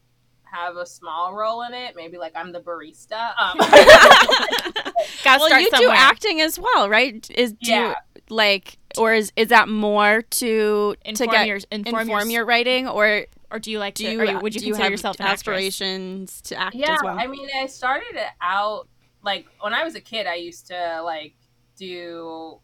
have 0.52 0.76
a 0.78 0.86
small 0.86 1.34
role 1.34 1.62
in 1.64 1.74
it. 1.74 1.96
Maybe 1.96 2.18
like 2.18 2.34
I'm 2.36 2.52
the 2.52 2.60
barista. 2.62 3.32
Um, 3.40 3.58
well, 5.26 5.46
start 5.48 5.62
you 5.62 5.70
do 5.72 5.90
acting 5.92 6.42
as 6.42 6.60
well, 6.60 6.90
right? 6.90 7.30
Is 7.32 7.54
do 7.54 7.58
Yeah. 7.72 7.90
you, 7.90 7.96
like 8.30 8.78
or 8.98 9.14
is 9.14 9.32
is 9.36 9.48
that 9.50 9.70
more 9.70 10.22
to 10.22 10.96
Inform 11.06 11.30
to 11.30 11.32
get 11.36 11.48
your 11.48 11.60
inform, 11.72 12.02
inform, 12.02 12.30
your, 12.30 12.40
your 12.40 12.46
writing 12.46 12.88
or 12.88 13.26
or 13.52 13.58
do 13.60 13.72
you 13.72 13.80
like 13.80 13.96
do 13.96 14.04
to? 14.06 14.12
you, 14.12 14.24
you 14.24 14.40
would 14.40 14.54
you 14.54 14.60
do 14.62 14.68
you 14.68 14.74
consider 14.74 14.84
have 14.84 14.92
yourself 14.92 15.20
an 15.20 15.26
actress? 15.26 15.40
aspirations 15.40 16.42
to 16.42 16.56
act 16.60 16.76
yeah, 16.76 16.94
as 16.94 17.00
well? 17.04 17.18
I 17.20 17.28
mean, 17.28 17.48
I 17.60 17.66
started 17.66 18.16
it 18.16 18.28
out 18.42 18.88
like 19.24 19.46
when 19.62 19.74
I 19.74 19.84
was 19.84 19.96
a 19.96 20.02
kid. 20.02 20.28
I 20.28 20.36
used 20.36 20.68
to 20.68 21.02
like 21.04 21.34
do 21.76 22.60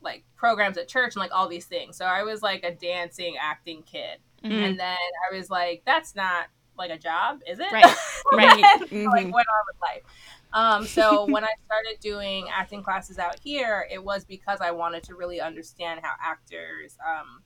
like 0.00 0.24
programs 0.36 0.78
at 0.78 0.88
church 0.88 1.14
and 1.16 1.20
like 1.20 1.32
all 1.34 1.48
these 1.48 1.66
things. 1.66 1.96
So 1.96 2.04
I 2.04 2.22
was 2.22 2.40
like 2.42 2.62
a 2.64 2.72
dancing, 2.74 3.36
acting 3.40 3.82
kid, 3.82 4.18
Mhm. 4.44 4.52
and 4.52 4.78
then 4.80 4.96
I 5.30 5.36
was 5.36 5.50
like, 5.50 5.82
that's 5.84 6.14
not 6.14 6.46
like 6.78 6.90
a 6.90 6.98
job, 6.98 7.40
is 7.46 7.58
it? 7.58 7.72
Right. 7.72 7.84
Right. 8.30 8.62
And, 8.92 9.06
like 9.06 9.24
went 9.24 9.48
on 9.48 9.64
with 9.66 9.80
life. 9.80 10.02
Um, 10.52 10.86
so 10.86 11.24
when 11.30 11.44
I 11.44 11.52
started 11.64 11.98
doing 12.00 12.48
acting 12.50 12.82
classes 12.82 13.18
out 13.18 13.36
here, 13.42 13.86
it 13.90 14.02
was 14.04 14.24
because 14.24 14.60
I 14.60 14.70
wanted 14.70 15.02
to 15.04 15.14
really 15.14 15.40
understand 15.40 16.00
how 16.02 16.12
actors 16.22 16.98
um, 17.06 17.42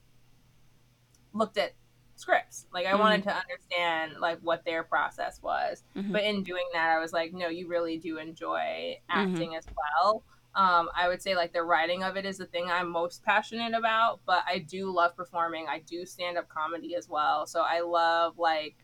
looked 1.31 1.57
at 1.57 1.73
scripts. 2.15 2.65
Like 2.73 2.85
I 2.85 2.95
wanted 2.95 3.23
to 3.23 3.35
understand 3.35 4.13
like 4.19 4.39
what 4.41 4.65
their 4.65 4.83
process 4.83 5.41
was. 5.41 5.83
Mhm. 5.95 6.11
But 6.11 6.23
in 6.23 6.43
doing 6.43 6.65
that, 6.73 6.89
I 6.89 6.99
was 6.99 7.13
like, 7.13 7.33
no, 7.33 7.47
you 7.47 7.67
really 7.67 7.97
do 7.97 8.17
enjoy 8.17 8.99
acting 9.09 9.55
as 9.55 9.65
well. 9.75 10.23
Um, 10.55 10.89
I 10.95 11.07
would 11.07 11.21
say 11.21 11.35
like 11.35 11.51
the 11.51 11.63
writing 11.63 12.03
of 12.03 12.15
it 12.15 12.25
is 12.25 12.37
the 12.37 12.45
thing 12.45 12.69
I'm 12.69 12.89
most 12.89 13.23
passionate 13.23 13.73
about, 13.73 14.19
but 14.25 14.43
I 14.47 14.59
do 14.59 14.91
love 14.91 15.15
performing. 15.15 15.65
I 15.67 15.79
do 15.79 16.05
stand 16.05 16.37
up 16.37 16.47
comedy 16.47 16.95
as 16.95 17.09
well. 17.09 17.47
So 17.47 17.61
I 17.61 17.81
love 17.81 18.37
like 18.37 18.75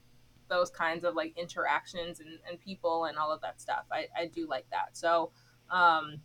those 0.50 0.70
kinds 0.70 1.04
of 1.06 1.16
like 1.16 1.38
interactions 1.38 2.20
and, 2.20 2.40
and 2.50 2.60
people 2.60 3.06
and 3.06 3.18
all 3.18 3.32
of 3.32 3.42
that 3.42 3.62
stuff. 3.62 3.86
I, 3.92 4.08
I 4.18 4.26
do 4.26 4.48
like 4.48 4.66
that. 4.72 4.98
So 4.98 5.32
um, 5.70 6.22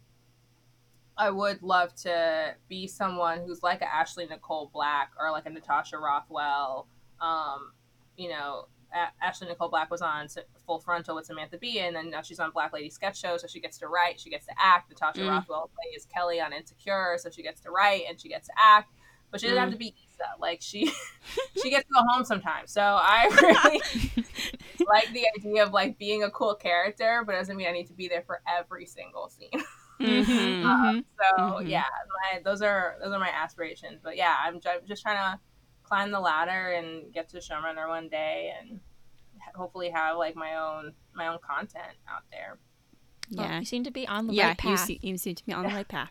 I 1.17 1.31
would 1.31 1.63
love 1.63 1.95
to 1.97 2.55
be 2.69 2.87
someone 2.87 3.41
who's 3.47 3.63
like 3.63 3.81
a 3.83 3.95
Ashley 3.95 4.27
Nicole 4.27 4.71
Black 4.73 5.13
or 5.19 5.31
like 5.31 5.47
a 5.47 5.51
Natasha 5.51 5.97
Rothwell, 5.99 6.89
um, 7.21 7.73
you 8.17 8.29
know, 8.31 8.67
A- 8.93 9.25
Ashley 9.25 9.47
Nicole 9.47 9.69
Black 9.69 9.91
was 9.91 10.03
on 10.03 10.27
Full 10.67 10.81
Frontal 10.81 11.15
with 11.15 11.27
Samantha 11.27 11.57
Bee, 11.59 11.81
and 11.81 11.95
then 11.95 12.11
now 12.11 12.23
she's 12.23 12.41
on 12.41 12.51
Black 12.51 12.73
Lady 12.73 12.91
Sketch 12.91 13.21
Show, 13.21 13.37
so 13.37 13.47
she 13.47 13.61
gets 13.61 13.79
to 13.79 13.87
write, 13.89 14.19
she 14.19 14.31
gets 14.31 14.47
to 14.47 14.53
act. 14.59 14.91
Natasha 14.91 15.21
Mm. 15.21 15.29
Rothwell 15.31 15.71
plays 15.77 16.07
Kelly 16.13 16.41
on 16.41 16.53
Insecure, 16.53 17.17
so 17.19 17.31
she 17.31 17.43
gets 17.43 17.61
to 17.61 17.71
write 17.71 18.05
and 18.09 18.21
she 18.21 18.29
gets 18.29 18.49
to 18.49 18.55
act, 18.59 18.93
but 19.31 19.41
she 19.41 19.47
doesn't 19.47 19.61
have 19.61 19.69
Mm. 19.69 19.73
to 19.73 19.79
be 19.79 19.95
Issa. 20.15 20.25
Like 20.41 20.61
she, 20.63 20.87
she 21.63 21.71
gets 21.71 21.87
to 21.89 21.95
go 21.95 22.01
home 22.09 22.25
sometimes. 22.25 22.73
So 22.73 22.81
I 22.83 23.29
really 23.43 24.25
like 24.89 25.13
the 25.13 25.27
idea 25.39 25.63
of 25.65 25.73
like 25.73 25.99
being 25.99 26.23
a 26.23 26.31
cool 26.31 26.55
character, 26.55 27.23
but 27.27 27.35
it 27.35 27.39
doesn't 27.39 27.57
mean 27.57 27.67
I 27.69 27.73
need 27.73 27.87
to 27.89 27.93
be 27.95 28.09
there 28.09 28.23
for 28.27 28.41
every 28.47 28.87
single 28.87 29.29
scene. 29.29 29.51
Mhm. 30.01 30.25
Mhm. 30.63 31.05
So 31.21 31.43
Mhm. 31.43 31.69
yeah, 31.69 31.85
my, 32.33 32.41
those 32.43 32.63
are 32.63 32.97
those 33.03 33.13
are 33.13 33.19
my 33.19 33.31
aspirations. 33.31 34.01
But 34.03 34.17
yeah, 34.17 34.37
I'm, 34.41 34.61
ju- 34.61 34.69
I'm 34.69 34.87
just 34.87 35.03
trying 35.03 35.17
to 35.17 35.41
climb 35.85 36.11
the 36.11 36.21
ladder 36.21 36.73
and 36.73 37.13
get 37.13 37.29
to 37.31 37.39
showrunner 37.39 37.89
one 37.89 38.09
day, 38.09 38.53
and 38.61 38.81
hopefully 39.55 39.91
have 39.91 40.17
like 40.17 40.35
my 40.35 40.57
own 40.57 40.95
my 41.15 41.29
own 41.29 41.39
content 41.49 41.97
out 42.09 42.23
there. 42.33 42.59
Well, 43.33 43.47
Yeah. 43.47 43.59
you 43.61 43.65
seem 43.65 43.85
to 43.85 43.91
be 43.93 44.07
on 44.09 44.27
the 44.27 44.35
Yeah, 44.35 44.49
right 44.49 44.65
you 44.65 44.71
path. 44.71 44.81
see, 44.87 44.99
you 45.01 45.17
seem 45.17 45.35
to 45.37 45.45
be 45.47 45.53
on 45.53 45.63
the 45.63 45.69
right 45.75 45.89
path. 45.89 46.11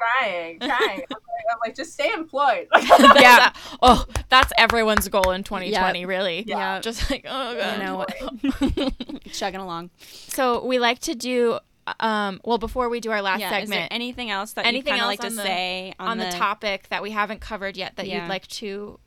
Trying, 0.00 0.60
trying. 0.60 0.70
I'm, 0.70 0.96
like, 1.10 1.46
I'm 1.52 1.58
like, 1.60 1.74
just 1.76 1.92
stay 1.92 2.10
employed. 2.12 2.68
yeah. 3.16 3.52
Oh, 3.82 4.06
that's 4.28 4.52
everyone's 4.56 5.08
goal 5.08 5.30
in 5.32 5.44
2020, 5.44 6.06
really. 6.06 6.44
Yeah. 6.46 6.80
Just 6.80 7.10
like, 7.10 7.26
oh, 7.28 7.54
God. 7.54 7.78
You 7.78 7.84
know 7.84 7.96
what? 7.96 9.24
Chugging 9.32 9.60
along. 9.60 9.90
So 9.98 10.64
we 10.64 10.78
like 10.78 11.00
to 11.00 11.14
do, 11.14 11.58
um, 11.98 12.40
well, 12.44 12.58
before 12.58 12.88
we 12.88 13.00
do 13.00 13.10
our 13.10 13.20
last 13.20 13.40
yeah. 13.40 13.46
Is 13.46 13.50
there 13.50 13.60
segment, 13.78 13.92
anything 13.92 14.30
else 14.30 14.52
that 14.54 14.64
Anything 14.66 14.94
you 14.94 15.00
kind 15.00 15.02
else 15.02 15.08
like 15.08 15.20
to 15.20 15.26
on 15.26 15.36
the- 15.36 15.42
say 15.42 15.94
on 15.98 16.18
the, 16.18 16.30
topic 16.30 16.88
that 16.88 17.02
we 17.02 17.10
haven't 17.10 17.40
covered 17.40 17.76
yet 17.76 17.96
that 17.96 18.06
Yeah. 18.06 18.22
you'd 18.22 18.28
like 18.28 18.46
to 18.48 18.98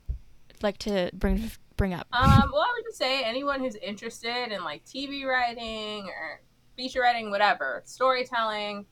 like 0.62 0.78
to 0.78 1.10
bring 1.12 1.50
bring 1.76 1.92
up? 1.92 2.06
Um, 2.12 2.50
well, 2.52 2.62
I 2.62 2.72
would 2.76 2.84
just 2.84 2.98
say 2.98 3.24
anyone 3.24 3.60
who's 3.60 3.74
interested 3.76 4.52
in 4.52 4.62
like 4.62 4.84
TV 4.84 5.24
writing 5.24 6.06
or 6.06 6.40
feature 6.76 7.00
writing, 7.00 7.30
whatever, 7.30 7.82
storytelling, 7.84 8.86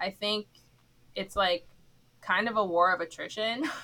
I 0.00 0.10
think 0.10 0.46
it's 1.14 1.36
like 1.36 1.66
kind 2.20 2.48
of 2.48 2.56
a 2.56 2.64
war 2.64 2.92
of 2.92 3.00
attrition. 3.00 3.64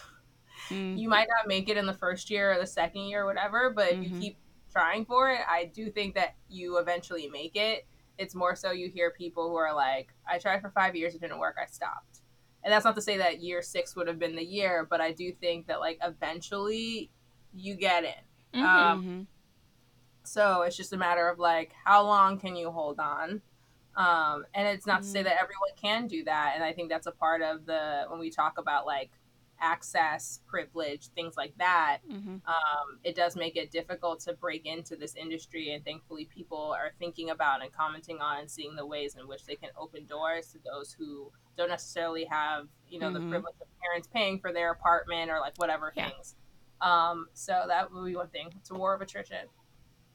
Mm. 0.71 0.99
you 0.99 1.09
might 1.09 1.29
not 1.29 1.47
make 1.49 1.71
it 1.71 1.79
in 1.79 1.87
the 1.87 1.95
first 1.95 2.29
year 2.29 2.53
or 2.53 2.59
the 2.59 2.67
second 2.67 3.03
year 3.03 3.23
or 3.23 3.27
whatever, 3.27 3.71
but 3.71 3.91
if 3.93 4.03
you 4.03 4.11
Mhm. 4.11 4.21
keep 4.21 4.37
trying 4.71 5.07
for 5.07 5.31
it, 5.31 5.41
I 5.49 5.65
do 5.65 5.89
think 5.91 6.15
that 6.17 6.35
you 6.51 6.77
eventually 6.77 7.27
make 7.29 7.57
it. 7.57 7.87
It's 8.19 8.35
more 8.35 8.55
so 8.55 8.71
you 8.73 8.91
hear 8.91 9.11
people 9.11 9.49
who 9.49 9.55
are 9.57 9.73
like, 9.75 10.13
I 10.27 10.39
tried 10.39 10.61
for 10.61 10.69
five 10.71 10.95
years, 10.95 11.15
it 11.15 11.23
didn't 11.23 11.39
work, 11.39 11.57
I 11.63 11.65
stopped. 11.67 12.21
And 12.65 12.71
that's 12.73 12.85
not 12.85 12.97
to 12.97 13.01
say 13.01 13.17
that 13.17 13.41
year 13.41 13.63
six 13.63 13.97
would 13.97 14.09
have 14.09 14.19
been 14.19 14.37
the 14.37 14.45
year, 14.45 14.85
but 14.85 15.01
I 15.01 15.13
do 15.13 15.33
think 15.33 15.69
that 15.69 15.81
like 15.81 15.99
eventually 16.03 17.09
you 17.55 17.75
get 17.75 18.05
in. 18.05 18.61
Um, 18.61 19.03
Mhm. 19.03 19.27
so 20.25 20.63
it's 20.63 20.77
just 20.77 20.93
a 20.93 20.99
matter 20.99 21.29
of 21.29 21.39
like 21.39 21.73
how 21.85 22.03
long 22.05 22.39
can 22.39 22.57
you 22.57 22.71
hold 22.71 22.99
on? 23.01 23.41
Um, 23.99 24.47
and 24.55 24.67
it's 24.69 24.87
not 24.87 25.03
to 25.03 25.09
say 25.09 25.23
that 25.25 25.35
everyone 25.43 25.71
can 25.77 26.07
do 26.07 26.23
that. 26.25 26.53
And 26.55 26.63
I 26.65 26.73
think 26.73 26.89
that's 26.89 27.07
a 27.09 27.13
part 27.13 27.43
of 27.43 27.67
the 27.67 28.05
when 28.09 28.21
we 28.21 28.31
talk 28.31 28.57
about 28.57 28.87
like 28.87 29.11
access, 29.61 30.41
privilege, 30.47 31.09
things 31.17 31.37
like 31.37 31.53
that. 31.59 31.99
Mhm. 32.09 32.41
Um, 32.47 33.01
it 33.03 33.17
does 33.17 33.35
make 33.35 33.57
it 33.57 33.73
difficult 33.73 34.21
to 34.21 34.35
break 34.35 34.67
into 34.67 34.95
this 34.95 35.17
industry. 35.17 35.73
And 35.73 35.85
thankfully, 35.85 36.27
people 36.27 36.71
are 36.79 36.93
thinking 37.01 37.31
about 37.31 37.61
and 37.61 37.73
commenting 37.73 38.21
on 38.21 38.39
and 38.39 38.49
seeing 38.51 38.77
the 38.77 38.87
ways 38.87 39.17
in 39.17 39.27
which 39.27 39.45
they 39.47 39.57
can 39.57 39.71
open 39.77 40.07
doors 40.07 40.53
to 40.53 40.59
those 40.65 40.93
who 40.93 41.33
don't 41.57 41.71
necessarily 41.71 42.25
have, 42.27 42.69
you 42.89 43.01
know, 43.01 43.09
Mhm. 43.11 43.15
the 43.15 43.29
privilege 43.31 43.57
of 43.61 43.67
parents 43.81 44.07
paying 44.07 44.39
for 44.39 44.53
their 44.53 44.71
apartment 44.71 45.29
or 45.29 45.41
like 45.41 45.57
whatever 45.57 45.93
Yeah. 45.97 46.09
things. 46.11 46.37
Um, 46.81 47.29
so 47.35 47.65
that 47.67 47.91
would 47.91 48.05
be 48.05 48.15
one 48.15 48.29
thing. 48.29 48.53
It's 48.59 48.71
a 48.71 48.75
war 48.77 48.95
of 48.95 49.01
attrition. 49.01 49.49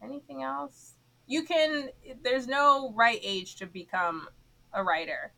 Anything 0.02 0.42
else? 0.42 0.93
You 1.28 1.44
can. 1.44 1.90
There's 2.24 2.48
no 2.48 2.94
right 2.96 3.20
age 3.24 3.56
to 3.58 3.66
become 3.66 4.28
a 4.74 4.84
writer. 4.84 5.34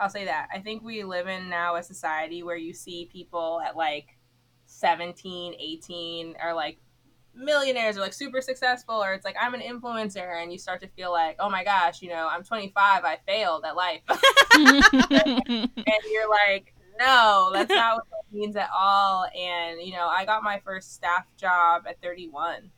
I'll 0.00 0.10
say 0.10 0.24
that. 0.26 0.48
I 0.52 0.60
think 0.60 0.82
we 0.82 1.02
live 1.02 1.26
in 1.26 1.48
now 1.48 1.76
a 1.76 1.82
society 1.82 2.42
where 2.42 2.56
you 2.56 2.72
see 2.72 3.08
people 3.12 3.60
at 3.66 3.76
like 3.76 4.16
17, 4.66 5.54
18 5.58 6.36
are 6.40 6.54
like 6.54 6.78
millionaires 7.34 7.96
or 7.96 8.00
like 8.00 8.12
super 8.12 8.40
successful 8.40 8.96
or 8.96 9.12
it's 9.12 9.24
like 9.24 9.36
I'm 9.40 9.54
an 9.54 9.60
influencer 9.60 10.42
and 10.42 10.52
you 10.52 10.58
start 10.58 10.80
to 10.82 10.88
feel 10.88 11.10
like, 11.10 11.36
"Oh 11.38 11.50
my 11.50 11.64
gosh, 11.64 12.02
you 12.02 12.10
know, 12.10 12.28
I'm 12.30 12.44
25, 12.44 13.04
I 13.04 13.18
failed 13.26 13.64
at 13.64 13.76
life." 13.76 14.02
and 14.08 15.70
you're 16.12 16.30
like, 16.30 16.74
no, 16.98 17.50
that's 17.52 17.70
not 17.70 17.96
what 17.96 18.04
that 18.10 18.36
means 18.36 18.56
at 18.56 18.68
all. 18.76 19.26
And 19.26 19.80
you 19.80 19.92
know, 19.92 20.06
I 20.06 20.24
got 20.24 20.42
my 20.42 20.60
first 20.64 20.94
staff 20.94 21.26
job 21.36 21.84
at 21.88 22.00
31, 22.02 22.70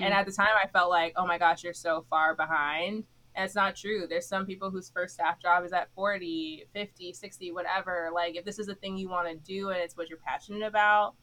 and 0.00 0.12
at 0.12 0.26
the 0.26 0.32
time, 0.32 0.48
I 0.62 0.68
felt 0.68 0.90
like, 0.90 1.12
oh 1.16 1.26
my 1.26 1.38
gosh, 1.38 1.62
you're 1.62 1.74
so 1.74 2.04
far 2.10 2.34
behind. 2.34 3.04
And 3.34 3.46
it's 3.46 3.54
not 3.54 3.76
true. 3.76 4.06
There's 4.08 4.26
some 4.26 4.44
people 4.44 4.70
whose 4.70 4.90
first 4.90 5.14
staff 5.14 5.40
job 5.40 5.64
is 5.64 5.72
at 5.72 5.88
40, 5.94 6.66
50, 6.74 7.12
60, 7.14 7.52
whatever. 7.52 8.10
Like, 8.14 8.36
if 8.36 8.44
this 8.44 8.58
is 8.58 8.68
a 8.68 8.74
thing 8.74 8.98
you 8.98 9.08
want 9.08 9.28
to 9.28 9.36
do 9.36 9.70
and 9.70 9.78
it's 9.78 9.96
what 9.96 10.10
you're 10.10 10.18
passionate 10.18 10.66
about, 10.66 11.14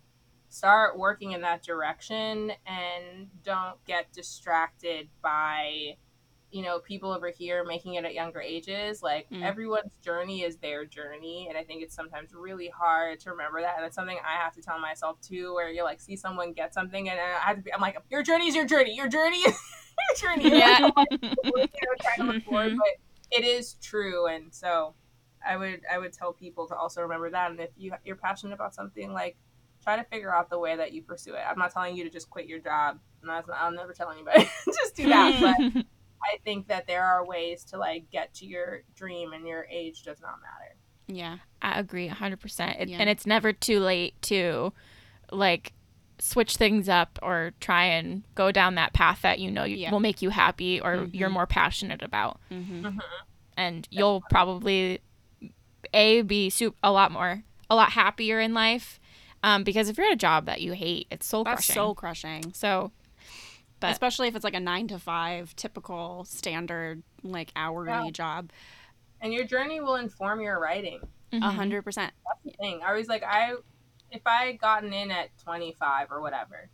start 0.50 0.98
working 0.98 1.34
in 1.34 1.42
that 1.42 1.64
direction 1.64 2.52
and 2.66 3.28
don't 3.44 3.84
get 3.86 4.12
distracted 4.12 5.08
by 5.22 5.96
you 6.52 6.64
know 6.64 6.80
people 6.80 7.12
over 7.12 7.30
here 7.30 7.64
making 7.64 7.94
it 7.94 8.06
at 8.06 8.14
younger 8.14 8.42
ages 8.42 9.02
like 9.04 9.28
Mm. 9.30 9.44
everyone's 9.44 9.94
journey 10.02 10.42
is 10.44 10.58
their 10.58 10.84
journey 10.86 11.46
and 11.48 11.58
i 11.58 11.64
think 11.64 11.84
it's 11.84 11.94
sometimes 11.96 12.34
really 12.34 12.70
hard 12.70 13.20
to 13.20 13.30
remember 13.32 13.62
that 13.62 13.76
and 13.78 13.86
it's 13.86 13.96
something 13.96 14.18
i 14.26 14.42
have 14.42 14.54
to 14.56 14.62
tell 14.62 14.80
myself 14.80 15.20
too 15.22 15.54
where 15.54 15.70
you 15.70 15.84
like 15.84 16.00
see 16.02 16.16
someone 16.16 16.54
get 16.54 16.74
something 16.74 17.08
and 17.10 17.20
i 17.20 17.40
have 17.48 17.58
to 17.58 17.62
be 17.62 17.72
i'm 17.74 17.82
like 17.82 17.98
your 18.10 18.24
journey 18.24 18.48
is 18.48 18.56
your 18.56 18.66
journey 18.66 18.96
your 18.96 19.08
journey 19.08 19.38
is 19.38 19.56
your 20.22 20.32
journey 20.36 20.50
Yeah. 20.58 20.80
you 20.80 21.20
know, 21.22 21.66
trying 22.02 22.18
to 22.18 22.24
look 22.24 22.44
forward, 22.44 22.74
but 22.78 23.38
it 23.38 23.46
is 23.46 23.76
true 23.76 24.26
and 24.28 24.52
so 24.54 24.96
i 25.48 25.56
would 25.56 25.82
i 25.94 25.98
would 26.00 26.14
tell 26.14 26.34
people 26.34 26.68
to 26.68 26.76
also 26.76 27.02
remember 27.02 27.30
that 27.30 27.52
and 27.52 27.60
if 27.60 27.70
you 27.78 27.94
you're 28.04 28.16
passionate 28.16 28.54
about 28.54 28.74
something 28.74 29.14
like 29.14 29.38
try 29.84 29.96
to 29.96 30.04
figure 30.06 30.34
out 30.34 30.50
the 30.50 30.58
way 30.58 30.76
that 30.76 30.92
you 30.94 31.02
pursue 31.04 31.34
it 31.36 31.44
i'm 31.48 31.60
not 31.60 31.72
telling 31.72 31.96
you 31.96 32.04
to 32.04 32.10
just 32.10 32.30
quit 32.30 32.48
your 32.48 32.60
job 32.60 32.98
and 33.22 33.30
that's 33.30 33.48
not, 33.48 33.58
i'll 33.62 33.72
never 33.72 33.94
tell 33.94 34.10
anybody 34.10 34.50
just 34.66 34.96
do 34.96 35.08
that 35.08 35.40
but 35.74 35.84
I 36.24 36.38
think 36.44 36.68
that 36.68 36.86
there 36.88 37.04
are 37.06 37.26
ways 37.26 37.64
to 37.66 37.78
like 37.78 38.10
get 38.12 38.34
to 38.36 38.46
your 38.46 38.82
dream 38.96 39.34
and 39.34 39.48
your 39.48 39.66
age 39.72 40.04
does 40.04 40.20
not 40.22 40.36
matter. 40.42 40.76
Yeah. 41.08 41.38
I 41.62 41.80
agree 41.80 42.08
100%. 42.10 42.82
It, 42.82 42.90
Yeah. 42.90 42.98
And 43.00 43.10
it's 43.10 43.26
never 43.26 43.52
too 43.54 43.80
late 43.80 44.22
to 44.24 44.74
like 45.32 45.74
switch 46.20 46.58
things 46.58 46.90
up 46.90 47.18
or 47.24 47.54
try 47.62 47.86
and 47.86 48.24
go 48.36 48.52
down 48.52 48.76
that 48.76 48.94
path 48.94 49.22
that 49.22 49.40
you 49.40 49.50
know 49.50 49.64
you, 49.64 49.78
Yeah. 49.78 49.92
will 49.92 50.02
make 50.02 50.22
you 50.22 50.30
happy 50.30 50.80
or 50.82 51.08
you're 51.14 51.30
Mhm. 51.30 51.34
more 51.34 51.48
passionate 51.48 52.02
about. 52.02 52.40
Mm-hmm. 52.52 53.00
And 53.56 53.88
you'll 53.90 54.22
probably 54.30 55.00
a 55.94 56.22
be 56.24 56.50
su- 56.50 56.76
a 56.84 56.92
lot 56.92 57.12
more 57.12 57.44
a 57.70 57.76
lot 57.76 57.92
happier 57.92 58.40
in 58.40 58.54
life 58.54 59.00
um, 59.44 59.64
because 59.64 59.88
if 59.90 59.98
you're 59.98 60.08
at 60.08 60.14
a 60.14 60.18
job 60.18 60.46
that 60.48 60.60
you 60.62 60.74
hate, 60.74 61.08
it's 61.12 61.26
soul 61.26 61.44
crushing. 61.46 61.56
That's 61.56 61.66
crushing. 61.68 62.44
soul 62.44 62.52
crushing. 62.52 62.54
so 62.54 62.92
But- 63.80 63.92
Especially 63.92 64.28
if 64.28 64.36
it's 64.36 64.44
like 64.44 64.56
a 64.56 64.60
nine 64.60 64.88
to 64.90 65.00
five 65.00 65.56
typical 65.56 66.26
standard 66.26 67.04
like 67.24 67.52
hourly 67.56 67.92
Yeah. 68.06 68.12
job. 68.12 68.52
And 69.22 69.34
your 69.34 69.46
journey 69.46 69.80
will 69.82 69.96
inform 69.96 70.42
your 70.42 70.60
writing. 70.60 71.02
A 71.32 71.36
mhm. 71.36 71.54
hundred 71.54 71.84
percent. 71.84 72.14
That's 72.26 72.44
the 72.56 72.58
thing. 72.64 72.82
I 72.84 72.94
was 72.94 73.08
like, 73.08 73.24
I, 73.24 73.54
if 74.12 74.22
I 74.26 74.46
had 74.46 74.60
gotten 74.60 74.92
in 74.94 75.12
at 75.12 75.30
25 75.44 76.12
or 76.12 76.22
whatever, 76.22 76.70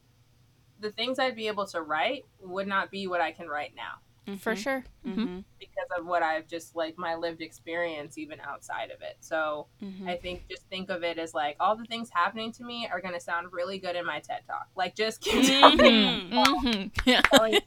the 0.80 0.92
things 0.92 1.20
I'd 1.20 1.36
be 1.36 1.48
able 1.48 1.66
to 1.68 1.82
write 1.82 2.26
would 2.40 2.68
not 2.68 2.92
be 2.92 3.08
what 3.08 3.22
I 3.22 3.32
can 3.32 3.48
write 3.48 3.74
now 3.76 4.00
for 4.40 4.56
sure. 4.56 4.84
Mhm. 5.06 5.16
Mm-hmm. 5.16 5.40
because 5.60 5.90
of 6.00 6.06
what 6.06 6.24
I've 6.24 6.48
just 6.48 6.76
like 6.76 6.98
my 6.98 7.16
lived 7.16 7.42
experience 7.42 8.18
even 8.18 8.40
outside 8.42 8.90
of 8.92 9.02
it. 9.02 9.18
So 9.20 9.68
Mm-hmm. 9.84 10.08
I 10.10 10.16
think 10.18 10.48
just 10.50 10.64
think 10.70 10.90
of 10.90 11.04
it 11.04 11.18
as 11.18 11.34
like 11.34 11.56
all 11.60 11.76
the 11.76 11.86
things 11.86 12.10
happening 12.14 12.52
to 12.54 12.64
me 12.64 12.88
are 12.92 13.00
going 13.02 13.14
to 13.14 13.20
sound 13.20 13.48
really 13.52 13.78
good 13.78 13.96
in 13.96 14.06
my 14.06 14.20
TED 14.20 14.42
talk. 14.48 14.68
Like 14.76 14.96
just 14.96 15.22
keep 15.22 15.46
telling 15.46 15.78
Mhm. 15.78 16.32
Mhm. 16.32 16.92
Yeah. 17.06 17.22
telling 17.34 17.60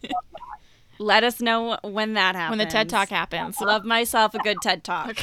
Let 1.00 1.22
us 1.22 1.40
know 1.40 1.78
when 1.84 2.14
that 2.14 2.34
happens. 2.34 2.58
When 2.58 2.66
the 2.66 2.72
TED 2.72 2.88
Talk 2.88 3.08
happens. 3.08 3.60
Love 3.60 3.84
myself 3.84 4.34
a 4.34 4.38
good 4.38 4.56
TED 4.60 4.82
Talk. 4.82 5.16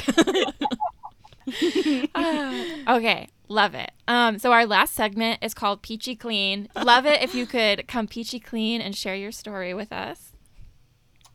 okay, 2.88 3.28
love 3.48 3.74
it. 3.74 3.92
Um, 4.08 4.38
so 4.38 4.52
our 4.52 4.66
last 4.66 4.94
segment 4.94 5.40
is 5.42 5.54
called 5.54 5.82
Peachy 5.82 6.16
Clean. 6.16 6.68
Love 6.82 7.06
it 7.06 7.22
if 7.22 7.34
you 7.34 7.46
could 7.46 7.86
come 7.86 8.06
peachy 8.08 8.40
clean 8.40 8.80
and 8.80 8.96
share 8.96 9.14
your 9.14 9.32
story 9.32 9.74
with 9.74 9.92
us. 9.92 10.32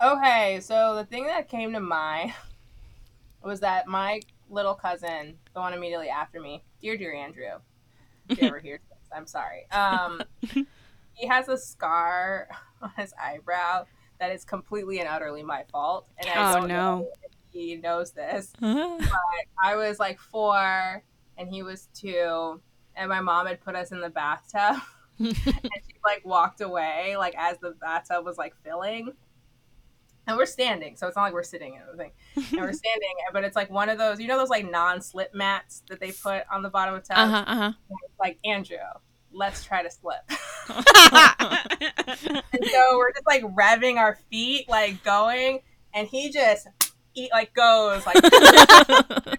Okay, 0.01 0.59
so 0.61 0.95
the 0.95 1.05
thing 1.05 1.27
that 1.27 1.47
came 1.47 1.73
to 1.73 1.79
mind 1.79 2.33
was 3.43 3.59
that 3.59 3.87
my 3.87 4.21
little 4.49 4.73
cousin, 4.73 5.37
the 5.53 5.59
one 5.59 5.73
immediately 5.73 6.09
after 6.09 6.41
me, 6.41 6.63
dear 6.81 6.97
dear 6.97 7.13
Andrew, 7.13 7.59
if 8.29 8.37
you 8.39 8.45
ever 8.47 8.59
hear 8.63 8.79
this, 8.89 9.09
I'm 9.15 9.27
sorry. 9.27 9.69
Um, 9.71 10.21
he 11.13 11.27
has 11.27 11.47
a 11.49 11.57
scar 11.57 12.49
on 12.81 12.91
his 12.97 13.13
eyebrow 13.21 13.85
that 14.19 14.31
is 14.31 14.43
completely 14.43 14.99
and 14.99 15.07
utterly 15.07 15.43
my 15.43 15.63
fault, 15.71 16.07
and 16.17 16.27
I 16.29 16.51
Oh, 16.51 16.59
don't 16.59 16.67
no. 16.67 16.75
know 16.75 17.07
if 17.23 17.31
he 17.51 17.75
knows 17.75 18.11
this. 18.11 18.51
But 18.59 19.09
I 19.63 19.75
was 19.75 19.99
like 19.99 20.19
four, 20.19 21.03
and 21.37 21.49
he 21.49 21.61
was 21.63 21.89
two, 21.93 22.59
and 22.95 23.09
my 23.09 23.19
mom 23.21 23.45
had 23.47 23.61
put 23.61 23.75
us 23.75 23.91
in 23.91 23.99
the 24.01 24.09
bathtub. 24.09 24.77
and 25.19 25.35
she 25.35 25.95
like 26.03 26.25
walked 26.25 26.61
away 26.61 27.15
like 27.17 27.35
as 27.37 27.57
the 27.59 27.71
bathtub 27.79 28.25
was 28.25 28.37
like 28.39 28.55
filling. 28.63 29.13
And 30.31 30.37
we're 30.37 30.45
standing, 30.45 30.95
so 30.95 31.07
it's 31.07 31.17
not 31.17 31.23
like 31.23 31.33
we're 31.33 31.43
sitting 31.43 31.73
in 31.73 31.81
the 31.91 31.97
thing. 31.97 32.11
And 32.37 32.61
we're 32.61 32.71
standing, 32.71 33.13
but 33.33 33.43
it's 33.43 33.57
like 33.57 33.69
one 33.69 33.89
of 33.89 33.97
those, 33.97 34.17
you 34.21 34.29
know, 34.29 34.37
those 34.37 34.49
like 34.49 34.69
non-slip 34.69 35.33
mats 35.33 35.83
that 35.89 35.99
they 35.99 36.13
put 36.13 36.43
on 36.49 36.61
the 36.61 36.69
bottom 36.69 36.95
of 36.95 37.03
tubs. 37.03 37.19
Uh 37.19 37.27
huh. 37.27 37.43
Uh 37.45 37.55
huh. 37.55 37.73
Like 38.17 38.39
Andrew, 38.45 38.77
let's 39.33 39.61
try 39.65 39.83
to 39.83 39.91
slip. 39.91 40.21
and 40.69 42.65
so 42.65 42.87
we're 42.97 43.11
just 43.11 43.27
like 43.27 43.43
revving 43.43 43.97
our 43.97 44.17
feet, 44.29 44.69
like 44.69 45.03
going, 45.03 45.59
and 45.93 46.07
he 46.07 46.31
just 46.31 46.65
eat 47.13 47.29
like 47.33 47.53
goes 47.53 48.05
like 48.05 48.15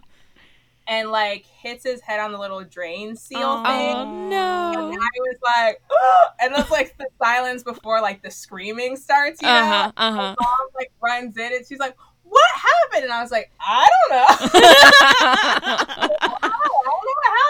and 0.93 1.11
like 1.11 1.47
hits 1.47 1.85
his 1.85 2.03
head 2.03 2.21
on 2.21 2.33
the 2.33 2.39
little 2.39 2.63
drain 2.65 3.17
seal 3.17 3.63
Oh, 3.65 3.67
thing. 3.71 3.97
Oh 3.97 4.29
no. 4.29 4.73
And 4.79 4.93
I 4.95 5.09
was 5.21 5.37
like, 5.43 5.81
oh! 5.91 6.27
and 6.41 6.55
that's 6.55 6.71
like 6.71 6.95
the 6.99 7.07
silence 7.23 7.63
before 7.63 8.03
like 8.03 8.23
the 8.23 8.31
screaming 8.31 8.97
starts, 8.97 9.41
you 9.41 9.49
know? 9.49 9.55
Uh 9.55 9.65
huh. 9.65 9.93
Uh 9.97 10.13
huh. 10.13 10.35
Mom 10.39 10.69
like 10.75 10.93
runs 11.03 11.37
in 11.39 11.55
and 11.55 11.67
she's 11.67 11.79
like, 11.79 11.97
"What 12.25 12.51
happened?" 12.55 13.05
And 13.05 13.13
I 13.13 13.23
was 13.23 13.31
like, 13.31 13.51
"I 13.59 13.89
don't 13.89 14.11
know. 14.11 14.27
I 16.33 16.35
don't 16.43 16.43
know 16.43 16.49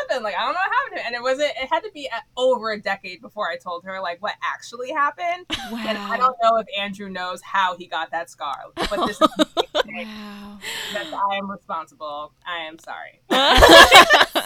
happened. 0.08 0.24
Like, 0.24 0.34
I 0.36 0.44
don't 0.44 0.54
know 0.54 0.60
what 0.60 0.72
happened." 0.84 1.02
And 1.06 1.14
it 1.14 1.22
wasn't. 1.22 1.50
It 1.60 1.68
had 1.70 1.80
to 1.80 1.90
be 1.92 2.08
uh 2.10 2.20
over 2.36 2.72
a 2.72 2.80
decade 2.80 3.20
before 3.20 3.50
I 3.50 3.56
told 3.56 3.84
her 3.84 4.00
like 4.00 4.22
what 4.22 4.34
actually 4.42 4.90
happened. 4.90 5.46
And 5.50 5.98
I 5.98 6.16
don't 6.16 6.36
know 6.42 6.56
if 6.56 6.66
Andrew 6.78 7.08
knows 7.08 7.40
how 7.42 7.76
he 7.76 7.86
got 7.86 8.10
that 8.12 8.30
scar, 8.30 8.56
but 8.76 9.06
this 9.06 9.20
is 9.20 9.28
Wow. 9.84 10.58
that 10.94 11.12
I 11.12 11.36
am 11.36 11.50
responsible. 11.50 12.32
I 12.46 12.58
am 12.66 12.78
sorry. 12.78 13.20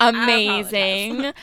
Amazing. 0.00 1.24
Um, 1.26 1.34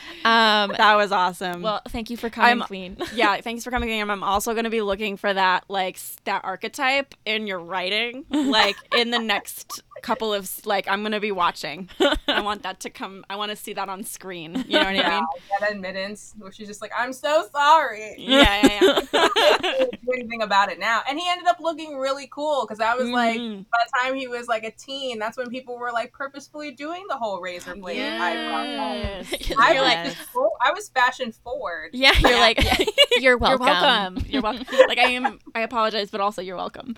that 0.76 0.94
was 0.96 1.12
awesome. 1.12 1.62
well, 1.62 1.80
thank 1.88 2.10
you 2.10 2.16
for 2.16 2.30
coming, 2.30 2.48
I'm- 2.48 2.60
Queen. 2.60 2.96
yeah, 3.14 3.40
thanks 3.40 3.64
for 3.64 3.70
coming 3.70 3.90
in. 3.90 4.10
I'm 4.10 4.22
also 4.22 4.52
going 4.52 4.64
to 4.64 4.70
be 4.70 4.82
looking 4.82 5.16
for 5.16 5.32
that 5.32 5.64
like 5.68 5.98
that 6.24 6.44
archetype 6.44 7.14
in 7.24 7.46
your 7.46 7.60
writing, 7.60 8.24
like 8.30 8.76
in 8.96 9.10
the 9.10 9.18
next 9.18 9.82
couple 10.02 10.34
of 10.34 10.50
like 10.66 10.86
I'm 10.88 11.00
going 11.02 11.12
to 11.12 11.20
be 11.20 11.32
watching. 11.32 11.88
I 12.28 12.40
want 12.40 12.62
that 12.64 12.80
to 12.80 12.90
come. 12.90 13.24
I 13.30 13.36
want 13.36 13.50
to 13.50 13.56
see 13.56 13.72
that 13.74 13.88
on 13.88 14.04
screen. 14.04 14.64
You 14.68 14.78
know 14.78 14.84
what 14.84 14.86
I 15.06 15.10
mean? 15.20 15.26
that 15.60 15.72
admittance 15.72 16.34
where 16.38 16.52
she's 16.52 16.68
just 16.68 16.82
like, 16.82 16.92
"I'm 16.96 17.12
so 17.12 17.46
sorry." 17.52 18.14
Yeah, 18.18 18.66
yeah, 18.80 19.00
yeah. 19.12 19.30
do 20.04 20.12
anything 20.14 20.42
about 20.42 20.70
it 20.70 20.78
now. 20.78 21.02
And 21.08 21.18
he 21.18 21.28
ended 21.28 21.46
up 21.46 21.58
looking 21.60 21.96
really 21.96 22.26
cool 22.32 22.64
because 22.66 22.80
I 22.80 22.94
was 22.94 23.08
like, 23.08 23.38
Mhm. 23.38 23.64
by 23.70 23.78
the 23.86 23.92
time 24.02 24.14
he 24.14 24.28
was 24.28 24.48
like 24.48 24.64
a 24.64 24.70
teen, 24.72 25.18
that's 25.18 25.36
when 25.36 25.48
people 25.48 25.78
were 25.78 25.92
like 25.92 26.12
purposefully 26.12 26.70
doing 26.72 27.04
the 27.08 27.16
whole 27.16 27.40
razor 27.40 27.74
blade 27.76 28.02
eyebrow. 28.02 28.62
Yes. 28.94 29.32
You're 29.48 29.60
I 29.60 29.72
was, 29.74 29.82
like, 29.82 30.16
oh, 30.36 30.50
I 30.60 30.72
was 30.72 30.88
fashion 30.88 31.32
forward. 31.32 31.90
yeah, 31.92 32.12
you're 32.18 32.30
Yeah. 32.32 32.38
like, 32.40 32.58
you're 33.12 33.20
You're 33.20 33.38
welcome. 33.38 33.66
welcome. 33.66 34.24
You're 34.28 34.42
welcome. 34.42 34.66
like 34.88 34.98
I 34.98 35.10
am. 35.10 35.38
I 35.54 35.60
apologize, 35.60 36.10
but 36.10 36.20
also 36.20 36.42
you're 36.42 36.56
welcome. 36.56 36.96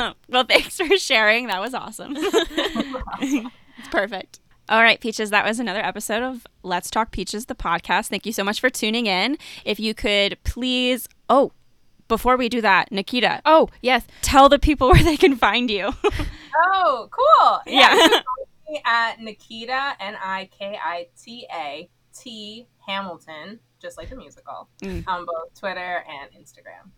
well, 0.28 0.44
thanks 0.44 0.76
for 0.76 0.96
sharing. 0.96 1.46
That 1.48 1.60
was 1.60 1.74
awesome. 1.74 2.14
it's 2.16 3.88
perfect. 3.90 4.40
All 4.68 4.82
right, 4.82 5.00
Peaches, 5.00 5.30
that 5.30 5.44
was 5.44 5.58
another 5.58 5.80
episode 5.84 6.22
of 6.22 6.46
Let's 6.62 6.90
Talk 6.90 7.10
Peaches, 7.10 7.46
the 7.46 7.56
podcast. 7.56 8.06
Thank 8.08 8.24
you 8.24 8.32
so 8.32 8.44
much 8.44 8.60
for 8.60 8.70
tuning 8.70 9.06
in. 9.06 9.36
If 9.64 9.80
you 9.80 9.94
could 9.94 10.38
please, 10.44 11.08
oh, 11.28 11.52
before 12.06 12.36
we 12.36 12.48
do 12.48 12.60
that, 12.60 12.92
Nikita, 12.92 13.42
Oh, 13.44 13.68
yes. 13.82 14.04
tell 14.22 14.48
the 14.48 14.58
people 14.60 14.88
where 14.92 15.02
they 15.02 15.16
can 15.16 15.36
find 15.36 15.70
you. 15.70 15.92
Oh, 16.62 17.08
cool. 17.10 17.60
Yeah. 17.72 17.94
you 17.94 18.00
can 18.00 18.10
find 18.10 18.24
me 18.68 18.82
at 18.84 19.20
Nikita, 19.20 19.92
N 20.00 20.14
I 20.22 20.50
K 20.56 20.76
I 20.84 21.06
T 21.20 21.46
A 21.54 21.88
T 22.14 22.66
Hamilton, 22.86 23.60
just 23.80 23.96
like 23.96 24.10
the 24.10 24.16
musical, 24.16 24.68
Mm. 24.82 25.04
on 25.06 25.24
both 25.24 25.58
Twitter 25.58 26.04
and 26.06 26.30
Instagram. 26.32 26.90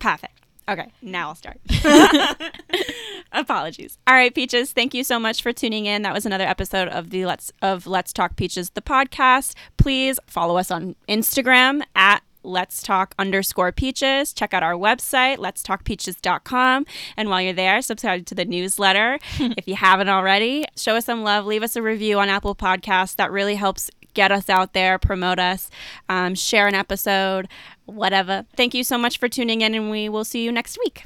Perfect. 0.00 0.39
Okay, 0.68 0.90
now 1.02 1.28
I'll 1.28 1.34
start. 1.34 1.58
Apologies. 3.32 3.98
All 4.06 4.14
right, 4.14 4.34
Peaches, 4.34 4.72
thank 4.72 4.94
you 4.94 5.04
so 5.04 5.18
much 5.18 5.42
for 5.42 5.52
tuning 5.52 5.86
in. 5.86 6.02
That 6.02 6.12
was 6.12 6.26
another 6.26 6.44
episode 6.44 6.88
of 6.88 7.10
the 7.10 7.26
Let's 7.26 7.52
of 7.62 7.86
Let's 7.86 8.12
Talk 8.12 8.36
Peaches, 8.36 8.70
the 8.70 8.82
podcast. 8.82 9.54
Please 9.76 10.18
follow 10.26 10.56
us 10.56 10.70
on 10.70 10.96
Instagram 11.08 11.82
at 11.94 12.22
Let's 12.42 12.82
Talk 12.82 13.14
underscore 13.18 13.72
peaches. 13.72 14.32
Check 14.32 14.54
out 14.54 14.62
our 14.62 14.74
website, 14.74 15.38
let's 15.38 15.62
talkpeaches.com. 15.62 16.86
And 17.16 17.28
while 17.28 17.42
you're 17.42 17.52
there, 17.52 17.82
subscribe 17.82 18.26
to 18.26 18.34
the 18.34 18.44
newsletter. 18.44 19.18
if 19.38 19.68
you 19.68 19.74
haven't 19.74 20.08
already, 20.08 20.64
show 20.76 20.96
us 20.96 21.04
some 21.04 21.22
love. 21.22 21.46
Leave 21.46 21.62
us 21.62 21.76
a 21.76 21.82
review 21.82 22.18
on 22.18 22.28
Apple 22.28 22.54
Podcasts. 22.54 23.16
That 23.16 23.30
really 23.30 23.56
helps 23.56 23.90
get 24.14 24.32
us 24.32 24.48
out 24.48 24.72
there, 24.72 24.98
promote 24.98 25.38
us, 25.38 25.70
um, 26.08 26.34
share 26.34 26.66
an 26.66 26.74
episode, 26.74 27.48
whatever. 27.86 28.46
Thank 28.56 28.74
you 28.74 28.84
so 28.84 28.98
much 28.98 29.18
for 29.18 29.28
tuning 29.28 29.60
in, 29.60 29.74
and 29.74 29.90
we 29.90 30.08
will 30.08 30.24
see 30.24 30.44
you 30.44 30.52
next 30.52 30.78
week. 30.78 31.04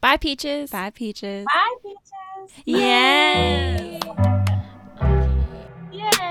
Bye, 0.00 0.16
Peaches. 0.16 0.70
Bye, 0.70 0.90
Peaches. 0.90 1.44
Bye, 1.46 1.74
Peaches. 1.82 2.62
Yay. 2.64 4.00
Yay. 5.92 6.27